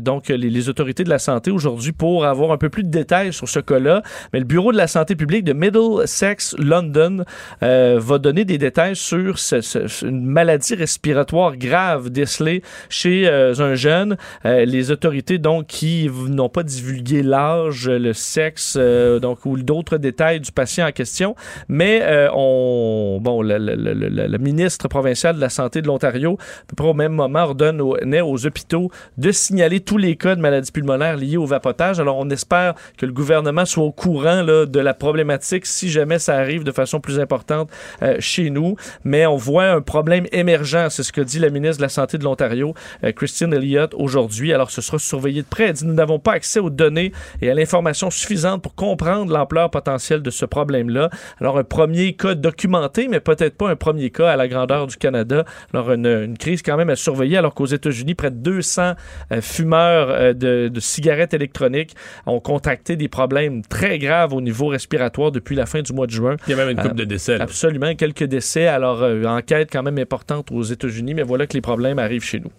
donc 0.00 0.28
les, 0.28 0.68
autorités 0.68 1.02
de 1.02 1.10
la 1.10 1.18
santé 1.18 1.50
aujourd'hui 1.50 1.90
pour 1.90 2.24
avoir 2.24 2.52
un 2.52 2.56
peu 2.58 2.68
plus 2.68 2.84
de 2.84 2.90
détails 2.90 3.32
sur 3.32 3.48
ce 3.48 3.58
cas-là. 3.58 4.02
Mais 4.32 4.38
le 4.38 4.44
Bureau 4.44 4.70
de 4.70 4.76
la 4.76 4.86
santé 4.86 5.16
publique 5.16 5.42
de 5.42 5.54
Middlesex 5.54 6.54
London 6.56 7.24
va 7.60 8.18
donner 8.18 8.44
des 8.44 8.58
détails 8.58 8.94
sur 8.94 9.36
ce- 9.40 9.60
ce- 9.60 10.06
une 10.06 10.19
maladie 10.24 10.74
respiratoire 10.74 11.56
grave 11.56 12.10
décelée 12.10 12.62
chez 12.88 13.28
euh, 13.28 13.54
un 13.58 13.74
jeune. 13.74 14.16
Euh, 14.44 14.64
les 14.64 14.90
autorités 14.90 15.38
donc 15.38 15.66
qui 15.66 16.08
n'ont 16.28 16.48
pas 16.48 16.62
divulgué 16.62 17.22
l'âge, 17.22 17.88
le 17.88 18.12
sexe, 18.12 18.76
euh, 18.78 19.18
donc 19.18 19.46
ou 19.46 19.56
d'autres 19.58 19.96
détails 19.98 20.40
du 20.40 20.52
patient 20.52 20.86
en 20.86 20.92
question, 20.92 21.34
mais 21.68 22.02
on 22.34 23.18
bon 23.20 23.42
le, 23.42 23.58
le- 23.58 23.74
le- 23.94 24.38
ministre 24.38 24.88
provincial 24.88 25.36
de 25.36 25.40
la 25.40 25.48
santé 25.48 25.82
de 25.82 25.86
l'Ontario 25.86 26.38
à 26.40 26.64
peu 26.68 26.76
près 26.76 26.88
au 26.88 26.94
même 26.94 27.12
moment 27.12 27.40
ordonne 27.40 27.80
aux, 27.80 27.96
aux 27.96 28.46
hôpitaux 28.46 28.90
de 29.18 29.30
signaler 29.32 29.80
tous 29.80 29.98
les 29.98 30.16
cas 30.16 30.34
de 30.34 30.40
maladies 30.40 30.72
pulmonaires 30.72 31.16
liés 31.16 31.36
au 31.36 31.46
vapotage. 31.46 32.00
Alors 32.00 32.16
on 32.18 32.28
espère 32.30 32.74
que 32.96 33.06
le 33.06 33.12
gouvernement 33.12 33.64
soit 33.64 33.84
au 33.84 33.92
courant 33.92 34.42
là, 34.42 34.66
de 34.66 34.80
la 34.80 34.94
problématique 34.94 35.66
si 35.66 35.90
jamais 35.90 36.18
ça 36.18 36.36
arrive 36.36 36.64
de 36.64 36.72
façon 36.72 37.00
plus 37.00 37.20
importante 37.20 37.70
chez 38.18 38.50
nous. 38.50 38.76
Mais 39.04 39.26
on 39.26 39.36
voit 39.36 39.66
un 39.70 39.80
problème 39.80 40.09
émergent, 40.32 40.88
c'est 40.90 41.02
ce 41.02 41.12
que 41.12 41.20
dit 41.20 41.38
la 41.38 41.50
ministre 41.50 41.78
de 41.78 41.82
la 41.82 41.88
Santé 41.88 42.18
de 42.18 42.24
l'Ontario, 42.24 42.74
euh, 43.04 43.12
Christine 43.12 43.52
Elliott, 43.52 43.92
aujourd'hui. 43.94 44.52
Alors 44.52 44.70
ce 44.70 44.80
sera 44.80 44.98
surveillé 44.98 45.42
de 45.42 45.46
près. 45.46 45.64
Elle 45.68 45.72
dit 45.74 45.86
nous 45.86 45.94
n'avons 45.94 46.18
pas 46.18 46.32
accès 46.32 46.60
aux 46.60 46.70
données 46.70 47.12
et 47.40 47.50
à 47.50 47.54
l'information 47.54 48.10
suffisante 48.10 48.62
pour 48.62 48.74
comprendre 48.74 49.32
l'ampleur 49.32 49.70
potentielle 49.70 50.22
de 50.22 50.30
ce 50.30 50.44
problème-là. 50.44 51.10
Alors 51.40 51.58
un 51.58 51.64
premier 51.64 52.14
cas 52.14 52.34
documenté, 52.34 53.08
mais 53.08 53.20
peut-être 53.20 53.56
pas 53.56 53.68
un 53.70 53.76
premier 53.76 54.10
cas 54.10 54.30
à 54.30 54.36
la 54.36 54.48
grandeur 54.48 54.86
du 54.86 54.96
Canada. 54.96 55.44
Alors 55.72 55.92
une, 55.92 56.06
une 56.06 56.38
crise 56.38 56.62
quand 56.62 56.76
même 56.76 56.90
à 56.90 56.96
surveiller, 56.96 57.36
alors 57.36 57.54
qu'aux 57.54 57.66
États-Unis, 57.66 58.14
près 58.14 58.30
de 58.30 58.36
200 58.36 58.92
euh, 59.32 59.40
fumeurs 59.40 60.08
euh, 60.10 60.32
de, 60.32 60.68
de 60.68 60.80
cigarettes 60.80 61.34
électroniques 61.34 61.94
ont 62.26 62.40
contracté 62.40 62.96
des 62.96 63.08
problèmes 63.08 63.62
très 63.62 63.98
graves 63.98 64.32
au 64.32 64.40
niveau 64.40 64.66
respiratoire 64.68 65.30
depuis 65.32 65.56
la 65.56 65.66
fin 65.66 65.82
du 65.82 65.92
mois 65.92 66.06
de 66.06 66.12
juin. 66.12 66.36
Il 66.46 66.50
y 66.50 66.54
a 66.54 66.56
même 66.56 66.70
une 66.70 66.78
Euh, 66.78 66.82
couple 66.82 66.94
de 66.96 67.04
décès. 67.04 67.36
là. 67.38 67.44
Absolument, 67.44 67.94
quelques 67.94 68.24
décès. 68.24 68.66
Alors, 68.66 69.02
enquête 69.26 69.68
quand 69.70 69.82
même 69.82 69.89
importante 69.98 70.50
aux 70.50 70.62
États-Unis, 70.62 71.14
mais 71.14 71.22
voilà 71.22 71.46
que 71.46 71.54
les 71.54 71.60
problèmes 71.60 71.98
arrivent 71.98 72.24
chez 72.24 72.40
nous. 72.40 72.50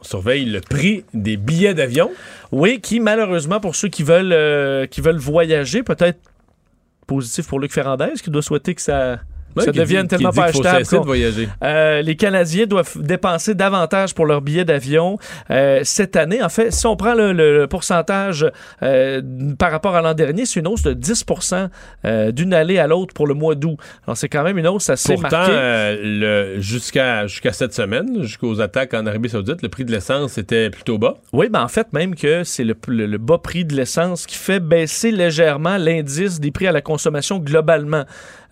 On 0.00 0.04
surveille 0.04 0.44
le 0.44 0.60
prix 0.60 1.04
des 1.14 1.36
billets 1.36 1.74
d'avion. 1.74 2.10
Oui, 2.52 2.80
qui 2.80 3.00
malheureusement, 3.00 3.60
pour 3.60 3.76
ceux 3.76 3.88
qui 3.88 4.02
veulent, 4.02 4.32
euh, 4.32 4.86
qui 4.86 5.00
veulent 5.00 5.16
voyager, 5.16 5.82
peut-être 5.82 6.18
positif 7.06 7.46
pour 7.46 7.60
Luc 7.60 7.72
Ferrandez, 7.72 8.14
qui 8.22 8.30
doit 8.30 8.42
souhaiter 8.42 8.74
que 8.74 8.82
ça, 8.82 9.20
Ouais, 9.56 9.64
ça 9.64 9.72
dit- 9.72 10.08
tellement 10.08 10.30
pas 10.30 10.52
faut 10.52 10.60
achetable. 10.66 10.84
de 11.00 11.06
voyager. 11.06 11.48
Euh, 11.62 12.02
les 12.02 12.16
Canadiens 12.16 12.66
doivent 12.66 12.92
dépenser 13.00 13.54
davantage 13.54 14.14
pour 14.14 14.26
leurs 14.26 14.40
billets 14.42 14.64
d'avion 14.64 15.18
euh, 15.50 15.80
cette 15.84 16.16
année. 16.16 16.42
En 16.42 16.48
fait, 16.48 16.70
si 16.72 16.86
on 16.86 16.96
prend 16.96 17.14
le, 17.14 17.66
pourcentage 17.66 18.46
euh, 18.82 19.20
par 19.58 19.70
rapport 19.70 19.96
à 19.96 20.02
l'an 20.02 20.14
dernier, 20.14 20.46
c'est 20.46 20.60
une 20.60 20.66
hausse 20.68 20.82
de 20.82 20.94
10% 20.94 21.68
euh, 22.04 22.30
d'une 22.32 22.52
allée 22.54 22.78
à 22.78 22.86
l'autre 22.86 23.14
pour 23.14 23.26
le 23.26 23.34
mois 23.34 23.54
d'août. 23.54 23.76
Alors, 24.06 24.16
c'est 24.16 24.28
quand 24.28 24.42
même 24.42 24.58
une 24.58 24.66
hausse 24.68 24.90
assez 24.90 25.14
Pourtant, 25.14 25.38
marquée. 25.48 26.56
jusqu'à 26.58 27.26
jusqu'à 27.26 27.52
cette 27.52 27.72
semaine, 27.74 28.22
jusqu'aux 28.22 28.60
attaques 28.60 28.94
en 28.94 29.06
Arabie 29.06 29.28
Saoudite, 29.28 29.62
le 29.62 29.68
prix 29.68 29.84
de 29.84 29.92
l'essence 29.92 30.38
était 30.38 30.70
plutôt 30.70 30.98
bas. 30.98 31.14
Oui, 31.32 31.48
ben 31.48 31.62
en 31.62 31.68
fait, 31.68 31.92
même 31.92 32.14
que 32.14 32.44
c'est 32.44 32.64
le, 32.64 32.74
le- 32.88 33.06
le 33.06 33.18
bas 33.18 33.38
prix 33.38 33.64
de 33.64 33.74
l'essence 33.74 34.26
qui 34.26 34.36
fait 34.36 34.60
baisser 34.60 35.10
légèrement 35.10 35.76
l'indice 35.76 36.40
des 36.40 36.50
prix 36.50 36.66
à 36.66 36.72
la 36.72 36.80
consommation 36.80 37.38
globalement. 37.38 38.04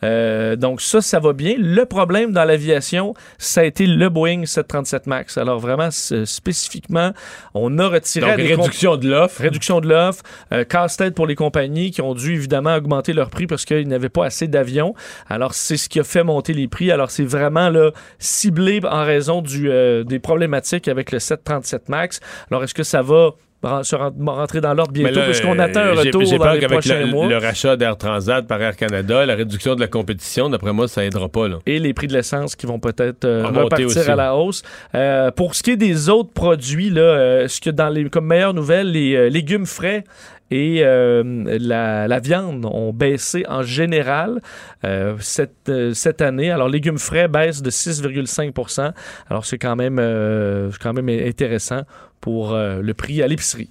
Euh, 0.05 0.57
donc 0.57 0.81
ça, 0.81 1.01
ça 1.01 1.19
va 1.19 1.33
bien. 1.33 1.55
Le 1.59 1.85
problème 1.85 2.33
dans 2.33 2.45
l'aviation, 2.45 3.15
ça 3.39 3.63
a 3.63 3.65
été 3.65 3.87
le 3.87 4.09
Boeing 4.09 4.45
737 4.45 5.07
MAX. 5.07 5.39
Alors 5.39 5.59
vraiment, 5.59 5.89
spécifiquement, 5.91 7.13
on 7.55 7.79
a 7.79 7.89
retiré... 7.89 8.27
Donc, 8.27 8.61
réduction 8.61 8.97
de 8.97 9.09
l'offre. 9.09 9.41
Réduction 9.41 9.81
de 9.81 9.89
l'offre, 9.89 10.23
euh, 10.53 10.65
casse-tête 10.65 11.15
pour 11.15 11.27
les 11.27 11.35
compagnies 11.35 11.91
qui 11.91 12.03
ont 12.03 12.15
dû 12.15 12.35
évidemment 12.35 12.75
augmenter 12.75 13.13
leur 13.13 13.31
prix 13.31 13.47
parce 13.47 13.65
qu'ils 13.65 13.89
n'avaient 13.89 14.09
pas 14.09 14.27
assez 14.27 14.49
d'avions. 14.49 14.95
Alors 15.29 15.55
c'est 15.55 15.77
ce 15.77 15.89
qui 15.89 16.01
a 16.01 16.05
fait 16.05 16.25
monter 16.25 16.53
les 16.53 16.69
prix. 16.69 16.91
Alors 16.91 17.11
c'est 17.11 17.25
vraiment 17.25 17.71
là, 17.71 17.91
ciblé 18.19 18.81
en 18.85 19.05
raison 19.05 19.43
du, 19.43 19.71
euh, 19.71 20.05
des 20.05 20.19
problématiques 20.19 20.89
avec 20.89 21.13
le 21.13 21.19
737 21.19 21.89
MAX. 21.89 22.21
Alors 22.51 22.65
est-ce 22.65 22.75
que 22.75 22.83
ça 22.83 23.03
va 23.03 23.31
rentrer 23.65 24.61
dans 24.61 24.75
l'ordre 24.75 24.93
bientôt 24.93 25.21
puisqu'on 25.25 25.59
attend 25.59 25.81
un 25.81 25.87
euh, 25.89 25.95
retour 25.95 26.23
dans 26.23 26.39
peur 26.39 26.55
les 26.55 26.67
prochains 26.67 27.01
le, 27.01 27.07
mois? 27.07 27.27
le 27.27 27.37
rachat 27.39 27.77
d'Air 27.77 27.97
Transat 27.97 28.47
par 28.47 28.61
Air 28.61 28.77
Canada, 28.77 29.25
la 29.27 29.35
réduction 29.35 29.75
de 29.75 29.81
la 29.81 29.87
compétition, 29.87 30.49
d'après 30.49 30.73
moi, 30.73 30.89
ça 30.89 31.05
aidera 31.05 31.29
pas. 31.29 31.49
Là. 31.49 31.59
et 31.67 31.79
les 31.79 31.95
prix 31.95 32.07
de 32.07 32.13
l'essence 32.13 32.57
qui 32.57 32.67
vont 32.67 32.79
peut-être 32.79 33.25
euh, 33.25 33.47
repartir 33.47 33.87
aussi. 33.87 33.99
à 33.99 34.17
la 34.17 34.35
hausse. 34.35 34.63
Euh, 34.95 35.31
pour 35.31 35.55
ce 35.55 35.63
qui 35.63 35.73
est 35.73 35.77
des 35.77 36.09
autres 36.09 36.33
produits, 36.33 36.91
là, 36.91 37.03
euh, 37.03 37.49
ce 37.49 37.61
que 37.61 37.71
dans 37.71 37.89
les 37.89 38.09
comme 38.09 38.27
meilleure 38.27 38.55
nouvelle, 38.55 38.93
les 38.93 39.31
légumes 39.31 39.67
frais 39.67 40.05
et 40.51 40.81
euh, 40.83 41.23
la, 41.59 42.07
la 42.07 42.21
viande 42.21 42.65
ont 42.67 42.93
baissé 42.93 43.45
en 43.49 43.63
général 43.63 44.41
euh, 44.85 45.17
cette, 45.19 45.69
euh, 45.69 45.95
cette 45.95 46.21
année. 46.21 46.51
Alors, 46.51 46.69
légumes 46.69 46.99
frais 46.99 47.29
baissent 47.29 47.63
de 47.63 47.71
6,5% 47.71 48.93
Alors, 49.31 49.47
c'est 49.47 49.59
quand 49.59 49.75
même 49.75 49.99
euh, 49.99 50.71
quand 50.81 50.93
même 50.93 51.09
intéressant 51.09 51.83
pour 52.25 52.55
euh, 52.55 52.81
le 52.81 52.95
prix 52.95 53.23
à 53.23 53.27
l'épicerie. 53.27 53.69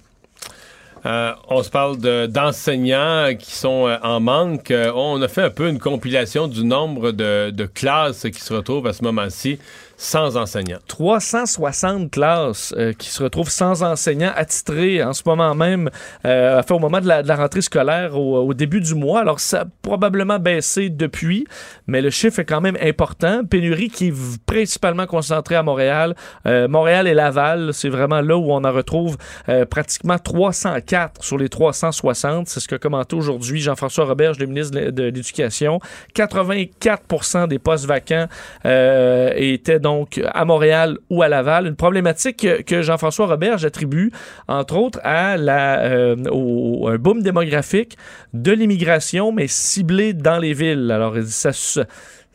Euh, 1.06 1.32
on 1.48 1.64
se 1.64 1.70
parle 1.70 1.98
de- 1.98 2.26
d'enseignants 2.26 3.34
qui 3.36 3.50
sont 3.52 3.88
euh, 3.88 3.96
en 4.04 4.20
manque. 4.20 4.72
On 4.94 5.20
a 5.20 5.26
fait 5.26 5.42
un 5.42 5.50
peu 5.50 5.68
une 5.68 5.80
compilation 5.80 6.46
du 6.46 6.64
nombre 6.64 7.10
de 7.10 7.66
classes 7.66 8.26
qui 8.32 8.40
se 8.40 8.54
retrouvent 8.54 8.86
à 8.86 8.92
ce 8.92 9.02
moment-ci 9.02 9.58
sans 9.96 10.36
enseignants. 10.36 10.78
360 10.88 12.10
classes 12.10 12.74
euh, 12.76 12.92
qui 12.92 13.08
se 13.08 13.22
retrouvent 13.22 13.50
sans 13.50 13.82
enseignants 13.82 14.32
attitrés 14.34 15.02
en 15.02 15.12
ce 15.12 15.22
moment 15.26 15.54
même, 15.54 15.90
euh, 16.24 16.58
enfin, 16.58 16.74
au 16.74 16.78
moment 16.78 17.00
de 17.00 17.08
la, 17.08 17.36
rentrée 17.36 17.62
scolaire 17.62 18.18
au, 18.18 18.38
au 18.38 18.54
début 18.54 18.80
du 18.80 18.94
mois. 18.94 19.20
Alors, 19.20 19.40
ça 19.40 19.62
a 19.62 19.64
probablement 19.82 20.38
baissé 20.38 20.88
depuis, 20.88 21.46
mais 21.86 22.00
le 22.00 22.10
chiffre 22.10 22.40
est 22.40 22.44
quand 22.44 22.60
même 22.60 22.78
important. 22.80 23.44
Pénurie 23.44 23.88
qui 23.88 24.08
est 24.08 24.14
principalement 24.46 25.06
concentrée 25.06 25.56
à 25.56 25.62
Montréal. 25.62 26.14
Euh, 26.46 26.68
Montréal 26.68 27.06
et 27.06 27.14
Laval, 27.14 27.72
c'est 27.72 27.88
vraiment 27.88 28.20
là 28.20 28.36
où 28.36 28.52
on 28.52 28.64
en 28.64 28.72
retrouve 28.72 29.16
euh, 29.48 29.64
pratiquement 29.64 30.18
304 30.18 31.24
sur 31.24 31.38
les 31.38 31.48
360. 31.48 32.48
C'est 32.48 32.60
ce 32.60 32.68
que 32.68 32.76
commenté 32.76 33.16
aujourd'hui 33.16 33.60
Jean-François 33.60 34.04
Roberge, 34.04 34.38
le 34.38 34.46
ministre 34.46 34.78
de 34.78 34.90
de 34.94 35.02
l'Éducation. 35.04 35.80
84 36.14 37.48
des 37.48 37.58
postes 37.58 37.86
vacants 37.86 38.26
euh, 38.64 39.32
étaient 39.36 39.78
donc 39.84 40.18
à 40.32 40.46
Montréal 40.46 40.96
ou 41.10 41.22
à 41.22 41.28
Laval. 41.28 41.66
Une 41.66 41.76
problématique 41.76 42.64
que, 42.64 42.80
Jean-François 42.80 43.26
Roberge 43.26 43.66
attribue, 43.66 44.10
entre 44.48 44.76
autres, 44.78 44.98
à 45.04 45.34
euh, 45.34 46.16
un 46.16 46.96
boom 46.96 47.22
démographique 47.22 47.98
de 48.32 48.52
l'immigration, 48.52 49.30
mais 49.30 49.46
ciblé 49.46 50.14
dans 50.14 50.38
les 50.38 50.54
villes. 50.54 50.90
Alors, 50.90 51.16
ça, 51.26 51.52
ça, 51.52 51.84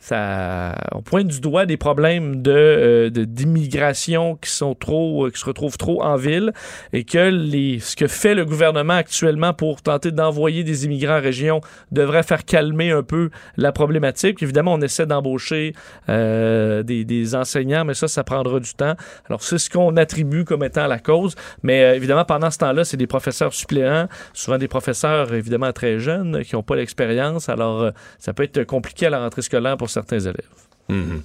ça- 0.00 0.74
on 0.92 1.02
pointe 1.02 1.28
du 1.28 1.40
doigt 1.40 1.66
des 1.66 1.76
problèmes 1.76 2.42
de, 2.42 2.50
euh, 2.50 3.10
d'immigration 3.10 4.36
qui 4.36 4.50
sont 4.50 4.74
trop, 4.74 5.26
euh, 5.26 5.30
qui 5.30 5.38
se 5.38 5.44
retrouvent 5.44 5.76
trop 5.76 6.02
en 6.02 6.16
ville 6.16 6.52
et 6.92 7.04
que 7.04 7.28
les, 7.28 7.78
ce 7.80 7.94
que 7.96 8.08
fait 8.08 8.34
le 8.34 8.44
gouvernement 8.44 8.94
actuellement 8.94 9.52
pour 9.52 9.82
tenter 9.82 10.10
d'envoyer 10.10 10.64
des 10.64 10.86
immigrants 10.86 11.18
en 11.18 11.20
région 11.20 11.60
devrait 11.92 12.22
faire 12.22 12.44
calmer 12.44 12.90
un 12.90 13.02
peu 13.02 13.30
la 13.56 13.72
problématique. 13.72 14.42
Évidemment, 14.42 14.72
on 14.72 14.80
essaie 14.80 15.06
d'embaucher 15.06 15.74
euh, 16.08 16.82
des, 16.82 17.04
des 17.04 17.34
enseignants, 17.34 17.84
mais 17.84 17.94
ça, 17.94 18.08
ça 18.08 18.24
prendra 18.24 18.58
du 18.58 18.72
temps. 18.72 18.94
Alors, 19.28 19.42
c'est 19.42 19.58
ce 19.58 19.68
qu'on 19.68 19.96
attribue 19.98 20.44
comme 20.44 20.64
étant 20.64 20.86
la 20.86 20.98
cause. 20.98 21.34
Mais 21.62 21.84
euh, 21.84 21.94
évidemment, 21.94 22.24
pendant 22.24 22.50
ce 22.50 22.58
temps-là, 22.58 22.84
c'est 22.84 22.96
des 22.96 23.06
professeurs 23.06 23.52
suppléants, 23.52 24.08
souvent 24.32 24.56
des 24.56 24.68
professeurs 24.68 25.34
évidemment 25.34 25.72
très 25.72 25.98
jeunes 25.98 26.42
qui 26.44 26.54
n'ont 26.54 26.62
pas 26.62 26.76
l'expérience. 26.76 27.50
Alors, 27.50 27.82
euh, 27.82 27.90
ça 28.18 28.32
peut 28.32 28.44
être 28.44 28.64
compliqué 28.64 29.06
à 29.06 29.10
la 29.10 29.18
rentrée 29.20 29.42
scolaire 29.42 29.76
pour 29.76 29.89
certains 29.90 30.20
élèves. 30.20 30.60
Mhm. 30.90 31.22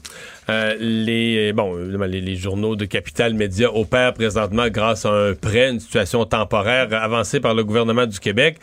Euh, 0.50 0.76
les, 0.80 1.54
bon, 1.54 1.76
les, 1.76 2.36
journaux 2.36 2.76
de 2.76 2.86
Capital 2.86 3.34
Média 3.34 3.74
opèrent 3.74 4.14
présentement 4.14 4.68
grâce 4.70 5.06
à 5.06 5.10
un 5.10 5.34
prêt, 5.34 5.72
une 5.72 5.80
situation 5.80 6.24
temporaire 6.26 6.94
avancée 6.94 7.40
par 7.40 7.56
le 7.56 7.64
gouvernement 7.64 8.06
du 8.06 8.20
Québec. 8.20 8.58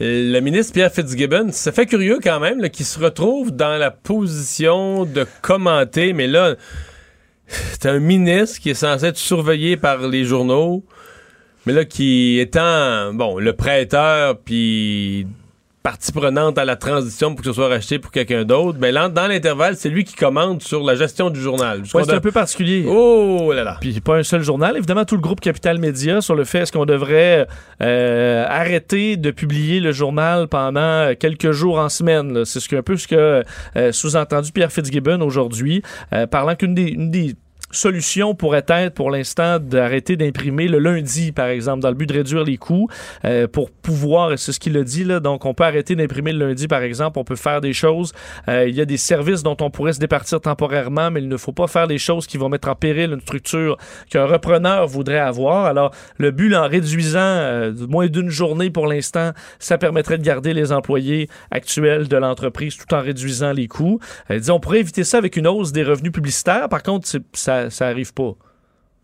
Euh, 0.00 0.32
Le 0.32 0.40
ministre 0.40 0.72
Pierre 0.72 0.92
Fitzgibbon, 0.92 1.52
ça 1.52 1.70
fait 1.70 1.86
curieux 1.86 2.18
quand 2.22 2.40
même 2.40 2.60
là, 2.60 2.68
qu'il 2.68 2.86
se 2.86 2.98
retrouve 2.98 3.52
dans 3.52 3.78
la 3.78 3.92
position 3.92 5.04
de 5.04 5.24
commenter, 5.40 6.12
mais 6.12 6.26
là, 6.26 6.56
c'est 7.46 7.86
un 7.86 8.00
ministre 8.00 8.60
qui 8.60 8.70
est 8.70 8.74
censé 8.74 9.06
être 9.06 9.18
surveillé 9.18 9.76
par 9.76 10.08
les 10.08 10.24
journaux, 10.24 10.84
mais 11.64 11.72
là, 11.72 11.84
qui 11.84 12.40
étant, 12.40 13.14
bon, 13.14 13.38
le 13.38 13.52
prêteur, 13.52 14.38
puis 14.40 15.28
partie 15.82 16.12
prenante 16.12 16.58
à 16.58 16.64
la 16.64 16.76
transition 16.76 17.34
pour 17.34 17.42
que 17.42 17.50
ce 17.50 17.52
soit 17.54 17.68
racheté 17.68 17.98
pour 17.98 18.12
quelqu'un 18.12 18.44
d'autre, 18.44 18.78
ben 18.78 18.92
là, 18.92 19.08
dans 19.08 19.26
l'intervalle, 19.26 19.76
c'est 19.76 19.88
lui 19.88 20.04
qui 20.04 20.14
commande 20.14 20.62
sur 20.62 20.82
la 20.82 20.94
gestion 20.94 21.30
du 21.30 21.40
journal. 21.40 21.82
Ouais, 21.94 22.04
c'est 22.04 22.12
un 22.12 22.20
peu 22.20 22.32
particulier. 22.32 22.84
Oh 22.86 23.52
là 23.54 23.64
là. 23.64 23.78
Puis 23.80 23.98
pas 24.00 24.16
un 24.16 24.22
seul 24.22 24.42
journal. 24.42 24.76
Évidemment, 24.76 25.04
tout 25.04 25.14
le 25.14 25.20
groupe 25.22 25.40
Capital 25.40 25.78
Média 25.78 26.20
sur 26.20 26.34
le 26.34 26.44
fait 26.44 26.60
est-ce 26.60 26.72
qu'on 26.72 26.84
devrait 26.84 27.46
euh, 27.82 28.44
arrêter 28.46 29.16
de 29.16 29.30
publier 29.30 29.80
le 29.80 29.92
journal 29.92 30.48
pendant 30.48 31.14
quelques 31.18 31.52
jours 31.52 31.78
en 31.78 31.88
semaine. 31.88 32.44
C'est 32.44 32.60
ce 32.60 32.68
que, 32.68 32.76
un 32.76 32.82
peu 32.82 32.96
ce 32.96 33.08
que 33.08 33.42
euh, 33.76 33.92
sous-entendu 33.92 34.52
Pierre 34.52 34.72
Fitzgibbon 34.72 35.20
aujourd'hui, 35.22 35.82
euh, 36.12 36.26
parlant 36.26 36.54
qu'une 36.56 36.74
des, 36.74 36.88
une 36.88 37.10
des 37.10 37.34
solutions 37.70 38.34
pourrait 38.34 38.64
être 38.68 38.94
pour 38.94 39.10
l'instant 39.10 39.58
d'arrêter 39.58 40.16
d'imprimer 40.16 40.68
le 40.68 40.78
lundi, 40.78 41.32
par 41.32 41.48
exemple, 41.48 41.80
dans 41.80 41.88
le 41.88 41.94
but 41.94 42.06
de 42.06 42.14
réduire 42.14 42.44
les 42.44 42.56
coûts 42.56 42.88
euh, 43.24 43.46
pour 43.46 43.70
pouvoir, 43.70 44.38
c'est 44.38 44.52
ce 44.52 44.60
qu'il 44.60 44.76
a 44.76 44.82
dit, 44.82 45.04
là, 45.04 45.20
donc 45.20 45.44
on 45.44 45.54
peut 45.54 45.64
arrêter 45.64 45.94
d'imprimer 45.94 46.32
le 46.32 46.48
lundi, 46.48 46.68
par 46.68 46.82
exemple, 46.82 47.18
on 47.18 47.24
peut 47.24 47.36
faire 47.36 47.60
des 47.60 47.72
choses. 47.72 48.12
Euh, 48.48 48.68
il 48.68 48.74
y 48.74 48.80
a 48.80 48.84
des 48.84 48.96
services 48.96 49.42
dont 49.42 49.56
on 49.60 49.70
pourrait 49.70 49.92
se 49.92 50.00
départir 50.00 50.40
temporairement, 50.40 51.10
mais 51.10 51.20
il 51.20 51.28
ne 51.28 51.36
faut 51.36 51.52
pas 51.52 51.66
faire 51.66 51.86
des 51.86 51.98
choses 51.98 52.26
qui 52.26 52.36
vont 52.38 52.48
mettre 52.48 52.68
en 52.68 52.74
péril 52.74 53.12
une 53.12 53.20
structure 53.20 53.76
qu'un 54.10 54.26
repreneur 54.26 54.86
voudrait 54.86 55.18
avoir. 55.18 55.66
Alors, 55.66 55.92
le 56.18 56.30
but, 56.30 56.54
en 56.54 56.66
réduisant 56.68 57.18
euh, 57.20 57.72
moins 57.88 58.06
d'une 58.06 58.30
journée 58.30 58.70
pour 58.70 58.86
l'instant, 58.86 59.30
ça 59.58 59.78
permettrait 59.78 60.18
de 60.18 60.24
garder 60.24 60.54
les 60.54 60.72
employés 60.72 61.28
actuels 61.50 62.08
de 62.08 62.16
l'entreprise 62.16 62.76
tout 62.76 62.92
en 62.94 63.00
réduisant 63.00 63.52
les 63.52 63.68
coûts. 63.68 64.00
Euh, 64.30 64.40
on 64.50 64.58
pourrait 64.60 64.80
éviter 64.80 65.04
ça 65.04 65.18
avec 65.18 65.36
une 65.36 65.46
hausse 65.46 65.72
des 65.72 65.82
revenus 65.84 66.12
publicitaires. 66.12 66.68
Par 66.68 66.82
contre, 66.82 67.06
c'est- 67.06 67.20
ça 67.68 67.88
arrive 67.88 68.14
pas. 68.14 68.36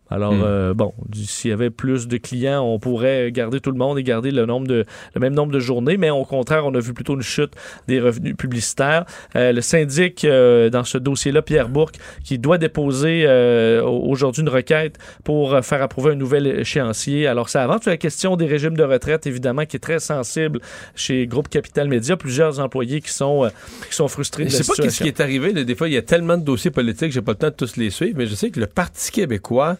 Alors, 0.09 0.33
Hmm. 0.33 0.41
euh, 0.43 0.73
bon, 0.73 0.93
s'il 1.13 1.49
y 1.51 1.53
avait 1.53 1.69
plus 1.69 2.07
de 2.07 2.17
clients, 2.17 2.63
on 2.63 2.79
pourrait 2.79 3.31
garder 3.31 3.59
tout 3.59 3.71
le 3.71 3.77
monde 3.77 3.99
et 3.99 4.03
garder 4.03 4.31
le, 4.31 4.45
nombre 4.45 4.67
de, 4.67 4.85
le 5.15 5.19
même 5.21 5.33
nombre 5.33 5.51
de 5.51 5.59
journées, 5.59 5.97
mais 5.97 6.09
au 6.09 6.23
contraire, 6.23 6.65
on 6.65 6.73
a 6.75 6.79
vu 6.79 6.93
plutôt 6.93 7.15
une 7.15 7.21
chute 7.21 7.53
des 7.87 7.99
revenus 7.99 8.35
publicitaires. 8.37 9.05
Euh, 9.35 9.51
le 9.51 9.61
syndic, 9.61 10.23
euh, 10.23 10.69
dans 10.69 10.83
ce 10.83 10.97
dossier-là, 10.97 11.41
Pierre 11.41 11.69
Bourque, 11.69 11.95
qui 12.23 12.37
doit 12.39 12.57
déposer 12.57 13.23
euh, 13.25 13.81
aujourd'hui 13.83 14.41
une 14.43 14.49
requête 14.49 14.97
pour 15.23 15.57
faire 15.63 15.81
approuver 15.81 16.11
un 16.11 16.15
nouvel 16.15 16.47
échéancier. 16.47 17.27
Alors, 17.27 17.49
ça 17.49 17.63
avance 17.63 17.85
la 17.85 17.97
question 17.97 18.37
des 18.37 18.45
régimes 18.45 18.77
de 18.77 18.83
retraite, 18.83 19.27
évidemment, 19.27 19.65
qui 19.65 19.75
est 19.75 19.79
très 19.79 19.99
sensible 19.99 20.59
chez 20.95 21.27
Groupe 21.27 21.49
Capital 21.49 21.87
Média. 21.89 22.15
Plusieurs 22.15 22.59
employés 22.59 23.01
qui 23.01 23.11
sont, 23.11 23.45
euh, 23.45 23.49
qui 23.89 23.95
sont 23.95 24.07
frustrés 24.07 24.45
de 24.45 24.49
Je 24.49 24.57
la 24.57 24.63
sais 24.63 24.67
pas 24.67 24.73
situation. 24.75 25.03
qui 25.03 25.09
est 25.09 25.19
arrivé. 25.21 25.51
Des 25.65 25.75
fois, 25.75 25.87
il 25.89 25.93
y 25.93 25.97
a 25.97 26.01
tellement 26.01 26.37
de 26.37 26.43
dossiers 26.43 26.71
politiques, 26.71 27.11
j'ai 27.11 27.21
pas 27.21 27.31
le 27.33 27.37
temps 27.37 27.47
de 27.49 27.53
tous 27.55 27.75
les 27.77 27.89
suivre, 27.89 28.15
mais 28.17 28.25
je 28.25 28.35
sais 28.35 28.49
que 28.51 28.59
le 28.59 28.67
Parti 28.67 29.11
québécois 29.11 29.77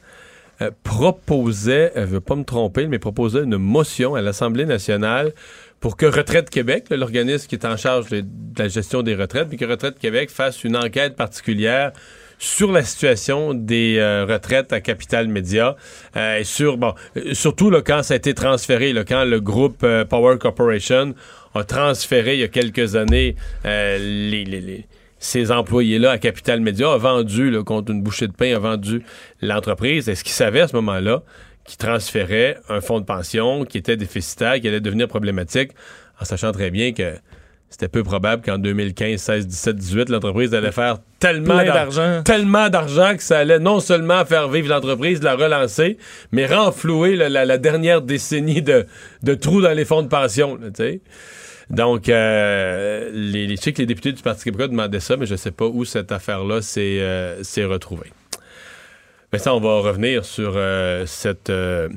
euh, 0.62 0.72
proposait, 0.84 1.91
euh, 1.95 2.01
je 2.01 2.14
veux 2.14 2.22
pas 2.22 2.36
me 2.36 2.43
tromper, 2.43 2.88
mais 2.88 2.99
proposait 2.99 3.43
une 3.43 3.58
motion 3.58 4.16
à 4.16 4.22
l'Assemblée 4.22 4.66
nationale 4.66 5.34
pour 5.80 5.97
que 5.97 6.05
Retraite 6.08 6.49
Québec, 6.49 6.86
l'organisme 6.89 7.47
qui 7.47 7.55
est 7.55 7.66
en 7.66 7.78
charge 7.78 8.10
de, 8.10 8.24
la 8.58 8.68
gestion 8.68 9.03
des 9.03 9.14
retraites, 9.14 9.49
puis 9.49 9.58
que 9.58 9.66
Retraite 9.66 9.99
Québec 9.99 10.32
fasse 10.32 10.64
une 10.64 10.76
enquête 10.76 11.16
particulière 11.16 11.91
sur 12.39 12.72
la 12.72 12.84
situation 12.84 13.53
des 13.53 13.97
euh, 13.99 14.26
retraites 14.26 14.74
à 14.74 14.82
Capital 14.82 15.28
Média 15.28 15.76
et 16.16 16.43
sur 16.43 16.78
bon 16.78 16.93
surtout 17.34 17.70
là, 17.72 17.82
quand 17.82 18.03
ça 18.03 18.14
a 18.14 18.18
été 18.18 18.34
transféré 18.36 18.93
là, 18.93 19.03
quand 19.03 19.26
le 19.26 19.39
groupe 19.39 19.86
Power 20.10 20.38
Corporation 20.38 21.16
a 21.55 21.64
transféré 21.64 22.36
il 22.36 22.41
y 22.41 22.43
a 22.43 22.47
quelques 22.47 22.95
années 22.95 23.36
les- 23.66 24.86
ces 25.20 25.51
employés-là 25.51 26.11
à 26.11 26.18
Capital 26.18 26.59
Média 26.61 26.91
a 26.91 26.97
vendu 26.97 27.49
là, 27.49 27.63
contre 27.63 27.91
une 27.91 28.01
bouchée 28.01 28.28
de 28.28 28.34
pain 28.34 28.55
a 28.55 28.59
vendu 28.59 29.03
l'entreprise 29.41 30.09
est-ce 30.09 30.24
qu'ils 30.24 30.34
savaient 30.34 30.61
à 30.61 30.68
ce 30.68 30.76
moment-là 30.76 31.24
qu'ils 31.65 31.78
transféraient 31.78 32.57
un 32.70 32.82
fonds 32.82 32.99
de 32.99 33.05
pension 33.05 33.65
qui 33.65 33.78
était 33.78 33.97
déficitaire 33.97 34.59
qui 34.59 34.68
allait 34.68 34.82
devenir 34.82 35.07
problématique 35.07 35.72
en 36.22 36.26
sachant 36.26 36.51
très 36.51 36.72
bien 36.72 36.93
que 36.93 37.13
c'était 37.70 37.89
peu 37.89 38.03
probable 38.03 38.43
qu'en 38.43 38.57
2015, 38.57 39.20
16, 39.20 39.47
17, 39.47 39.76
18, 39.76 40.09
l'entreprise 40.09 40.53
allait 40.53 40.72
faire 40.72 40.99
tellement 41.20 41.57
d'argent. 41.57 42.22
tellement 42.24 42.70
d'argent 42.70 43.15
que 43.15 43.24
ça 43.24 43.39
allait 43.39 43.59
non 43.59 43.82
seulement 43.82 44.24
faire 44.26 44.47
vivre 44.47 44.70
l'entreprise, 44.70 45.22
la 45.22 45.36
relancer, 45.36 45.97
mais 46.32 46.45
renflouer 46.45 47.18
la, 47.18 47.43
la 47.43 47.57
dernière 47.57 48.01
décennie 48.01 48.61
de, 48.61 48.86
de 49.24 49.34
trous 49.34 49.61
dans 49.61 49.74
les 49.74 49.84
fonds 49.84 50.01
de 50.01 50.07
pension. 50.07 50.55
là, 50.55 50.68
tu 50.68 50.76
sais. 50.84 51.01
Donc, 51.70 52.07
euh, 52.07 53.09
les, 53.13 53.45
les, 53.45 53.55
je 53.57 53.61
sais 53.61 53.74
que 53.74 53.80
les 53.80 53.86
députés 53.86 54.13
du 54.13 54.22
Parti 54.22 54.45
québécois 54.45 54.68
demandaient 54.68 54.99
ça, 54.99 55.18
mais 55.18 55.26
je 55.26 55.34
ne 55.34 55.38
sais 55.38 55.51
pas 55.51 55.65
où 55.65 55.84
cette 55.84 56.11
affaire-là 56.11 56.61
s'est 56.61 56.99
euh, 56.99 57.43
retrouvée. 57.57 58.11
Mais 59.34 59.39
ça, 59.39 59.53
on 59.53 59.59
va 59.59 59.80
revenir 59.82 60.24
sur 60.24 60.53
euh, 60.55 61.05
cette, 61.05 61.49
euh, 61.49 61.89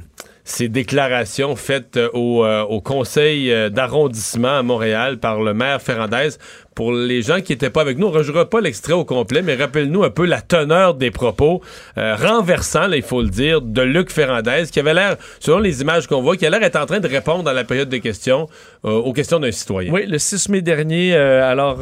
ces 0.43 0.69
déclarations 0.69 1.55
faites 1.55 1.99
au, 2.13 2.45
au 2.45 2.81
conseil 2.81 3.71
d'arrondissement 3.71 4.59
à 4.59 4.63
Montréal 4.65 5.19
par 5.19 5.41
le 5.41 5.55
maire 5.55 5.81
Ferrandez. 5.81 6.31
Pour 6.75 6.93
les 6.93 7.23
gens 7.23 7.41
qui 7.41 7.53
n'étaient 7.53 7.71
pas 7.71 7.81
avec 7.81 7.99
nous, 7.99 8.07
on 8.07 8.13
ne 8.13 8.19
rejouera 8.19 8.49
pas 8.49 8.61
l'extrait 8.61 8.93
au 8.93 9.05
complet, 9.05 9.43
mais 9.43 9.57
rappelle-nous 9.57 10.05
un 10.05 10.11
peu 10.11 10.25
la 10.25 10.41
teneur 10.41 10.95
des 10.95 11.11
propos 11.11 11.61
euh, 11.99 12.15
renversants, 12.15 12.91
il 12.93 13.03
faut 13.03 13.23
le 13.23 13.29
dire, 13.29 13.61
de 13.61 13.83
Luc 13.83 14.11
Ferrandez, 14.11 14.65
qui 14.71 14.79
avait 14.79 14.95
l'air, 14.95 15.17
selon 15.41 15.59
les 15.59 15.83
images 15.83 16.07
qu'on 16.07 16.23
voit, 16.23 16.37
qui 16.37 16.47
a 16.47 16.51
l'air 16.51 16.61
d'être 16.61 16.77
en 16.77 16.87
train 16.87 17.01
de 17.01 17.09
répondre 17.09 17.51
à 17.51 17.53
la 17.53 17.65
période 17.65 17.89
de 17.89 17.97
questions 17.97 18.47
euh, 18.85 18.91
aux 18.91 19.13
questions 19.13 19.41
d'un 19.41 19.51
citoyen. 19.51 19.93
Oui, 19.93 20.07
le 20.07 20.19
6 20.19 20.49
mai 20.49 20.63
dernier, 20.63 21.15
euh, 21.15 21.51
alors 21.51 21.81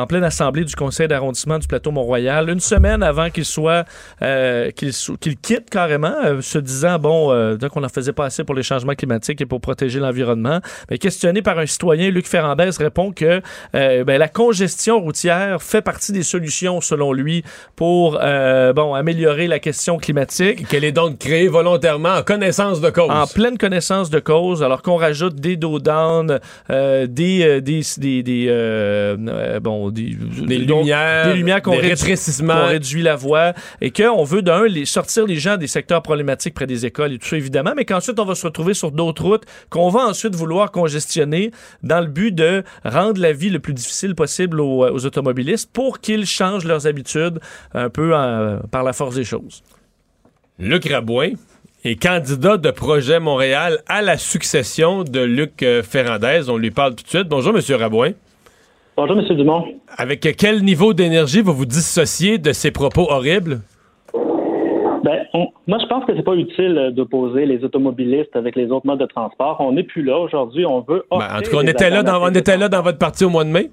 en 0.00 0.06
pleine 0.06 0.24
assemblée 0.24 0.64
du 0.64 0.74
conseil 0.74 1.06
d'arrondissement 1.06 1.58
du 1.58 1.66
plateau 1.66 1.90
Mont-Royal, 1.90 2.48
une 2.48 2.60
semaine 2.60 3.02
avant 3.02 3.28
qu'il 3.28 3.44
soit 3.44 3.84
qu'il 4.20 5.36
quitte 5.42 5.68
carrément, 5.70 6.14
se 6.40 6.58
disant 6.58 6.98
bon, 6.98 7.56
donc 7.56 7.76
on 7.76 7.84
en 7.84 7.88
faisait 7.88 8.12
pas 8.12 8.26
assez 8.26 8.44
pour 8.44 8.54
les 8.54 8.62
changements 8.62 8.94
climatiques 8.94 9.40
et 9.40 9.46
pour 9.46 9.60
protéger 9.60 10.00
l'environnement. 10.00 10.60
Mais 10.90 10.98
questionné 10.98 11.42
par 11.42 11.58
un 11.58 11.66
citoyen, 11.66 12.10
Luc 12.10 12.26
Ferrandez 12.26 12.70
répond 12.78 13.12
que 13.12 13.42
ben, 13.72 14.18
la 14.18 14.28
congestion 14.40 14.98
routière 14.98 15.62
fait 15.62 15.82
partie 15.82 16.12
des 16.12 16.22
solutions, 16.22 16.80
selon 16.80 17.12
lui, 17.12 17.44
pour 17.76 18.18
euh, 18.22 18.72
bon, 18.72 18.94
améliorer 18.94 19.46
la 19.46 19.58
question 19.58 19.98
climatique. 19.98 20.66
Qu'elle 20.66 20.84
est 20.84 20.92
donc 20.92 21.18
créée 21.18 21.46
volontairement 21.46 22.14
en 22.14 22.22
connaissance 22.22 22.80
de 22.80 22.88
cause. 22.88 23.10
En 23.10 23.26
pleine 23.26 23.58
connaissance 23.58 24.08
de 24.08 24.18
cause, 24.18 24.62
alors 24.62 24.80
qu'on 24.80 24.96
rajoute 24.96 25.34
des 25.34 25.58
dos 25.58 25.78
euh, 25.86 26.38
des, 27.06 27.42
euh, 27.42 27.60
des, 27.60 27.82
des, 27.98 28.22
des, 28.22 29.58
bon, 29.60 29.90
des, 29.90 30.04
lumières, 30.04 31.26
des 31.26 31.34
lumières 31.34 31.60
qu'on 31.60 31.76
réduit, 31.76 32.16
qu'on 32.46 32.66
réduit 32.66 33.02
la 33.02 33.16
voie 33.16 33.52
et 33.82 33.90
qu'on 33.90 34.24
veut 34.24 34.40
d'un 34.40 34.64
les, 34.64 34.86
sortir 34.86 35.26
les 35.26 35.36
gens 35.36 35.58
des 35.58 35.66
secteurs 35.66 36.00
problématiques 36.00 36.54
près 36.54 36.66
des 36.66 36.86
écoles 36.86 37.12
et 37.12 37.18
tout 37.18 37.28
ça 37.28 37.36
évidemment, 37.36 37.74
mais 37.76 37.84
qu'ensuite 37.84 38.18
on 38.18 38.24
va 38.24 38.34
se 38.34 38.46
retrouver 38.46 38.72
sur 38.72 38.90
d'autres 38.90 39.22
routes 39.22 39.44
qu'on 39.68 39.90
va 39.90 40.00
ensuite 40.06 40.34
vouloir 40.34 40.70
congestionner 40.70 41.50
dans 41.82 42.00
le 42.00 42.06
but 42.06 42.34
de 42.34 42.64
rendre 42.86 43.20
la 43.20 43.34
vie 43.34 43.50
le 43.50 43.58
plus 43.58 43.74
difficile 43.74 44.14
possible 44.24 44.60
aux, 44.60 44.80
aux 44.96 45.06
automobilistes 45.06 45.68
pour 45.72 45.92
qu'ils 46.00 46.26
changent 46.26 46.66
leurs 46.72 46.86
habitudes 46.86 47.38
un 47.72 47.88
peu 47.88 48.08
en- 48.14 48.58
par 48.70 48.82
la 48.88 48.92
force 48.92 49.14
des 49.14 49.24
choses. 49.24 49.62
Luc 50.58 50.84
Rabouin 50.88 51.30
est 51.84 51.96
candidat 52.08 52.56
de 52.58 52.70
Projet 52.70 53.18
Montréal 53.20 53.78
à 53.88 54.02
la 54.02 54.18
succession 54.18 55.04
de 55.04 55.20
Luc 55.20 55.62
euh, 55.62 55.82
Ferrandez. 55.82 56.42
On 56.50 56.58
lui 56.58 56.70
parle 56.70 56.94
tout 56.96 57.04
de 57.04 57.08
suite. 57.08 57.28
Bonjour, 57.28 57.52
Monsieur 57.54 57.76
Rabouin. 57.76 58.12
Bonjour, 58.96 59.16
M. 59.18 59.36
Dumont. 59.36 59.64
Avec 59.96 60.20
quel 60.36 60.62
niveau 60.62 60.92
d'énergie 60.92 61.40
vous 61.40 61.54
vous 61.54 61.64
dissociez 61.64 62.36
de 62.36 62.52
ces 62.52 62.70
propos 62.70 63.06
horribles? 63.10 63.60
Ben, 65.02 65.20
on- 65.32 65.48
moi, 65.66 65.78
je 65.80 65.86
pense 65.86 66.04
que 66.04 66.12
c'est 66.14 66.22
pas 66.22 66.34
utile 66.34 66.76
euh, 66.76 66.90
d'opposer 66.90 67.46
les 67.46 67.64
automobilistes 67.64 68.36
avec 68.36 68.54
les 68.54 68.66
autres 68.70 68.86
modes 68.86 69.00
de 69.00 69.06
transport. 69.06 69.56
On 69.60 69.72
n'est 69.72 69.82
plus 69.92 70.02
là 70.02 70.18
aujourd'hui. 70.18 70.66
On 70.66 70.80
veut. 70.82 71.04
Ben, 71.10 71.26
en 71.38 71.40
tout 71.40 71.50
cas, 71.52 71.56
on 71.64 71.66
était, 71.66 71.88
là 71.88 72.02
dans, 72.02 72.22
on 72.22 72.34
était 72.34 72.58
là 72.58 72.68
dans 72.68 72.82
votre 72.82 72.98
parti 72.98 73.24
au 73.24 73.30
mois 73.30 73.44
de 73.44 73.48
mai. 73.48 73.70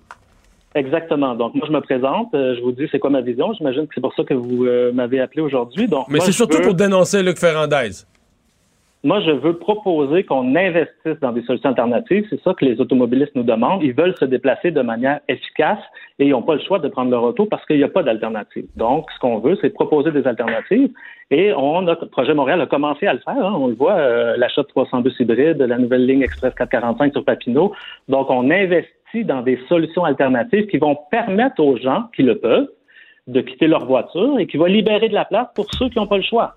Exactement. 0.78 1.34
Donc, 1.36 1.56
moi, 1.56 1.66
je 1.68 1.74
me 1.74 1.82
présente. 1.82 2.30
euh, 2.34 2.56
je 2.56 2.62
vous 2.62 2.72
dis 2.72 2.88
c'est 2.92 3.00
quoi 3.00 3.10
ma 3.10 3.22
vision. 3.22 3.52
J'imagine 3.54 3.86
que 3.88 3.94
c'est 3.96 4.02
pour 4.02 4.14
ça 4.14 4.24
que 4.24 4.34
vous 4.34 4.66
euh, 4.66 4.92
m'avez 4.94 5.20
appelé 5.20 5.42
aujourd'hui. 5.42 5.88
Donc, 5.88 6.06
Mais 6.10 6.20
c'est 6.20 6.32
surtout 6.32 6.58
veux- 6.58 6.64
pour 6.64 6.74
dénoncer 6.76 7.24
Luc 7.24 7.38
Ferrandez. 7.40 7.92
Moi, 9.04 9.22
je 9.22 9.32
veux 9.32 9.54
proposer 9.58 10.24
qu'on 10.24 10.56
investisse 10.56 11.20
dans 11.22 11.32
des 11.32 11.44
solutions 11.44 11.70
alternatives. 11.70 12.26
C'est 12.32 12.42
ça 12.42 12.54
que 12.56 12.66
les 12.66 12.82
automobilistes 12.82 13.36
nous 13.36 13.44
demandent. 13.44 13.82
Ils 13.84 13.94
veulent 13.94 14.16
se 14.20 14.26
déplacer 14.26 14.72
de 14.72 14.82
manière 14.82 15.20
efficace 15.30 15.80
et 16.20 16.26
ils 16.26 16.32
n'ont 16.32 16.42
pas 16.42 16.56
le 16.56 16.62
choix 16.62 16.80
de 16.80 16.88
prendre 16.90 17.12
leur 17.12 17.24
auto 17.24 17.46
parce 17.46 17.64
qu'il 17.68 17.78
n'y 17.78 17.84
a 17.84 17.88
pas 17.90 18.02
d'alternative. 18.04 18.66
Donc, 18.76 19.06
ce 19.14 19.20
qu'on 19.20 19.38
veut, 19.38 19.56
c'est 19.62 19.70
proposer 19.70 20.12
des 20.12 20.26
alternatives. 20.26 20.90
Et 21.30 21.54
on 21.54 21.88
a, 21.88 21.96
Projet 21.96 22.34
Montréal 22.34 22.60
a 22.60 22.66
commencé 22.66 23.06
à 23.06 23.14
le 23.14 23.20
faire. 23.20 23.38
hein. 23.38 23.54
On 23.58 23.68
le 23.68 23.76
voit, 23.76 23.94
euh, 23.98 24.36
l'achat 24.36 24.64
de 24.64 24.68
300 24.68 25.02
bus 25.02 25.16
hybrides, 25.20 25.62
la 25.62 25.78
nouvelle 25.78 26.06
ligne 26.06 26.24
Express 26.24 26.54
445 26.56 27.14
sur 27.14 27.24
Papineau. 27.24 27.74
Donc, 28.10 28.30
on 28.32 28.50
investit 28.50 28.92
dans 29.24 29.42
des 29.42 29.60
solutions 29.70 30.04
alternatives 30.04 30.68
qui 30.68 30.78
vont 30.78 30.98
permettre 31.12 31.62
aux 31.62 31.78
gens 31.78 32.06
qui 32.16 32.24
le 32.24 32.38
peuvent 32.38 32.68
de 33.28 33.42
quitter 33.42 33.68
leur 33.68 33.86
voiture 33.86 34.40
et 34.40 34.48
qui 34.48 34.58
vont 34.58 34.66
libérer 34.66 35.10
de 35.10 35.14
la 35.14 35.26
place 35.26 35.48
pour 35.54 35.66
ceux 35.74 35.90
qui 35.90 35.98
n'ont 35.98 36.08
pas 36.08 36.18
le 36.18 36.24
choix. 36.24 36.56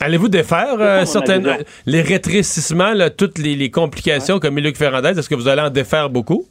Allez-vous 0.00 0.28
défaire 0.28 0.74
euh, 0.78 1.00
ça, 1.00 1.06
certaines, 1.06 1.46
avis. 1.46 1.64
les 1.86 2.00
rétrécissements, 2.00 2.92
là, 2.92 3.10
toutes 3.10 3.38
les, 3.38 3.56
les 3.56 3.70
complications 3.70 4.38
comme 4.38 4.58
Luc 4.58 4.76
Ferrandez? 4.76 5.18
Est-ce 5.18 5.28
que 5.28 5.34
vous 5.34 5.48
allez 5.48 5.62
en 5.62 5.70
défaire 5.70 6.08
beaucoup? 6.10 6.44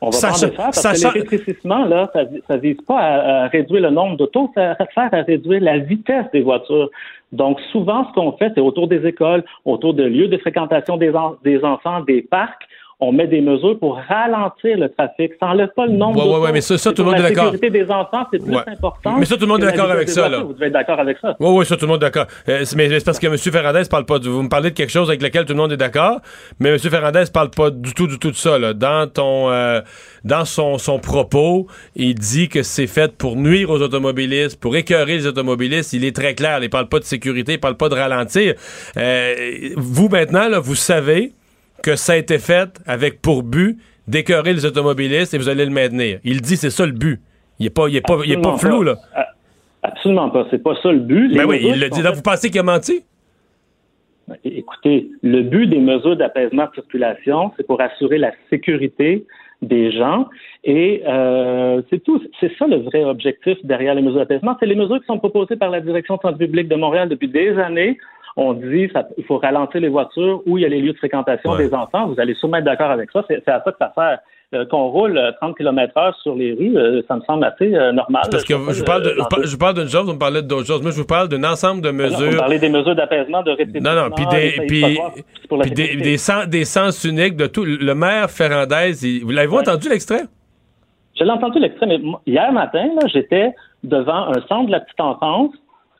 On 0.00 0.10
va 0.10 0.20
pas 0.20 0.28
en 0.28 0.38
défaire 0.38 0.56
parce 0.56 0.82
que 0.82 1.14
les 1.14 1.20
rétrécissements, 1.20 1.84
là, 1.84 2.10
ça, 2.12 2.20
ça 2.48 2.56
vise 2.56 2.80
pas 2.86 2.98
à, 2.98 3.44
à 3.44 3.48
réduire 3.48 3.82
le 3.82 3.90
nombre 3.90 4.16
d'autos, 4.16 4.50
ça 4.54 4.76
sert 4.94 5.08
à 5.12 5.22
réduire 5.22 5.60
la 5.62 5.78
vitesse 5.78 6.26
des 6.32 6.42
voitures. 6.42 6.90
Donc, 7.32 7.58
souvent, 7.72 8.06
ce 8.08 8.12
qu'on 8.12 8.32
fait, 8.32 8.52
c'est 8.54 8.60
autour 8.60 8.88
des 8.88 9.06
écoles, 9.06 9.44
autour 9.64 9.94
de 9.94 10.02
lieux 10.02 10.28
de 10.28 10.36
fréquentation 10.38 10.96
des, 10.96 11.10
en- 11.14 11.36
des 11.44 11.62
enfants, 11.64 12.00
des 12.00 12.20
parcs, 12.20 12.62
on 13.04 13.10
met 13.10 13.26
des 13.26 13.40
mesures 13.40 13.76
pour 13.80 13.96
ralentir 14.08 14.78
le 14.78 14.88
trafic. 14.88 15.32
Ça 15.40 15.46
n'enlève 15.46 15.70
pas 15.74 15.86
le 15.86 15.92
nombre 15.94 16.16
Ouais, 16.18 16.22
ouais, 16.24 16.28
d'autos. 16.30 16.44
ouais, 16.44 16.52
mais 16.52 16.60
ça- 16.60 16.78
tout 16.92 17.02
le 17.02 17.06
monde 17.10 17.18
est 17.18 17.22
La 17.22 17.28
d'accord. 17.30 17.52
sécurité 17.52 17.70
des 17.70 17.90
enfants, 17.90 18.24
c'est 18.32 18.38
plus 18.42 18.54
Ouais. 18.54 18.62
important. 18.66 19.16
Mais 19.18 19.24
ça, 19.24 19.34
tout 19.34 19.40
le 19.42 19.46
monde 19.48 19.60
est 19.62 19.64
la 19.66 19.72
d'accord 19.72 19.90
avec 19.90 20.08
ça, 20.08 20.28
là. 20.28 20.38
Vous 20.38 20.52
devez 20.52 20.66
être 20.66 20.72
d'accord 20.72 21.00
avec 21.00 21.18
ça. 21.18 21.36
Oui, 21.40 21.48
oui, 21.58 21.66
ça, 21.66 21.76
tout 21.76 21.86
le 21.86 21.88
monde 21.92 22.02
est 22.02 22.06
d'accord. 22.06 22.26
Euh, 22.48 22.64
mais 22.76 22.88
c'est 22.98 23.04
parce 23.04 23.18
que 23.18 23.26
M. 23.26 23.36
Ferrandez 23.36 23.82
parle 23.90 24.04
pas 24.06 24.18
de. 24.20 24.28
Vous 24.28 24.42
me 24.42 24.48
parlez 24.48 24.70
de 24.70 24.74
quelque 24.76 24.90
chose 24.92 25.08
avec 25.08 25.20
lequel 25.20 25.44
tout 25.44 25.52
le 25.52 25.58
monde 25.58 25.72
est 25.72 25.76
d'accord, 25.76 26.20
mais 26.60 26.68
M. 26.70 26.78
Ferrandez 26.78 27.24
parle 27.34 27.50
pas 27.50 27.70
du 27.70 27.92
tout, 27.92 28.06
du 28.06 28.18
tout 28.20 28.30
de 28.30 28.36
ça. 28.36 28.56
Là. 28.58 28.72
Dans 28.72 29.08
ton, 29.12 29.50
euh, 29.50 29.80
dans 30.24 30.44
son, 30.44 30.78
son 30.78 31.00
propos, 31.00 31.66
il 31.96 32.14
dit 32.14 32.48
que 32.48 32.62
c'est 32.62 32.86
fait 32.86 33.16
pour 33.16 33.34
nuire 33.34 33.68
aux 33.70 33.82
automobilistes, 33.82 34.60
pour 34.60 34.76
écœurer 34.76 35.16
les 35.16 35.26
automobilistes. 35.26 35.92
Il 35.92 36.04
est 36.04 36.14
très 36.14 36.34
clair. 36.34 36.60
Il 36.62 36.70
parle 36.70 36.88
pas 36.88 37.00
de 37.00 37.04
sécurité, 37.04 37.54
il 37.54 37.60
parle 37.60 37.76
pas 37.76 37.88
de 37.88 37.94
ralentir. 37.96 38.54
Euh, 38.96 39.34
vous 39.76 40.08
maintenant, 40.08 40.48
là, 40.48 40.60
vous 40.60 40.76
savez 40.76 41.32
que 41.82 41.96
ça 41.96 42.12
a 42.12 42.16
été 42.16 42.38
fait 42.38 42.80
avec 42.86 43.20
pour 43.20 43.42
but 43.42 43.78
d'écœurer 44.08 44.52
les 44.52 44.64
automobilistes 44.64 45.34
et 45.34 45.38
vous 45.38 45.48
allez 45.48 45.64
le 45.64 45.70
maintenir. 45.70 46.18
Il 46.24 46.40
dit 46.40 46.56
c'est 46.56 46.70
ça 46.70 46.86
le 46.86 46.92
but. 46.92 47.20
Il 47.58 47.66
est 47.66 47.70
pas, 47.70 47.88
il 47.88 47.96
est 47.96 48.06
pas, 48.06 48.18
il 48.24 48.32
est 48.32 48.40
pas 48.40 48.56
flou 48.56 48.82
là. 48.82 48.96
Absolument 49.82 50.30
pas. 50.30 50.46
C'est 50.50 50.62
pas 50.62 50.74
ça 50.82 50.92
le 50.92 51.00
but. 51.00 51.28
Les 51.28 51.38
Ben 51.38 51.46
oui, 51.46 51.60
il 51.62 51.80
le 51.80 51.88
dit. 51.88 52.02
Là, 52.02 52.12
vous 52.12 52.22
pensez 52.22 52.50
qu'il 52.50 52.60
a 52.60 52.62
menti? 52.62 53.04
Écoutez, 54.44 55.10
le 55.22 55.42
but 55.42 55.66
des 55.66 55.80
mesures 55.80 56.16
d'apaisement 56.16 56.66
de 56.66 56.74
circulation, 56.74 57.52
c'est 57.56 57.66
pour 57.66 57.80
assurer 57.80 58.18
la 58.18 58.30
sécurité 58.48 59.26
des 59.60 59.90
gens. 59.92 60.28
Et 60.64 61.02
euh, 61.06 61.82
c'est 61.90 62.02
tout. 62.02 62.22
C'est 62.40 62.52
ça 62.56 62.66
le 62.66 62.76
vrai 62.76 63.04
objectif 63.04 63.58
derrière 63.64 63.94
les 63.94 64.02
mesures 64.02 64.20
d'apaisement. 64.20 64.56
C'est 64.60 64.66
les 64.66 64.76
mesures 64.76 65.00
qui 65.00 65.06
sont 65.06 65.18
proposées 65.18 65.56
par 65.56 65.70
la 65.70 65.80
Direction 65.80 66.16
de 66.16 66.20
santé 66.22 66.46
publique 66.46 66.68
de 66.68 66.76
Montréal 66.76 67.08
depuis 67.08 67.28
des 67.28 67.58
années. 67.58 67.98
On 68.36 68.54
dit 68.54 68.88
qu'il 69.16 69.24
faut 69.24 69.38
ralentir 69.38 69.80
les 69.80 69.88
voitures 69.88 70.40
où 70.46 70.56
il 70.58 70.62
y 70.62 70.64
a 70.64 70.68
les 70.68 70.80
lieux 70.80 70.92
de 70.92 70.98
fréquentation 70.98 71.50
Ouais. 71.50 71.66
des 71.68 71.74
enfants. 71.74 72.06
Vous 72.08 72.18
allez 72.18 72.34
sûrement 72.34 72.56
être 72.58 72.64
d'accord 72.64 72.90
avec 72.90 73.10
ça. 73.10 73.22
C'est 73.28 73.46
à 73.48 73.62
ça 73.62 73.70
que 73.72 73.78
ça 73.78 73.92
sert. 73.94 74.18
Euh, 74.54 74.66
Qu'on 74.66 74.88
roule 74.88 75.16
euh, 75.16 75.32
30 75.40 75.56
km 75.56 75.96
heure 75.96 76.14
sur 76.22 76.34
les 76.34 76.52
rues, 76.52 76.76
euh, 76.76 77.00
ça 77.08 77.16
me 77.16 77.22
semble 77.22 77.42
assez 77.44 77.74
euh, 77.74 77.90
normal. 77.92 78.20
Parce 78.30 78.44
que 78.44 78.52
Je 78.72 78.84
parle 78.84 79.02
de- 79.02 79.08
euh, 79.08 79.44
je 79.44 79.56
parle- 79.56 79.74
d'une 79.76 79.88
chose, 79.88 80.04
vous 80.04 80.12
me 80.12 80.18
parlez 80.18 80.42
d'autres 80.42 80.66
choses. 80.66 80.82
Moi, 80.82 80.90
je 80.90 81.00
vous 81.00 81.06
parle 81.06 81.28
d'un 81.28 81.42
ensemble 81.44 81.80
de 81.80 81.88
Vous 81.88 81.94
mesures. 81.96 82.36
parlez 82.36 82.58
des 82.58 82.68
mesures 82.68 82.94
d'apaisement, 82.94 83.42
de 83.42 83.50
rétribution. 83.52 83.90
Non, 83.90 84.02
non, 84.08 84.10
puis 84.14 84.26
des, 84.26 84.66
puis, 84.66 84.98
puis 85.74 85.96
des, 85.96 86.18
sens, 86.18 86.46
des 86.48 86.66
sens 86.66 87.02
uniques 87.04 87.34
de 87.36 87.46
tout. 87.46 87.64
Le 87.64 87.94
maire 87.94 88.30
Ferrandez, 88.30 88.92
il- 89.06 89.24
vous 89.24 89.30
l'avez 89.30 89.56
entendu 89.56 89.88
l'extrait? 89.88 90.22
Je 91.18 91.24
l'ai 91.24 91.30
entendu 91.30 91.58
l'extrait, 91.58 91.86
mais 91.86 91.98
hier 92.26 92.52
matin, 92.52 92.88
j'étais 93.12 93.52
devant 93.84 94.28
un 94.28 94.40
centre 94.48 94.66
de 94.66 94.72
la 94.72 94.80
petite 94.80 95.00
enfance 95.00 95.50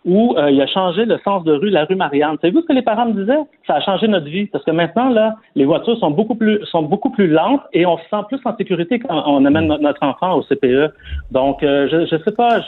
où 0.05 0.35
euh, 0.37 0.51
il 0.51 0.61
a 0.61 0.67
changé 0.67 1.05
le 1.05 1.19
sens 1.25 1.45
de 1.45 1.53
rue, 1.53 1.71
la 1.71 1.85
rue 1.85 1.95
Marianne. 1.95 2.37
Savez-vous 2.41 2.63
ce 2.63 2.67
que 2.67 2.73
les 2.73 2.83
parents 2.83 3.07
me 3.07 3.13
disaient? 3.13 3.39
Ça 3.67 3.75
a 3.75 3.81
changé 3.81 4.09
notre 4.09 4.27
vie. 4.27 4.47
Parce 4.47 4.65
que 4.65 4.71
maintenant, 4.71 5.11
là, 5.11 5.37
les 5.55 5.65
voitures 5.65 5.97
sont 5.99 6.11
beaucoup 6.11 6.35
plus 6.35 6.65
sont 6.67 6.83
beaucoup 6.83 7.11
plus 7.11 7.29
lentes 7.29 7.63
et 7.73 7.87
on 7.87 7.97
se 7.99 8.05
sent 8.11 8.23
plus 8.29 8.41
en 8.45 8.57
sécurité 8.57 8.99
quand 8.99 9.23
on 9.27 9.45
amène 9.45 9.67
no- 9.67 9.79
notre 9.79 10.03
enfant 10.03 10.35
au 10.35 10.43
CPE. 10.43 10.93
Donc, 11.31 11.63
euh, 11.63 11.89
je 11.91 12.07
je 12.07 12.23
sais 12.23 12.33
pas, 12.33 12.61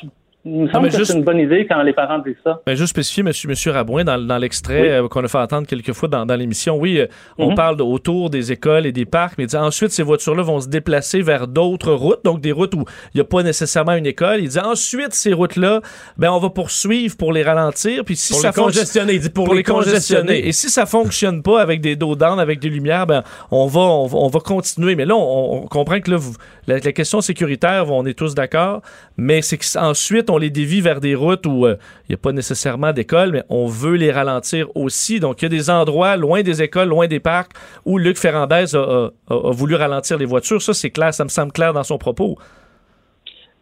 il 0.44 0.52
me 0.62 0.68
semble 0.70 0.84
mais 0.86 0.90
que 0.90 0.98
juste- 0.98 1.10
c'est 1.12 1.16
une 1.18 1.24
bonne 1.24 1.38
idée 1.38 1.66
quand 1.68 1.82
les 1.82 1.92
parents 1.92 2.18
disent 2.18 2.34
ça. 2.44 2.60
Ben, 2.66 2.74
juste 2.76 2.90
spécifier, 2.90 3.22
monsieur, 3.22 3.48
monsieur 3.48 3.72
Rabouin, 3.72 4.04
dans, 4.04 4.18
dans 4.18 4.36
l'extrait 4.38 4.90
euh, 4.90 5.08
qu'on 5.08 5.24
a 5.24 5.28
fait 5.28 5.38
entendre 5.38 5.66
quelques 5.66 5.92
fois 5.92 6.08
dans, 6.08 6.26
dans 6.26 6.36
l'émission, 6.36 6.76
oui, 6.76 6.98
euh, 7.00 7.06
on 7.38 7.50
Mhm. 7.50 7.54
parle 7.54 7.76
de- 7.76 7.82
autour 7.82 8.28
des 8.30 8.52
écoles 8.52 8.84
et 8.86 8.92
des 8.92 9.06
parcs, 9.06 9.34
mais 9.38 9.44
il 9.44 9.46
dit, 9.48 9.56
ensuite, 9.56 9.90
ces 9.92 10.02
voitures-là 10.02 10.42
vont 10.42 10.60
se 10.60 10.68
déplacer 10.68 11.22
vers 11.22 11.48
d'autres 11.48 11.92
routes, 11.92 12.24
donc 12.24 12.40
des 12.40 12.52
routes 12.52 12.74
où 12.74 12.84
il 13.14 13.16
n'y 13.16 13.20
a 13.20 13.24
pas 13.24 13.42
nécessairement 13.42 13.92
une 13.94 14.06
école. 14.06 14.40
Il 14.40 14.48
dit, 14.48 14.58
ensuite, 14.58 15.14
ces 15.14 15.32
routes-là, 15.32 15.80
ben, 16.18 16.30
on 16.30 16.38
va 16.38 16.50
poursuivre 16.50 17.16
pour 17.16 17.32
les 17.32 17.42
ralentir, 17.42 18.04
puis 18.04 18.16
si 18.16 18.32
Pour 18.32 18.42
ça 18.42 18.48
les 18.48 18.54
congestionner. 18.54 19.14
Il 19.14 19.20
dit 19.20 19.30
pour, 19.30 19.54
les 19.54 19.62
congestionner. 19.62 20.46
Et 20.46 20.52
si 20.52 20.68
ça 20.68 20.84
fonctionne 20.86 21.42
pas 21.42 21.60
avec 21.62 21.80
des 21.80 21.96
dos 21.96 22.16
down, 22.16 22.38
avec 22.38 22.58
des 22.60 22.68
lumières, 22.68 23.06
ben, 23.06 23.22
on 23.50 23.66
va, 23.66 23.80
on 23.80 24.06
va, 24.06 24.18
on 24.18 24.28
va 24.28 24.40
continuer. 24.40 24.94
Mais 24.94 25.04
là, 25.06 25.14
on, 25.16 25.62
on 25.64 25.66
comprend 25.66 26.00
que 26.00 26.10
là, 26.10 26.16
vous- 26.16 26.34
la, 26.66 26.78
la 26.78 26.92
question 26.92 27.20
sécuritaire, 27.20 27.90
on 27.90 28.04
est 28.06 28.14
tous 28.18 28.34
d'accord, 28.34 28.82
mais 29.16 29.40
c'est 29.42 29.58
qu'ensuite, 29.58 30.30
on 30.34 30.38
les 30.38 30.50
dévie 30.50 30.80
vers 30.80 31.00
des 31.00 31.14
routes 31.14 31.46
où 31.46 31.66
euh, 31.66 31.76
il 32.08 32.12
n'y 32.12 32.14
a 32.14 32.18
pas 32.18 32.32
nécessairement 32.32 32.92
d'école, 32.92 33.32
mais 33.32 33.42
on 33.48 33.66
veut 33.66 33.96
les 33.96 34.10
ralentir 34.10 34.68
aussi. 34.74 35.20
Donc, 35.20 35.42
il 35.42 35.44
y 35.44 35.46
a 35.46 35.48
des 35.48 35.70
endroits 35.70 36.16
loin 36.16 36.42
des 36.42 36.62
écoles, 36.62 36.88
loin 36.88 37.06
des 37.06 37.20
parcs, 37.20 37.52
où 37.84 37.98
Luc 37.98 38.18
Ferrandez 38.18 38.74
a, 38.74 39.10
voulu 39.28 39.74
ralentir 39.74 40.18
les 40.18 40.24
voitures. 40.24 40.60
Ça, 40.60 40.74
c'est 40.74 40.90
clair, 40.90 41.14
ça 41.14 41.24
me 41.24 41.28
semble 41.28 41.52
clair 41.52 41.72
dans 41.72 41.82
son 41.82 41.98
propos. 41.98 42.36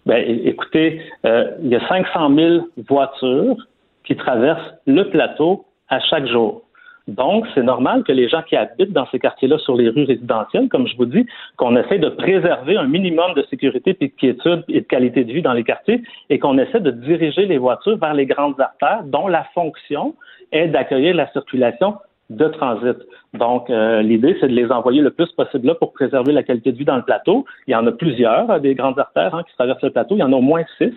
É- 0.09 0.49
écoutez, 0.49 1.01
euh, 1.25 1.51
il 1.63 1.69
y 1.69 1.77
a 1.77 1.89
500 1.89 2.35
000 2.35 2.69
voitures 2.89 3.57
qui 4.05 4.17
traversent 4.17 4.75
le 4.87 5.09
plateau 5.11 5.65
à 5.89 6.01
chaque 6.01 6.27
jour. 6.27 6.63
Donc, 7.09 7.47
c'est 7.55 7.63
normal 7.63 8.05
que 8.05 8.13
les 8.13 8.29
gens 8.29 8.43
qui 8.43 8.57
habitent 8.57 8.93
dans 8.93 9.07
ces 9.07 9.19
quartiers-là 9.19 9.59
sur 9.59 9.77
les 9.77 9.89
rues 9.89 10.05
résidentielles, 10.05 10.69
comme 10.69 10.87
je 10.87 10.97
vous 10.97 11.07
dis, 11.07 11.27
qu'on 11.57 11.77
essaie 11.77 11.99
de 11.99 12.09
préserver 12.09 12.77
un 12.77 12.87
minimum 12.87 13.35
de 13.35 13.43
sécurité 13.51 13.97
et 14.01 14.07
de 14.07 14.13
quiétude 14.13 14.65
et 14.69 14.83
de 14.83 14.87
qualité 14.87 15.25
de 15.25 15.33
vie 15.33 15.43
dans 15.43 15.53
les 15.53 15.65
quartiers 15.65 16.03
et 16.31 16.39
qu'on 16.39 16.59
essaie 16.59 16.81
de 16.81 16.91
diriger 16.91 17.47
les 17.47 17.59
voitures 17.59 17.99
vers 17.99 18.15
les 18.15 18.27
grandes 18.27 18.61
artères 18.61 19.03
dont 19.05 19.27
la 19.27 19.45
fonction 19.55 20.15
est 20.53 20.69
d'accueillir 20.69 21.15
la 21.15 21.31
circulation 21.33 21.97
de 22.31 22.49
transit. 22.49 22.97
Donc, 23.35 23.69
euh, 23.69 24.01
l'idée, 24.03 24.37
c'est 24.41 24.49
de 24.49 24.55
les 24.55 24.71
envoyer 24.71 25.03
le 25.03 25.11
plus 25.11 25.31
possible 25.33 25.67
là 25.67 25.75
pour 25.75 25.93
préserver 25.93 26.33
la 26.33 26.43
qualité 26.43 26.73
de 26.73 26.79
vie 26.79 26.85
dans 26.85 26.97
le 26.97 27.03
plateau. 27.03 27.45
Il 27.67 27.73
y 27.73 27.75
en 27.75 27.87
a 27.87 27.93
plusieurs, 27.93 28.51
euh, 28.51 28.59
des 28.59 28.75
grandes 28.75 28.99
artères 28.99 29.35
hein, 29.35 29.43
qui 29.49 29.55
traversent 29.55 29.83
le 29.83 29.91
plateau. 29.91 30.15
Il 30.17 30.21
y 30.21 30.23
en 30.23 30.33
a 30.33 30.37
au 30.37 30.41
moins 30.41 30.63
six. 30.79 30.95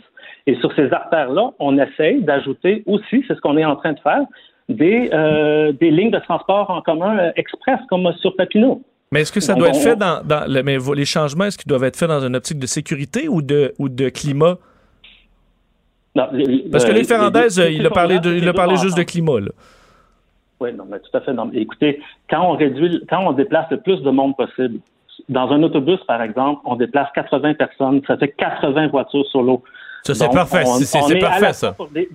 Et 0.48 0.56
sur 0.56 0.74
ces 0.74 0.92
artères-là, 0.94 1.52
on 1.60 1.78
essaye 1.78 2.22
d'ajouter 2.22 2.84
aussi, 2.86 3.24
c'est 3.28 3.36
ce 3.36 3.42
qu'on 3.42 3.58
est 3.58 3.66
en 3.66 3.76
train 3.76 3.94
de 3.94 4.00
faire, 4.00 4.22
des, 4.70 5.10
euh, 5.14 5.72
des 5.74 5.92
lignes 5.92 6.12
de 6.12 6.20
transport 6.20 6.70
en 6.70 6.82
commun 6.82 7.18
euh, 7.20 7.32
express, 7.36 7.80
comme 7.90 8.12
sur 8.22 8.36
Papineau. 8.36 8.82
Mais 9.12 9.22
est-ce 9.22 9.32
que 9.32 9.40
ça 9.40 9.54
doit 9.54 9.70
être 9.70 9.80
fait 9.80 9.96
dans, 9.96 10.22
dans 10.24 10.52
le- 10.52 10.64
mais 10.64 10.78
les 10.96 11.06
changements, 11.06 11.46
est-ce 11.46 11.58
qu'ils 11.58 11.70
doivent 11.70 11.84
être 11.84 11.96
faits 11.98 12.10
dans 12.10 12.26
une 12.26 12.36
optique 12.36 12.60
de 12.60 12.66
sécurité 12.66 13.28
ou 13.30 13.42
de, 13.42 13.74
ou 13.78 13.88
de 13.90 14.10
climat? 14.10 14.58
Non, 16.16 16.24
Parce 16.72 16.86
que 16.86 16.92
les- 16.92 17.02
les- 17.04 17.12
euh, 17.12 17.70
il 17.72 17.86
a 17.86 17.90
parlé, 17.90 18.20
de, 18.20 18.34
il 18.34 18.48
a 18.48 18.54
parlé 18.54 18.76
juste 18.78 18.98
de 18.98 19.04
climat, 19.04 19.40
là. 19.42 19.52
Oui, 20.62 20.72
non, 20.74 20.86
mais 20.90 21.00
tout 21.00 21.16
à 21.16 21.22
fait. 21.22 21.34
Non. 21.34 21.52
Écoutez, 21.54 22.02
quand 22.30 22.42
on 22.42 22.54
réduit, 22.54 23.04
quand 23.10 23.20
on 23.28 23.34
déplace 23.34 23.70
le 23.70 23.82
plus 23.82 24.02
de 24.02 24.10
monde 24.10 24.36
possible, 24.38 24.80
dans 25.28 25.50
un 25.52 25.62
autobus, 25.64 26.00
par 26.08 26.22
exemple, 26.22 26.62
on 26.66 26.76
déplace 26.76 27.10
80 27.14 27.54
personnes, 27.56 28.02
ça 28.08 28.18
fait 28.18 28.30
80 28.30 28.88
voitures 28.88 29.26
sur 29.28 29.44
l'eau. 29.44 29.62
Ça, 30.04 30.14
c'est 30.14 30.30
parfait. 30.32 30.64
C'est- 30.66 31.20
parfait, 31.20 31.54
ça. 31.54 31.76
des- 31.94 32.10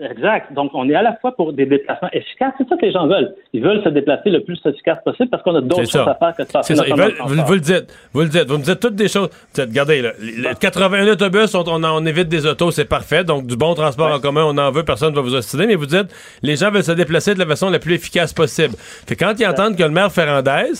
Exact. 0.00 0.52
Donc, 0.52 0.72
on 0.74 0.88
est 0.88 0.94
à 0.94 1.02
la 1.02 1.14
fois 1.16 1.36
pour 1.36 1.52
des 1.52 1.66
déplacements 1.66 2.08
efficaces. 2.12 2.52
C'est 2.58 2.68
ça 2.68 2.76
que 2.76 2.84
les 2.84 2.90
gens 2.92 3.06
veulent. 3.06 3.32
Ils 3.52 3.62
veulent 3.62 3.82
se 3.84 3.88
déplacer 3.90 4.30
le 4.30 4.42
plus 4.42 4.58
efficace 4.64 4.98
possible 5.04 5.30
parce 5.30 5.42
qu'on 5.44 5.54
a 5.54 5.60
d'autres 5.60 5.82
choses 5.82 6.08
à 6.08 6.14
faire 6.16 6.34
que 6.36 6.42
de 6.42 6.48
passer 6.48 6.74
C'est 6.74 6.80
ça. 6.82 6.88
Ils 6.88 6.94
veulent- 6.96 7.14
le 7.16 7.42
vous, 7.44 7.52
le 7.54 7.60
dites. 7.60 7.94
Vous 8.12 8.20
le 8.22 8.28
dites. 8.28 8.48
Vous 8.48 8.58
me 8.58 8.62
dites 8.64 8.80
toutes 8.80 8.96
des 8.96 9.06
choses. 9.08 9.28
Vous 9.30 9.46
dites, 9.62 9.66
regardez, 9.70 10.02
là, 10.02 10.10
les- 10.20 10.32
les 10.48 10.54
80 10.56 11.06
autobus, 11.12 11.54
on, 11.54 11.62
on, 11.68 11.84
en- 11.84 12.02
on 12.02 12.06
évite 12.06 12.28
des 12.28 12.44
autos, 12.44 12.72
c'est 12.72 12.86
parfait. 12.86 13.22
Donc, 13.22 13.46
du 13.46 13.56
bon 13.56 13.74
transport 13.74 14.12
en 14.12 14.18
commun, 14.18 14.44
on 14.44 14.58
en 14.58 14.70
veut, 14.72 14.82
personne 14.82 15.10
ne 15.10 15.14
va 15.16 15.22
vous 15.22 15.34
ostiner. 15.34 15.66
Mais 15.68 15.76
vous 15.76 15.86
dites, 15.86 16.08
les 16.42 16.56
gens 16.56 16.70
veulent 16.72 16.82
se 16.82 16.92
déplacer 16.92 17.34
de 17.34 17.38
la 17.38 17.46
façon 17.46 17.70
la 17.70 17.78
plus 17.78 17.94
efficace 17.94 18.32
possible. 18.32 18.74
Fait 18.78 19.14
quand 19.14 19.34
ils 19.38 19.46
entendent 19.46 19.76
que 19.76 19.82
le 19.84 19.90
maire 19.90 20.10
Ferrandez, 20.10 20.72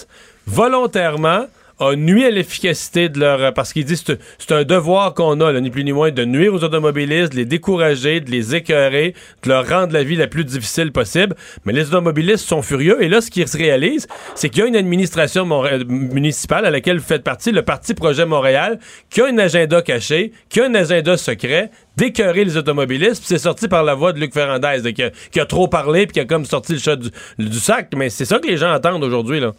volontairement, 0.47 1.45
a 1.79 1.97
nuit 1.97 2.25
à 2.25 2.31
l'efficacité 2.31 3.09
de 3.09 3.21
leur... 3.21 3.53
Parce 3.55 3.73
qu'il 3.73 3.85
dit 3.85 3.97
c'est 3.97 4.19
c'est 4.39 4.53
un 4.53 4.65
devoir 4.65 5.15
qu'on 5.15 5.41
a, 5.41 5.61
ni 5.61 5.71
plus 5.71 5.85
ni 5.85 5.93
moins, 5.93 6.11
de 6.11 6.25
nuire 6.25 6.55
aux 6.55 6.63
automobilistes, 6.63 7.33
de 7.33 7.37
les 7.37 7.45
décourager, 7.45 8.21
de 8.21 8.31
les 8.31 8.55
écœurer, 8.55 9.15
de 9.43 9.49
leur 9.49 9.69
rendre 9.69 9.93
la 9.93 10.05
vie 10.05 10.17
la 10.17 10.27
plus 10.27 10.45
difficile 10.45 10.93
possible. 10.93 11.35
Mais 11.65 11.73
les 11.73 11.87
automobilistes 11.89 12.47
sont 12.47 12.63
furieux. 12.63 13.03
Et 13.03 13.09
là, 13.09 13.21
ce 13.21 13.31
qu'ils 13.31 13.49
se 13.49 13.57
réalisent, 13.57 14.07
c'est 14.35 14.49
qu'il 14.49 14.61
y 14.61 14.65
a 14.65 14.69
une 14.69 14.77
administration 14.77 15.45
monré- 15.45 15.85
municipale 15.85 16.65
à 16.67 16.71
laquelle 16.71 16.99
vous 16.99 17.05
faites 17.05 17.25
partie, 17.25 17.53
le 17.53 17.63
Parti 17.63 17.95
Projet 17.95 18.27
Montréal, 18.27 18.79
qui 19.11 19.21
a 19.21 19.27
un 19.27 19.39
agenda 19.39 19.83
caché, 19.83 20.33
qui 20.49 20.61
a 20.61 20.67
un 20.67 20.75
agenda 20.75 21.17
secret, 21.17 21.71
d'écœurer 21.97 22.45
les 22.45 22.57
automobilistes. 22.57 23.19
Puis 23.19 23.27
c'est 23.27 23.39
sorti 23.39 23.69
par 23.69 23.85
la 23.85 23.95
voix 23.95 24.13
de 24.13 24.21
Luc 24.21 24.33
Ferrandez, 24.33 24.79
là, 24.83 24.93
qui, 24.93 25.03
a, 25.03 25.11
qui 25.31 25.41
a 25.41 25.47
trop 25.47 25.69
parlé, 25.69 26.07
puis 26.07 26.15
qui 26.15 26.21
a 26.21 26.25
comme 26.25 26.45
sorti 26.45 26.73
le 26.75 26.79
chat 26.79 26.97
du, 26.97 27.11
du 27.39 27.59
sac. 27.59 27.89
Mais 27.97 28.11
c'est 28.11 28.25
ça 28.25 28.39
que 28.39 28.47
les 28.47 28.57
gens 28.57 28.71
attendent 28.71 29.05
aujourd'hui, 29.05 29.41
là. 29.41 29.53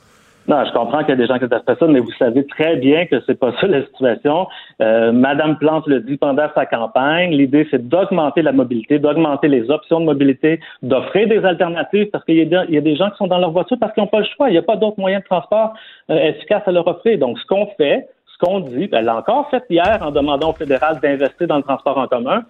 Non, 0.48 0.64
je 0.64 0.72
comprends 0.74 1.00
qu'il 1.00 1.10
y 1.10 1.14
a 1.14 1.16
des 1.16 1.26
gens 1.26 1.40
qui 1.40 1.48
disent 1.48 1.76
ça, 1.80 1.88
mais 1.88 2.00
vous 2.00 2.12
savez 2.20 2.46
très 2.46 2.76
bien 2.76 3.08
que 3.08 3.20
c'est 3.26 3.40
pas 3.40 3.52
ça 3.60 3.68
la 3.68 3.84
situation. 3.86 4.48
Euh, 4.82 5.12
Madame 5.12 5.58
Plante 5.58 5.88
le 5.88 6.02
dit 6.02 6.18
pendant 6.18 6.48
sa 6.54 6.66
campagne. 6.68 7.32
L'idée, 7.32 7.68
c'est 7.72 7.88
d'augmenter 7.88 8.44
la 8.44 8.52
mobilité, 8.52 9.00
d'augmenter 9.00 9.48
les 9.48 9.70
options 9.72 10.00
de 10.00 10.06
mobilité, 10.06 10.60
d'offrir 10.84 11.28
des 11.28 11.44
alternatives 11.44 12.10
parce 12.12 12.24
qu'il 12.26 12.36
y, 12.36 12.56
a 12.56 12.82
des- 12.82 12.96
gens 12.96 13.10
qui 13.10 13.18
sont 13.18 13.28
dans 13.28 13.40
leur 13.40 13.52
voiture 13.52 13.78
parce 13.80 13.92
qu'ils 13.94 14.04
n'ont 14.04 14.08
pas 14.10 14.20
le 14.20 14.28
choix. 14.36 14.50
Il 14.50 14.54
n'y 14.54 14.60
a 14.60 14.62
pas 14.62 14.76
d'autres 14.76 15.00
moyens 15.00 15.24
de 15.24 15.28
transport 15.28 15.74
euh, 16.12 16.16
efficaces 16.16 16.64
à 16.68 16.72
leur 16.72 16.88
offrir. 16.88 17.18
Donc, 17.18 17.40
ce 17.40 17.46
qu'on 17.48 17.66
fait, 17.78 18.08
ce 18.28 18.38
qu'on 18.46 18.60
dit, 18.60 18.88
ben, 18.88 19.00
elle 19.00 19.06
l'a 19.06 19.18
encore 19.18 19.50
fait 19.50 19.64
hier 19.70 19.98
en 20.02 20.12
demandant 20.12 20.52
au 20.52 20.54
fédéral 20.54 21.00
d'investir 21.02 21.48
dans 21.48 21.58
le 21.58 21.64
transport 21.64 21.98
en 21.98 22.08
commun. 22.08 22.44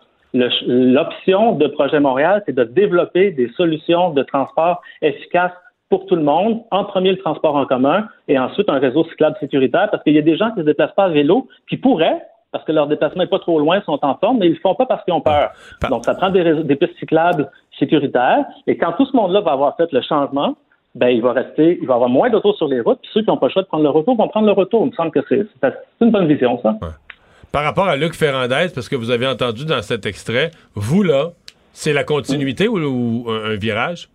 L'option 0.67 1.53
de 1.53 1.67
Projet 1.67 2.01
Montréal, 2.01 2.43
c'est 2.45 2.53
de 2.53 2.65
développer 2.65 3.31
des 3.31 3.47
solutions 3.55 4.09
de 4.09 4.21
transport 4.23 4.81
efficaces 5.01 5.53
pour 5.89 6.05
tout 6.07 6.15
le 6.15 6.23
monde. 6.23 6.61
En 6.71 6.83
premier, 6.83 7.11
le 7.11 7.17
transport 7.17 7.55
en 7.55 7.65
commun 7.65 8.07
et 8.27 8.37
ensuite 8.39 8.69
un 8.69 8.79
réseau 8.79 9.03
cyclable 9.05 9.35
sécuritaire 9.39 9.89
parce 9.91 10.03
qu'il 10.03 10.13
y 10.13 10.19
a 10.19 10.21
des 10.21 10.35
gens 10.37 10.49
qui 10.51 10.57
ne 10.59 10.63
se 10.63 10.67
déplacent 10.67 10.95
pas 10.95 11.05
à 11.05 11.09
vélo 11.09 11.47
qui 11.69 11.77
pourraient, 11.77 12.21
parce 12.51 12.63
que 12.63 12.71
leur 12.71 12.87
déplacement 12.87 13.21
n'est 13.23 13.29
pas 13.29 13.39
trop 13.39 13.59
loin, 13.59 13.81
sont 13.85 13.99
en 14.01 14.15
forme, 14.15 14.37
mais 14.39 14.45
ils 14.45 14.51
ne 14.51 14.55
le 14.55 14.61
font 14.61 14.75
pas 14.75 14.85
parce 14.85 15.03
qu'ils 15.03 15.13
ont 15.13 15.21
peur. 15.21 15.51
Donc, 15.89 16.05
ça 16.05 16.15
prend 16.15 16.29
des, 16.29 16.41
réseaux- 16.41 16.63
des 16.63 16.75
pistes 16.77 16.97
cyclables 16.99 17.49
sécuritaires. 17.77 18.45
Et 18.65 18.77
quand 18.77 18.93
tout 18.93 19.05
ce 19.05 19.15
monde-là 19.15 19.41
va 19.41 19.51
avoir 19.51 19.75
fait 19.75 19.91
le 19.91 20.01
changement, 20.01 20.55
ben, 20.95 21.09
il 21.09 21.21
va 21.21 21.33
rester, 21.33 21.77
il 21.81 21.85
va 21.87 21.93
y 21.93 21.95
avoir 21.95 22.09
moins 22.09 22.29
d'autos 22.29 22.53
sur 22.53 22.69
les 22.69 22.79
routes, 22.79 22.99
puis 23.01 23.11
ceux 23.13 23.21
qui 23.21 23.27
n'ont 23.27 23.35
pas 23.37 23.47
le 23.47 23.51
choix 23.51 23.61
de 23.63 23.67
prendre 23.67 23.83
le 23.83 23.89
retour 23.89 24.15
vont 24.15 24.29
prendre 24.29 24.47
le 24.47 24.53
retour. 24.53 24.85
Il 24.85 24.91
me 24.91 24.95
semble 24.95 25.11
que 25.11 25.19
c'est 25.27 25.45
une 25.99 26.11
bonne 26.11 26.27
vision, 26.27 26.57
ça. 26.63 26.77
Par 27.51 27.63
rapport 27.65 27.87
à 27.87 27.97
Luc 27.97 28.13
Ferrandez, 28.15 28.67
parce 28.73 28.87
que 28.87 28.95
vous 28.95 29.11
avez 29.11 29.27
entendu 29.27 29.65
dans 29.65 29.81
cet 29.81 30.05
extrait, 30.05 30.51
vous, 30.75 31.03
là, 31.03 31.31
c'est 31.73 31.91
la 31.91 32.05
continuité 32.05 32.69
ou, 32.69 32.77
ou 32.77 33.29
un, 33.29 33.51
un 33.51 33.55
virage? 33.55 34.07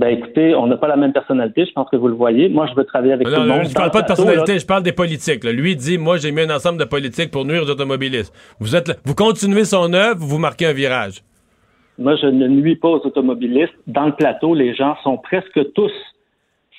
Ben 0.00 0.08
écoutez, 0.08 0.54
on 0.56 0.66
n'a 0.66 0.76
pas 0.76 0.88
la 0.88 0.96
même 0.96 1.12
personnalité, 1.12 1.64
je 1.66 1.72
pense 1.72 1.88
que 1.88 1.94
vous 1.96 2.08
le 2.08 2.14
voyez. 2.14 2.48
Moi, 2.48 2.66
je 2.66 2.74
veux 2.74 2.84
travailler 2.84 3.12
avec 3.12 3.28
Non, 3.28 3.34
tout 3.34 3.40
le 3.42 3.46
non, 3.46 3.54
monde. 3.58 3.66
je 3.68 3.74
parle 3.74 3.86
le 3.86 3.92
pas 3.92 4.02
de 4.02 4.06
personnalité, 4.08 4.52
là, 4.54 4.58
je 4.58 4.66
parle 4.66 4.82
des 4.82 4.92
politiques. 4.92 5.44
là. 5.44 5.52
Lui 5.52 5.76
dit, 5.76 5.98
moi, 5.98 6.16
j'ai 6.16 6.32
mis 6.32 6.40
un 6.40 6.50
ensemble 6.50 6.78
de 6.78 6.84
politiques 6.84 7.30
pour 7.30 7.44
nuire 7.44 7.62
aux 7.62 7.70
automobilistes. 7.70 8.34
Vous 8.58 8.74
êtes 8.74 8.88
là- 8.88 8.94
vous 9.04 9.14
continuez 9.14 9.64
son 9.64 9.92
œuvre, 9.94 10.18
vous 10.18 10.38
marquez 10.38 10.66
un 10.66 10.72
virage. 10.72 11.22
Moi, 11.96 12.16
je 12.16 12.26
ne 12.26 12.48
nuis 12.48 12.74
pas 12.74 12.88
aux 12.88 13.06
automobilistes. 13.06 13.72
Dans 13.86 14.06
le 14.06 14.12
plateau, 14.16 14.52
les 14.54 14.74
gens 14.74 14.96
sont 15.04 15.16
presque 15.16 15.60
tous 15.74 15.92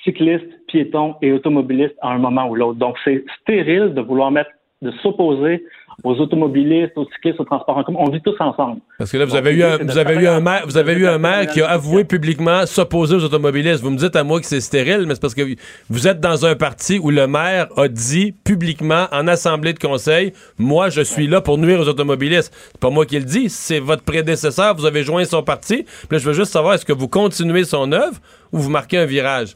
cyclistes, 0.04 0.44
piétons 0.68 1.14
et 1.22 1.32
automobilistes 1.32 1.96
à 2.02 2.10
un 2.10 2.18
moment 2.18 2.46
ou 2.48 2.54
l'autre. 2.54 2.78
Donc, 2.78 2.96
c'est 3.04 3.24
stérile 3.40 3.94
de 3.94 4.00
vouloir 4.02 4.30
mettre, 4.30 4.50
de 4.82 4.90
s'opposer 5.02 5.64
aux 6.04 6.14
automobilistes, 6.16 6.92
aux 6.96 7.06
cyclistes, 7.06 7.40
au 7.40 7.44
transport 7.44 7.76
en 7.78 7.82
commun. 7.82 7.98
On 8.02 8.10
vit 8.10 8.20
tous 8.20 8.36
ensemble. 8.38 8.80
Parce 8.98 9.10
que 9.10 9.16
là, 9.16 9.24
vous 9.24 9.32
Donc, 9.32 9.38
avez 9.38 9.54
eu 9.54 9.62
un, 9.62 9.78
vous 9.78 9.98
avez 9.98 10.14
eu 10.14 10.26
un 10.26 10.40
maire, 10.40 10.62
vous 10.66 10.76
avez 10.76 10.92
eu 10.92 11.06
un 11.06 11.18
maire 11.18 11.46
qui 11.46 11.62
a 11.62 11.68
avoué 11.68 12.04
publiquement 12.04 12.66
s'opposer 12.66 13.16
aux 13.16 13.24
automobilistes. 13.24 13.82
Vous 13.82 13.90
me 13.90 13.96
dites 13.96 14.14
à 14.14 14.22
moi 14.22 14.40
que 14.40 14.46
c'est 14.46 14.60
stérile, 14.60 15.04
mais 15.06 15.14
c'est 15.14 15.20
parce 15.20 15.34
que 15.34 15.56
vous 15.88 16.06
êtes 16.08 16.20
dans 16.20 16.44
un 16.44 16.54
parti 16.54 16.98
où 16.98 17.10
le 17.10 17.26
maire 17.26 17.68
a 17.76 17.88
dit 17.88 18.32
publiquement 18.44 19.06
en 19.10 19.26
assemblée 19.26 19.72
de 19.72 19.78
conseil, 19.78 20.32
moi, 20.58 20.90
je 20.90 21.00
suis 21.00 21.26
là 21.26 21.40
pour 21.40 21.58
nuire 21.58 21.80
aux 21.80 21.88
automobilistes. 21.88 22.52
C'est 22.72 22.80
pas 22.80 22.90
moi 22.90 23.06
qui 23.06 23.18
le 23.18 23.24
dis, 23.24 23.48
c'est 23.48 23.80
votre 23.80 24.02
prédécesseur. 24.02 24.76
Vous 24.76 24.86
avez 24.86 25.02
joint 25.02 25.24
son 25.24 25.42
parti. 25.42 25.84
Puis 25.84 26.08
là, 26.12 26.18
je 26.18 26.26
veux 26.26 26.34
juste 26.34 26.52
savoir, 26.52 26.74
est-ce 26.74 26.84
que 26.84 26.92
vous 26.92 27.08
continuez 27.08 27.64
son 27.64 27.90
œuvre 27.92 28.16
ou 28.52 28.58
vous 28.58 28.70
marquez 28.70 28.98
un 28.98 29.06
virage? 29.06 29.54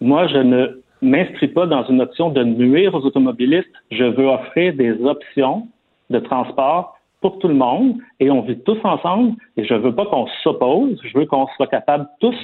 Moi, 0.00 0.26
je 0.28 0.38
ne 0.38 0.81
m'inscris 1.02 1.48
pas 1.48 1.66
dans 1.66 1.84
une 1.88 2.00
option 2.00 2.30
de 2.30 2.42
nuire 2.44 2.94
aux 2.94 3.04
automobilistes. 3.04 3.68
Je 3.90 4.04
veux 4.04 4.26
offrir 4.26 4.74
des 4.74 4.92
options 5.04 5.68
de 6.10 6.18
transport 6.20 6.96
pour 7.20 7.38
tout 7.38 7.48
le 7.48 7.54
monde 7.54 7.96
et 8.20 8.30
on 8.30 8.42
vit 8.42 8.58
tous 8.60 8.78
ensemble 8.84 9.34
et 9.56 9.64
je 9.64 9.74
veux 9.74 9.94
pas 9.94 10.06
qu'on 10.06 10.26
s'oppose. 10.42 10.98
Je 11.04 11.18
veux 11.18 11.26
qu'on 11.26 11.46
soit 11.56 11.66
capable 11.66 12.06
tous 12.20 12.36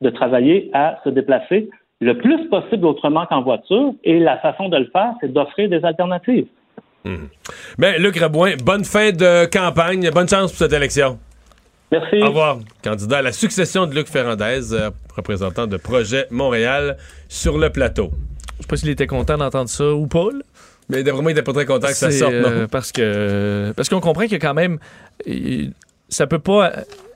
de 0.00 0.10
travailler 0.10 0.70
à 0.72 0.98
se 1.04 1.10
déplacer 1.10 1.68
le 2.00 2.16
plus 2.16 2.48
possible 2.48 2.86
autrement 2.86 3.26
qu'en 3.26 3.42
voiture 3.42 3.92
et 4.04 4.18
la 4.18 4.38
façon 4.38 4.68
de 4.68 4.76
le 4.78 4.86
faire, 4.86 5.12
c'est 5.20 5.32
d'offrir 5.32 5.68
des 5.68 5.84
alternatives. 5.84 6.46
Ben, 7.78 7.94
Luc 7.98 8.18
Rabouin, 8.18 8.54
bonne 8.64 8.84
fin 8.84 9.10
de 9.10 9.46
campagne. 9.50 10.10
Bonne 10.10 10.28
chance 10.28 10.50
pour 10.50 10.58
cette 10.58 10.72
élection. 10.72 11.18
Merci. 11.92 12.22
Au 12.22 12.26
revoir. 12.26 12.58
Candidat 12.84 13.18
à 13.18 13.22
la 13.22 13.32
succession 13.32 13.86
de 13.86 13.94
Luc 13.94 14.06
Ferrandez, 14.08 14.72
euh, 14.72 14.90
représentant 15.16 15.66
de 15.66 15.76
Projet 15.76 16.26
Montréal 16.30 16.96
sur 17.28 17.58
le 17.58 17.70
plateau. 17.70 18.10
Je 18.58 18.62
sais 18.62 18.68
pas 18.68 18.76
s'il 18.76 18.90
était 18.90 19.06
content 19.06 19.36
d'entendre 19.38 19.68
ça 19.68 19.92
ou 19.92 20.06
pas. 20.06 20.26
là. 20.32 20.40
Mais 20.88 21.02
d'après 21.02 21.22
moi, 21.22 21.30
il 21.30 21.34
était 21.34 21.42
pas 21.42 21.52
très 21.52 21.66
content 21.66 21.88
que 21.88 21.94
ça 21.94 22.10
sorte, 22.10 22.32
non? 22.32 22.48
euh, 22.48 22.66
parce 22.68 22.92
que 22.92 23.72
parce 23.76 23.88
qu'on 23.88 24.00
comprend 24.00 24.22
qu'il 24.24 24.32
y 24.32 24.36
a 24.36 24.38
quand 24.40 24.54
même 24.54 24.78
il- 25.26 25.72
ça 26.08 26.26
peut 26.26 26.38
pas 26.40 26.72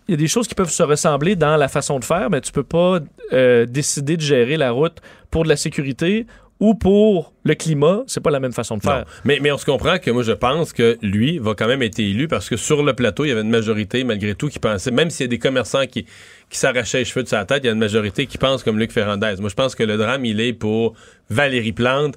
il 0.06 0.12
y 0.12 0.14
a 0.14 0.16
des 0.18 0.28
choses 0.28 0.46
qui 0.46 0.54
peuvent 0.54 0.70
se 0.70 0.82
ressembler 0.82 1.34
dans 1.34 1.56
la 1.56 1.66
façon 1.68 1.98
de 1.98 2.04
faire, 2.04 2.28
mais 2.30 2.40
tu 2.40 2.52
peux 2.52 2.62
pas 2.62 3.00
euh, 3.32 3.66
décider 3.66 4.16
de 4.16 4.22
gérer 4.22 4.56
la 4.56 4.70
route 4.70 4.98
pour 5.30 5.44
de 5.44 5.48
la 5.48 5.56
sécurité 5.56 6.26
ou 6.60 6.74
pour 6.74 7.32
le 7.44 7.54
climat. 7.54 8.02
C'est 8.06 8.22
pas 8.22 8.30
la 8.30 8.40
même 8.40 8.52
façon 8.52 8.76
de 8.76 8.82
Non. 8.86 8.92
faire. 8.92 9.04
Mais, 9.24 9.38
mais 9.42 9.50
on 9.52 9.58
se 9.58 9.64
comprend 9.66 9.98
que 9.98 10.10
moi, 10.10 10.22
je 10.22 10.32
pense 10.32 10.72
que 10.72 10.96
lui 11.02 11.38
va 11.38 11.54
quand 11.54 11.66
même 11.66 11.82
être 11.82 11.98
élu 11.98 12.28
parce 12.28 12.48
que 12.48 12.56
sur 12.56 12.82
le 12.82 12.92
plateau, 12.94 13.24
il 13.24 13.28
y 13.28 13.32
avait 13.32 13.40
une 13.42 13.50
majorité, 13.50 14.04
malgré 14.04 14.34
tout, 14.34 14.48
qui 14.48 14.58
pensait, 14.60 14.90
même 14.90 15.10
s'il 15.10 15.24
y 15.24 15.28
a 15.28 15.30
des 15.30 15.38
commerçants 15.38 15.86
qui, 15.86 16.06
qui 16.48 16.58
s'arrachaient 16.58 16.98
les 16.98 17.04
cheveux 17.04 17.22
de 17.24 17.28
sa 17.28 17.44
tête, 17.44 17.60
il 17.64 17.66
y 17.66 17.70
a 17.70 17.72
une 17.72 17.78
majorité 17.78 18.26
qui 18.26 18.38
pense 18.38 18.62
comme 18.62 18.78
Luc 18.78 18.92
Ferrandez. 18.92 19.34
Moi, 19.40 19.48
je 19.50 19.54
pense 19.54 19.74
que 19.74 19.82
le 19.82 19.96
drame, 19.96 20.24
il 20.24 20.40
est 20.40 20.52
pour 20.52 20.94
Valérie 21.28 21.72
Plante 21.72 22.14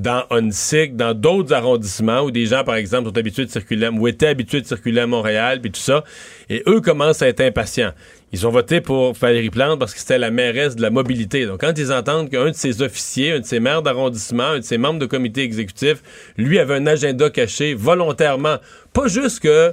dans 0.00 0.24
Onsic, 0.30 0.96
dans 0.96 1.14
d'autres 1.14 1.52
arrondissements 1.52 2.22
où 2.22 2.30
des 2.30 2.46
gens, 2.46 2.64
par 2.64 2.76
exemple, 2.76 3.08
sont 3.08 3.18
habitués 3.18 3.44
de 3.44 3.50
circuler, 3.50 3.88
ou 3.88 4.08
étaient 4.08 4.26
habitués 4.28 4.60
de 4.60 4.66
circuler 4.66 5.00
à 5.00 5.06
Montréal, 5.06 5.60
puis 5.60 5.70
tout 5.70 5.80
ça, 5.80 6.04
et 6.48 6.62
eux 6.66 6.80
commencent 6.80 7.22
à 7.22 7.28
être 7.28 7.40
impatients. 7.40 7.92
Ils 8.32 8.46
ont 8.46 8.50
voté 8.50 8.80
pour 8.80 9.12
Valérie 9.14 9.50
Plante 9.50 9.78
parce 9.80 9.92
que 9.92 9.98
c'était 9.98 10.18
la 10.18 10.30
mairesse 10.30 10.76
de 10.76 10.82
la 10.82 10.90
mobilité. 10.90 11.46
Donc, 11.46 11.60
quand 11.60 11.76
ils 11.76 11.92
entendent 11.92 12.30
qu'un 12.30 12.50
de 12.50 12.54
ses 12.54 12.80
officiers, 12.80 13.32
un 13.32 13.40
de 13.40 13.44
ses 13.44 13.58
maires 13.60 13.82
d'arrondissement, 13.82 14.44
un 14.44 14.58
de 14.60 14.64
ses 14.64 14.78
membres 14.78 15.00
de 15.00 15.06
comité 15.06 15.42
exécutif, 15.42 15.96
lui 16.36 16.58
avait 16.58 16.74
un 16.74 16.86
agenda 16.86 17.28
caché 17.28 17.74
volontairement, 17.74 18.56
pas 18.92 19.08
juste 19.08 19.40
que 19.40 19.72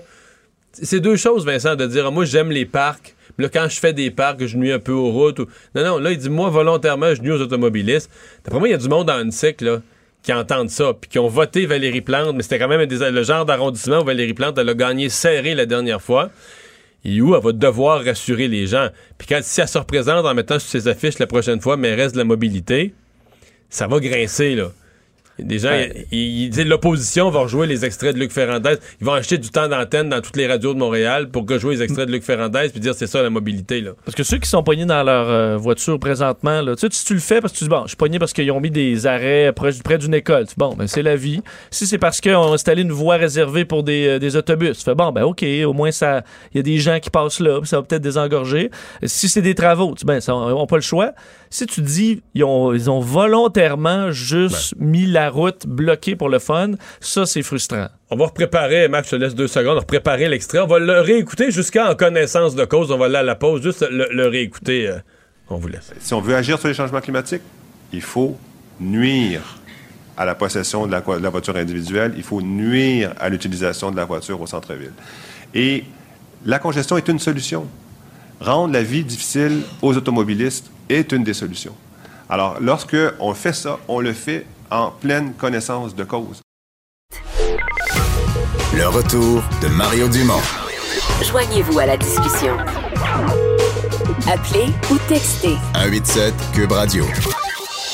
c'est 0.73 0.99
deux 0.99 1.15
choses, 1.17 1.45
Vincent, 1.45 1.75
de 1.75 1.85
dire 1.85 2.05
ah, 2.07 2.11
moi 2.11 2.25
j'aime 2.25 2.51
les 2.51 2.65
parcs. 2.65 3.15
Là, 3.37 3.49
quand 3.49 3.67
je 3.69 3.79
fais 3.79 3.93
des 3.93 4.09
parcs, 4.09 4.43
je 4.45 4.57
nuis 4.57 4.71
un 4.71 4.79
peu 4.79 4.91
aux 4.91 5.11
routes. 5.11 5.39
ou- 5.39 5.47
Non, 5.75 5.83
non, 5.83 5.97
là, 5.99 6.11
il 6.11 6.17
dit 6.17 6.29
moi 6.29 6.49
volontairement, 6.49 7.13
je 7.13 7.21
nuis 7.21 7.31
aux 7.31 7.41
automobilistes. 7.41 8.09
D'après 8.43 8.57
moi, 8.59 8.67
il 8.67 8.71
y 8.71 8.73
a 8.73 8.77
du 8.79 8.89
monde 8.89 9.09
en 9.09 9.29
cycle 9.29 9.65
là, 9.65 9.81
qui 10.27 10.33
entendent 10.33 10.69
ça, 10.69 10.93
puis 10.93 11.09
qui 11.09 11.19
ont 11.19 11.29
voté 11.29 11.65
Valérie 11.65 12.01
Plante, 12.01 12.35
mais 12.35 12.43
c'était 12.43 12.59
quand 12.59 12.67
même 12.67 12.81
le 12.81 13.23
genre 13.23 13.45
d'arrondissement 13.45 14.01
où 14.01 14.03
Valérie 14.03 14.33
Plante, 14.33 14.59
a 14.59 14.73
gagné 14.73 15.07
serré 15.07 15.55
la 15.55 15.65
dernière 15.65 16.01
fois. 16.01 16.31
Et 17.05 17.21
où 17.21 17.33
elle 17.33 17.41
va 17.41 17.53
devoir 17.53 18.03
rassurer 18.03 18.49
les 18.49 18.67
gens. 18.67 18.89
Puis 19.17 19.25
quand 19.25 19.39
si 19.41 19.61
elle 19.61 19.69
se 19.69 19.77
représente 19.77 20.25
en 20.25 20.33
mettant 20.33 20.59
sur 20.59 20.69
ses 20.69 20.89
affiches 20.89 21.17
la 21.19 21.27
prochaine 21.27 21.61
fois 21.61 21.77
mairesse 21.77 22.11
de 22.11 22.17
la 22.17 22.25
mobilité, 22.25 22.93
ça 23.69 23.87
va 23.87 24.01
grincer, 24.01 24.55
là. 24.55 24.73
Des 25.39 25.59
gens, 25.59 25.69
Ouais. 25.69 26.07
ils, 26.11 26.43
ils 26.45 26.49
disent 26.49 26.65
l'opposition 26.65 27.29
va 27.29 27.41
rejouer 27.41 27.67
les 27.67 27.85
extraits 27.85 28.15
de 28.15 28.19
Luc 28.19 28.31
Ferrandez. 28.31 28.75
Ils 29.01 29.05
vont 29.05 29.13
acheter 29.13 29.37
du 29.37 29.49
temps 29.49 29.67
d'antenne 29.67 30.09
dans 30.09 30.21
toutes 30.21 30.35
les 30.37 30.47
radios 30.47 30.73
de 30.73 30.79
Montréal 30.79 31.29
pour 31.29 31.47
rejouer 31.47 31.75
les 31.75 31.83
extraits 31.83 32.07
de 32.07 32.11
Luc 32.11 32.23
Ferrandez 32.23 32.69
puis 32.71 32.79
dire 32.79 32.93
c'est 32.95 33.07
ça 33.07 33.21
la 33.21 33.29
mobilité. 33.29 33.81
Là. 33.81 33.91
Parce 34.05 34.15
que 34.15 34.23
ceux 34.23 34.37
qui 34.37 34.49
sont 34.49 34.63
pognés 34.63 34.85
dans 34.85 35.03
leur 35.03 35.29
euh, 35.29 35.57
voiture 35.57 35.99
présentement, 35.99 36.61
là, 36.61 36.75
tu 36.75 36.81
sais, 36.81 36.87
si 36.91 37.05
tu 37.05 37.13
le 37.13 37.19
fais 37.19 37.39
parce 37.41 37.53
que 37.53 37.57
tu 37.59 37.63
dis, 37.65 37.69
bon, 37.69 37.83
je 37.83 37.89
suis 37.89 37.97
pogné 37.97 38.19
parce 38.19 38.33
qu'ils 38.33 38.51
ont 38.51 38.59
mis 38.59 38.71
des 38.71 39.05
arrêts 39.07 39.51
près, 39.55 39.71
près 39.83 39.97
d'une 39.97 40.13
école. 40.13 40.45
Bon, 40.57 40.73
ben, 40.75 40.87
c'est 40.87 41.03
la 41.03 41.15
vie. 41.15 41.41
Si 41.71 41.85
c'est 41.87 41.97
parce 41.97 42.19
qu'ils 42.21 42.35
ont 42.35 42.53
installé 42.53 42.81
une 42.81 42.91
voie 42.91 43.17
réservée 43.17 43.65
pour 43.65 43.83
des, 43.83 44.07
euh, 44.07 44.19
des 44.19 44.35
autobus, 44.35 44.77
tu 44.77 44.83
fais, 44.83 44.95
bon, 44.95 45.11
ben, 45.11 45.23
OK, 45.23 45.45
au 45.65 45.73
moins, 45.73 45.91
ça, 45.91 46.23
il 46.53 46.57
y 46.57 46.59
a 46.59 46.63
des 46.63 46.77
gens 46.79 46.99
qui 46.99 47.09
passent 47.09 47.39
là, 47.39 47.59
puis 47.59 47.67
ça 47.67 47.77
va 47.77 47.83
peut-être 47.83 48.01
désengorger. 48.01 48.69
Si 49.03 49.29
c'est 49.29 49.41
des 49.41 49.55
travaux, 49.55 49.89
tu 49.89 49.99
dis, 49.99 50.05
ben, 50.05 50.19
ça, 50.19 50.33
ils 50.33 50.49
n'ont 50.49 50.67
pas 50.67 50.77
le 50.77 50.81
choix. 50.81 51.11
Si 51.49 51.65
tu 51.65 51.81
dis, 51.81 52.21
ils 52.33 52.43
ont, 52.43 52.73
ils 52.73 52.89
ont 52.89 52.99
volontairement 52.99 54.11
juste 54.11 54.75
mis 54.79 55.05
la 55.05 55.29
route 55.29 55.65
bloquée 55.67 56.15
pour 56.15 56.29
le 56.29 56.39
fun, 56.39 56.71
ça, 56.99 57.25
c'est 57.25 57.41
frustrant. 57.43 57.87
On 58.09 58.15
va 58.15 58.25
repréparer, 58.25 58.87
Max, 58.87 59.07
je 59.09 59.15
te 59.17 59.21
laisse 59.21 59.35
deux 59.35 59.47
secondes, 59.47 59.71
on 59.71 59.75
va 59.75 59.79
repréparer 59.81 60.29
l'extrait. 60.29 60.59
On 60.59 60.67
va 60.67 60.79
le 60.79 60.99
réécouter 61.01 61.51
jusqu'à 61.51 61.91
en 61.91 61.95
connaissance 61.95 62.55
de 62.55 62.65
cause. 62.65 62.91
On 62.91 62.97
va 62.97 63.05
aller 63.05 63.15
à 63.15 63.23
la 63.23 63.35
pause, 63.35 63.61
juste 63.61 63.85
le, 63.89 64.07
le 64.11 64.27
réécouter. 64.27 64.87
euh, 64.87 64.97
on 65.49 65.57
vous 65.57 65.67
laisse. 65.67 65.93
Si 65.99 66.13
on 66.13 66.21
veut 66.21 66.35
agir 66.35 66.59
sur 66.59 66.67
les 66.67 66.73
changements 66.73 67.01
climatiques, 67.01 67.41
il 67.93 68.01
faut 68.01 68.37
nuire 68.79 69.41
à 70.17 70.25
la 70.25 70.35
possession 70.35 70.87
de 70.87 70.91
la, 70.91 71.01
de 71.01 71.23
la 71.23 71.29
voiture 71.29 71.55
individuelle, 71.55 72.13
il 72.17 72.23
faut 72.23 72.41
nuire 72.41 73.13
à 73.19 73.29
l'utilisation 73.29 73.91
de 73.91 73.95
la 73.97 74.05
voiture 74.05 74.41
au 74.41 74.47
centre-ville. 74.47 74.93
Et 75.53 75.83
la 76.45 76.59
congestion 76.59 76.97
est 76.97 77.07
une 77.07 77.19
solution. 77.19 77.67
Rendre 78.39 78.73
la 78.73 78.83
vie 78.83 79.03
difficile 79.03 79.61
aux 79.81 79.95
automobilistes 79.95 80.71
est 80.89 81.11
une 81.11 81.23
des 81.23 81.33
solutions. 81.33 81.75
Alors, 82.29 82.57
lorsque 82.59 82.97
on 83.19 83.33
fait 83.33 83.53
ça, 83.53 83.79
on 83.87 83.99
le 83.99 84.13
fait 84.13 84.45
en 84.69 84.91
pleine 84.91 85.33
connaissance 85.33 85.95
de 85.95 86.03
cause. 86.03 86.41
Le 88.75 88.87
retour 88.87 89.43
de 89.61 89.67
Mario 89.69 90.07
Dumont. 90.07 90.41
Joignez-vous 91.23 91.79
à 91.79 91.85
la 91.85 91.97
discussion. 91.97 92.55
Appelez 94.29 94.67
ou 94.91 94.97
textez 95.07 95.55
187 95.73 96.33
Cube 96.53 96.71
Radio. 96.71 97.05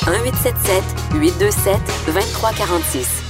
1877 0.07 0.84
827 1.14 1.78
2346. 2.07 3.23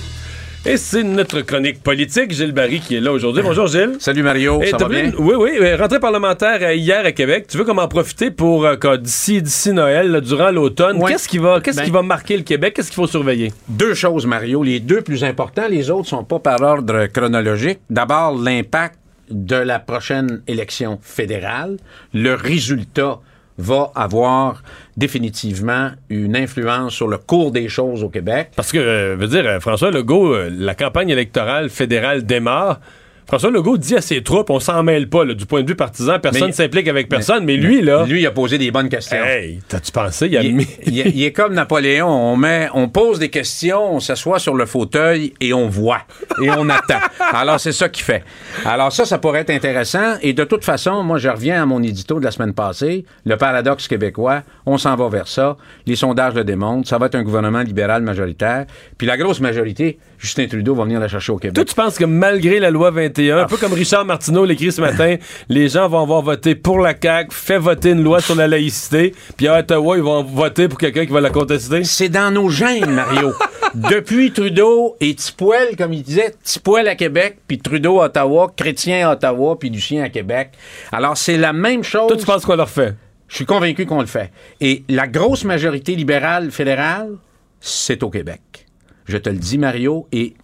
Et 0.66 0.78
c'est 0.78 1.04
notre 1.04 1.42
chronique 1.42 1.84
politique, 1.84 2.32
Gilles 2.32 2.54
Barry, 2.54 2.80
qui 2.80 2.96
est 2.96 3.02
là 3.02 3.12
aujourd'hui. 3.12 3.44
Bonjour, 3.44 3.68
Gilles. 3.68 3.98
Salut 4.00 4.24
Mario, 4.24 4.62
Hey, 4.62 4.70
ça 4.70 4.78
va 4.78 4.88
bien? 4.88 5.06
une- 5.08 5.16
Oui, 5.18 5.34
oui. 5.38 5.52
euh, 5.60 5.76
Rentrée 5.76 6.00
parlementaire 6.00 6.60
euh, 6.62 6.74
hier 6.74 7.06
à 7.06 7.12
Québec. 7.12 7.48
Tu 7.50 7.58
veux 7.58 7.66
comment 7.66 7.82
en 7.82 7.88
profiter 7.90 8.32
pour, 8.32 8.66
euh, 8.66 8.98
d'ici, 8.98 9.42
d'ici 9.42 9.74
Noël, 9.74 10.10
là, 10.10 10.22
durant 10.22 10.52
l'automne? 10.52 11.02
Ouais. 11.04 11.12
Qu'est-ce 11.12 11.28
qui, 11.28 11.38
va, 11.38 11.60
qu'est-ce 11.60 11.80
Ben- 11.80 11.84
qui 11.84 11.92
va 11.92 12.02
marquer 12.02 12.38
le 12.38 12.44
Québec? 12.44 12.76
Qu'est-ce 12.76 12.88
qu'il 12.88 12.96
faut 12.96 13.08
surveiller? 13.08 13.52
Deux 13.68 13.94
choses, 13.94 14.26
Mario. 14.26 14.64
Les 14.64 14.80
deux 14.80 15.02
plus 15.02 15.26
importants, 15.26 15.68
les 15.70 15.90
autres 15.92 16.08
sont 16.08 16.24
pas 16.24 16.40
par 16.40 16.62
ordre 16.62 17.08
chronologique. 17.08 17.80
D'abord, 17.90 18.38
l'impact 18.42 18.96
de 19.30 19.58
la 19.58 19.80
prochaine 19.80 20.44
élection 20.48 20.98
fédérale. 21.02 21.76
Le 22.14 22.36
résultat 22.36 23.20
va 23.58 23.92
avoir 23.96 24.64
définitivement 24.98 25.92
une 26.10 26.36
influence 26.36 26.94
sur 26.94 27.08
le 27.08 27.18
cours 27.18 27.52
des 27.52 27.70
choses 27.70 28.04
au 28.04 28.10
Québec. 28.10 28.52
Parce 28.56 28.72
que, 28.72 28.78
euh, 28.78 29.16
veut 29.18 29.28
dire, 29.28 29.46
euh, 29.46 29.60
François 29.60 29.92
Legault, 29.92 30.34
euh, 30.34 30.50
la 30.52 30.76
campagne 30.76 31.10
électorale 31.10 31.70
fédérale 31.70 32.26
démarre. 32.26 32.80
François 33.28 33.50
Legault 33.52 33.78
dit 33.78 33.96
à 33.96 34.02
ses 34.02 34.22
troupes, 34.22 34.50
on 34.50 34.60
s'en 34.60 34.84
mêle 34.84 35.10
pas, 35.10 35.24
là, 35.26 35.34
du 35.34 35.46
point 35.46 35.64
de 35.64 35.68
vue 35.68 35.76
partisan, 35.76 36.20
personne 36.20 36.48
ne 36.50 36.54
s'implique 36.54 36.88
avec 36.88 37.08
personne, 37.10 37.46
mais, 37.46 37.56
lui, 37.58 37.82
là. 37.82 38.06
Lui, 38.06 38.22
il 38.22 38.28
a 38.28 38.32
posé 38.32 38.58
des 38.58 38.70
bonnes 38.70 38.90
questions. 38.90 39.24
Hey, 39.24 39.60
t'as-tu 39.68 39.92
pensé? 39.92 40.28
Il 40.28 40.38
a 40.38 40.42
Il, 40.44 40.56
mis- 40.56 40.68
il 40.86 41.00
est- 41.00 41.10
il 41.16 41.24
est 41.24 41.32
comme 41.32 41.54
Napoléon. 41.54 42.08
On 42.08 42.36
met, 42.36 42.68
on 42.74 42.90
pose 42.90 43.20
des 43.20 43.30
questions, 43.30 43.96
on 43.96 44.00
s'assoit 44.00 44.40
sur 44.40 44.56
le 44.56 44.66
fauteuil 44.66 45.34
et 45.40 45.54
on 45.54 45.68
voit 45.70 46.02
et 46.42 46.50
on 46.52 46.68
attend. 46.70 47.00
Alors 47.34 47.60
c'est 47.60 47.72
ça 47.72 47.88
qu'il 47.90 48.04
fait. 48.04 48.24
Alors 48.66 48.92
ça, 48.92 49.06
ça 49.06 49.18
pourrait 49.18 49.40
être 49.42 49.50
intéressant. 49.52 50.16
Et 50.22 50.34
de 50.34 50.44
toute 50.44 50.66
façon, 50.66 51.04
moi, 51.04 51.18
je 51.18 51.30
reviens 51.30 51.64
à 51.64 51.66
mon 51.66 51.82
édito 51.82 52.20
de 52.20 52.26
la 52.26 52.32
semaine 52.32 52.54
passée. 52.54 53.06
Le 53.26 53.38
paradoxe 53.38 53.88
québécois, 53.88 54.44
on 54.66 54.78
s'en 54.78 54.96
va 54.96 55.08
vers 55.10 55.28
ça. 55.28 55.56
Les 55.88 55.96
sondages 55.96 56.34
le 56.34 56.44
démontrent. 56.44 56.88
Ça 56.90 56.98
va 56.98 57.06
être 57.06 57.16
un 57.16 57.24
gouvernement 57.24 57.62
libéral 57.62 58.02
majoritaire. 58.04 58.66
Puis 58.98 59.08
la 59.08 59.16
grosse 59.18 59.40
majorité, 59.40 59.98
Justin 60.20 60.48
Trudeau 60.48 60.76
va 60.76 60.84
venir 60.84 61.00
la 61.00 61.08
chercher 61.08 61.32
au 61.32 61.38
Québec. 61.38 61.56
Toi, 61.56 61.66
tu 61.66 61.74
penses 61.76 61.98
que 61.98 62.06
malgré 62.06 62.60
la 62.60 62.70
loi 62.70 62.92
21, 62.92 63.13
un 63.20 63.46
peu 63.46 63.58
comme 63.58 63.74
Richard 63.74 64.06
Martineau 64.06 64.46
l'écrit 64.46 64.72
ce 64.72 64.82
matin, 64.82 65.16
les 65.50 65.70
gens 65.70 65.88
vont 65.88 66.02
avoir 66.02 66.22
voté 66.22 66.56
pour 66.56 66.80
la 66.80 66.94
CAQ, 67.00 67.34
fait 67.34 67.58
voter 67.58 67.92
une 67.92 68.04
loi 68.04 68.22
sur 68.22 68.36
la 68.36 68.48
laïcité, 68.48 69.14
puis 69.38 69.48
à 69.48 69.60
Ottawa, 69.60 69.98
ils 69.98 70.04
vont 70.04 70.24
voter 70.24 70.68
pour 70.68 70.78
quelqu'un 70.78 71.06
qui 71.06 71.12
va 71.12 71.22
la 71.22 71.30
contester? 71.30 71.84
C'est 71.84 72.10
dans 72.10 72.32
nos 72.32 72.50
gènes, 72.50 72.92
Mario. 72.92 73.34
Depuis 73.74 74.32
Trudeau 74.32 74.96
et 75.00 75.16
Tipoel, 75.16 75.76
comme 75.76 75.94
il 75.94 76.04
disait, 76.04 76.36
Tipoel 76.44 76.88
à 76.88 76.96
Québec, 76.96 77.38
puis 77.48 77.58
Trudeau 77.58 78.02
à 78.02 78.06
Ottawa, 78.06 78.52
Chrétien 78.56 79.10
à 79.10 79.14
Ottawa, 79.14 79.58
puis 79.60 79.70
Lucien 79.70 80.04
à 80.04 80.10
Québec. 80.10 80.52
Alors, 80.92 81.18
c'est 81.18 81.38
la 81.38 81.54
même 81.54 81.84
chose. 81.84 82.08
Toi, 82.08 82.18
tu 82.18 82.26
penses 82.26 82.46
qu'on 82.46 82.56
leur 82.56 82.70
fait? 82.70 82.96
Je 83.28 83.38
suis 83.38 83.46
convaincu 83.46 83.88
qu'on 83.88 84.02
le 84.02 84.06
fait. 84.06 84.32
Et 84.62 84.84
la 84.90 85.08
grosse 85.08 85.44
majorité 85.44 85.96
libérale 85.96 86.52
fédérale, 86.52 87.16
c'est 87.60 88.04
au 88.04 88.12
Québec. 88.12 88.68
Je 89.06 89.18
te 89.18 89.30
le 89.30 89.38
dis, 89.38 89.58
Mario, 89.58 90.08
et 90.12 90.36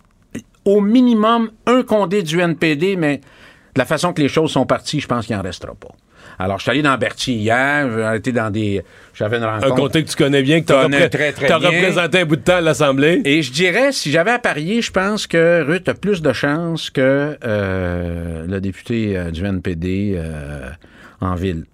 au 0.70 0.82
minimum 0.82 1.50
un 1.66 1.84
condé 1.84 2.24
du 2.24 2.40
NPD, 2.40 2.96
mais 2.96 3.18
de 3.18 3.80
la 3.80 3.86
façon 3.86 4.14
que 4.14 4.22
les 4.22 4.28
choses 4.30 4.52
sont 4.52 4.66
parties, 4.66 5.00
je 5.00 5.08
pense 5.08 5.26
qu'il 5.26 5.36
n'en 5.36 5.42
restera 5.42 5.74
pas. 5.76 5.90
Alors, 6.42 6.58
je 6.58 6.64
suis 6.64 6.72
allé 6.72 6.82
dans 6.82 6.98
Berthier 6.98 7.36
hier, 7.36 7.90
j'ai 8.14 8.18
été 8.18 8.32
dans 8.32 8.50
des... 8.50 8.82
J'avais 9.14 9.38
une 9.38 9.44
rencontre... 9.44 9.74
Un 9.74 9.76
comté 9.76 10.04
que 10.06 10.10
tu 10.10 10.16
connais 10.16 10.42
bien, 10.42 10.62
que 10.62 10.68
tu 10.68 10.74
as 10.74 11.10
très, 11.10 11.34
très 11.34 11.48
bien. 11.48 11.58
représenté 11.58 12.22
un 12.22 12.26
bout 12.26 12.38
de 12.38 12.42
temps 12.42 12.56
à 12.58 12.62
l'Assemblée. 12.62 13.22
Et 13.26 13.42
je 13.42 13.52
dirais, 13.52 13.92
si 13.92 14.10
j'avais 14.10 14.32
à 14.32 14.40
parier, 14.40 14.82
je 14.82 14.90
pense 14.92 15.28
que 15.28 15.64
Ruth 15.68 15.90
a 15.90 15.94
plus 15.96 16.22
de 16.22 16.32
chances 16.32 16.90
que 16.90 17.38
euh, 17.44 18.46
le 18.48 18.62
député 18.62 19.18
euh, 19.18 19.32
du 19.32 19.44
NPD 19.46 20.14
euh, 20.16 20.70
en 21.20 21.36
ville. 21.36 21.66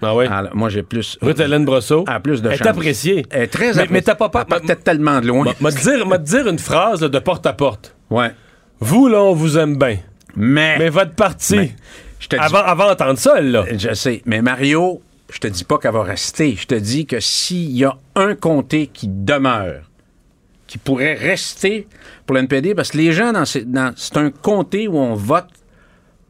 Ah 0.00 0.14
oui? 0.16 0.24
Alors, 0.26 0.54
moi, 0.56 0.70
j'ai 0.70 0.82
plus... 0.82 1.18
Ruth-Hélène 1.20 1.64
Brosseau. 1.66 2.04
a 2.06 2.18
plus 2.20 2.40
de 2.40 2.48
Elle 2.48 2.54
est 2.54 2.66
appréciée. 2.66 3.26
Elle 3.30 3.42
est 3.42 3.46
très 3.48 3.64
Mais- 3.66 3.70
appréciée. 3.72 3.88
mais 3.92 4.02
t'as 4.02 4.14
pas 4.14 4.28
peur- 4.30 4.46
partait 4.46 4.76
tellement 4.76 5.20
de 5.20 5.26
loin. 5.26 5.44
M'a- 5.60 5.70
dire, 5.70 6.18
dire 6.20 6.48
une 6.48 6.58
phrase 6.58 7.02
là, 7.02 7.08
de 7.08 7.18
porte 7.18 7.44
à 7.46 7.52
porte. 7.52 7.94
Ouais. 8.10 8.30
Vous, 8.80 9.08
là, 9.08 9.22
on 9.22 9.34
vous 9.34 9.58
aime 9.58 9.76
bien. 9.76 9.98
Mais... 10.36 10.76
Mais 10.78 10.88
votre 10.88 11.14
parti, 11.14 11.56
Mais, 11.56 11.72
je 12.18 12.28
te 12.28 12.36
dis- 12.36 12.42
avant, 12.42 12.88
d'entendre 12.88 13.18
ça, 13.18 13.40
là. 13.40 13.64
Je 13.76 13.94
sais. 13.94 14.22
Mais 14.26 14.42
Mario, 14.42 15.00
je 15.32 15.38
te 15.38 15.46
dis 15.46 15.64
pas 15.64 15.78
qu'elle 15.78 15.92
va 15.92 16.02
rester. 16.02 16.56
Je 16.56 16.66
te 16.66 16.74
dis 16.74 17.06
que 17.06 17.20
s'il 17.20 17.70
y 17.76 17.84
a 17.84 17.96
un 18.16 18.34
comté 18.34 18.88
qui 18.88 19.08
demeure, 19.08 19.82
qui 20.66 20.78
pourrait 20.78 21.14
rester 21.14 21.86
pour 22.26 22.36
l'NPD, 22.36 22.74
parce 22.74 22.90
que 22.90 22.98
les 22.98 23.12
gens, 23.12 23.32
dans 23.32 23.44
ces- 23.44 23.64
dans- 23.64 23.92
c'est 23.96 24.16
un 24.16 24.30
comté 24.30 24.88
où 24.88 24.96
on 24.98 25.14
vote 25.14 25.46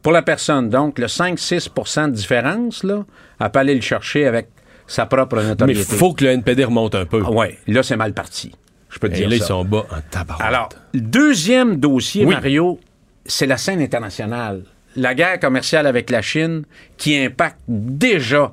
pour 0.02 0.12
la 0.12 0.20
personne. 0.22 0.68
Donc, 0.68 0.98
le 0.98 1.06
5-6% 1.08 2.08
de 2.08 2.12
différence, 2.14 2.84
là, 2.84 3.04
elle 3.40 3.50
peut 3.50 3.58
aller 3.60 3.74
le 3.74 3.80
chercher 3.80 4.26
avec 4.26 4.48
sa 4.86 5.06
propre 5.06 5.36
Mais 5.36 5.48
notoriété. 5.48 5.80
il 5.80 5.96
faut 5.96 6.12
que 6.12 6.24
le 6.24 6.30
NPD 6.32 6.64
remonte 6.64 6.94
un 6.94 7.06
peu. 7.06 7.22
Ah 7.24 7.30
ouais, 7.30 7.58
là, 7.66 7.82
c'est 7.82 7.96
mal 7.96 8.12
parti. 8.12 8.52
Je 8.94 9.00
peux 9.00 9.08
te 9.08 9.14
Et 9.14 9.18
dire 9.18 9.28
là, 9.28 9.36
ils 9.36 9.42
sont 9.42 9.64
bas 9.64 9.84
en 9.90 9.96
tabac. 10.08 10.36
Alors, 10.38 10.68
le 10.92 11.00
deuxième 11.00 11.76
dossier, 11.76 12.24
Oui. 12.24 12.34
Mario, 12.34 12.78
c'est 13.26 13.46
la 13.46 13.56
scène 13.56 13.80
internationale. 13.80 14.62
La 14.94 15.14
guerre 15.16 15.40
commerciale 15.40 15.88
avec 15.88 16.10
la 16.10 16.22
Chine 16.22 16.62
qui 16.96 17.16
impacte 17.18 17.58
déjà 17.66 18.52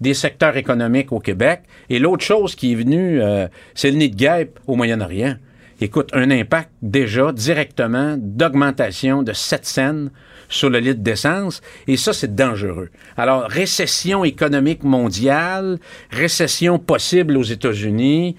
des 0.00 0.14
secteurs 0.14 0.56
économiques 0.56 1.10
au 1.10 1.18
Québec. 1.18 1.62
Et 1.88 1.98
l'autre 1.98 2.24
chose 2.24 2.54
qui 2.54 2.72
est 2.72 2.76
venue, 2.76 3.20
euh, 3.20 3.48
c'est 3.74 3.90
le 3.90 3.96
nid 3.96 4.08
de 4.10 4.14
guêpe 4.16 4.60
au 4.68 4.76
Moyen-Orient. 4.76 5.34
Écoute, 5.82 6.10
un 6.12 6.30
impact 6.30 6.68
déjà 6.82 7.32
directement 7.32 8.16
d'augmentation 8.18 9.22
de 9.22 9.32
7 9.32 9.64
cents 9.66 10.06
sur 10.50 10.68
le 10.68 10.78
litre 10.78 11.00
d'essence. 11.00 11.62
Et 11.86 11.96
ça, 11.96 12.12
c'est 12.12 12.34
dangereux. 12.34 12.90
Alors, 13.16 13.44
récession 13.44 14.22
économique 14.22 14.82
mondiale, 14.82 15.78
récession 16.10 16.78
possible 16.78 17.38
aux 17.38 17.42
États-Unis, 17.42 18.36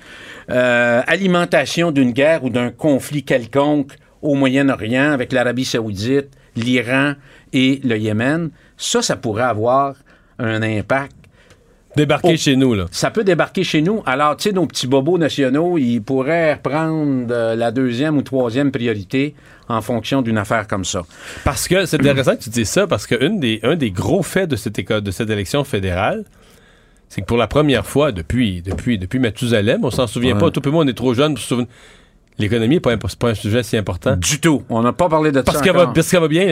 euh, 0.52 1.02
alimentation 1.08 1.92
d'une 1.92 2.12
guerre 2.12 2.44
ou 2.44 2.52
d'un 2.52 2.70
conflit 2.70 3.24
quelconque 3.24 3.94
au 4.22 4.36
Moyen-Orient 4.36 5.12
avec 5.12 5.34
l'Arabie 5.34 5.66
saoudite, 5.66 6.28
l'Iran 6.56 7.14
et 7.54 7.82
le 7.84 7.98
Yémen, 7.98 8.52
ça, 8.78 9.02
ça 9.02 9.16
pourrait 9.16 9.44
avoir 9.44 9.96
un 10.38 10.62
impact 10.62 11.16
Débarquer 11.96 12.34
Oh. 12.34 12.38
chez 12.38 12.56
nous, 12.56 12.74
là. 12.74 12.86
ça 12.92 13.12
peut 13.12 13.24
débarquer 13.24 13.64
chez 13.64 13.82
nous. 13.82 14.02
Alors, 14.06 14.38
tu 14.38 14.44
sais, 14.44 14.52
nos 14.56 14.66
petits 14.66 14.88
bobos 14.88 15.18
nationaux, 15.18 15.78
ils 15.78 16.00
pourraient 16.02 16.54
reprendre 16.54 17.28
euh, 17.32 17.56
la 17.56 17.72
deuxième 17.72 18.18
ou 18.18 18.22
troisième 18.22 18.72
priorité 18.72 19.36
en 19.68 19.82
fonction 19.82 20.22
d'une 20.22 20.38
affaire 20.38 20.68
comme 20.68 20.86
ça. 20.86 21.02
Parce 21.44 21.68
que 21.68 21.86
c'est 21.86 22.00
intéressant 22.00 22.36
que 22.38 22.44
tu 22.44 22.50
dises 22.50 22.70
ça, 22.70 22.88
parce 22.88 23.08
qu'un 23.08 23.32
des, 23.32 23.60
un 23.64 23.76
des 23.76 23.92
gros 23.92 24.24
faits 24.24 24.50
de 24.50 24.56
cette, 24.56 24.80
de 24.80 25.12
cette 25.12 25.30
élection 25.30 25.64
fédérale, 25.64 26.24
c'est 27.10 27.22
que 27.22 27.26
pour 27.26 27.38
la 27.38 27.48
première 27.48 27.86
fois 27.86 28.14
depuis, 28.14 28.62
depuis, 28.62 28.98
depuis 28.98 29.20
Mathusalem, 29.20 29.84
on 29.84 29.92
s'en 29.92 30.08
souvient 30.08 30.34
Ouais. 30.36 30.40
pas, 30.40 30.52
tout 30.52 30.62
le 30.64 30.72
monde 30.72 30.88
est 30.90 30.94
trop 30.94 31.14
jeune 31.14 31.34
pour 31.34 31.42
se 31.44 31.48
souvenir. 31.50 31.68
L'économie 32.42 32.76
n'est 32.76 32.98
pas, 32.98 33.30
un 33.30 33.34
sujet 33.34 33.64
si 33.64 33.78
important. 33.78 34.16
Du 34.18 34.40
tout. 34.40 34.64
On 34.70 34.82
n'a 34.82 34.92
pas 34.94 35.08
parlé 35.08 35.32
de 35.32 35.42
Parce 35.42 35.58
ça 35.58 35.64
qu'elle 35.64 35.76
va, 35.76 35.88
parce 35.88 36.10
qu'elle 36.10 36.20
va 36.20 36.28
bien. 36.28 36.48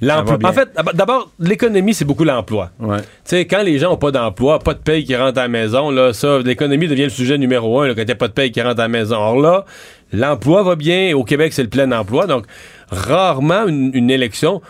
l'emploi- 0.00 0.38
En 0.44 0.52
fait, 0.52 0.68
d'ab- 0.76 0.94
d'abord, 0.94 1.30
l'économie, 1.38 1.94
c'est 1.94 2.04
beaucoup 2.04 2.24
l'emploi. 2.24 2.70
Ouais. 2.78 2.98
Tu 2.98 3.04
sais, 3.24 3.46
quand 3.46 3.62
les 3.62 3.78
gens 3.78 3.90
n'ont 3.90 3.96
pas 3.96 4.10
d'emploi, 4.10 4.58
pas 4.58 4.74
de 4.74 4.78
paye 4.80 5.04
qui 5.04 5.16
rentre 5.16 5.38
à 5.38 5.42
la 5.42 5.48
maison, 5.48 5.90
là, 5.90 6.12
ça, 6.12 6.38
l'économie 6.40 6.88
devient 6.88 7.04
le 7.04 7.08
sujet 7.10 7.38
numéro 7.38 7.80
un, 7.80 7.88
là, 7.88 7.94
quand 7.94 8.02
il 8.02 8.06
n'y 8.06 8.12
a 8.12 8.16
pas 8.16 8.28
de 8.28 8.32
paye 8.32 8.50
qui 8.52 8.60
rentre 8.60 8.80
à 8.80 8.84
la 8.84 8.88
maison. 8.88 9.16
Or 9.16 9.40
là, 9.40 9.64
l'emploi 10.12 10.62
va 10.62 10.76
bien. 10.76 11.14
Au 11.16 11.24
Québec, 11.24 11.52
c'est 11.52 11.62
le 11.62 11.68
plein 11.68 11.90
emploi. 11.92 12.26
Donc, 12.26 12.44
rarement 12.90 13.66
une, 13.66 13.90
une 13.94 14.10
élection. 14.10 14.60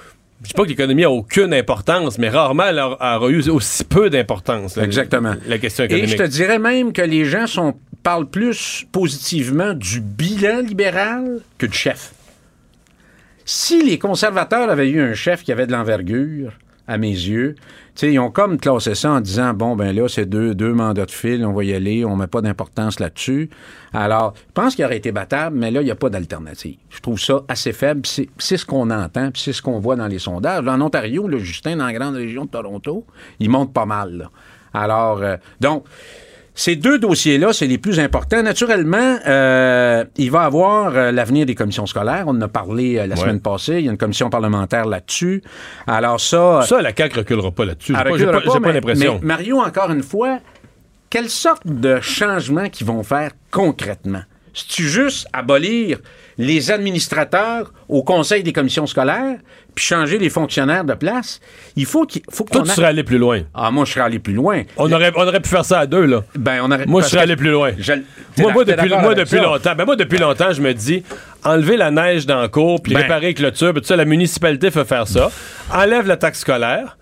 Je 0.43 0.49
dis 0.49 0.55
pas 0.55 0.63
que 0.65 0.69
l'économie 0.69 1.05
a 1.05 1.11
aucune 1.11 1.53
importance, 1.53 2.17
mais 2.19 2.31
rarement 2.31 2.65
elle 2.67 2.79
aura 2.79 3.29
eu 3.29 3.51
aussi 3.51 3.85
peu 3.85 4.09
d'importance. 4.09 4.79
Exactement. 4.79 5.35
La 5.47 5.59
question 5.59 5.85
Et 5.85 6.07
je 6.07 6.17
te 6.17 6.23
dirais 6.23 6.59
même 6.59 6.95
que 6.95 7.03
les 7.03 7.27
gens 7.27 7.47
sont, 7.47 7.75
parlent 8.03 8.29
plus 8.29 8.87
positivement 8.93 9.75
du 9.75 10.01
bilan 10.01 10.61
libéral 10.61 11.41
que 11.59 11.67
du 11.67 11.77
chef. 11.77 12.15
Si 13.45 13.83
les 13.83 13.99
conservateurs 13.99 14.71
avaient 14.71 14.91
eu 14.91 15.01
un 15.01 15.15
chef 15.15 15.43
qui 15.43 15.53
avait 15.53 15.67
de 15.67 15.73
l'envergure, 15.73 16.53
à 16.91 16.99
mes 16.99 17.13
yeux, 17.13 17.55
tu 17.57 17.63
sais, 17.95 18.13
ils 18.13 18.19
ont 18.19 18.33
comme 18.33 18.59
classé 18.59 18.97
ça 18.97 19.13
en 19.13 19.21
disant 19.21 19.55
bon, 19.55 19.77
ben 19.77 19.95
là, 19.95 20.09
c'est 20.09 20.27
deux, 20.27 20.57
deux 20.57 20.73
mandats 20.73 21.07
de 21.07 21.11
fil, 21.13 21.47
on 21.47 21.53
va 21.53 21.63
y 21.63 21.73
aller, 21.73 22.05
on 22.05 22.17
met 22.17 22.27
pas 22.27 22.43
d'importance 22.43 22.99
là-dessus. 22.99 23.49
Alors, 23.93 24.35
je 24.37 24.53
pense 24.55 24.75
qu'il 24.75 24.85
aurait 24.85 24.97
été 24.97 25.13
battable, 25.13 25.57
mais 25.57 25.71
là, 25.71 25.83
il 25.83 25.85
n'y 25.85 25.93
a 25.93 25.97
pas 25.97 26.11
d'alternative. 26.11 26.79
Je 26.89 26.99
trouve 26.99 27.21
ça 27.21 27.43
assez 27.47 27.73
faible. 27.73 28.03
C'est 28.07 28.57
ce 28.57 28.67
qu'on 28.67 28.91
entend, 28.91 29.31
c'est 29.37 29.53
ce 29.53 29.63
qu'on 29.63 29.79
voit 29.79 29.95
dans 29.95 30.09
les 30.09 30.19
sondages. 30.19 30.67
En 30.67 30.81
Ontario, 30.81 31.29
le 31.29 31.39
Justin, 31.39 31.77
dans 31.77 31.87
la 31.87 31.93
grande 31.93 32.17
région 32.17 32.45
de 32.45 32.51
Toronto, 32.51 33.07
il 33.39 33.51
monte 33.51 33.73
pas 33.73 33.87
mal. 33.87 34.17
là. 34.17 34.31
Alors, 34.75 35.23
euh, 35.23 35.37
donc, 35.61 35.85
ces 36.61 36.77
deux 36.77 36.99
dossiers-là, 36.99 37.55
c'est 37.55 37.67
les 37.67 37.79
plus 37.79 37.99
importants. 38.01 38.43
Naturellement, 38.43 39.19
euh, 39.27 40.05
il 40.19 40.31
va 40.31 40.43
y 40.43 40.45
avoir 40.45 40.95
euh, 40.95 41.11
l'avenir 41.11 41.47
des 41.47 41.55
commissions 41.55 41.87
scolaires. 41.87 42.25
On 42.27 42.33
en 42.37 42.41
a 42.43 42.49
parlé 42.49 42.99
euh, 42.99 43.07
la 43.07 43.15
Ouais. 43.15 43.21
semaine 43.23 43.41
passée. 43.41 43.77
Il 43.79 43.87
y 43.87 43.89
a 43.89 43.91
une 43.91 43.97
commission 43.97 44.29
parlementaire 44.29 44.85
là-dessus. 44.85 45.43
Alors 45.87 46.21
ça... 46.21 46.61
Ça, 46.69 46.83
la 46.83 46.95
CAQ 46.95 47.21
reculera 47.21 47.51
pas 47.51 47.65
là-dessus. 47.65 47.95
J'ai 48.19 48.27
pas- 48.27 48.61
pas, 48.61 48.73
l'impression. 48.73 49.21
Mario, 49.23 49.59
encore 49.59 49.91
une 49.91 50.03
fois, 50.03 50.39
quelle 51.09 51.31
sorte 51.31 51.67
de 51.67 51.99
changements 52.03 52.69
qu'ils 52.69 52.87
vont 52.87 53.03
faire 53.05 53.31
concrètement? 53.51 54.23
C'est-tu 54.53 54.83
juste 54.87 55.29
abolir 55.33 55.99
les 56.41 56.71
administrateurs 56.71 57.73
au 57.89 58.03
conseil 58.03 58.43
des 58.43 58.53
commissions 58.53 58.87
scolaires 58.87 59.37
puis 59.75 59.85
changer 59.85 60.19
les 60.19 60.31
fonctionnaires 60.31 60.85
de 60.85 60.95
place? 60.95 61.41
Il 61.77 61.87
faut 61.87 62.05
qu'il 62.07 62.23
faut 62.31 62.45
Toi, 62.45 62.63
tu 62.65 62.71
a- 62.71 62.75
serais 62.75 62.87
allé 62.89 63.05
plus 63.05 63.19
loin. 63.19 63.43
Ah, 63.55 63.71
moi, 63.71 63.85
je 63.85 63.93
serais 63.93 64.01
allé 64.05 64.19
plus 64.19 64.33
loin. 64.35 64.63
On 64.77 64.91
aurait, 64.91 65.13
on 65.17 65.27
aurait 65.27 65.41
pu 65.41 65.49
faire 65.49 65.65
ça 65.65 65.81
à 65.81 65.87
deux, 65.87 66.05
là. 66.07 66.23
Ben, 66.37 66.61
on 66.63 66.71
aurait... 66.71 66.87
Moi, 66.87 67.03
je 67.03 67.07
serais 67.09 67.23
allé 67.23 67.37
plus 67.37 67.51
loin. 67.51 67.73
Je- 67.79 67.93
t'es 68.35 68.43
Moi, 68.43 68.53
moi, 68.53 68.65
t'es 68.65 68.73
depuis, 68.73 68.89
d'accord 68.89 69.03
moi, 69.03 69.13
avec 69.13 69.25
depuis 69.27 69.37
ça? 69.39 69.43
longtemps, 69.45 69.75
ben 69.77 69.85
moi, 69.85 69.97
depuis 69.97 70.19
longtemps, 70.19 70.53
je 70.53 70.61
me 70.63 70.73
dis, 70.75 71.03
enlever 71.45 71.77
la 71.77 71.91
neige 71.91 72.27
dans 72.27 72.43
le 72.43 72.49
cours, 72.49 72.83
puis 72.83 72.95
Ben. 72.95 73.03
réparer 73.03 73.27
les 73.29 73.35
clôtures, 73.35 73.73
puis 73.73 73.83
tout 73.83 73.87
ça, 73.89 73.97
la 73.97 74.05
municipalité 74.05 74.71
fait 74.71 74.85
faire 74.85 75.07
ça. 75.07 75.31
Enlève 75.73 76.07
la 76.07 76.17
taxe 76.17 76.41
scolaire. 76.41 76.97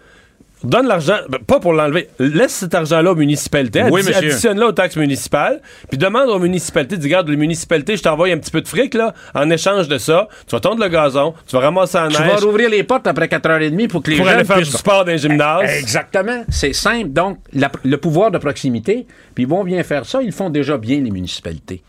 Donne 0.64 0.88
l'argent, 0.88 1.18
ben, 1.28 1.38
pas 1.46 1.60
pour 1.60 1.72
l'enlever, 1.72 2.08
laisse 2.18 2.52
cet 2.52 2.74
argent-là 2.74 3.12
aux 3.12 3.16
municipalités, 3.16 3.82
Oui, 3.92 4.02
additionne-le 4.16 4.66
aux 4.66 4.72
taxes 4.72 4.96
municipales, 4.96 5.60
puis 5.88 5.98
demande 5.98 6.28
aux 6.30 6.38
municipalités, 6.40 6.96
dis, 6.96 7.06
regarde, 7.06 7.28
les 7.28 7.36
municipalités, 7.36 7.96
je 7.96 8.02
t'envoie 8.02 8.28
un 8.28 8.38
petit 8.38 8.50
peu 8.50 8.60
de 8.60 8.66
fric, 8.66 8.94
là, 8.94 9.14
en 9.34 9.48
échange 9.50 9.86
de 9.86 9.98
ça, 9.98 10.26
tu 10.48 10.56
vas 10.56 10.60
tondre 10.60 10.82
le 10.82 10.88
gazon, 10.88 11.32
tu 11.46 11.54
vas 11.54 11.60
ramasser 11.62 11.98
Tu 12.10 12.20
neige 12.20 12.30
vas 12.40 12.46
rouvrir 12.46 12.70
les 12.70 12.82
portes 12.82 13.06
après 13.06 13.26
4h30 13.28 13.86
pour 13.88 14.02
que 14.02 14.10
les 14.10 14.16
pour 14.16 14.26
gens 14.26 14.32
aller 14.32 14.44
faire 14.44 14.58
du 14.58 14.64
sport 14.64 15.04
dans 15.04 15.12
les 15.12 15.18
gymnases. 15.18 15.70
Exactement. 15.78 16.44
C'est 16.48 16.72
simple. 16.72 17.10
Donc, 17.10 17.38
la- 17.52 17.70
le 17.84 17.96
pouvoir 17.96 18.30
de 18.32 18.38
proximité, 18.38 19.06
puis 19.34 19.44
ils 19.44 19.48
vont 19.48 19.62
bien 19.62 19.82
faire 19.84 20.04
ça. 20.06 20.20
Ils 20.22 20.32
font 20.32 20.50
déjà 20.50 20.76
bien, 20.76 21.00
les 21.00 21.10
municipalités. 21.12 21.82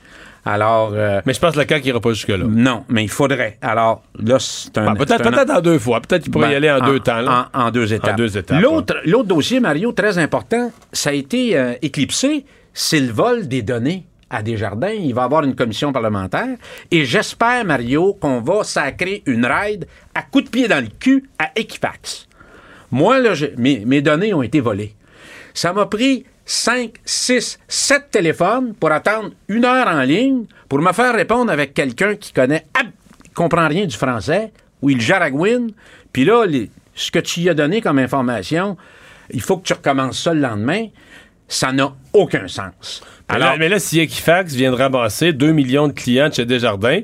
Alors. 0.45 0.91
euh, 0.93 1.21
Mais 1.25 1.33
je 1.33 1.39
pense 1.39 1.53
que 1.53 1.59
la 1.59 1.67
CAQ 1.67 1.85
n'ira 1.85 1.99
pas 1.99 2.09
jusque-là. 2.13 2.45
non, 2.47 2.85
mais 2.89 3.03
il 3.03 3.09
faudrait. 3.09 3.57
Alors, 3.61 4.03
là, 4.21 4.37
c'est 4.39 4.77
un. 4.77 4.85
Ben, 4.93 4.95
peut-être 5.05 5.23
peut-être 5.29 5.49
en 5.51 5.61
deux 5.61 5.79
fois. 5.79 5.99
Peut-être 6.01 6.23
qu'il 6.23 6.31
pourrait 6.31 6.47
Ben, 6.47 6.53
y 6.53 6.55
aller 6.55 6.71
en, 6.71 6.79
deux 6.85 6.99
temps. 6.99 7.21
là. 7.21 7.49
En, 7.53 7.67
en 7.67 7.71
deux 7.71 7.93
étapes. 7.93 8.13
En 8.13 8.15
deux 8.15 8.37
étapes, 8.37 8.61
L'autre, 8.61 8.95
l'autre 9.05 9.27
dossier, 9.27 9.59
Mario, 9.59 9.91
très 9.91 10.17
important, 10.17 10.71
ça 10.93 11.09
a 11.11 11.13
été 11.13 11.57
euh, 11.57 11.73
éclipsé, 11.81 12.45
c'est 12.73 12.99
le 12.99 13.11
vol 13.11 13.47
des 13.47 13.61
données 13.61 14.05
à 14.29 14.41
Desjardins. 14.43 14.89
Il 14.91 15.13
va 15.15 15.23
y 15.23 15.25
avoir 15.25 15.43
une 15.43 15.55
commission 15.55 15.91
parlementaire. 15.91 16.55
Et 16.91 17.03
j'espère, 17.05 17.65
Mario, 17.65 18.13
qu'on 18.13 18.41
va 18.41 18.63
sacrer 18.63 19.23
une 19.25 19.45
raide 19.45 19.87
à 20.13 20.21
coup 20.21 20.41
de 20.41 20.49
pied 20.49 20.67
dans 20.67 20.79
le 20.83 20.89
cul 20.99 21.27
à 21.39 21.49
Equifax. 21.55 22.27
Moi, 22.91 23.19
là, 23.19 23.33
mes 23.57 24.01
données 24.01 24.33
ont 24.33 24.41
été 24.43 24.59
volées. 24.61 24.93
Ça 25.53 25.73
m'a 25.73 25.85
pris 25.87 26.25
5, 26.51 26.93
6, 27.05 27.59
7 27.67 28.09
téléphones 28.09 28.73
pour 28.73 28.91
attendre 28.91 29.29
une 29.49 29.65
heure 29.65 29.87
en 29.87 30.01
ligne 30.01 30.45
pour 30.67 30.79
me 30.81 30.91
faire 30.93 31.13
répondre 31.13 31.51
avec 31.51 31.75
quelqu'un 31.75 32.15
qui 32.15 32.33
connaît, 32.33 32.65
ab- 32.73 32.87
comprend 33.35 33.67
rien 33.67 33.85
du 33.85 33.95
français, 33.95 34.51
ou 34.81 34.89
il 34.89 34.99
jaragouine. 34.99 35.71
Puis 36.11 36.25
là, 36.25 36.45
les- 36.47 36.71
ce 36.95 37.11
que 37.11 37.19
tu 37.19 37.41
y 37.41 37.49
as 37.49 37.53
donné 37.53 37.81
comme 37.81 37.99
information, 37.99 38.77
il 39.29 39.41
faut 39.41 39.57
que 39.57 39.67
tu 39.67 39.73
recommences 39.73 40.23
ça 40.23 40.33
le 40.33 40.41
lendemain. 40.41 40.87
Ça 41.47 41.71
n'a 41.71 41.93
aucun 42.13 42.47
sens. 42.47 43.03
Mais 43.29 43.35
là- 43.37 43.55
mais 43.59 43.69
là, 43.69 43.77
si 43.77 43.99
Equifax 43.99 44.53
vient 44.55 44.71
de 44.71 44.75
ramasser 44.75 45.33
2 45.33 45.51
millions 45.51 45.87
de 45.87 45.93
clients 45.93 46.29
de 46.29 46.33
chez 46.33 46.45
Desjardins, 46.45 47.01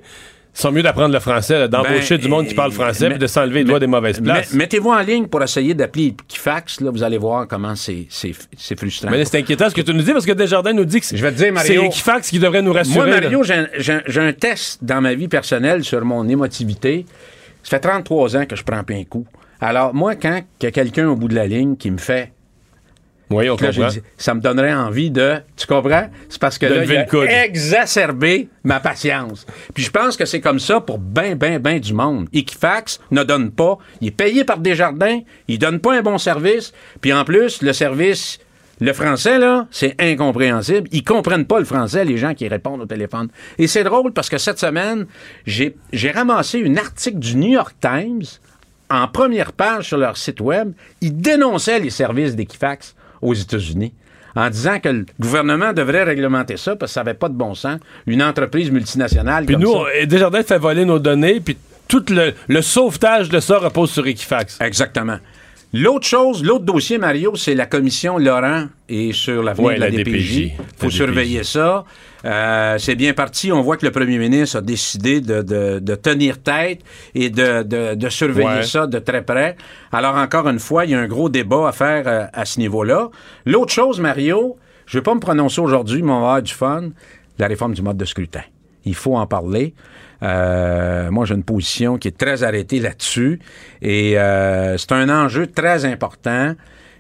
sont 0.62 0.72
mieux 0.72 0.82
d'apprendre 0.84 1.14
le 1.14 1.20
français, 1.20 1.60
là, 1.60 1.68
d'embaucher 1.68 2.16
Ben, 2.18 2.22
du 2.24 2.28
monde 2.30 2.48
qui 2.48 2.54
parle 2.54 2.72
français, 2.72 3.06
mais- 3.06 3.16
puis 3.16 3.20
de 3.20 3.28
s'enlever 3.28 3.60
les 3.60 3.66
doigts 3.66 3.80
des 3.80 3.88
mauvaises 3.88 4.20
places. 4.22 4.54
Mettez-vous 4.54 4.90
en 4.90 5.00
ligne 5.02 5.28
pour 5.28 5.44
essayer 5.44 5.74
d'appeler 5.74 6.08
Equifax. 6.28 6.82
Là, 6.82 6.92
vous 6.92 7.04
allez 7.04 7.18
voir 7.18 7.48
comment 7.48 7.76
c'est 7.76 8.06
c'est- 8.10 8.32
c'est 8.58 8.78
frustrant. 8.80 9.10
Mais 9.12 9.18
là, 9.18 9.26
c'est 9.26 9.38
inquiétant 9.38 9.70
ce 9.70 9.76
que 9.76 9.82
tu 9.82 9.94
nous 9.94 10.02
dis, 10.02 10.12
parce 10.14 10.26
que 10.26 10.32
Desjardins 10.32 10.74
nous 10.74 10.86
dit 10.86 11.00
que 11.00 11.06
c'est 11.06 11.18
Je 11.18 11.22
vais 11.26 11.32
te 11.32 11.38
dire, 11.38 11.52
Mario. 11.54 11.82
c'est 11.82 11.86
Equifax 11.88 12.30
qui 12.30 12.40
devrait 12.40 12.62
nous 12.62 12.74
rassurer. 12.74 13.10
Moi. 13.10 13.20
Mario, 13.22 13.44
j'ai 13.44 13.54
un, 13.54 13.68
j'ai 13.78 13.94
un- 13.94 14.04
j'ai 14.08 14.22
un 14.22 14.34
test 14.34 14.84
dans 14.84 15.02
ma 15.02 15.14
vie 15.14 15.28
personnelle 15.28 15.84
sur 15.84 16.04
mon 16.06 16.28
émotivité. 16.28 17.06
Ça 17.64 17.72
fait 17.78 17.80
33 17.82 18.38
ans 18.38 18.46
que 18.46 18.56
je 18.56 18.64
prends 18.64 18.84
pas 18.84 18.94
un 18.94 19.04
coup. 19.04 19.26
Alors, 19.60 19.94
moi, 19.94 20.16
quand 20.16 20.42
il 20.62 20.66
y 20.66 20.68
a 20.68 20.72
quelqu'un 20.72 21.08
au 21.10 21.16
bout 21.16 21.28
de 21.28 21.36
la 21.36 21.48
ligne 21.48 21.76
qui 21.78 21.90
me 21.90 21.98
fait. 21.98 22.32
Oui, 23.32 23.50
on 23.50 23.56
Là, 23.56 23.68
comprend. 23.72 23.88
dit, 23.88 24.02
ça 24.18 24.34
me 24.36 24.40
donnerait 24.42 24.74
envie 24.74 25.10
de. 25.10 25.38
Tu 25.56 25.66
comprends? 25.66 26.10
C'est 26.30 26.40
parce 26.40 26.58
que 26.58 26.68
De 26.68 26.74
là, 26.76 26.84
il 26.86 26.96
a 26.98 27.04
coude. 27.06 27.28
exacerbé 27.30 28.50
ma 28.64 28.80
patience. 28.80 29.46
Puis 29.74 29.84
je 29.84 29.92
pense 29.92 30.16
que 30.16 30.26
c'est 30.26 30.42
comme 30.42 30.60
ça 30.60 30.80
pour 30.80 31.00
ben, 31.00 31.36
ben, 31.36 31.60
ben 31.60 31.80
du 31.80 31.94
monde. 31.94 32.28
Equifax 32.34 33.00
ne 33.12 33.24
donne 33.24 33.52
pas. 33.52 33.78
Il 34.02 34.10
est 34.10 34.12
payé 34.12 34.44
par 34.44 34.60
Desjardins. 34.60 35.22
Il 35.48 35.58
donne 35.60 35.80
pas 35.80 35.96
un 35.98 36.02
bon 36.02 36.18
service. 36.18 36.72
Puis 37.02 37.14
en 37.14 37.24
plus, 37.26 37.62
le 37.62 37.74
service. 37.74 38.40
Le 38.82 38.92
français, 38.92 39.40
là, 39.40 39.68
c'est 39.72 39.96
incompréhensible. 40.02 40.90
Ils 40.92 41.06
comprennent 41.06 41.46
pas 41.46 41.60
le 41.60 41.66
français, 41.66 42.04
les 42.04 42.18
gens 42.18 42.34
qui 42.34 42.46
répondent 42.50 42.82
au 42.82 42.86
téléphone. 42.86 43.30
Et 43.58 43.68
c'est 43.68 43.86
drôle 43.86 44.12
parce 44.12 44.28
que 44.30 44.38
cette 44.38 44.60
semaine, 44.60 45.06
j'ai 45.46 45.78
j'ai 45.94 46.12
ramassé 46.12 46.62
un 46.68 46.76
article 46.76 47.20
du 47.20 47.38
New 47.38 47.54
York 47.54 47.74
Times 47.80 48.24
en 48.90 49.08
première 49.08 49.54
page 49.54 49.88
sur 49.88 49.98
leur 49.98 50.18
site 50.18 50.42
web. 50.42 50.74
Ils 51.00 51.16
dénonçaient 51.16 51.80
les 51.80 51.90
services 51.90 52.36
d'Equifax 52.36 52.96
aux 53.26 53.34
États-Unis 53.34 53.94
en 54.36 54.50
disant 54.50 54.80
que 54.80 54.90
le 54.90 55.06
gouvernement 55.20 55.74
devrait 55.74 56.04
réglementer 56.04 56.58
ça 56.58 56.76
parce 56.76 56.92
que 56.92 56.94
ça 56.94 57.04
n'avait 57.04 57.18
pas 57.18 57.30
de 57.30 57.34
bon 57.36 57.56
sens. 57.56 57.80
Une 58.06 58.22
entreprise 58.22 58.70
multinationale 58.70 59.46
Puis 59.46 59.56
comme 59.56 59.64
nous, 59.64 59.74
ça. 59.74 60.06
Desjardins 60.06 60.44
fait 60.44 60.58
voler 60.58 60.86
nos 60.86 61.00
données, 61.00 61.40
puis 61.40 61.58
tout 61.88 62.04
le, 62.10 62.34
le 62.48 62.62
sauvetage 62.62 63.30
de 63.30 63.40
ça 63.40 63.58
repose 63.58 63.92
sur 63.92 64.06
Equifax. 64.06 64.60
Exactement. 64.60 65.18
L'autre 65.78 66.08
chose, 66.08 66.42
l'autre 66.44 66.64
dossier, 66.64 66.98
Mario, 66.98 67.36
c'est 67.36 67.54
la 67.54 67.66
commission 67.66 68.18
Laurent 68.18 68.68
et 68.88 69.12
sur 69.12 69.44
l'avenir 69.44 69.68
Ouais, 69.68 69.76
de 69.76 69.80
la, 69.82 69.90
la 69.90 69.98
DPJ. 69.98 70.38
Il 70.38 70.52
faut 70.78 70.86
La 70.86 70.90
surveiller 70.90 71.44
ça. 71.44 71.84
Euh, 72.24 72.78
c'est 72.78 72.96
bien 72.96 73.14
parti. 73.14 73.52
On 73.52 73.62
voit 73.62 73.76
que 73.76 73.86
le 73.86 73.92
premier 73.92 74.18
ministre 74.18 74.58
a 74.60 74.62
décidé 74.62 75.20
de, 75.20 75.42
de- 75.42 75.80
de 75.80 75.96
tenir 75.96 76.42
tête 76.42 76.80
et 77.14 77.30
de, 77.30 77.64
de- 77.64 77.96
de 77.96 78.10
surveiller 78.10 78.48
Ouais. 78.48 78.64
ça 78.64 78.88
de 78.88 79.00
très 79.00 79.22
près. 79.24 79.58
Alors, 79.92 80.16
encore 80.16 80.48
une 80.48 80.60
fois, 80.60 80.86
il 80.86 80.92
y 80.92 80.96
a 80.96 81.00
un 81.00 81.08
gros 81.08 81.28
débat 81.28 81.68
à 81.68 81.72
faire 81.74 82.04
euh, 82.08 82.26
à 82.32 82.46
ce 82.46 82.58
niveau-là. 82.60 83.10
L'autre 83.46 83.74
chose, 83.74 84.00
Mario, 84.00 84.56
je 84.86 84.98
ne 84.98 85.02
vais 85.02 85.04
pas 85.04 85.14
me 85.14 85.20
prononcer 85.20 85.60
aujourd'hui, 85.60 86.02
mais 86.02 86.12
on 86.12 86.22
va 86.22 86.28
avoir 86.28 86.42
du 86.42 86.54
fun, 86.54 86.90
la 87.38 87.48
réforme 87.48 87.74
du 87.74 87.82
mode 87.82 87.98
de 87.98 88.06
scrutin. 88.06 88.44
Il 88.86 88.96
faut 88.96 89.18
en 89.18 89.28
parler. 89.28 89.74
Euh, 90.24 91.12
moi, 91.12 91.26
j'ai 91.26 91.36
une 91.36 91.44
position 91.44 91.98
qui 91.98 92.08
est 92.08 92.18
très 92.18 92.44
arrêtée 92.44 92.80
là-dessus. 92.80 93.40
Et 93.82 94.18
euh, 94.18 94.78
c'est 94.78 94.92
un 94.92 95.10
enjeu 95.10 95.48
très 95.48 95.86
important. 95.86 96.56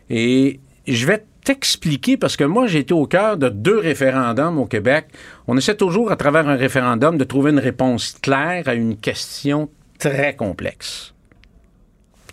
Et 0.09 0.59
je 0.87 1.05
vais 1.05 1.25
t'expliquer, 1.43 2.17
parce 2.17 2.37
que 2.37 2.43
moi, 2.43 2.67
j'ai 2.67 2.79
été 2.79 2.93
au 2.93 3.05
cœur 3.05 3.37
de 3.37 3.49
deux 3.49 3.79
référendums 3.79 4.57
au 4.57 4.65
Québec. 4.65 5.07
On 5.47 5.57
essaie 5.57 5.75
toujours, 5.75 6.11
à 6.11 6.15
travers 6.15 6.47
un 6.49 6.55
référendum, 6.55 7.17
de 7.17 7.23
trouver 7.23 7.51
une 7.51 7.59
réponse 7.59 8.17
claire 8.21 8.67
à 8.67 8.73
une 8.73 8.97
question 8.97 9.69
très 9.99 10.35
complexe. 10.35 11.14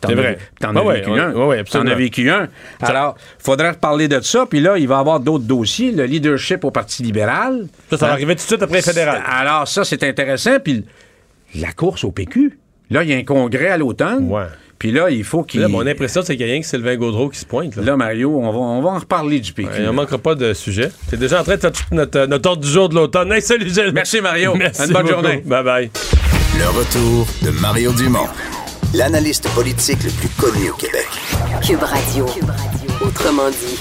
C'est 0.09 0.15
vrai. 0.15 0.39
T'en 0.61 0.75
as 0.77 0.83
ouais, 0.83 0.95
vécu 0.97 1.11
ouais, 1.11 1.21
un. 1.21 1.33
ouais, 1.33 1.47
ouais, 1.47 1.65
T'en 1.65 1.87
as 1.87 1.95
vécu 1.95 2.31
un. 2.31 2.49
Alors, 2.81 3.17
faudrait 3.39 3.71
reparler 3.71 4.09
de 4.09 4.21
ça. 4.21 4.47
Puis 4.49 4.61
là, 4.61 4.77
il 4.79 4.89
va 4.89 4.97
y 4.97 4.99
avoir 5.01 5.21
d'autres 5.21 5.45
dossiers. 5.45 5.93
Le 5.93 6.05
leadership 6.05 6.65
au 6.65 6.71
Parti 6.71 7.03
libéral. 7.03 7.67
Ça, 7.91 7.97
ça 7.99 8.07
va 8.07 8.13
Hein? 8.13 8.15
arriver 8.15 8.35
tout 8.35 8.43
de 8.43 8.47
suite 8.47 8.63
après 8.63 8.79
le 8.79 8.83
fédéral. 8.83 9.23
Alors, 9.27 9.69
ça, 9.69 9.85
c'est 9.85 10.03
intéressant. 10.03 10.59
Puis 10.63 10.85
la 11.55 11.73
course 11.73 12.05
au 12.05 12.11
PQ. 12.13 12.59
Là, 12.91 13.03
il 13.05 13.11
y 13.11 13.15
a 13.15 13.17
un 13.17 13.25
congrès 13.25 13.69
à 13.69 13.79
l'automne. 13.79 14.29
Ouais. 14.31 14.43
Puis 14.79 14.91
là, 14.91 15.09
il 15.11 15.23
faut 15.23 15.45
qu'il. 15.45 15.61
Là, 15.61 15.69
mon 15.69 15.87
impression, 15.87 16.23
c'est 16.25 16.37
qu'il 16.37 16.45
y 16.45 16.49
a 16.51 16.53
rien 16.53 16.61
que 16.61 16.67
Sylvain 16.67 16.97
Gaudreau 16.97 17.29
qui 17.29 17.39
se 17.39 17.47
pointe. 17.47 17.77
Là, 17.77 17.83
Là, 17.85 17.97
Mario, 17.97 18.37
on 18.37 18.51
va, 18.51 18.59
on 18.59 18.83
va 18.83 18.91
en 18.91 18.99
reparler 18.99 19.39
du 19.39 19.53
PQ. 19.53 19.69
Ouais, 19.69 19.75
il 19.79 19.85
ne 19.87 19.91
manquera 19.93 20.19
pas 20.19 20.35
de 20.35 20.53
sujet. 20.55 20.91
T'es 21.09 21.17
déjà 21.17 21.41
en 21.41 21.45
train 21.45 21.55
de 21.55 21.61
faire 21.61 21.71
toute 21.73 21.93
notre, 21.93 22.27
notre 22.27 22.49
ordre 22.51 22.63
du 22.63 22.69
jour 22.69 22.89
de 22.89 22.97
l'automne. 22.97 23.31
Hey, 23.33 23.41
salut, 23.41 23.69
Gilles. 23.71 23.93
Merci, 23.95 24.21
Mario. 24.21 24.55
Merci 24.59 24.83
Une 24.87 24.93
bonne 24.93 25.03
beaucoup. 25.03 25.15
journée. 25.15 25.43
Bye 25.47 25.63
bye. 25.65 25.91
Le 26.59 26.67
retour 26.77 27.27
de 27.43 27.51
Mario 27.61 27.93
Dumont, 27.93 28.27
l'analyste 28.95 29.49
politique 29.55 30.03
le 30.05 30.11
plus 30.11 30.29
connu 30.31 30.71
au 30.71 30.75
Québec. 30.75 31.09
Cube 31.67 31.83
Radio. 31.83 32.27
Autrement 33.01 33.49
dit. 33.51 33.79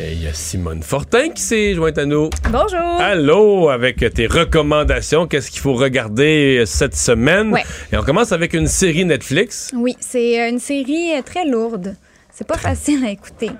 Et 0.00 0.12
il 0.12 0.22
y 0.22 0.28
a 0.28 0.32
Simone 0.32 0.82
Fortin 0.82 1.30
qui 1.30 1.42
s'est 1.42 1.74
jointe 1.74 1.98
à 1.98 2.04
nous. 2.04 2.30
Bonjour. 2.50 3.00
Allô, 3.00 3.68
avec 3.68 4.04
tes 4.14 4.26
recommandations, 4.26 5.26
qu'est-ce 5.26 5.50
qu'il 5.50 5.60
faut 5.60 5.74
regarder 5.74 6.62
cette 6.66 6.94
semaine? 6.94 7.52
Ouais. 7.52 7.64
Et 7.92 7.96
on 7.96 8.02
commence 8.02 8.30
avec 8.30 8.52
une 8.52 8.68
série 8.68 9.04
Netflix. 9.04 9.72
Oui, 9.74 9.96
c'est 10.00 10.40
euh, 10.40 10.50
une 10.50 10.60
série 10.60 11.14
euh, 11.16 11.22
très 11.22 11.46
lourde. 11.46 11.96
C'est 12.38 12.46
pas 12.46 12.56
facile 12.56 13.04
à 13.04 13.10
écouter. 13.10 13.50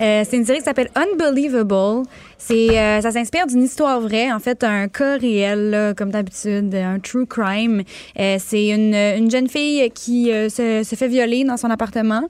Euh, 0.00 0.22
c'est 0.24 0.36
une 0.36 0.44
série 0.44 0.58
qui 0.58 0.64
s'appelle 0.64 0.90
Unbelievable. 0.94 2.06
C'est, 2.38 2.78
euh, 2.78 3.00
ça 3.00 3.10
s'inspire 3.10 3.48
d'une 3.48 3.64
histoire 3.64 4.00
vraie, 4.00 4.30
en 4.30 4.38
fait, 4.38 4.62
un 4.62 4.86
cas 4.86 5.16
réel, 5.16 5.94
comme 5.96 6.12
d'habitude, 6.12 6.72
un 6.72 7.00
true 7.00 7.26
crime. 7.26 7.82
Euh, 8.20 8.36
c'est 8.38 8.68
une, 8.68 8.94
une 8.94 9.28
jeune 9.32 9.48
fille 9.48 9.90
qui 9.90 10.26
se, 10.26 10.94
fait 10.96 11.08
violer 11.08 11.42
dans 11.42 11.56
son 11.56 11.70
appartement, 11.70 12.22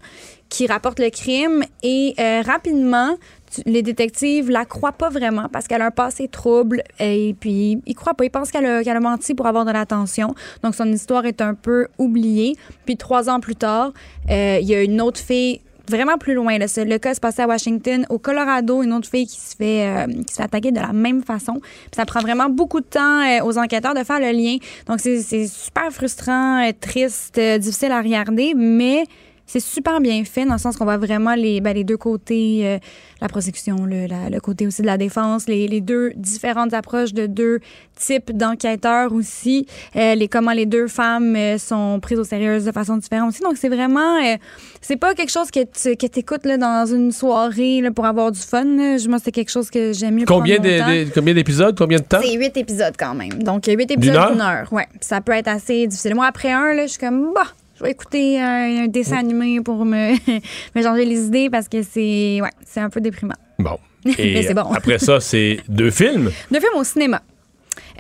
qui 0.49 0.67
rapporte 0.67 1.01
le 1.01 1.11
crime 1.11 1.65
et 1.83 2.15
rapidement, 2.47 3.19
les 3.67 3.83
détectives 3.83 4.49
la 4.49 4.65
croient 4.65 4.93
pas 4.93 5.11
vraiment 5.11 5.49
parce 5.53 5.67
qu'elle 5.67 5.83
a 5.83 5.87
un 5.87 5.91
passé 5.91 6.29
trouble 6.29 6.83
et 6.99 7.35
puis 7.39 7.83
ils 7.85 7.95
croient 7.95 8.15
pas. 8.15 8.25
Ils 8.25 8.31
pensent 8.31 8.53
qu'elle 8.53 8.65
a, 8.65 8.83
qu'elle 8.83 8.97
a 8.97 9.01
menti 9.01 9.35
pour 9.35 9.47
avoir 9.47 9.67
de 9.67 9.73
l'attention. 9.73 10.35
Donc 10.63 10.75
son 10.75 10.91
histoire 10.91 11.27
est 11.27 11.43
un 11.43 11.53
peu 11.55 11.89
oubliée. 11.99 12.57
Puis 12.87 12.97
trois 12.97 13.29
ans 13.29 13.41
plus 13.41 13.57
tard, 13.57 13.93
il 14.31 14.65
y 14.65 14.75
a 14.75 14.83
une 14.83 15.03
autre 15.03 15.21
fille 15.21 15.61
vraiment 15.91 16.17
plus 16.17 16.35
loin. 16.35 16.57
Le 16.59 16.97
cas 16.99 17.15
se 17.15 17.21
passait 17.21 17.43
à 17.43 17.47
Washington, 17.47 18.07
au 18.09 18.19
Colorado, 18.19 18.83
une 18.83 18.93
autre 18.95 19.09
fille 19.09 19.27
qui 19.27 19.39
se 19.39 19.55
fait, 19.57 19.87
euh, 19.87 20.07
qui 20.07 20.33
se 20.33 20.37
fait 20.39 20.45
attaquer 20.45 20.73
de 20.73 20.81
la 20.81 20.93
même 20.93 21.23
façon. 21.23 21.61
Ça 21.95 22.07
prend 22.07 22.21
vraiment 22.21 22.49
beaucoup 22.49 22.81
de 22.81 22.87
temps 22.87 23.21
euh, 23.21 23.45
aux 23.45 23.59
enquêteurs 23.59 23.95
de 23.95 24.05
faire 24.05 24.21
le 24.21 24.31
lien. 24.31 24.57
Donc 24.87 25.01
c'est 25.01 25.47
super 25.47 25.91
frustrant, 25.91 26.67
euh, 26.67 26.73
triste, 26.81 27.39
difficile 27.59 27.93
à 27.93 28.01
regarder, 28.01 28.55
mais 28.57 29.05
c'est 29.53 29.61
super 29.61 30.01
bien 30.01 30.23
fait 30.25 30.45
dans 30.45 30.53
le 30.55 30.59
sens 30.61 30.77
qu'on 30.77 30.85
voit 30.85 30.97
vraiment 30.97 31.35
les, 31.35 31.61
ben, 31.61 31.75
les 31.75 31.83
deux 31.85 31.97
côtés, 31.97 32.61
euh, 32.65 32.79
la 33.21 33.29
prosecution, 33.29 33.85
le, 33.85 34.07
la- 34.07 34.31
le 34.31 34.41
côté 34.41 34.67
aussi 34.67 34.83
de 34.83 34.87
la 34.87 34.97
défense, 34.97 35.49
les, 35.49 35.67
les 35.67 35.81
deux 35.81 36.13
différentes 36.15 36.73
approches 36.73 37.13
de 37.13 37.27
deux 37.27 37.59
types 37.99 38.31
d'enquêteurs 38.37 39.13
aussi, 39.13 39.67
euh, 39.97 40.15
les 40.15 40.29
comment 40.29 40.53
les 40.53 40.67
deux 40.67 40.87
femmes 40.87 41.35
euh, 41.37 41.59
sont 41.59 41.99
prises 42.01 42.19
au 42.19 42.25
sérieux 42.25 42.61
de 42.61 42.73
façon 42.73 42.97
différente 42.97 43.31
aussi. 43.31 43.43
Donc 43.43 43.57
c'est 43.57 43.69
vraiment, 43.69 44.17
euh, 44.25 44.37
c'est 44.81 44.97
pas 44.97 45.15
quelque 45.15 45.31
chose 45.33 45.51
que 45.51 45.61
tu 45.65 45.97
que 45.97 46.19
écoutes 46.19 46.45
dans 46.47 46.87
une 46.87 47.11
soirée 47.13 47.81
là, 47.81 47.91
pour 47.91 48.07
avoir 48.07 48.31
du 48.33 48.41
fun. 48.41 48.65
là. 48.65 48.97
Je- 48.99 49.09
Moi 49.09 49.19
c'est 49.23 49.33
quelque 49.33 49.51
chose 49.51 49.69
que 49.71 49.93
j'aime 49.93 50.15
mieux. 50.15 50.25
Combien 50.27 50.57
prendre 50.57 50.69
mon 50.71 50.77
d'é- 50.77 50.81
temps. 50.81 51.07
d'é- 51.07 51.13
combien 51.15 51.35
d'épisodes? 51.35 51.77
Combien 51.77 51.99
de 51.99 52.05
temps? 52.05 52.21
C'est 52.23 52.37
huit 52.37 52.57
épisodes 52.57 52.95
quand 52.99 53.15
même. 53.15 53.43
Donc, 53.43 53.67
huit 53.67 53.91
épisodes 53.91 54.15
heure? 54.17 54.31
d'une 54.33 54.41
heure. 54.41 54.73
Ouais. 54.73 54.87
Puis 54.93 55.01
Ça 55.03 55.21
peut 55.21 55.33
être 55.33 55.49
assez 55.49 55.87
difficile. 55.87 56.15
Moi, 56.15 56.27
après 56.27 56.53
un, 56.53 56.73
là, 56.73 56.83
je 56.87 56.93
suis 56.93 56.99
comme, 57.01 57.33
bah, 57.35 57.43
je 57.81 57.85
vais 57.87 57.93
écouter 57.93 58.39
un, 58.41 58.85
un 58.85 58.87
dessin 58.89 59.17
animé 59.19 59.61
pour 59.63 59.85
me, 59.87 60.13
me 60.77 60.83
changer 60.83 61.07
les 61.07 61.25
idées 61.27 61.49
parce 61.51 61.67
que 61.69 61.83
c'est, 61.83 62.41
ouais, 62.43 62.51
c'est 62.67 62.81
un 62.81 62.91
peu 62.91 63.01
déprimant. 63.01 63.35
Bon. 63.59 63.79
Mais 64.05 64.13
Et 64.19 64.43
c'est 64.43 64.55
bon. 64.55 64.71
après 64.73 64.99
ça, 64.99 65.19
c'est 65.21 65.59
deux 65.69 65.91
films? 65.91 66.31
Deux 66.51 66.61
films 66.61 66.77
au 66.77 66.85
cinéma. 66.85 67.23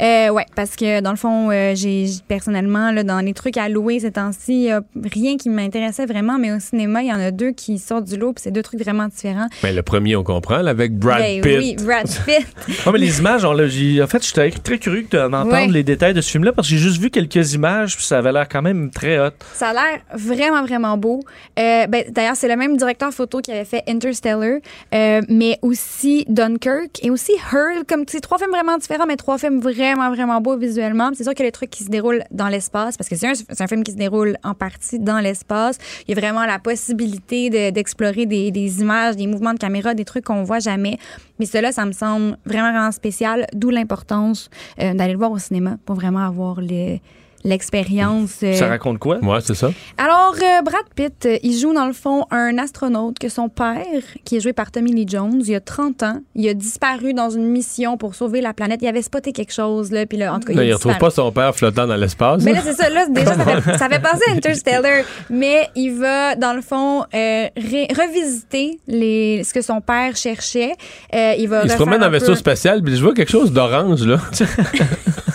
Euh, 0.00 0.30
ouais, 0.30 0.46
parce 0.56 0.76
que 0.76 1.00
dans 1.00 1.10
le 1.10 1.16
fond, 1.16 1.50
euh, 1.50 1.72
j'ai 1.74 2.06
personnellement, 2.28 2.90
là, 2.90 3.02
dans 3.02 3.20
les 3.20 3.34
trucs 3.34 3.56
à 3.56 3.68
louer 3.68 4.00
ces 4.00 4.12
temps-ci, 4.12 4.52
il 4.54 4.62
y 4.62 4.70
a 4.70 4.80
rien 5.12 5.36
qui 5.36 5.48
m'intéressait 5.50 6.06
vraiment, 6.06 6.38
mais 6.38 6.52
au 6.52 6.60
cinéma, 6.60 7.02
il 7.02 7.08
y 7.08 7.12
en 7.12 7.20
a 7.20 7.30
deux 7.30 7.50
qui 7.52 7.78
sortent 7.78 8.04
du 8.04 8.16
lot, 8.16 8.32
puis 8.32 8.42
c'est 8.42 8.50
deux 8.50 8.62
trucs 8.62 8.80
vraiment 8.80 9.08
différents. 9.08 9.46
Ben, 9.62 9.74
le 9.74 9.82
premier, 9.82 10.16
on 10.16 10.24
comprend, 10.24 10.58
là, 10.58 10.70
avec 10.70 10.96
Brad 10.98 11.20
Ben 11.20 11.40
Pitt. 11.42 11.58
Oui, 11.58 11.76
Brad 11.84 12.06
Pitt. 12.26 12.46
Ouais, 12.86 12.92
mais 12.92 12.98
les 12.98 13.18
images, 13.18 13.44
on 13.44 13.52
en 13.52 14.06
fait, 14.06 14.24
j'étais 14.26 14.50
très 14.50 14.78
curieux 14.78 15.06
d'en 15.10 15.26
entendre 15.26 15.50
Ouais. 15.50 15.66
les 15.66 15.82
détails 15.82 16.14
de 16.14 16.20
ce 16.20 16.30
film-là 16.30 16.52
parce 16.52 16.68
que 16.68 16.74
j'ai 16.74 16.80
juste 16.80 17.00
vu 17.00 17.10
quelques 17.10 17.54
images 17.54 17.96
puis 17.96 18.04
ça 18.04 18.18
avait 18.18 18.32
l'air 18.32 18.48
quand 18.48 18.62
même 18.62 18.90
très 18.90 19.18
hot. 19.18 19.30
Ça 19.52 19.70
a 19.70 19.72
l'air 19.72 20.00
vraiment, 20.14 20.62
vraiment 20.64 20.96
beau. 20.96 21.20
Euh, 21.58 21.86
ben, 21.86 22.04
D'ailleurs, 22.10 22.36
c'est 22.36 22.48
le 22.48 22.56
même 22.56 22.76
directeur 22.76 23.12
photo 23.12 23.40
qui 23.40 23.50
avait 23.52 23.64
fait 23.64 23.82
Interstellar, 23.88 24.60
euh, 24.94 25.20
mais 25.28 25.58
aussi 25.62 26.24
Dunkirk 26.28 27.02
et 27.02 27.10
aussi 27.10 27.32
Her. 27.52 27.82
Comme 27.88 28.04
c'est 28.06 28.20
trois 28.20 28.38
films 28.38 28.50
vraiment 28.50 28.78
différents, 28.78 29.06
mais 29.06 29.16
trois 29.16 29.36
films 29.38 29.60
vraiment, 29.60 29.89
vraiment 29.94 30.40
beaux 30.40 30.56
visuellement. 30.56 31.10
C'est 31.14 31.24
sûr 31.24 31.34
que 31.34 31.42
les 31.42 31.52
trucs 31.52 31.70
qui 31.70 31.84
se 31.84 31.90
déroulent 31.90 32.22
dans 32.30 32.48
l'espace, 32.48 32.96
parce 32.96 33.08
que 33.08 33.16
c'est 33.16 33.26
un, 33.26 33.66
film 33.66 33.82
qui 33.82 33.92
se 33.92 33.96
déroule 33.96 34.36
en 34.42 34.54
partie 34.54 34.98
dans 34.98 35.18
l'espace. 35.18 35.78
Il 36.06 36.14
y 36.14 36.18
a 36.18 36.20
vraiment 36.20 36.44
la 36.46 36.58
possibilité 36.58 37.50
de- 37.50 37.70
d'explorer 37.70 38.26
des, 38.26 38.80
images, 38.80 39.16
des 39.16 39.26
mouvements 39.26 39.52
de 39.54 39.58
caméra, 39.58 39.94
des 39.94 40.04
trucs 40.04 40.24
qu'on 40.24 40.42
voit 40.42 40.58
jamais. 40.60 40.98
Mais 41.38 41.46
cela, 41.46 41.72
ça 41.72 41.84
me 41.84 41.92
semble 41.92 42.36
vraiment, 42.44 42.70
vraiment 42.70 42.92
spécial, 42.92 43.46
d'où 43.54 43.70
l'importance 43.70 44.50
euh, 44.80 44.94
d'aller 44.94 45.12
le 45.12 45.18
voir 45.18 45.32
au 45.32 45.38
cinéma 45.38 45.76
pour 45.84 45.96
vraiment 45.96 46.24
avoir 46.26 46.60
le- 46.60 46.98
l'expérience. 47.44 48.38
euh, 48.42 48.54
Ça 48.54 48.66
raconte 48.68 48.98
quoi? 48.98 49.18
Ouais, 49.22 49.38
c'est 49.42 49.54
ça. 49.54 49.70
alors, 49.98 50.34
euh, 50.36 50.62
Brad 50.62 50.84
Pitt, 50.94 51.26
euh, 51.26 51.38
il 51.42 51.56
joue 51.58 51.72
dans 51.74 51.86
le 51.86 51.92
fond 51.92 52.24
un 52.30 52.58
astronaute 52.58 53.18
que 53.18 53.28
son 53.28 53.48
père, 53.48 53.84
qui 54.24 54.36
est 54.36 54.40
joué 54.40 54.52
par 54.52 54.70
Tommy 54.70 54.92
Lee 54.92 55.06
Jones, 55.08 55.40
il 55.40 55.50
y 55.50 55.54
a 55.54 55.60
30 55.60 56.02
ans, 56.02 56.20
il 56.34 56.48
a 56.48 56.54
disparu 56.54 57.14
dans 57.14 57.30
une 57.30 57.46
mission 57.48 57.96
pour 57.96 58.14
sauver 58.14 58.40
la 58.40 58.52
planète. 58.52 58.80
Il 58.82 58.88
avait 58.88 59.02
spoté 59.02 59.32
quelque 59.32 59.52
chose, 59.52 59.90
là, 59.92 60.06
puis 60.06 60.18
là, 60.18 60.34
en 60.34 60.40
tout 60.40 60.48
cas, 60.48 60.54
Là, 60.54 60.64
il, 60.64 60.68
il 60.68 60.72
a 60.72 60.76
retrouve 60.76 60.98
pas 60.98 61.10
son 61.10 61.30
père 61.32 61.54
flottant 61.54 61.86
dans 61.86 61.96
l'espace. 61.96 62.42
Mais 62.42 62.52
là, 62.52 62.60
c'est 62.62 62.74
ça. 62.74 62.88
Là, 62.90 63.06
déjà, 63.08 63.34
ça 63.34 63.44
fait, 63.44 63.78
ça 63.78 63.88
fait 63.88 64.00
penser 64.02 64.24
à 64.28 64.32
Interstellar. 64.32 65.04
Mais 65.30 65.68
il 65.76 65.94
va, 65.98 66.34
dans 66.36 66.52
le 66.52 66.60
fond, 66.62 67.02
euh, 67.02 67.46
ré- 67.56 67.88
revisiter 67.90 68.78
les, 68.88 69.42
ce 69.44 69.52
que 69.54 69.62
son 69.62 69.80
père 69.80 70.16
cherchait. 70.16 70.72
Euh, 71.14 71.34
il 71.38 71.48
va 71.48 71.62
il 71.64 71.70
se 71.70 71.76
promène 71.76 72.02
en 72.02 72.06
un 72.06 72.10
vaisseau 72.10 72.26
peu- 72.32 72.34
spatial, 72.36 72.82
puis 72.82 72.96
je 72.96 73.02
vois 73.02 73.14
quelque 73.14 73.30
chose 73.30 73.52
d'orange, 73.52 74.04
là. 74.06 74.18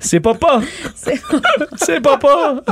c'est 0.00 0.20
papa! 0.20 0.60
C'est- 1.76 2.00
papa! 2.00 2.62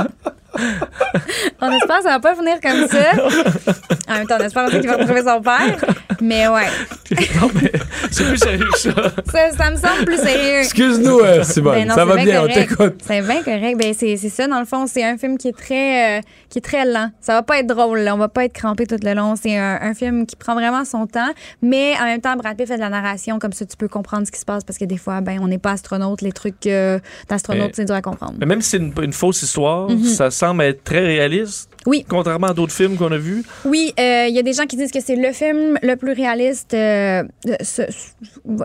On 1.61 1.71
espère 1.71 1.97
que 1.97 2.03
ça 2.03 2.09
va 2.09 2.19
pas 2.19 2.35
finir 2.35 2.59
comme 2.61 2.87
ça. 2.87 3.73
En 4.09 4.13
même 4.17 4.27
temps, 4.27 4.35
on 4.39 4.43
espère 4.43 4.65
aussi 4.65 4.79
qu'il 4.79 4.89
va 4.89 4.97
retrouver 4.97 5.21
son 5.23 5.41
père. 5.41 5.77
Mais 6.21 6.47
ouais, 6.47 6.67
non, 7.41 7.49
mais 7.55 7.71
c'est 8.11 8.23
plus 8.25 8.37
sérieux 8.37 8.67
que 8.71 8.77
ça. 8.79 8.91
ça, 9.31 9.51
ça 9.57 9.71
me 9.71 9.75
semble 9.77 10.05
plus 10.05 10.17
sérieux. 10.17 10.59
Excuse-nous, 10.59 11.19
euh, 11.19 11.43
Simone. 11.43 11.73
Ben 11.75 11.87
non, 11.87 11.95
ça 11.95 12.05
va 12.05 12.15
bien, 12.17 12.43
on 12.43 12.47
correct. 12.47 12.69
t'écoute. 12.69 12.95
C'est 13.05 13.21
bien 13.21 13.43
correct. 13.43 13.77
Ben 13.77 13.93
c'est 13.97 14.15
c'est 14.17 14.29
ça, 14.29 14.47
dans 14.47 14.59
le 14.59 14.65
fond, 14.65 14.85
c'est 14.87 15.03
un 15.03 15.17
film 15.17 15.37
qui 15.37 15.49
est 15.49 15.57
très 15.57 16.19
euh, 16.19 16.21
qui 16.49 16.59
est 16.59 16.61
très 16.61 16.85
lent. 16.85 17.09
Ça 17.19 17.33
va 17.33 17.43
pas 17.43 17.59
être 17.59 17.67
drôle, 17.67 17.99
là. 17.99 18.13
on 18.15 18.17
va 18.17 18.29
pas 18.29 18.45
être 18.45 18.53
crampé 18.53 18.85
tout 18.85 18.97
le 19.01 19.13
long. 19.13 19.35
C'est 19.35 19.57
un, 19.57 19.79
un 19.81 19.93
film 19.93 20.25
qui 20.25 20.35
prend 20.35 20.53
vraiment 20.53 20.85
son 20.85 21.07
temps, 21.07 21.29
mais 21.61 21.93
en 21.99 22.05
même 22.05 22.21
temps, 22.21 22.35
Brad 22.35 22.55
Pitt 22.55 22.67
fait 22.67 22.75
de 22.75 22.79
la 22.81 22.89
narration, 22.89 23.39
comme 23.39 23.53
ça 23.53 23.65
tu 23.65 23.75
peux 23.75 23.87
comprendre 23.87 24.25
ce 24.27 24.31
qui 24.31 24.39
se 24.39 24.45
passe 24.45 24.63
parce 24.63 24.77
que 24.77 24.85
des 24.85 24.97
fois, 24.97 25.21
ben 25.21 25.39
on 25.41 25.47
n'est 25.47 25.57
pas 25.57 25.71
astronaute, 25.71 26.21
les 26.21 26.31
trucs 26.31 26.67
euh, 26.67 26.99
d'astronaute, 27.29 27.71
c'est 27.73 27.85
dur 27.85 27.95
à 27.95 28.01
comprendre. 28.01 28.35
Mais 28.39 28.45
même 28.45 28.61
si 28.61 28.69
c'est 28.71 28.77
une, 28.77 28.93
une 29.01 29.13
fausse 29.13 29.41
histoire, 29.41 29.89
Mhm. 29.89 30.03
ça 30.05 30.29
semble 30.43 30.63
être 30.63 30.83
très 30.83 30.99
réaliste. 30.99 31.72
Oui. 31.85 32.05
Contrairement 32.07 32.47
à 32.47 32.53
d'autres 32.53 32.73
films 32.73 32.95
qu'on 32.97 33.11
a 33.11 33.17
vus. 33.17 33.43
Oui, 33.65 33.93
euh, 33.99 34.25
il 34.29 34.35
y 34.35 34.39
a 34.39 34.43
des 34.43 34.53
gens 34.53 34.65
qui 34.65 34.77
disent 34.77 34.91
que 34.91 35.01
c'est 35.01 35.15
le 35.15 35.31
film 35.33 35.77
le 35.81 35.95
plus 35.95 36.13
réaliste 36.13 36.73
euh, 36.73 37.23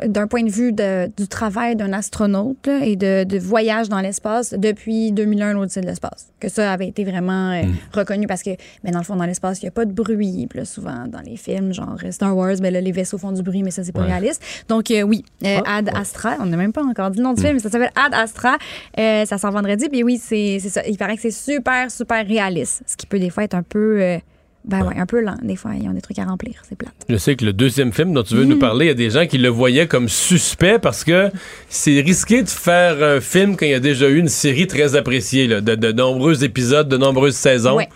d'un 0.06 0.26
point 0.26 0.42
de 0.42 0.50
vue 0.50 0.72
de- 0.72 1.10
du 1.16 1.28
travail 1.28 1.76
d'un 1.76 1.92
astronaute 1.92 2.66
là, 2.66 2.80
et 2.84 2.96
de, 2.96 3.24
de 3.24 3.38
voyage 3.38 3.88
dans 3.88 4.00
l'espace 4.00 4.54
depuis 4.56 5.12
2001, 5.12 5.54
l'Odyssée 5.54 5.80
de 5.80 5.86
l'espace. 5.86 6.28
Que 6.40 6.48
ça 6.48 6.72
avait 6.72 6.86
été 6.88 7.04
vraiment 7.04 7.52
euh, 7.52 7.62
reconnu 7.92 8.26
parce 8.26 8.42
que, 8.42 8.50
ben, 8.84 8.92
dans 8.92 8.98
le 8.98 9.04
fond, 9.04 9.16
dans 9.16 9.24
l'espace, 9.24 9.60
il 9.60 9.64
n'y 9.64 9.68
a 9.68 9.72
pas 9.72 9.84
de 9.84 9.92
bruit. 9.92 10.46
Puis 10.48 10.58
là, 10.60 10.64
souvent, 10.64 11.06
dans 11.08 11.20
les 11.20 11.36
films, 11.36 11.72
genre 11.72 11.96
Star 12.10 12.36
Wars, 12.36 12.56
ben, 12.60 12.72
là, 12.72 12.80
les 12.80 12.92
vaisseaux 12.92 13.18
font 13.18 13.32
du 13.32 13.42
bruit, 13.42 13.62
mais 13.62 13.70
ça, 13.70 13.82
c'est 13.84 13.92
pas 13.92 14.00
Ouais. 14.02 14.06
réaliste. 14.06 14.42
Donc, 14.68 14.90
euh, 14.90 15.02
oui, 15.02 15.24
euh, 15.44 15.58
Ad 15.66 15.90
Astra, 15.94 16.36
on 16.40 16.46
n'a 16.46 16.56
même 16.56 16.72
pas 16.72 16.82
encore 16.84 17.10
dit 17.10 17.18
le 17.18 17.24
nom 17.24 17.32
du 17.34 17.42
film, 17.42 17.54
mais 17.54 17.58
ça 17.60 17.70
s'appelle 17.70 17.90
Ad 17.96 18.14
Astra. 18.14 18.56
Euh, 18.98 19.24
ça 19.24 19.38
sort 19.38 19.50
vendredi. 19.52 19.88
Puis 19.88 20.02
oui, 20.04 20.20
c'est 20.22 20.58
c'est 20.60 20.68
ça. 20.68 20.82
Il 20.86 20.96
paraît 20.96 21.16
que 21.16 21.22
c'est 21.22 21.30
super, 21.32 21.90
super 21.90 22.24
réaliste. 22.26 22.82
Ce 22.86 22.96
qui 22.96 23.06
peut 23.08 23.18
des 23.18 23.30
fois 23.30 23.44
être 23.44 23.54
un 23.54 23.62
peu. 23.62 24.00
euh, 24.00 24.18
ben 24.64 24.84
ouais, 24.84 24.98
un 24.98 25.06
peu 25.06 25.22
lent. 25.22 25.36
Des 25.42 25.56
fois, 25.56 25.70
ils 25.80 25.88
ont 25.88 25.92
des 25.92 26.02
trucs 26.02 26.18
à 26.18 26.24
remplir. 26.24 26.60
C'est 26.68 26.76
plate. 26.76 26.92
Je 27.08 27.16
sais 27.16 27.36
que 27.36 27.44
le 27.44 27.54
deuxième 27.54 27.92
film 27.92 28.12
dont 28.12 28.22
tu 28.22 28.34
veux 28.34 28.44
nous 28.44 28.58
parler, 28.58 28.86
il 28.86 28.88
y 28.88 28.90
a 28.90 28.94
des 28.94 29.08
gens 29.08 29.26
qui 29.26 29.38
le 29.38 29.48
voyaient 29.48 29.86
comme 29.86 30.08
suspect 30.10 30.78
parce 30.78 31.04
que 31.04 31.30
c'est 31.70 32.00
risqué 32.00 32.42
de 32.42 32.48
faire 32.50 33.02
un 33.02 33.20
film 33.20 33.56
quand 33.56 33.64
il 33.64 33.70
y 33.70 33.74
a 33.74 33.80
déjà 33.80 34.08
eu 34.10 34.18
une 34.18 34.28
série 34.28 34.66
très 34.66 34.94
appréciée, 34.94 35.46
là, 35.46 35.60
de, 35.62 35.74
de 35.74 35.92
nombreux 35.92 36.44
épisodes, 36.44 36.86
de 36.88 36.98
nombreuses 36.98 37.36
saisons. 37.36 37.76
Ouais. 37.76 37.88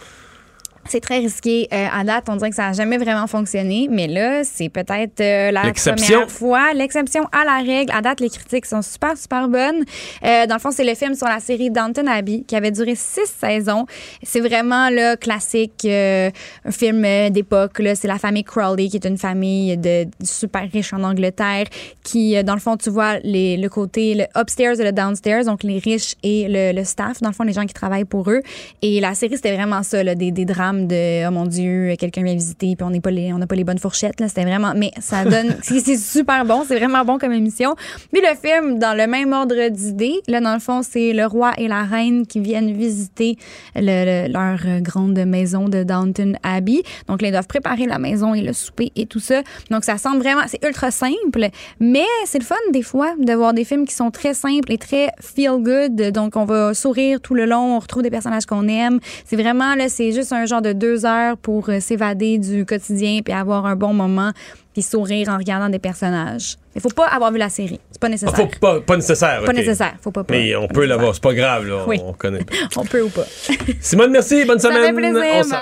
C'est 0.88 1.00
très 1.00 1.18
risqué. 1.18 1.68
Euh, 1.72 1.86
à 1.92 2.02
date, 2.04 2.24
on 2.28 2.36
dirait 2.36 2.50
que 2.50 2.56
ça 2.56 2.66
n'a 2.68 2.72
jamais 2.72 2.98
vraiment 2.98 3.26
fonctionné, 3.26 3.86
mais 3.90 4.08
là, 4.08 4.42
c'est 4.44 4.68
peut-être 4.68 5.20
euh, 5.20 5.50
la 5.52 5.62
L'exception. 5.64 6.14
première 6.14 6.30
fois. 6.30 6.72
L'exception 6.74 7.22
à 7.32 7.44
la 7.44 7.58
règle. 7.58 7.92
À 7.94 8.00
date, 8.02 8.20
les 8.20 8.28
critiques 8.28 8.66
sont 8.66 8.82
super, 8.82 9.16
super 9.16 9.48
bonnes. 9.48 9.84
Euh, 10.24 10.46
dans 10.46 10.56
le 10.56 10.60
fond, 10.60 10.70
c'est 10.72 10.84
le 10.84 10.94
film 10.94 11.14
sur 11.14 11.28
la 11.28 11.38
série 11.38 11.70
Downton 11.70 12.08
Abbey 12.08 12.42
qui 12.46 12.56
avait 12.56 12.72
duré 12.72 12.94
six 12.96 13.26
saisons. 13.26 13.86
C'est 14.22 14.40
vraiment 14.40 14.88
le 14.90 15.14
classique, 15.16 15.84
euh, 15.84 16.30
un 16.64 16.70
film 16.72 17.04
euh, 17.04 17.30
d'époque. 17.30 17.78
là. 17.78 17.94
C'est 17.94 18.08
la 18.08 18.18
famille 18.18 18.44
Crowley, 18.44 18.88
qui 18.88 18.96
est 18.96 19.06
une 19.06 19.18
famille 19.18 19.76
de, 19.76 20.06
super 20.24 20.68
riche 20.72 20.92
en 20.92 21.04
Angleterre, 21.04 21.66
qui, 22.02 22.36
euh, 22.36 22.42
dans 22.42 22.54
le 22.54 22.60
fond, 22.60 22.76
tu 22.76 22.90
vois 22.90 23.18
les, 23.22 23.56
le 23.56 23.68
côté 23.68 24.14
le 24.14 24.24
upstairs 24.40 24.80
et 24.80 24.84
le 24.84 24.92
downstairs, 24.92 25.44
donc 25.44 25.62
les 25.62 25.78
riches 25.78 26.16
et 26.24 26.46
le, 26.48 26.72
le 26.76 26.84
staff, 26.84 27.20
dans 27.20 27.28
le 27.28 27.34
fond, 27.34 27.44
les 27.44 27.52
gens 27.52 27.66
qui 27.66 27.74
travaillent 27.74 28.04
pour 28.04 28.28
eux. 28.30 28.40
Et 28.82 28.98
la 29.00 29.14
série, 29.14 29.36
c'était 29.36 29.54
vraiment 29.54 29.82
ça, 29.84 30.02
là, 30.02 30.14
des, 30.16 30.32
des 30.32 30.44
drames 30.44 30.71
de 30.72 31.26
oh 31.26 31.30
mon 31.30 31.46
Dieu, 31.46 31.94
quelqu'un 31.98 32.22
vient 32.22 32.34
visiter, 32.34 32.74
puis 32.76 32.84
on 32.84 32.90
n'est 32.90 33.00
pas 33.00 33.10
les, 33.10 33.32
on 33.32 33.38
n'a 33.38 33.46
pas 33.46 33.54
les 33.54 33.64
bonnes 33.64 33.78
fourchettes. 33.78 34.20
Là. 34.20 34.28
C'était 34.28 34.44
vraiment, 34.44 34.72
mais 34.76 34.90
ça 35.00 35.24
donne, 35.24 35.56
c'est 35.62 35.96
super 35.96 36.44
bon, 36.44 36.64
c'est 36.66 36.76
vraiment 36.78 37.04
bon 37.04 37.18
comme 37.18 37.32
émission. 37.32 37.74
Puis 38.12 38.22
le 38.22 38.34
film, 38.36 38.78
dans 38.78 38.96
le 38.96 39.06
même 39.06 39.32
ordre 39.32 39.68
d'idées, 39.68 40.20
là, 40.28 40.40
dans 40.40 40.54
le 40.54 40.60
fond, 40.60 40.82
c'est 40.82 41.12
le 41.12 41.26
roi 41.26 41.52
et 41.58 41.68
la 41.68 41.82
reine 41.84 42.26
qui 42.26 42.40
viennent 42.40 42.72
visiter 42.72 43.36
le- 43.76 44.26
le- 44.26 44.32
leur 44.32 44.80
grande 44.80 45.18
maison 45.18 45.68
de 45.68 45.82
Downton 45.82 46.36
Abbey. 46.42 46.82
Donc, 47.08 47.22
là, 47.22 47.28
ils 47.28 47.32
doivent 47.32 47.46
préparer 47.46 47.86
la 47.86 47.98
maison 47.98 48.34
et 48.34 48.40
le 48.42 48.52
souper 48.52 48.90
et 48.96 49.06
tout 49.06 49.20
ça. 49.20 49.42
Donc, 49.70 49.84
ça 49.84 49.98
semble 49.98 50.18
vraiment, 50.18 50.42
c'est 50.46 50.64
ultra 50.64 50.90
simple, 50.90 51.48
mais 51.80 52.04
c'est 52.26 52.38
le 52.38 52.44
fun 52.44 52.54
des 52.72 52.82
fois 52.82 53.12
de 53.18 53.32
voir 53.32 53.52
des 53.52 53.64
films 53.64 53.86
qui 53.86 53.94
sont 53.94 54.10
très 54.10 54.34
simples 54.34 54.72
et 54.72 54.78
très 54.78 55.10
feel 55.20 55.58
good. 55.60 56.12
Donc, 56.12 56.36
on 56.36 56.44
va 56.44 56.72
sourire 56.74 57.20
tout 57.20 57.34
le 57.34 57.44
long, 57.44 57.76
on 57.76 57.78
retrouve 57.78 58.02
des 58.02 58.10
personnages 58.10 58.46
qu'on 58.46 58.68
aime. 58.68 59.00
C'est 59.24 59.36
vraiment, 59.36 59.74
là, 59.74 59.88
c'est 59.88 60.12
juste 60.12 60.32
un 60.32 60.46
genre 60.46 60.61
de 60.62 60.72
deux 60.72 61.04
heures 61.04 61.36
pour 61.36 61.68
euh, 61.68 61.80
s'évader 61.80 62.38
du 62.38 62.64
quotidien 62.64 63.20
puis 63.24 63.34
avoir 63.34 63.66
un 63.66 63.76
bon 63.76 63.92
moment 63.92 64.32
puis 64.72 64.80
sourire 64.82 65.28
en 65.28 65.36
regardant 65.36 65.68
des 65.68 65.78
personnages. 65.78 66.56
Il 66.74 66.80
faut 66.80 66.88
pas 66.88 67.06
avoir 67.08 67.30
vu 67.30 67.38
la 67.38 67.50
série. 67.50 67.78
C'est 67.90 68.00
pas 68.00 68.06
Ah, 68.06 68.10
nécessaire. 68.10 68.34
faut 68.36 68.48
pas, 68.60 68.80
pas 68.80 68.96
nécessaire. 68.96 69.42
Pas 69.44 69.52
nécessaire. 69.52 69.94
Faut 70.00 70.10
pas. 70.10 70.24
pas- 70.24 70.32
Mais 70.32 70.56
on 70.56 70.66
pas 70.68 70.74
peut 70.74 70.86
l'avoir, 70.86 71.14
c'est 71.14 71.22
pas 71.22 71.34
grave, 71.34 71.66
là, 71.66 71.84
Oui. 71.86 72.00
on 72.02 72.14
connaît. 72.14 72.46
On 72.76 72.84
peut 72.86 73.02
ou 73.02 73.10
pas. 73.10 73.24
Simone, 73.82 74.10
merci, 74.12 74.44
bonne 74.46 74.58
Ça 74.58 74.70
fait 74.70 74.76
semaine. 74.76 74.94
plaisir. 74.96 75.22
On 75.34 75.42
s'en- 75.42 75.56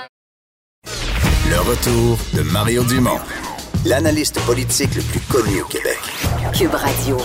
Le 1.49 1.59
retour 1.59 2.17
de 2.33 2.41
Mario 2.49 2.83
Dumont, 2.85 3.19
l'analyste 3.85 4.39
politique 4.45 4.95
le 4.95 5.01
plus 5.01 5.19
connu 5.21 5.61
au 5.61 5.65
Québec. 5.65 5.99
Cube 6.57 6.73
Radio. 6.73 7.17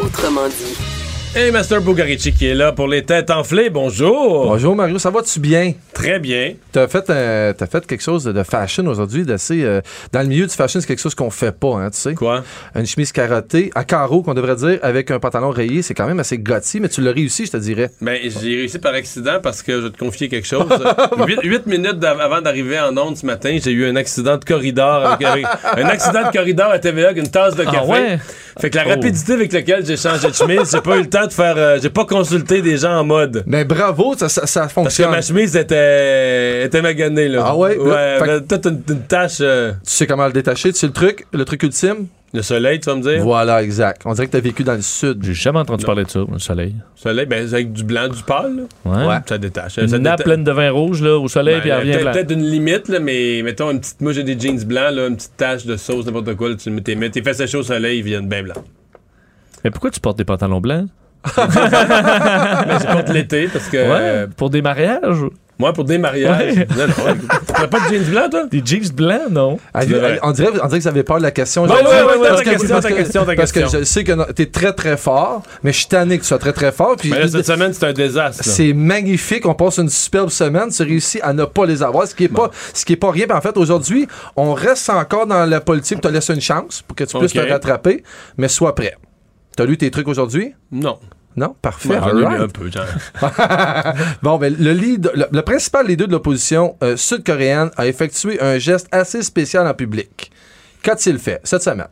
Autrement 0.00 0.46
dit. 0.48 0.76
Et 1.40 1.52
Master 1.52 1.80
Bugarici 1.80 2.32
qui 2.32 2.46
est 2.48 2.54
là 2.54 2.72
pour 2.72 2.88
les 2.88 3.04
têtes 3.04 3.30
enflées. 3.30 3.70
Bonjour. 3.70 4.46
Bonjour 4.48 4.74
Mario, 4.74 4.98
ça 4.98 5.08
va-tu 5.10 5.38
bien? 5.38 5.72
Très 5.94 6.18
bien. 6.18 6.54
T'as 6.72 6.88
fait, 6.88 7.08
euh, 7.10 7.52
t'as 7.56 7.66
fait 7.68 7.86
quelque 7.86 8.02
chose 8.02 8.24
de, 8.24 8.42
fashion 8.42 8.84
aujourd'hui, 8.88 9.22
d'assez... 9.22 9.62
euh, 9.62 9.80
dans 10.12 10.20
le 10.22 10.26
milieu 10.26 10.46
du 10.46 10.52
fashion, 10.54 10.80
c'est 10.80 10.86
quelque 10.88 11.00
chose 11.00 11.14
qu'on 11.14 11.30
fait 11.30 11.52
pas, 11.52 11.74
hein, 11.76 11.90
tu 11.90 11.98
sais. 12.00 12.14
Quoi? 12.14 12.42
Une 12.74 12.86
chemise 12.86 13.12
carottée, 13.12 13.70
à 13.76 13.84
carreaux, 13.84 14.22
qu'on 14.22 14.34
devrait 14.34 14.56
dire, 14.56 14.78
avec 14.82 15.12
un 15.12 15.20
pantalon 15.20 15.50
rayé, 15.50 15.82
c'est 15.82 15.94
quand 15.94 16.08
même 16.08 16.18
assez 16.18 16.38
gothy, 16.38 16.80
mais 16.80 16.88
tu 16.88 17.00
l'as 17.02 17.12
réussi, 17.12 17.46
je 17.46 17.52
te 17.52 17.56
dirais. 17.56 17.90
Ben, 18.00 18.18
j'ai 18.24 18.56
réussi 18.56 18.78
par 18.80 18.94
accident 18.94 19.38
parce 19.40 19.62
que 19.62 19.72
je 19.72 19.86
vais 19.86 19.90
te 19.90 19.98
confier 19.98 20.28
quelque 20.28 20.46
chose. 20.48 20.66
Huit, 21.26 21.38
huit 21.44 21.66
minutes 21.66 22.02
avant 22.02 22.40
d'arriver 22.40 22.80
en 22.80 22.96
onde 22.96 23.16
ce 23.16 23.24
matin, 23.24 23.56
j'ai 23.62 23.70
eu 23.72 23.86
un 23.86 23.94
accident 23.96 24.36
de 24.38 24.44
corridor. 24.44 25.06
avec- 25.06 25.26
avec- 25.26 25.46
un 25.76 25.84
accident 25.88 26.26
de 26.28 26.32
corridor 26.36 26.70
à 26.70 26.78
TVA 26.80 27.10
avec 27.10 27.18
une 27.24 27.30
tasse 27.30 27.54
de 27.54 27.64
Ah 27.66 27.70
café. 27.70 27.86
ouais? 27.86 28.18
Fait 28.60 28.70
que 28.70 28.76
la 28.76 28.84
Oh. 28.86 28.90
rapidité 28.90 29.34
avec 29.34 29.52
laquelle 29.52 29.86
j'ai 29.86 29.96
changé 29.96 30.28
de 30.28 30.34
chemise, 30.34 30.70
j'ai 30.72 30.80
pas 30.80 30.96
eu 30.96 31.02
le 31.02 31.08
temps 31.08 31.27
de 31.28 31.32
faire. 31.32 31.54
euh, 31.56 31.78
j'ai 31.80 31.90
pas 31.90 32.04
consulté 32.04 32.60
des 32.62 32.76
gens 32.78 32.98
en 32.98 33.04
mode. 33.04 33.44
Mais 33.46 33.64
bravo, 33.64 34.14
ça, 34.16 34.28
ça, 34.28 34.46
ça 34.46 34.60
Parce 34.62 34.72
que 34.72 34.80
fonctionne. 34.82 35.10
ma 35.12 35.22
chemise 35.22 35.56
était, 35.56 36.64
était 36.64 36.82
maganée, 36.82 37.28
là. 37.28 37.44
Ah 37.46 37.56
ouais? 37.56 37.76
Ouais, 37.78 38.18
Fait 38.18 38.30
avait 38.30 38.40
toute 38.42 38.66
une, 38.66 38.82
une 38.88 39.02
tache. 39.02 39.38
euh, 39.40 39.72
Tu 39.84 39.90
sais 39.92 40.06
comment 40.06 40.26
le 40.26 40.32
détacher, 40.32 40.72
tu 40.72 40.78
sais 40.78 40.86
le 40.88 40.92
truc, 40.92 41.26
le 41.32 41.44
truc 41.44 41.62
ultime? 41.62 42.06
le 42.34 42.42
soleil, 42.42 42.78
tu 42.78 42.90
vas 42.90 42.94
me 42.96 43.00
dire? 43.00 43.22
Voilà, 43.22 43.62
exact. 43.62 44.02
On 44.04 44.12
dirait 44.12 44.26
que 44.26 44.32
t'as 44.32 44.40
vécu 44.40 44.62
dans 44.62 44.74
le 44.74 44.82
sud. 44.82 45.20
J'ai 45.24 45.32
jamais 45.32 45.60
entendu 45.60 45.86
parler 45.86 46.04
de 46.04 46.10
ça, 46.10 46.20
le 46.30 46.38
soleil. 46.38 46.74
Soleil, 46.94 47.24
ben, 47.24 47.42
avec 47.42 47.72
du 47.72 47.84
blanc, 47.84 48.06
du 48.06 48.22
pâle, 48.22 48.54
là. 48.84 48.92
Ouais. 49.00 49.06
Ouais. 49.06 49.16
Ça 49.26 49.38
détache. 49.38 49.78
Une 49.78 49.88
Ça 49.88 49.98
nappe 49.98 50.20
déta- 50.20 50.24
pleine 50.24 50.44
de 50.44 50.52
vin 50.52 50.70
rouge 50.70 51.00
là, 51.00 51.16
au 51.18 51.26
soleil, 51.28 51.54
Ben, 51.54 51.60
puis 51.62 51.70
elle 51.70 51.78
revient 51.78 51.90
peut-être, 51.92 52.02
blanc. 52.02 52.12
peut-être 52.12 52.30
une 52.32 52.44
limite, 52.44 52.88
là, 52.88 53.00
mais 53.00 53.40
mettons 53.42 53.70
une 53.70 53.80
petite. 53.80 54.02
Moi, 54.02 54.12
j'ai 54.12 54.24
des 54.24 54.38
jeans 54.38 54.62
blancs, 54.62 54.94
là, 54.94 55.06
une 55.06 55.16
petite 55.16 55.38
tache 55.38 55.64
de 55.64 55.78
sauce, 55.78 56.04
n'importe 56.04 56.34
quoi, 56.34 56.50
là, 56.50 56.56
tu 56.56 56.68
mets 56.68 56.82
tes, 56.82 56.96
mets 56.96 57.08
tes 57.08 57.22
fesses 57.22 57.38
séchées 57.38 57.56
au 57.56 57.62
soleil, 57.62 58.00
ils 58.00 58.04
viennent 58.04 58.28
bien 58.28 58.42
blancs. 58.42 58.58
Mais 59.64 59.70
pourquoi 59.70 59.90
tu 59.90 59.98
portes 59.98 60.18
des 60.18 60.24
pantalons 60.26 60.60
blancs? 60.60 60.86
Mais 61.36 62.78
c'est 62.80 62.86
contre 62.88 63.12
l'été, 63.12 63.48
parce 63.48 63.68
que. 63.68 63.76
euh, 63.76 64.24
Ouais, 64.24 64.28
pour 64.36 64.50
des 64.50 64.62
mariages? 64.62 65.16
moi, 65.60 65.72
pour 65.72 65.82
des 65.84 65.98
mariages. 65.98 66.54
Ouais. 66.54 66.66
Non, 66.76 66.86
non, 66.86 67.16
prends 67.48 67.66
pas 67.66 67.80
de 67.88 67.92
jeans 67.94 68.04
blancs, 68.04 68.30
toi? 68.30 68.44
Des 68.48 68.62
jeans 68.64 68.92
blancs, 68.94 69.28
non? 69.30 69.58
Ah, 69.74 69.80
on, 69.82 69.86
dirait, 69.86 70.20
on 70.22 70.30
dirait 70.30 70.52
que 70.52 70.82
vous 70.82 70.86
avez 70.88 71.02
peur 71.02 71.16
de 71.18 71.22
la 71.24 71.32
question. 71.32 71.66
Je- 71.66 71.72
ouais, 71.72 71.78
ouais, 71.82 71.84
ouais, 72.20 72.28
parce 72.28 72.38
ta 72.38 72.44
que- 72.44 72.50
question, 72.50 72.68
parce 72.68 72.82
ta 72.84 72.90
que- 72.92 72.94
question, 72.96 73.24
ta 73.24 73.34
Parce 73.34 73.50
que 73.52 73.60
question. 73.60 73.78
je 73.80 73.84
sais 73.84 74.04
que 74.04 74.32
t'es 74.32 74.46
très 74.46 74.72
très 74.72 74.96
fort, 74.96 75.42
mais 75.64 75.72
je 75.72 75.78
suis 75.78 75.86
tanné 75.88 76.16
que 76.18 76.22
tu 76.22 76.28
sois 76.28 76.38
très 76.38 76.52
très 76.52 76.70
fort. 76.70 76.94
Puis 76.96 77.10
Mais 77.10 77.18
là, 77.18 77.26
cette 77.28 77.44
semaine, 77.46 77.72
c'est 77.72 77.86
un 77.86 77.92
désastre. 77.92 78.44
C'est 78.44 78.72
magnifique. 78.72 79.46
On 79.46 79.54
passe 79.54 79.78
une 79.78 79.88
superbe 79.88 80.28
semaine. 80.30 80.68
Tu 80.70 80.82
réussis 80.84 81.20
à 81.22 81.32
ne 81.32 81.44
pas 81.44 81.66
les 81.66 81.82
avoir, 81.82 82.06
ce 82.06 82.14
qui 82.14 82.24
est 82.24 82.28
pas, 82.28 82.50
ce 82.72 82.84
qui 82.84 82.92
est 82.92 82.96
pas 82.96 83.10
rien. 83.10 83.26
Puis 83.26 83.36
en 83.36 83.40
fait, 83.40 83.56
aujourd'hui, 83.56 84.06
on 84.36 84.52
reste 84.54 84.88
encore 84.90 85.26
dans 85.26 85.44
la 85.44 85.60
politique. 85.60 86.00
Tu 86.00 86.06
as 86.06 86.12
laissé 86.12 86.34
une 86.34 86.40
chance 86.40 86.82
pour 86.86 86.94
que 86.94 87.02
tu 87.02 87.18
puisses 87.18 87.32
te 87.32 87.40
rattraper, 87.40 88.04
mais 88.36 88.46
sois 88.46 88.76
prêt. 88.76 88.94
T'as 89.56 89.64
lu 89.64 89.76
tes 89.76 89.90
trucs 89.90 90.06
aujourd'hui? 90.06 90.54
Non. 90.70 91.00
Non? 91.38 91.54
Parfait. 91.62 91.90
Ouais, 91.90 91.96
Alright. 91.96 92.40
un 92.40 92.48
peu, 92.48 92.68
bon, 94.22 94.38
ben, 94.38 94.54
le, 94.58 94.72
lead, 94.72 95.10
le, 95.14 95.26
le 95.30 95.42
principal 95.42 95.86
leader 95.86 96.08
de 96.08 96.12
l'opposition 96.12 96.76
euh, 96.82 96.96
sud-coréenne 96.96 97.70
a 97.76 97.86
effectué 97.86 98.40
un 98.42 98.58
geste 98.58 98.88
assez 98.90 99.22
spécial 99.22 99.66
en 99.66 99.74
public. 99.74 100.30
Qu'a-t-il 100.82 101.18
fait 101.18 101.40
cette 101.44 101.62
semaine? 101.62 101.86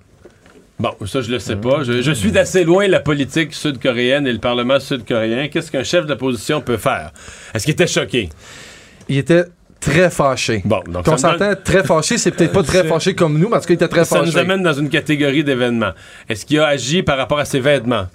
Bon, 0.81 0.90
ça, 1.06 1.20
je 1.23 1.31
le 1.31 1.39
sais 1.39 1.56
pas. 1.56 1.85
Je, 1.85 2.02
je 2.02 2.12
suis 2.12 2.32
d'assez 2.32 2.64
loin 2.64 2.86
la 2.89 3.01
politique 3.01 3.55
sud-coréenne 3.55 4.27
et 4.27 4.32
le 4.32 4.40
Parlement 4.40 4.81
sud-coréen. 4.81 5.48
Qu'est-ce 5.48 5.70
qu'un 5.70 5.85
chef 5.85 6.06
d'opposition 6.06 6.60
peut 6.60 6.77
faire? 6.77 7.12
Est-ce 7.55 7.64
qu'il 7.64 7.73
était 7.73 7.86
choqué? 7.86 8.28
Il 9.09 9.16
était 9.18 9.44
très 9.81 10.10
fâché. 10.10 10.62
Bon, 10.64 10.82
donc 10.89 11.05
ça 11.06 11.10
donne- 11.12 11.39
s'entend 11.39 11.52
très 11.64 11.85
fâché, 11.85 12.18
c'est 12.18 12.32
peut-être 12.32 12.52
pas 12.52 12.62
très 12.64 12.85
fâché 12.89 13.14
comme 13.14 13.39
nous, 13.39 13.48
mais 13.48 13.56
en 13.56 13.60
tout 13.60 13.66
cas, 13.68 13.74
il 13.74 13.77
était 13.77 13.89
très 13.89 14.05
Ça 14.05 14.18
fâché. 14.18 14.32
nous 14.32 14.39
amène 14.39 14.62
dans 14.62 14.73
une 14.74 14.89
catégorie 14.90 15.44
d'événements. 15.44 15.93
Est-ce 16.28 16.44
qu'il 16.44 16.59
a 16.59 16.66
agi 16.66 17.02
par 17.05 17.16
rapport 17.16 17.39
à 17.39 17.44
ses 17.44 17.60
vêtements? 17.60 18.09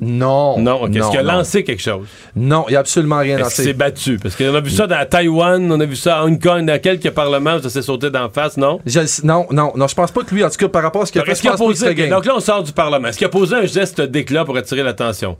Non. 0.00 0.58
Non. 0.58 0.86
Est-ce 0.88 1.10
qu'il 1.10 1.18
a 1.18 1.22
lancé 1.22 1.64
quelque 1.64 1.82
chose? 1.82 2.06
Non, 2.34 2.64
il 2.68 2.72
n'y 2.72 2.76
a 2.76 2.80
absolument 2.80 3.18
rien 3.18 3.38
Est-ce 3.38 3.54
qu'il 3.56 3.64
s'est 3.64 3.72
lancé. 3.72 3.74
battu? 3.74 4.18
Parce 4.22 4.36
qu'on 4.36 4.54
a 4.54 4.60
vu 4.60 4.70
ça 4.70 4.86
dans 4.86 5.06
Taïwan, 5.08 5.70
on 5.70 5.80
a 5.80 5.84
vu 5.84 5.96
ça 5.96 6.20
à 6.20 6.24
Hong 6.24 6.40
Kong, 6.42 6.64
dans 6.66 6.80
quelques 6.80 7.10
parlements, 7.10 7.60
ça 7.62 7.70
s'est 7.70 7.82
sauté 7.82 8.10
d'en 8.10 8.28
face, 8.30 8.56
non? 8.56 8.80
Je 8.86 9.00
non, 9.24 9.46
non, 9.50 9.72
non, 9.76 9.86
je 9.86 9.94
pense 9.94 10.10
pas 10.10 10.22
que 10.22 10.34
lui, 10.34 10.44
en 10.44 10.50
tout 10.50 10.56
cas, 10.56 10.68
par 10.68 10.82
rapport 10.82 11.02
à 11.02 11.06
ce 11.06 11.12
qu'il 11.12 11.20
a 11.20 11.24
fait, 11.24 11.32
est-ce 11.32 11.42
je 11.42 11.48
a 11.48 11.52
pense 11.52 11.60
qu'il 11.78 11.88
posé, 11.94 12.08
donc 12.08 12.24
là, 12.24 12.32
on 12.36 12.40
sort 12.40 12.62
du 12.62 12.72
Parlement. 12.72 13.08
Est-ce 13.08 13.18
qu'il 13.18 13.26
a 13.26 13.30
posé 13.30 13.56
un 13.56 13.66
geste 13.66 14.00
d'éclat 14.00 14.44
pour 14.44 14.56
attirer 14.56 14.82
l'attention? 14.82 15.36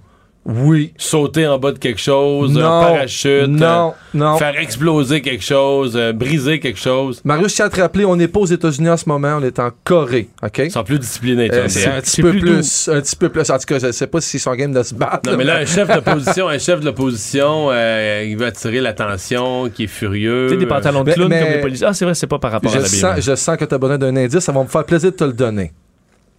Oui. 0.53 0.93
Sauter 0.97 1.47
en 1.47 1.59
bas 1.59 1.71
de 1.71 1.79
quelque 1.79 2.01
chose, 2.01 2.53
Non. 2.53 2.61
un 2.65 2.81
parachute, 2.83 3.47
Non, 3.47 3.95
non. 4.13 4.35
euh, 4.35 4.39
faire 4.39 4.59
exploser 4.59 5.21
quelque 5.21 5.45
chose, 5.45 5.93
euh, 5.97 6.13
briser 6.13 6.59
quelque 6.59 6.79
chose. 6.79 7.21
Mario, 7.25 7.47
je 7.49 7.55
tiens 7.55 7.67
à 7.67 7.69
te 7.71 7.81
rappeler, 7.81 8.05
on 8.05 8.17
n'est 8.17 8.27
pas 8.27 8.41
aux 8.41 8.47
États-Unis 8.47 8.89
en 8.91 8.97
ce 8.97 9.09
moment, 9.09 9.39
on 9.41 9.45
est 9.45 9.59
en 9.61 9.71
Corée, 9.85 10.29
OK? 10.43 10.59
Ils 10.59 10.71
sont 10.73 10.83
plus 10.83 10.99
disciplinés, 10.99 11.49
tu 11.49 11.55
Euh, 11.55 11.69
c'est 11.69 11.87
un 11.87 12.01
petit 12.01 12.21
peu 12.21 12.31
plus 12.33 12.41
plus, 12.41 12.89
un 12.93 13.01
petit 13.01 13.15
peu 13.17 13.29
plus. 13.29 13.49
En 13.49 13.59
tout 13.59 13.65
cas, 13.67 13.79
je 13.79 13.93
sais 13.93 14.07
pas 14.09 14.21
s'ils 14.21 14.41
sont 14.41 14.53
game 14.55 14.73
de 14.73 14.83
se 14.83 14.95
battre. 14.95 15.31
Non, 15.31 15.37
mais 15.37 15.45
là, 15.45 15.59
un 15.59 15.67
chef 15.67 15.87
d'opposition, 15.89 16.49
un 16.49 16.59
chef 16.59 16.81
de 16.81 16.87
l'opposition, 16.87 17.69
euh, 17.71 18.25
il 18.27 18.37
veut 18.37 18.47
attirer 18.47 18.81
l'attention, 18.81 19.71
qui 19.71 19.85
est 19.85 19.87
furieux. 19.87 20.47
Tu 20.49 20.55
sais, 20.55 20.59
des 20.61 20.67
pantalons 20.67 21.01
de 21.05 21.07
Mais- 21.11 21.15
clown 21.15 21.29
mais- 21.29 21.41
comme 21.41 21.49
les 21.53 21.61
policiers. 21.61 21.87
Ah, 21.87 21.95
c'est 21.95 22.05
vrai, 22.05 22.15
c'est 22.15 22.27
pas 22.27 22.39
par 22.41 22.51
rapport 22.53 22.73
à 22.75 22.79
l'habillement. 22.79 23.15
sens, 23.15 23.25
je 23.25 23.35
sens 23.37 23.57
que 23.57 23.65
tu 23.65 23.75
as 23.75 23.79
besoin 23.79 23.99
d'un 23.99 24.17
indice, 24.17 24.41
ça 24.41 24.51
va 24.53 24.63
me 24.63 24.69
faire 24.69 24.85
plaisir 24.85 25.13
de 25.13 25.17
te 25.17 25.25
le 25.25 25.33
donner. 25.33 25.73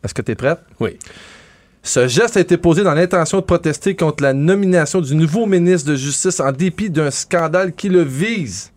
Est-ce 0.03 0.13
que 0.13 0.21
tu 0.21 0.31
es 0.31 0.35
prête? 0.35 0.59
Oui. 0.79 0.97
Ce 1.83 2.07
geste 2.07 2.37
a 2.37 2.39
été 2.39 2.57
posé 2.57 2.83
dans 2.83 2.93
l'intention 2.93 3.39
de 3.39 3.43
protester 3.43 3.95
contre 3.95 4.23
la 4.23 4.33
nomination 4.33 5.01
du 5.01 5.15
nouveau 5.15 5.45
ministre 5.47 5.89
de 5.89 5.95
Justice 5.95 6.39
en 6.39 6.51
dépit 6.51 6.89
d'un 6.91 7.09
scandale 7.09 7.73
qui 7.73 7.89
le 7.89 8.01
vise. 8.03 8.71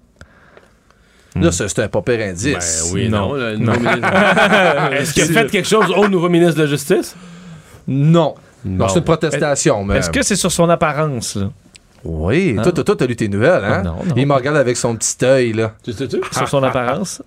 Là, 1.37 1.51
ça, 1.53 1.69
c'est 1.69 1.81
un 1.81 1.89
pas 1.89 2.01
pire 2.01 2.21
indice. 2.21 2.85
Ben 2.89 2.95
oui, 2.95 3.09
Non. 3.09 3.29
non. 3.29 3.35
le 3.35 3.57
nouveau 3.57 3.79
ministre- 3.81 4.09
Est-ce 4.93 5.13
qu'il 5.15 5.23
a 5.25 5.27
fait 5.27 5.51
quelque 5.51 5.69
chose 5.69 5.91
au 5.97 6.09
nouveau 6.09 6.29
ministre 6.29 6.55
de 6.57 6.63
la 6.63 6.69
Justice? 6.69 7.15
Non. 7.89 8.35
C'est 8.65 8.71
une 8.99 9.05
protestation. 9.05 9.91
Est-ce 9.93 10.11
que 10.11 10.23
c'est 10.23 10.37
sur 10.37 10.51
son 10.53 10.69
apparence, 10.71 11.37
là? 11.37 11.51
Oui, 12.05 12.55
Hein? 12.59 12.63
toi, 12.63 12.73
toi, 12.73 12.85
toi, 12.85 12.97
t'as 12.97 13.07
lu 13.07 13.17
tes 13.17 13.29
nouvelles, 13.29 13.65
hein? 13.65 13.79
Ah, 13.81 13.83
non, 13.83 13.97
non. 14.05 14.15
Il 14.15 14.27
me 14.27 14.35
regarde 14.35 14.59
avec 14.59 14.77
son 14.77 14.95
petit 14.95 15.17
œil, 15.25 15.53
là. 15.55 15.73
Tu? 15.83 15.93
Sur 15.93 16.49
son 16.49 16.63
apparence? 16.63 17.23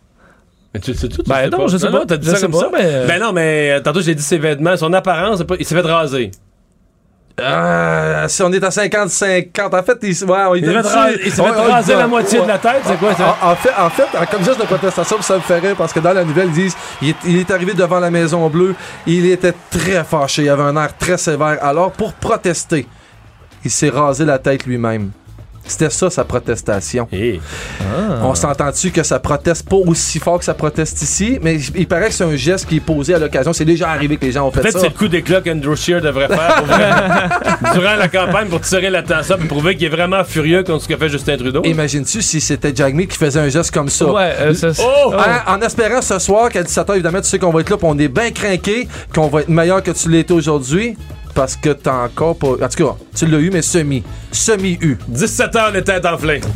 Mais 0.78 0.82
tu 0.82 0.92
le 0.92 0.98
sais-tu? 0.98 1.18
tu 1.18 1.30
Ben 1.30 1.36
sais 1.44 1.50
non, 1.50 1.58
pas? 1.58 1.68
je 1.68 1.78
sais 1.78 1.90
pas. 1.90 2.06
t'as 2.06 2.18
dit 2.18 2.28
ça 2.30 2.36
sais 2.36 2.42
comme 2.44 2.52
pas, 2.52 2.60
ça? 2.60 2.70
mais- 2.72 3.06
Ben 3.08 3.20
non, 3.20 3.34
mais 3.34 3.72
euh, 3.72 3.80
tantôt, 3.82 4.02
j'ai 4.02 4.16
dit 4.16 4.24
ses 4.24 4.38
vêtements, 4.38 4.78
son 4.78 4.94
apparence, 4.94 5.44
il 5.60 5.66
s'est 5.66 5.76
fait 5.76 5.82
raser. 5.82 6.32
Ah, 7.40 8.26
si 8.28 8.42
on 8.42 8.52
est 8.52 8.64
à 8.64 8.70
50-50, 8.70 9.76
en 9.76 9.84
fait, 9.84 9.98
il, 10.02 10.26
ouais, 10.26 10.38
on 10.50 10.56
Il 10.56 10.66
s'est 10.66 10.72
fait, 10.90 11.20
il 11.24 11.32
s'est 11.32 11.42
raser 11.44 11.94
ouais. 11.94 12.00
la 12.00 12.08
moitié 12.08 12.42
de 12.42 12.48
la 12.48 12.58
tête, 12.58 12.82
c'est 12.84 12.98
quoi 12.98 13.14
ça? 13.14 13.38
En, 13.44 13.52
en 13.52 13.56
fait, 13.56 13.70
en 13.78 13.90
fait, 13.92 14.08
comme 14.32 14.44
geste 14.44 14.60
de 14.60 14.66
protestation, 14.66 15.22
ça 15.22 15.36
me 15.36 15.42
fait 15.42 15.60
rire 15.60 15.76
parce 15.78 15.94
que 15.94 16.00
dans 16.00 16.14
la 16.14 16.24
nouvelle, 16.24 16.48
ils 16.48 16.54
disent 16.54 16.76
il 17.00 17.10
est, 17.10 17.16
il 17.28 17.38
est 17.38 17.52
arrivé 17.52 17.76
devant 17.76 18.00
la 18.00 18.10
Maison 18.10 18.50
Bleue, 18.50 18.74
il 19.06 19.28
était 19.28 19.54
très 19.70 20.04
fâché, 20.04 20.44
il 20.46 20.50
avait 20.50 20.64
un 20.64 20.76
air 20.78 20.98
très 20.98 21.18
sévère. 21.20 21.60
Alors, 21.62 21.92
pour 21.92 22.14
protester, 22.14 22.88
il 23.64 23.70
s'est 23.70 23.90
rasé 23.90 24.26
la 24.26 24.40
tête 24.40 24.66
lui-même. 24.66 25.12
C'était 25.68 25.90
ça 25.90 26.10
sa 26.10 26.24
protestation. 26.24 27.08
Eh. 27.12 27.40
On 28.24 28.36
s'entend-tu 28.36 28.92
que 28.92 29.04
ça 29.04 29.20
proteste 29.20 29.68
pas 29.68 29.76
aussi 29.76 30.20
fort 30.20 30.40
que 30.40 30.46
ça 30.46 30.54
proteste 30.54 31.02
ici, 31.02 31.40
mais 31.42 31.58
il 31.76 31.88
paraît 31.88 32.08
que 32.08 32.14
c'est 32.14 32.24
un 32.24 32.36
geste 32.36 32.68
qui 32.68 32.78
est 32.78 32.82
posé 32.82 33.14
à 33.14 33.20
l'occasion. 33.20 33.54
C'est 33.54 33.66
déjà 33.66 33.90
arrivé 33.90 34.18
que 34.18 34.26
les 34.26 34.32
gens 34.32 34.48
ont 34.48 34.52
fait 34.52 34.62
Peut-être 34.62 34.74
ça. 34.74 34.80
c'est 34.82 34.90
le 34.90 34.94
coup 34.94 35.08
d'éclat 35.08 35.42
qu'Andrew 35.42 35.76
Scheer 35.76 36.02
devrait 36.02 36.28
faire 36.28 36.56
pour 36.56 36.68
durant 37.74 37.96
la 37.96 38.08
campagne 38.08 38.48
pour 38.48 38.62
tirer 38.62 38.90
l'attention 38.90 39.38
et 39.42 39.46
prouver 39.48 39.76
qu'il 39.76 39.86
est 39.88 39.96
vraiment 39.96 40.24
furieux 40.24 40.64
contre 40.64 40.84
ce 40.84 40.88
que 40.88 40.98
fait 40.98 41.10
Justin 41.10 41.38
Trudeau. 41.38 41.62
Imagines-tu 41.64 42.22
si 42.22 42.42
c'était 42.42 42.76
Jagmeet 42.76 43.08
qui 43.08 43.18
faisait 43.18 43.40
un 43.40 43.50
geste 43.50 43.72
comme 43.72 43.90
ça? 43.90 44.06
Ouais, 44.12 44.34
euh, 44.40 44.54
ça, 44.54 44.70
Oh! 44.80 45.14
En, 45.48 45.56
en 45.56 45.62
espérant 45.62 46.02
ce 46.02 46.20
soir 46.20 46.50
qu'à 46.50 46.64
17h, 46.64 46.94
évidemment, 46.94 47.22
tu 47.22 47.28
sais 47.28 47.40
qu'on 47.40 47.52
va 47.52 47.62
être 47.62 47.70
là, 47.70 47.78
puis 47.78 47.88
on 47.90 47.98
est 47.98 48.08
bien 48.08 48.32
craqué, 48.32 48.88
qu'on 49.14 49.28
va 49.28 49.42
être 49.42 49.50
meilleur 49.50 49.82
que 49.84 49.92
tu 49.92 50.10
l'étais 50.10 50.34
aujourd'hui, 50.34 50.96
parce 51.38 51.56
que 51.56 51.70
t'as 51.70 52.06
encore 52.06 52.36
pas. 52.36 52.54
En 52.54 52.68
tout 52.68 52.84
cas, 52.84 52.96
tu 53.16 53.28
l'as 53.28 53.38
eu, 53.38 53.52
mais 53.52 53.62
semi. 53.62 54.04
Semi-eu. 54.32 54.98
17h, 55.12 55.72
les 55.72 55.84
têtes 55.84 56.06
enflées. 56.08 56.42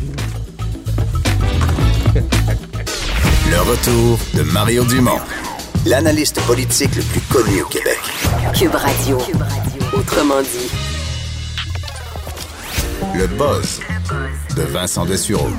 Le 3.48 3.60
retour 3.60 4.18
de 4.34 4.42
Mario 4.50 4.84
Dumont, 4.84 5.20
l'analyste 5.86 6.40
politique 6.46 6.96
le 6.96 7.02
plus 7.02 7.20
connu 7.20 7.62
au 7.62 7.66
Québec. 7.66 8.00
Cube 8.58 8.74
Radio. 8.74 9.18
Autrement 9.92 10.42
dit. 10.42 10.70
Le 13.14 13.26
buzz 13.28 13.80
de 14.56 14.62
Vincent 14.62 15.04
Dessureau. 15.04 15.50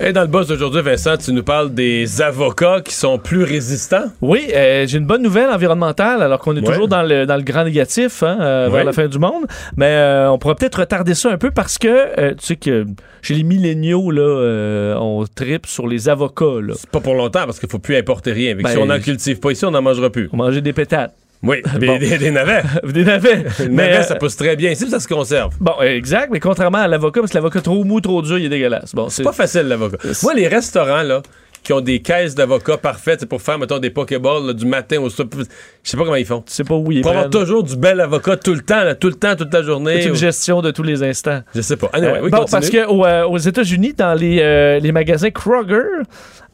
Et 0.00 0.12
dans 0.12 0.20
le 0.20 0.28
boss 0.28 0.46
d'aujourd'hui, 0.46 0.80
Vincent, 0.80 1.16
tu 1.16 1.32
nous 1.32 1.42
parles 1.42 1.74
des 1.74 2.22
avocats 2.22 2.80
qui 2.84 2.94
sont 2.94 3.18
plus 3.18 3.42
résistants? 3.42 4.04
Oui, 4.20 4.46
euh, 4.54 4.86
j'ai 4.86 4.98
une 4.98 5.06
bonne 5.06 5.22
nouvelle 5.22 5.50
environnementale, 5.50 6.22
alors 6.22 6.38
qu'on 6.38 6.54
est 6.56 6.60
Ouais. 6.60 6.66
toujours 6.72 6.86
dans 6.86 7.02
le, 7.02 7.26
dans 7.26 7.34
le 7.36 7.42
grand 7.42 7.64
négatif 7.64 8.22
hein, 8.22 8.38
euh, 8.40 8.66
Ouais. 8.68 8.76
vers 8.76 8.84
la 8.84 8.92
fin 8.92 9.08
du 9.08 9.18
monde. 9.18 9.46
Mais 9.76 9.86
euh, 9.86 10.30
on 10.30 10.38
pourrait 10.38 10.54
peut-être 10.54 10.78
retarder 10.80 11.14
ça 11.14 11.30
un 11.32 11.36
peu 11.36 11.50
parce 11.50 11.78
que, 11.78 11.88
euh, 11.88 12.34
tu 12.38 12.46
sais 12.46 12.56
que 12.56 12.86
chez 13.22 13.34
les 13.34 13.42
milléniaux, 13.42 14.12
là, 14.12 14.20
euh, 14.22 14.94
on 15.00 15.24
tripe 15.34 15.66
sur 15.66 15.88
les 15.88 16.08
avocats. 16.08 16.60
Là. 16.62 16.74
C'est 16.76 16.90
pas 16.90 17.00
pour 17.00 17.14
longtemps 17.16 17.44
parce 17.44 17.58
qu'il 17.58 17.68
faut 17.68 17.80
plus 17.80 17.96
importer 17.96 18.30
rien. 18.30 18.54
Ben, 18.54 18.68
si 18.68 18.78
on 18.78 18.86
n'en 18.86 19.00
cultive 19.00 19.40
pas 19.40 19.50
ici, 19.50 19.64
on 19.64 19.72
n'en 19.72 19.82
mangera 19.82 20.10
plus. 20.10 20.30
On 20.32 20.36
mangeait 20.36 20.60
des 20.60 20.72
pétates. 20.72 21.12
Oui, 21.42 21.62
des, 21.78 21.86
Bon. 21.86 21.98
des- 21.98 22.18
des 22.18 22.30
navets. 22.30 22.62
des 22.92 23.04
navets. 23.04 23.44
Navets, 23.68 23.98
euh, 23.98 24.02
ça 24.02 24.16
pousse 24.16 24.36
très 24.36 24.56
bien 24.56 24.70
ici, 24.72 24.88
ça 24.90 24.98
se 25.00 25.06
conserve. 25.08 25.54
Bon, 25.60 25.72
euh, 25.80 25.84
exact, 25.96 26.30
mais 26.32 26.40
contrairement 26.40 26.78
à 26.78 26.88
l'avocat, 26.88 27.20
parce 27.20 27.30
que 27.32 27.36
l'avocat 27.38 27.60
trop 27.60 27.84
mou, 27.84 28.00
trop 28.00 28.22
dur, 28.22 28.38
il 28.38 28.46
est 28.46 28.48
dégueulasse. 28.48 28.94
Bon, 28.94 29.08
C'est 29.08 29.22
pas 29.22 29.32
facile, 29.32 29.62
l'avocat. 29.62 29.98
Moi, 30.22 30.34
les 30.34 30.48
restaurants, 30.48 31.02
là, 31.02 31.22
qui 31.62 31.72
ont 31.72 31.80
des 31.80 32.00
caisses 32.00 32.34
d'avocats 32.34 32.76
parfaites, 32.78 33.26
pour 33.26 33.42
faire, 33.42 33.58
mettons, 33.58 33.78
des 33.78 33.90
Pokéballs 33.90 34.46
là, 34.46 34.52
du 34.52 34.64
matin 34.64 35.00
au 35.00 35.10
soir. 35.10 35.28
Je 35.36 35.44
sais 35.90 35.96
pas 35.96 36.04
comment 36.04 36.16
ils 36.16 36.24
font. 36.24 36.40
Tu 36.46 36.52
sais 36.54 36.64
pas 36.64 36.74
où 36.74 36.90
ils 36.90 37.02
Pour 37.02 37.10
avoir 37.10 37.28
toujours 37.30 37.62
du 37.64 37.76
bel 37.76 38.00
avocat 38.00 38.36
tout 38.36 38.54
le 38.54 38.60
temps, 38.60 38.84
là, 38.84 38.94
tout 38.94 39.08
le 39.08 39.14
temps, 39.14 39.34
toute 39.36 39.52
la 39.52 39.62
journée. 39.62 40.00
C'est 40.00 40.06
une 40.06 40.12
ou- 40.12 40.16
gestion 40.16 40.62
de 40.62 40.70
tous 40.70 40.82
les 40.84 41.02
instants. 41.02 41.42
Je 41.54 41.60
sais 41.60 41.76
pas. 41.76 41.90
Anyway, 41.92 42.12
Ouais. 42.12 42.20
oui, 42.22 42.30
bon, 42.30 42.38
continue. 42.38 42.50
parce 42.52 42.70
que 42.70 42.78
euh, 42.78 43.26
aux 43.26 43.38
États-Unis, 43.38 43.92
dans 43.96 44.14
les, 44.14 44.38
euh, 44.40 44.78
les 44.78 44.92
magasins 44.92 45.30
Kroger, 45.30 45.82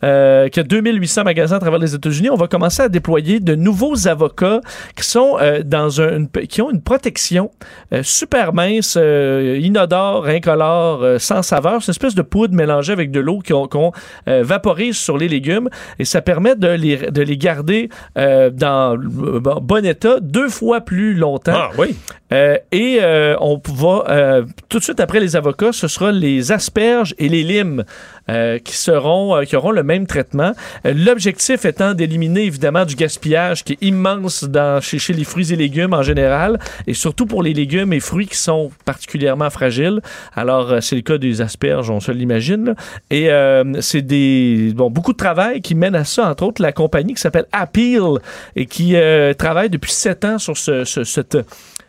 euh, 0.04 0.48
qui 0.48 0.60
a 0.60 0.62
2800 0.62 1.24
magasins 1.24 1.56
à 1.56 1.60
travers 1.60 1.78
les 1.80 1.94
États-Unis, 1.94 2.28
on 2.30 2.36
va 2.36 2.46
commencer 2.46 2.82
à 2.82 2.88
déployer 2.88 3.40
de 3.40 3.54
nouveaux 3.54 4.06
avocats 4.06 4.60
qui 4.96 5.04
sont 5.04 5.38
euh, 5.40 5.62
dans 5.64 6.00
un, 6.00 6.18
une- 6.18 6.28
qui 6.28 6.60
ont 6.62 6.70
une 6.70 6.82
protection 6.82 7.50
euh, 7.92 8.02
super 8.02 8.52
mince, 8.52 8.96
euh, 9.00 9.58
inodore, 9.60 10.26
incolore, 10.26 11.02
euh, 11.02 11.18
sans 11.18 11.42
saveur. 11.42 11.80
C'est 11.82 11.86
une 11.88 11.92
espèce 11.92 12.14
de 12.14 12.22
poudre 12.22 12.54
mélangée 12.54 12.92
avec 12.92 13.10
de 13.10 13.20
l'eau 13.20 13.40
qu'on 13.46 13.66
qu'on, 13.66 13.92
euh, 14.28 14.42
vaporise 14.44 14.96
sur 14.98 15.16
les 15.16 15.28
légumes 15.28 15.68
et 15.98 16.04
ça 16.04 16.20
permet 16.20 16.54
de 16.54 16.68
les, 16.68 16.96
de 17.10 17.22
les 17.22 17.38
garder 17.38 17.88
euh, 18.18 18.50
dans 18.50 18.96
bon 18.98 19.60
bon 19.62 19.86
état 19.86 20.20
deux 20.20 20.48
fois 20.50 20.82
plus 20.82 21.14
longtemps. 21.14 21.52
Ah 21.54 21.70
oui. 21.78 21.96
Euh, 22.32 22.56
et 22.72 22.98
euh, 23.00 23.36
on 23.40 23.60
va 23.74 24.04
euh, 24.08 24.44
tout 24.68 24.78
de 24.78 24.84
suite 24.84 24.98
après 25.00 25.20
les 25.20 25.36
avocats, 25.36 25.72
ce 25.72 25.88
sera 25.88 26.10
les 26.10 26.52
asperges 26.52 27.14
et 27.18 27.28
les 27.28 27.42
limes 27.44 27.84
euh, 28.30 28.58
qui 28.58 28.74
seront 28.76 29.36
euh, 29.36 29.44
qui 29.44 29.56
auront 29.56 29.70
le 29.70 29.82
même 29.82 30.06
traitement. 30.06 30.52
Euh, 30.86 30.94
L'objectif 30.94 31.64
étant 31.64 31.94
d'éliminer 31.94 32.44
évidemment 32.44 32.84
du 32.84 32.94
gaspillage 32.94 33.64
qui 33.64 33.74
est 33.74 33.82
immense 33.82 34.44
dans 34.44 34.80
chez, 34.80 34.98
chez 34.98 35.12
les 35.12 35.24
fruits 35.24 35.52
et 35.52 35.56
légumes 35.56 35.92
en 35.94 36.02
général 36.02 36.58
et 36.86 36.94
surtout 36.94 37.26
pour 37.26 37.42
les 37.42 37.52
légumes 37.52 37.92
et 37.92 38.00
fruits 38.00 38.26
qui 38.26 38.36
sont 38.38 38.70
particulièrement 38.84 39.50
fragiles. 39.50 40.00
Alors 40.34 40.72
euh, 40.72 40.80
c'est 40.80 40.96
le 40.96 41.02
cas 41.02 41.18
des 41.18 41.40
asperges, 41.40 41.90
on 41.90 42.00
se 42.00 42.12
l'imagine. 42.12 42.74
Et 43.10 43.30
euh, 43.30 43.80
c'est 43.80 44.02
des 44.02 44.72
bon 44.74 44.90
beaucoup 44.90 45.12
de 45.12 45.18
travail 45.18 45.60
qui 45.60 45.74
mène 45.74 45.94
à 45.94 46.04
ça 46.04 46.28
entre 46.30 46.44
autres 46.44 46.62
la 46.62 46.72
compagnie 46.72 47.14
qui 47.14 47.20
s'appelle 47.20 47.46
Appeal 47.52 48.18
et 48.56 48.66
qui 48.66 48.94
travaille 49.38 49.70
depuis 49.70 49.92
sept 49.92 50.24
ans 50.24 50.38
sur 50.38 50.56
ce, 50.56 50.84
ce- 50.84 51.04
cette 51.04 51.36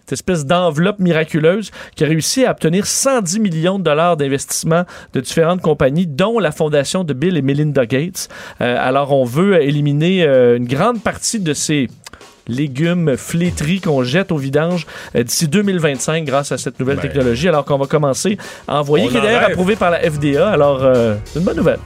cette 0.06 0.14
espèce 0.14 0.46
d'enveloppe 0.46 1.00
miraculeuse 1.00 1.72
qui 1.96 2.04
a 2.04 2.08
réussi 2.08 2.46
à 2.46 2.52
obtenir 2.52 2.86
110 2.86 3.40
millions 3.40 3.80
de 3.80 3.84
dollars 3.84 4.18
d'investissement 4.18 4.84
de 5.14 5.20
différentes 5.20 5.62
compagnies, 5.62 6.06
dont 6.06 6.38
la 6.38 6.52
fondation 6.52 7.04
de 7.04 7.14
Bill 7.14 7.38
et 7.38 7.42
Melinda 7.42 7.88
Gates. 7.88 8.30
Euh, 8.62 8.78
alors, 8.80 9.14
on 9.14 9.26
veut 9.26 9.64
éliminer 9.64 10.24
euh, 10.24 10.58
une 10.58 10.68
grande 10.68 11.02
partie 11.02 11.40
de 11.40 11.54
ces 11.54 11.90
légumes 12.48 13.18
flétris 13.18 13.82
qu'on 13.82 14.04
jette 14.04 14.32
au 14.32 14.38
vidange 14.38 14.86
euh, 15.16 15.24
d'ici 15.24 15.48
2025 15.48 16.24
grâce 16.24 16.52
à 16.52 16.60
cette 16.60 16.80
nouvelle 16.80 16.98
Ben. 16.98 17.02
technologie, 17.02 17.48
alors 17.48 17.66
qu'on 17.66 17.80
va 17.80 17.88
commencer 17.88 18.38
à 18.68 18.80
envoyer, 18.80 19.08
qui 19.08 19.18
est 19.18 19.22
d'ailleurs 19.22 19.46
approuvé 19.46 19.76
par 19.76 19.90
la 19.90 20.00
FDA. 20.00 20.48
Alors, 20.48 20.82
c'est 21.26 21.40
une 21.40 21.46
bonne 21.46 21.58
nouvelle. 21.58 21.80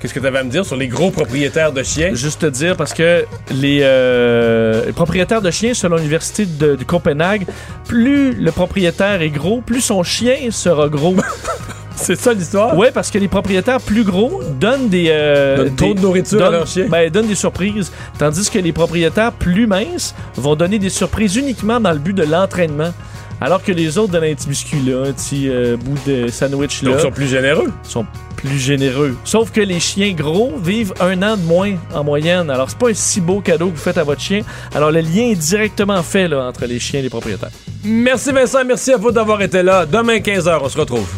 Qu'est-ce 0.00 0.14
que 0.14 0.20
tu 0.20 0.26
avais 0.26 0.38
à 0.38 0.44
me 0.44 0.50
dire 0.50 0.64
sur 0.64 0.76
les 0.76 0.86
gros 0.88 1.10
propriétaires 1.10 1.72
de 1.72 1.82
chiens? 1.82 2.14
Juste 2.14 2.40
te 2.42 2.46
dire, 2.46 2.76
parce 2.76 2.94
que 2.94 3.24
les, 3.50 3.80
euh, 3.82 4.86
les 4.86 4.92
propriétaires 4.92 5.42
de 5.42 5.50
chiens, 5.50 5.74
selon 5.74 5.96
l'Université 5.96 6.46
de, 6.46 6.76
de 6.76 6.84
Copenhague, 6.84 7.46
plus 7.86 8.32
le 8.32 8.52
propriétaire 8.52 9.22
est 9.22 9.30
gros, 9.30 9.60
plus 9.60 9.80
son 9.80 10.02
chien 10.04 10.36
sera 10.50 10.88
gros. 10.88 11.16
C'est 11.96 12.14
ça 12.14 12.32
l'histoire? 12.32 12.76
Oui, 12.78 12.86
parce 12.94 13.10
que 13.10 13.18
les 13.18 13.26
propriétaires 13.26 13.80
plus 13.80 14.04
gros 14.04 14.40
donnent 14.60 14.88
des. 14.88 15.06
euh, 15.10 15.56
Donnent 15.56 15.74
trop 15.74 15.94
de 15.94 16.00
nourriture 16.00 16.44
à 16.44 16.50
leurs 16.50 16.66
chiens. 16.68 16.86
Ben, 16.88 17.10
donnent 17.10 17.26
des 17.26 17.34
surprises. 17.34 17.90
Tandis 18.20 18.48
que 18.48 18.60
les 18.60 18.72
propriétaires 18.72 19.32
plus 19.32 19.66
minces 19.66 20.14
vont 20.36 20.54
donner 20.54 20.78
des 20.78 20.90
surprises 20.90 21.34
uniquement 21.34 21.80
dans 21.80 21.90
le 21.90 21.98
but 21.98 22.12
de 22.12 22.22
l'entraînement. 22.22 22.94
Alors 23.40 23.64
que 23.64 23.72
les 23.72 23.98
autres 23.98 24.12
donnent 24.12 24.24
un 24.30 24.34
petit 24.34 24.48
biscuit 24.48 24.80
là, 24.80 25.06
un 25.08 25.12
petit 25.12 25.48
euh, 25.48 25.76
bout 25.76 25.98
de 26.06 26.28
sandwich 26.28 26.82
là. 26.82 26.90
Donc, 26.90 26.98
ils 27.00 27.02
sont 27.02 27.10
plus 27.10 27.26
généreux. 27.28 27.72
sont 27.82 28.06
plus 28.38 28.58
généreux. 28.58 29.16
Sauf 29.24 29.50
que 29.50 29.60
les 29.60 29.80
chiens 29.80 30.12
gros 30.12 30.56
vivent 30.62 30.94
un 31.00 31.22
an 31.22 31.36
de 31.36 31.42
moins 31.42 31.74
en 31.92 32.04
moyenne. 32.04 32.50
Alors, 32.50 32.70
c'est 32.70 32.78
pas 32.78 32.90
un 32.90 32.94
si 32.94 33.20
beau 33.20 33.40
cadeau 33.40 33.66
que 33.66 33.74
vous 33.74 33.82
faites 33.82 33.98
à 33.98 34.04
votre 34.04 34.20
chien. 34.20 34.42
Alors, 34.74 34.92
le 34.92 35.00
lien 35.00 35.24
est 35.24 35.34
directement 35.34 36.02
fait 36.02 36.32
entre 36.32 36.64
les 36.66 36.78
chiens 36.78 37.00
et 37.00 37.02
les 37.02 37.10
propriétaires. 37.10 37.50
Merci 37.84 38.30
Vincent, 38.32 38.64
merci 38.64 38.92
à 38.92 38.96
vous 38.96 39.10
d'avoir 39.10 39.42
été 39.42 39.62
là. 39.62 39.86
Demain 39.86 40.18
15h, 40.18 40.58
on 40.62 40.68
se 40.68 40.78
retrouve. 40.78 41.08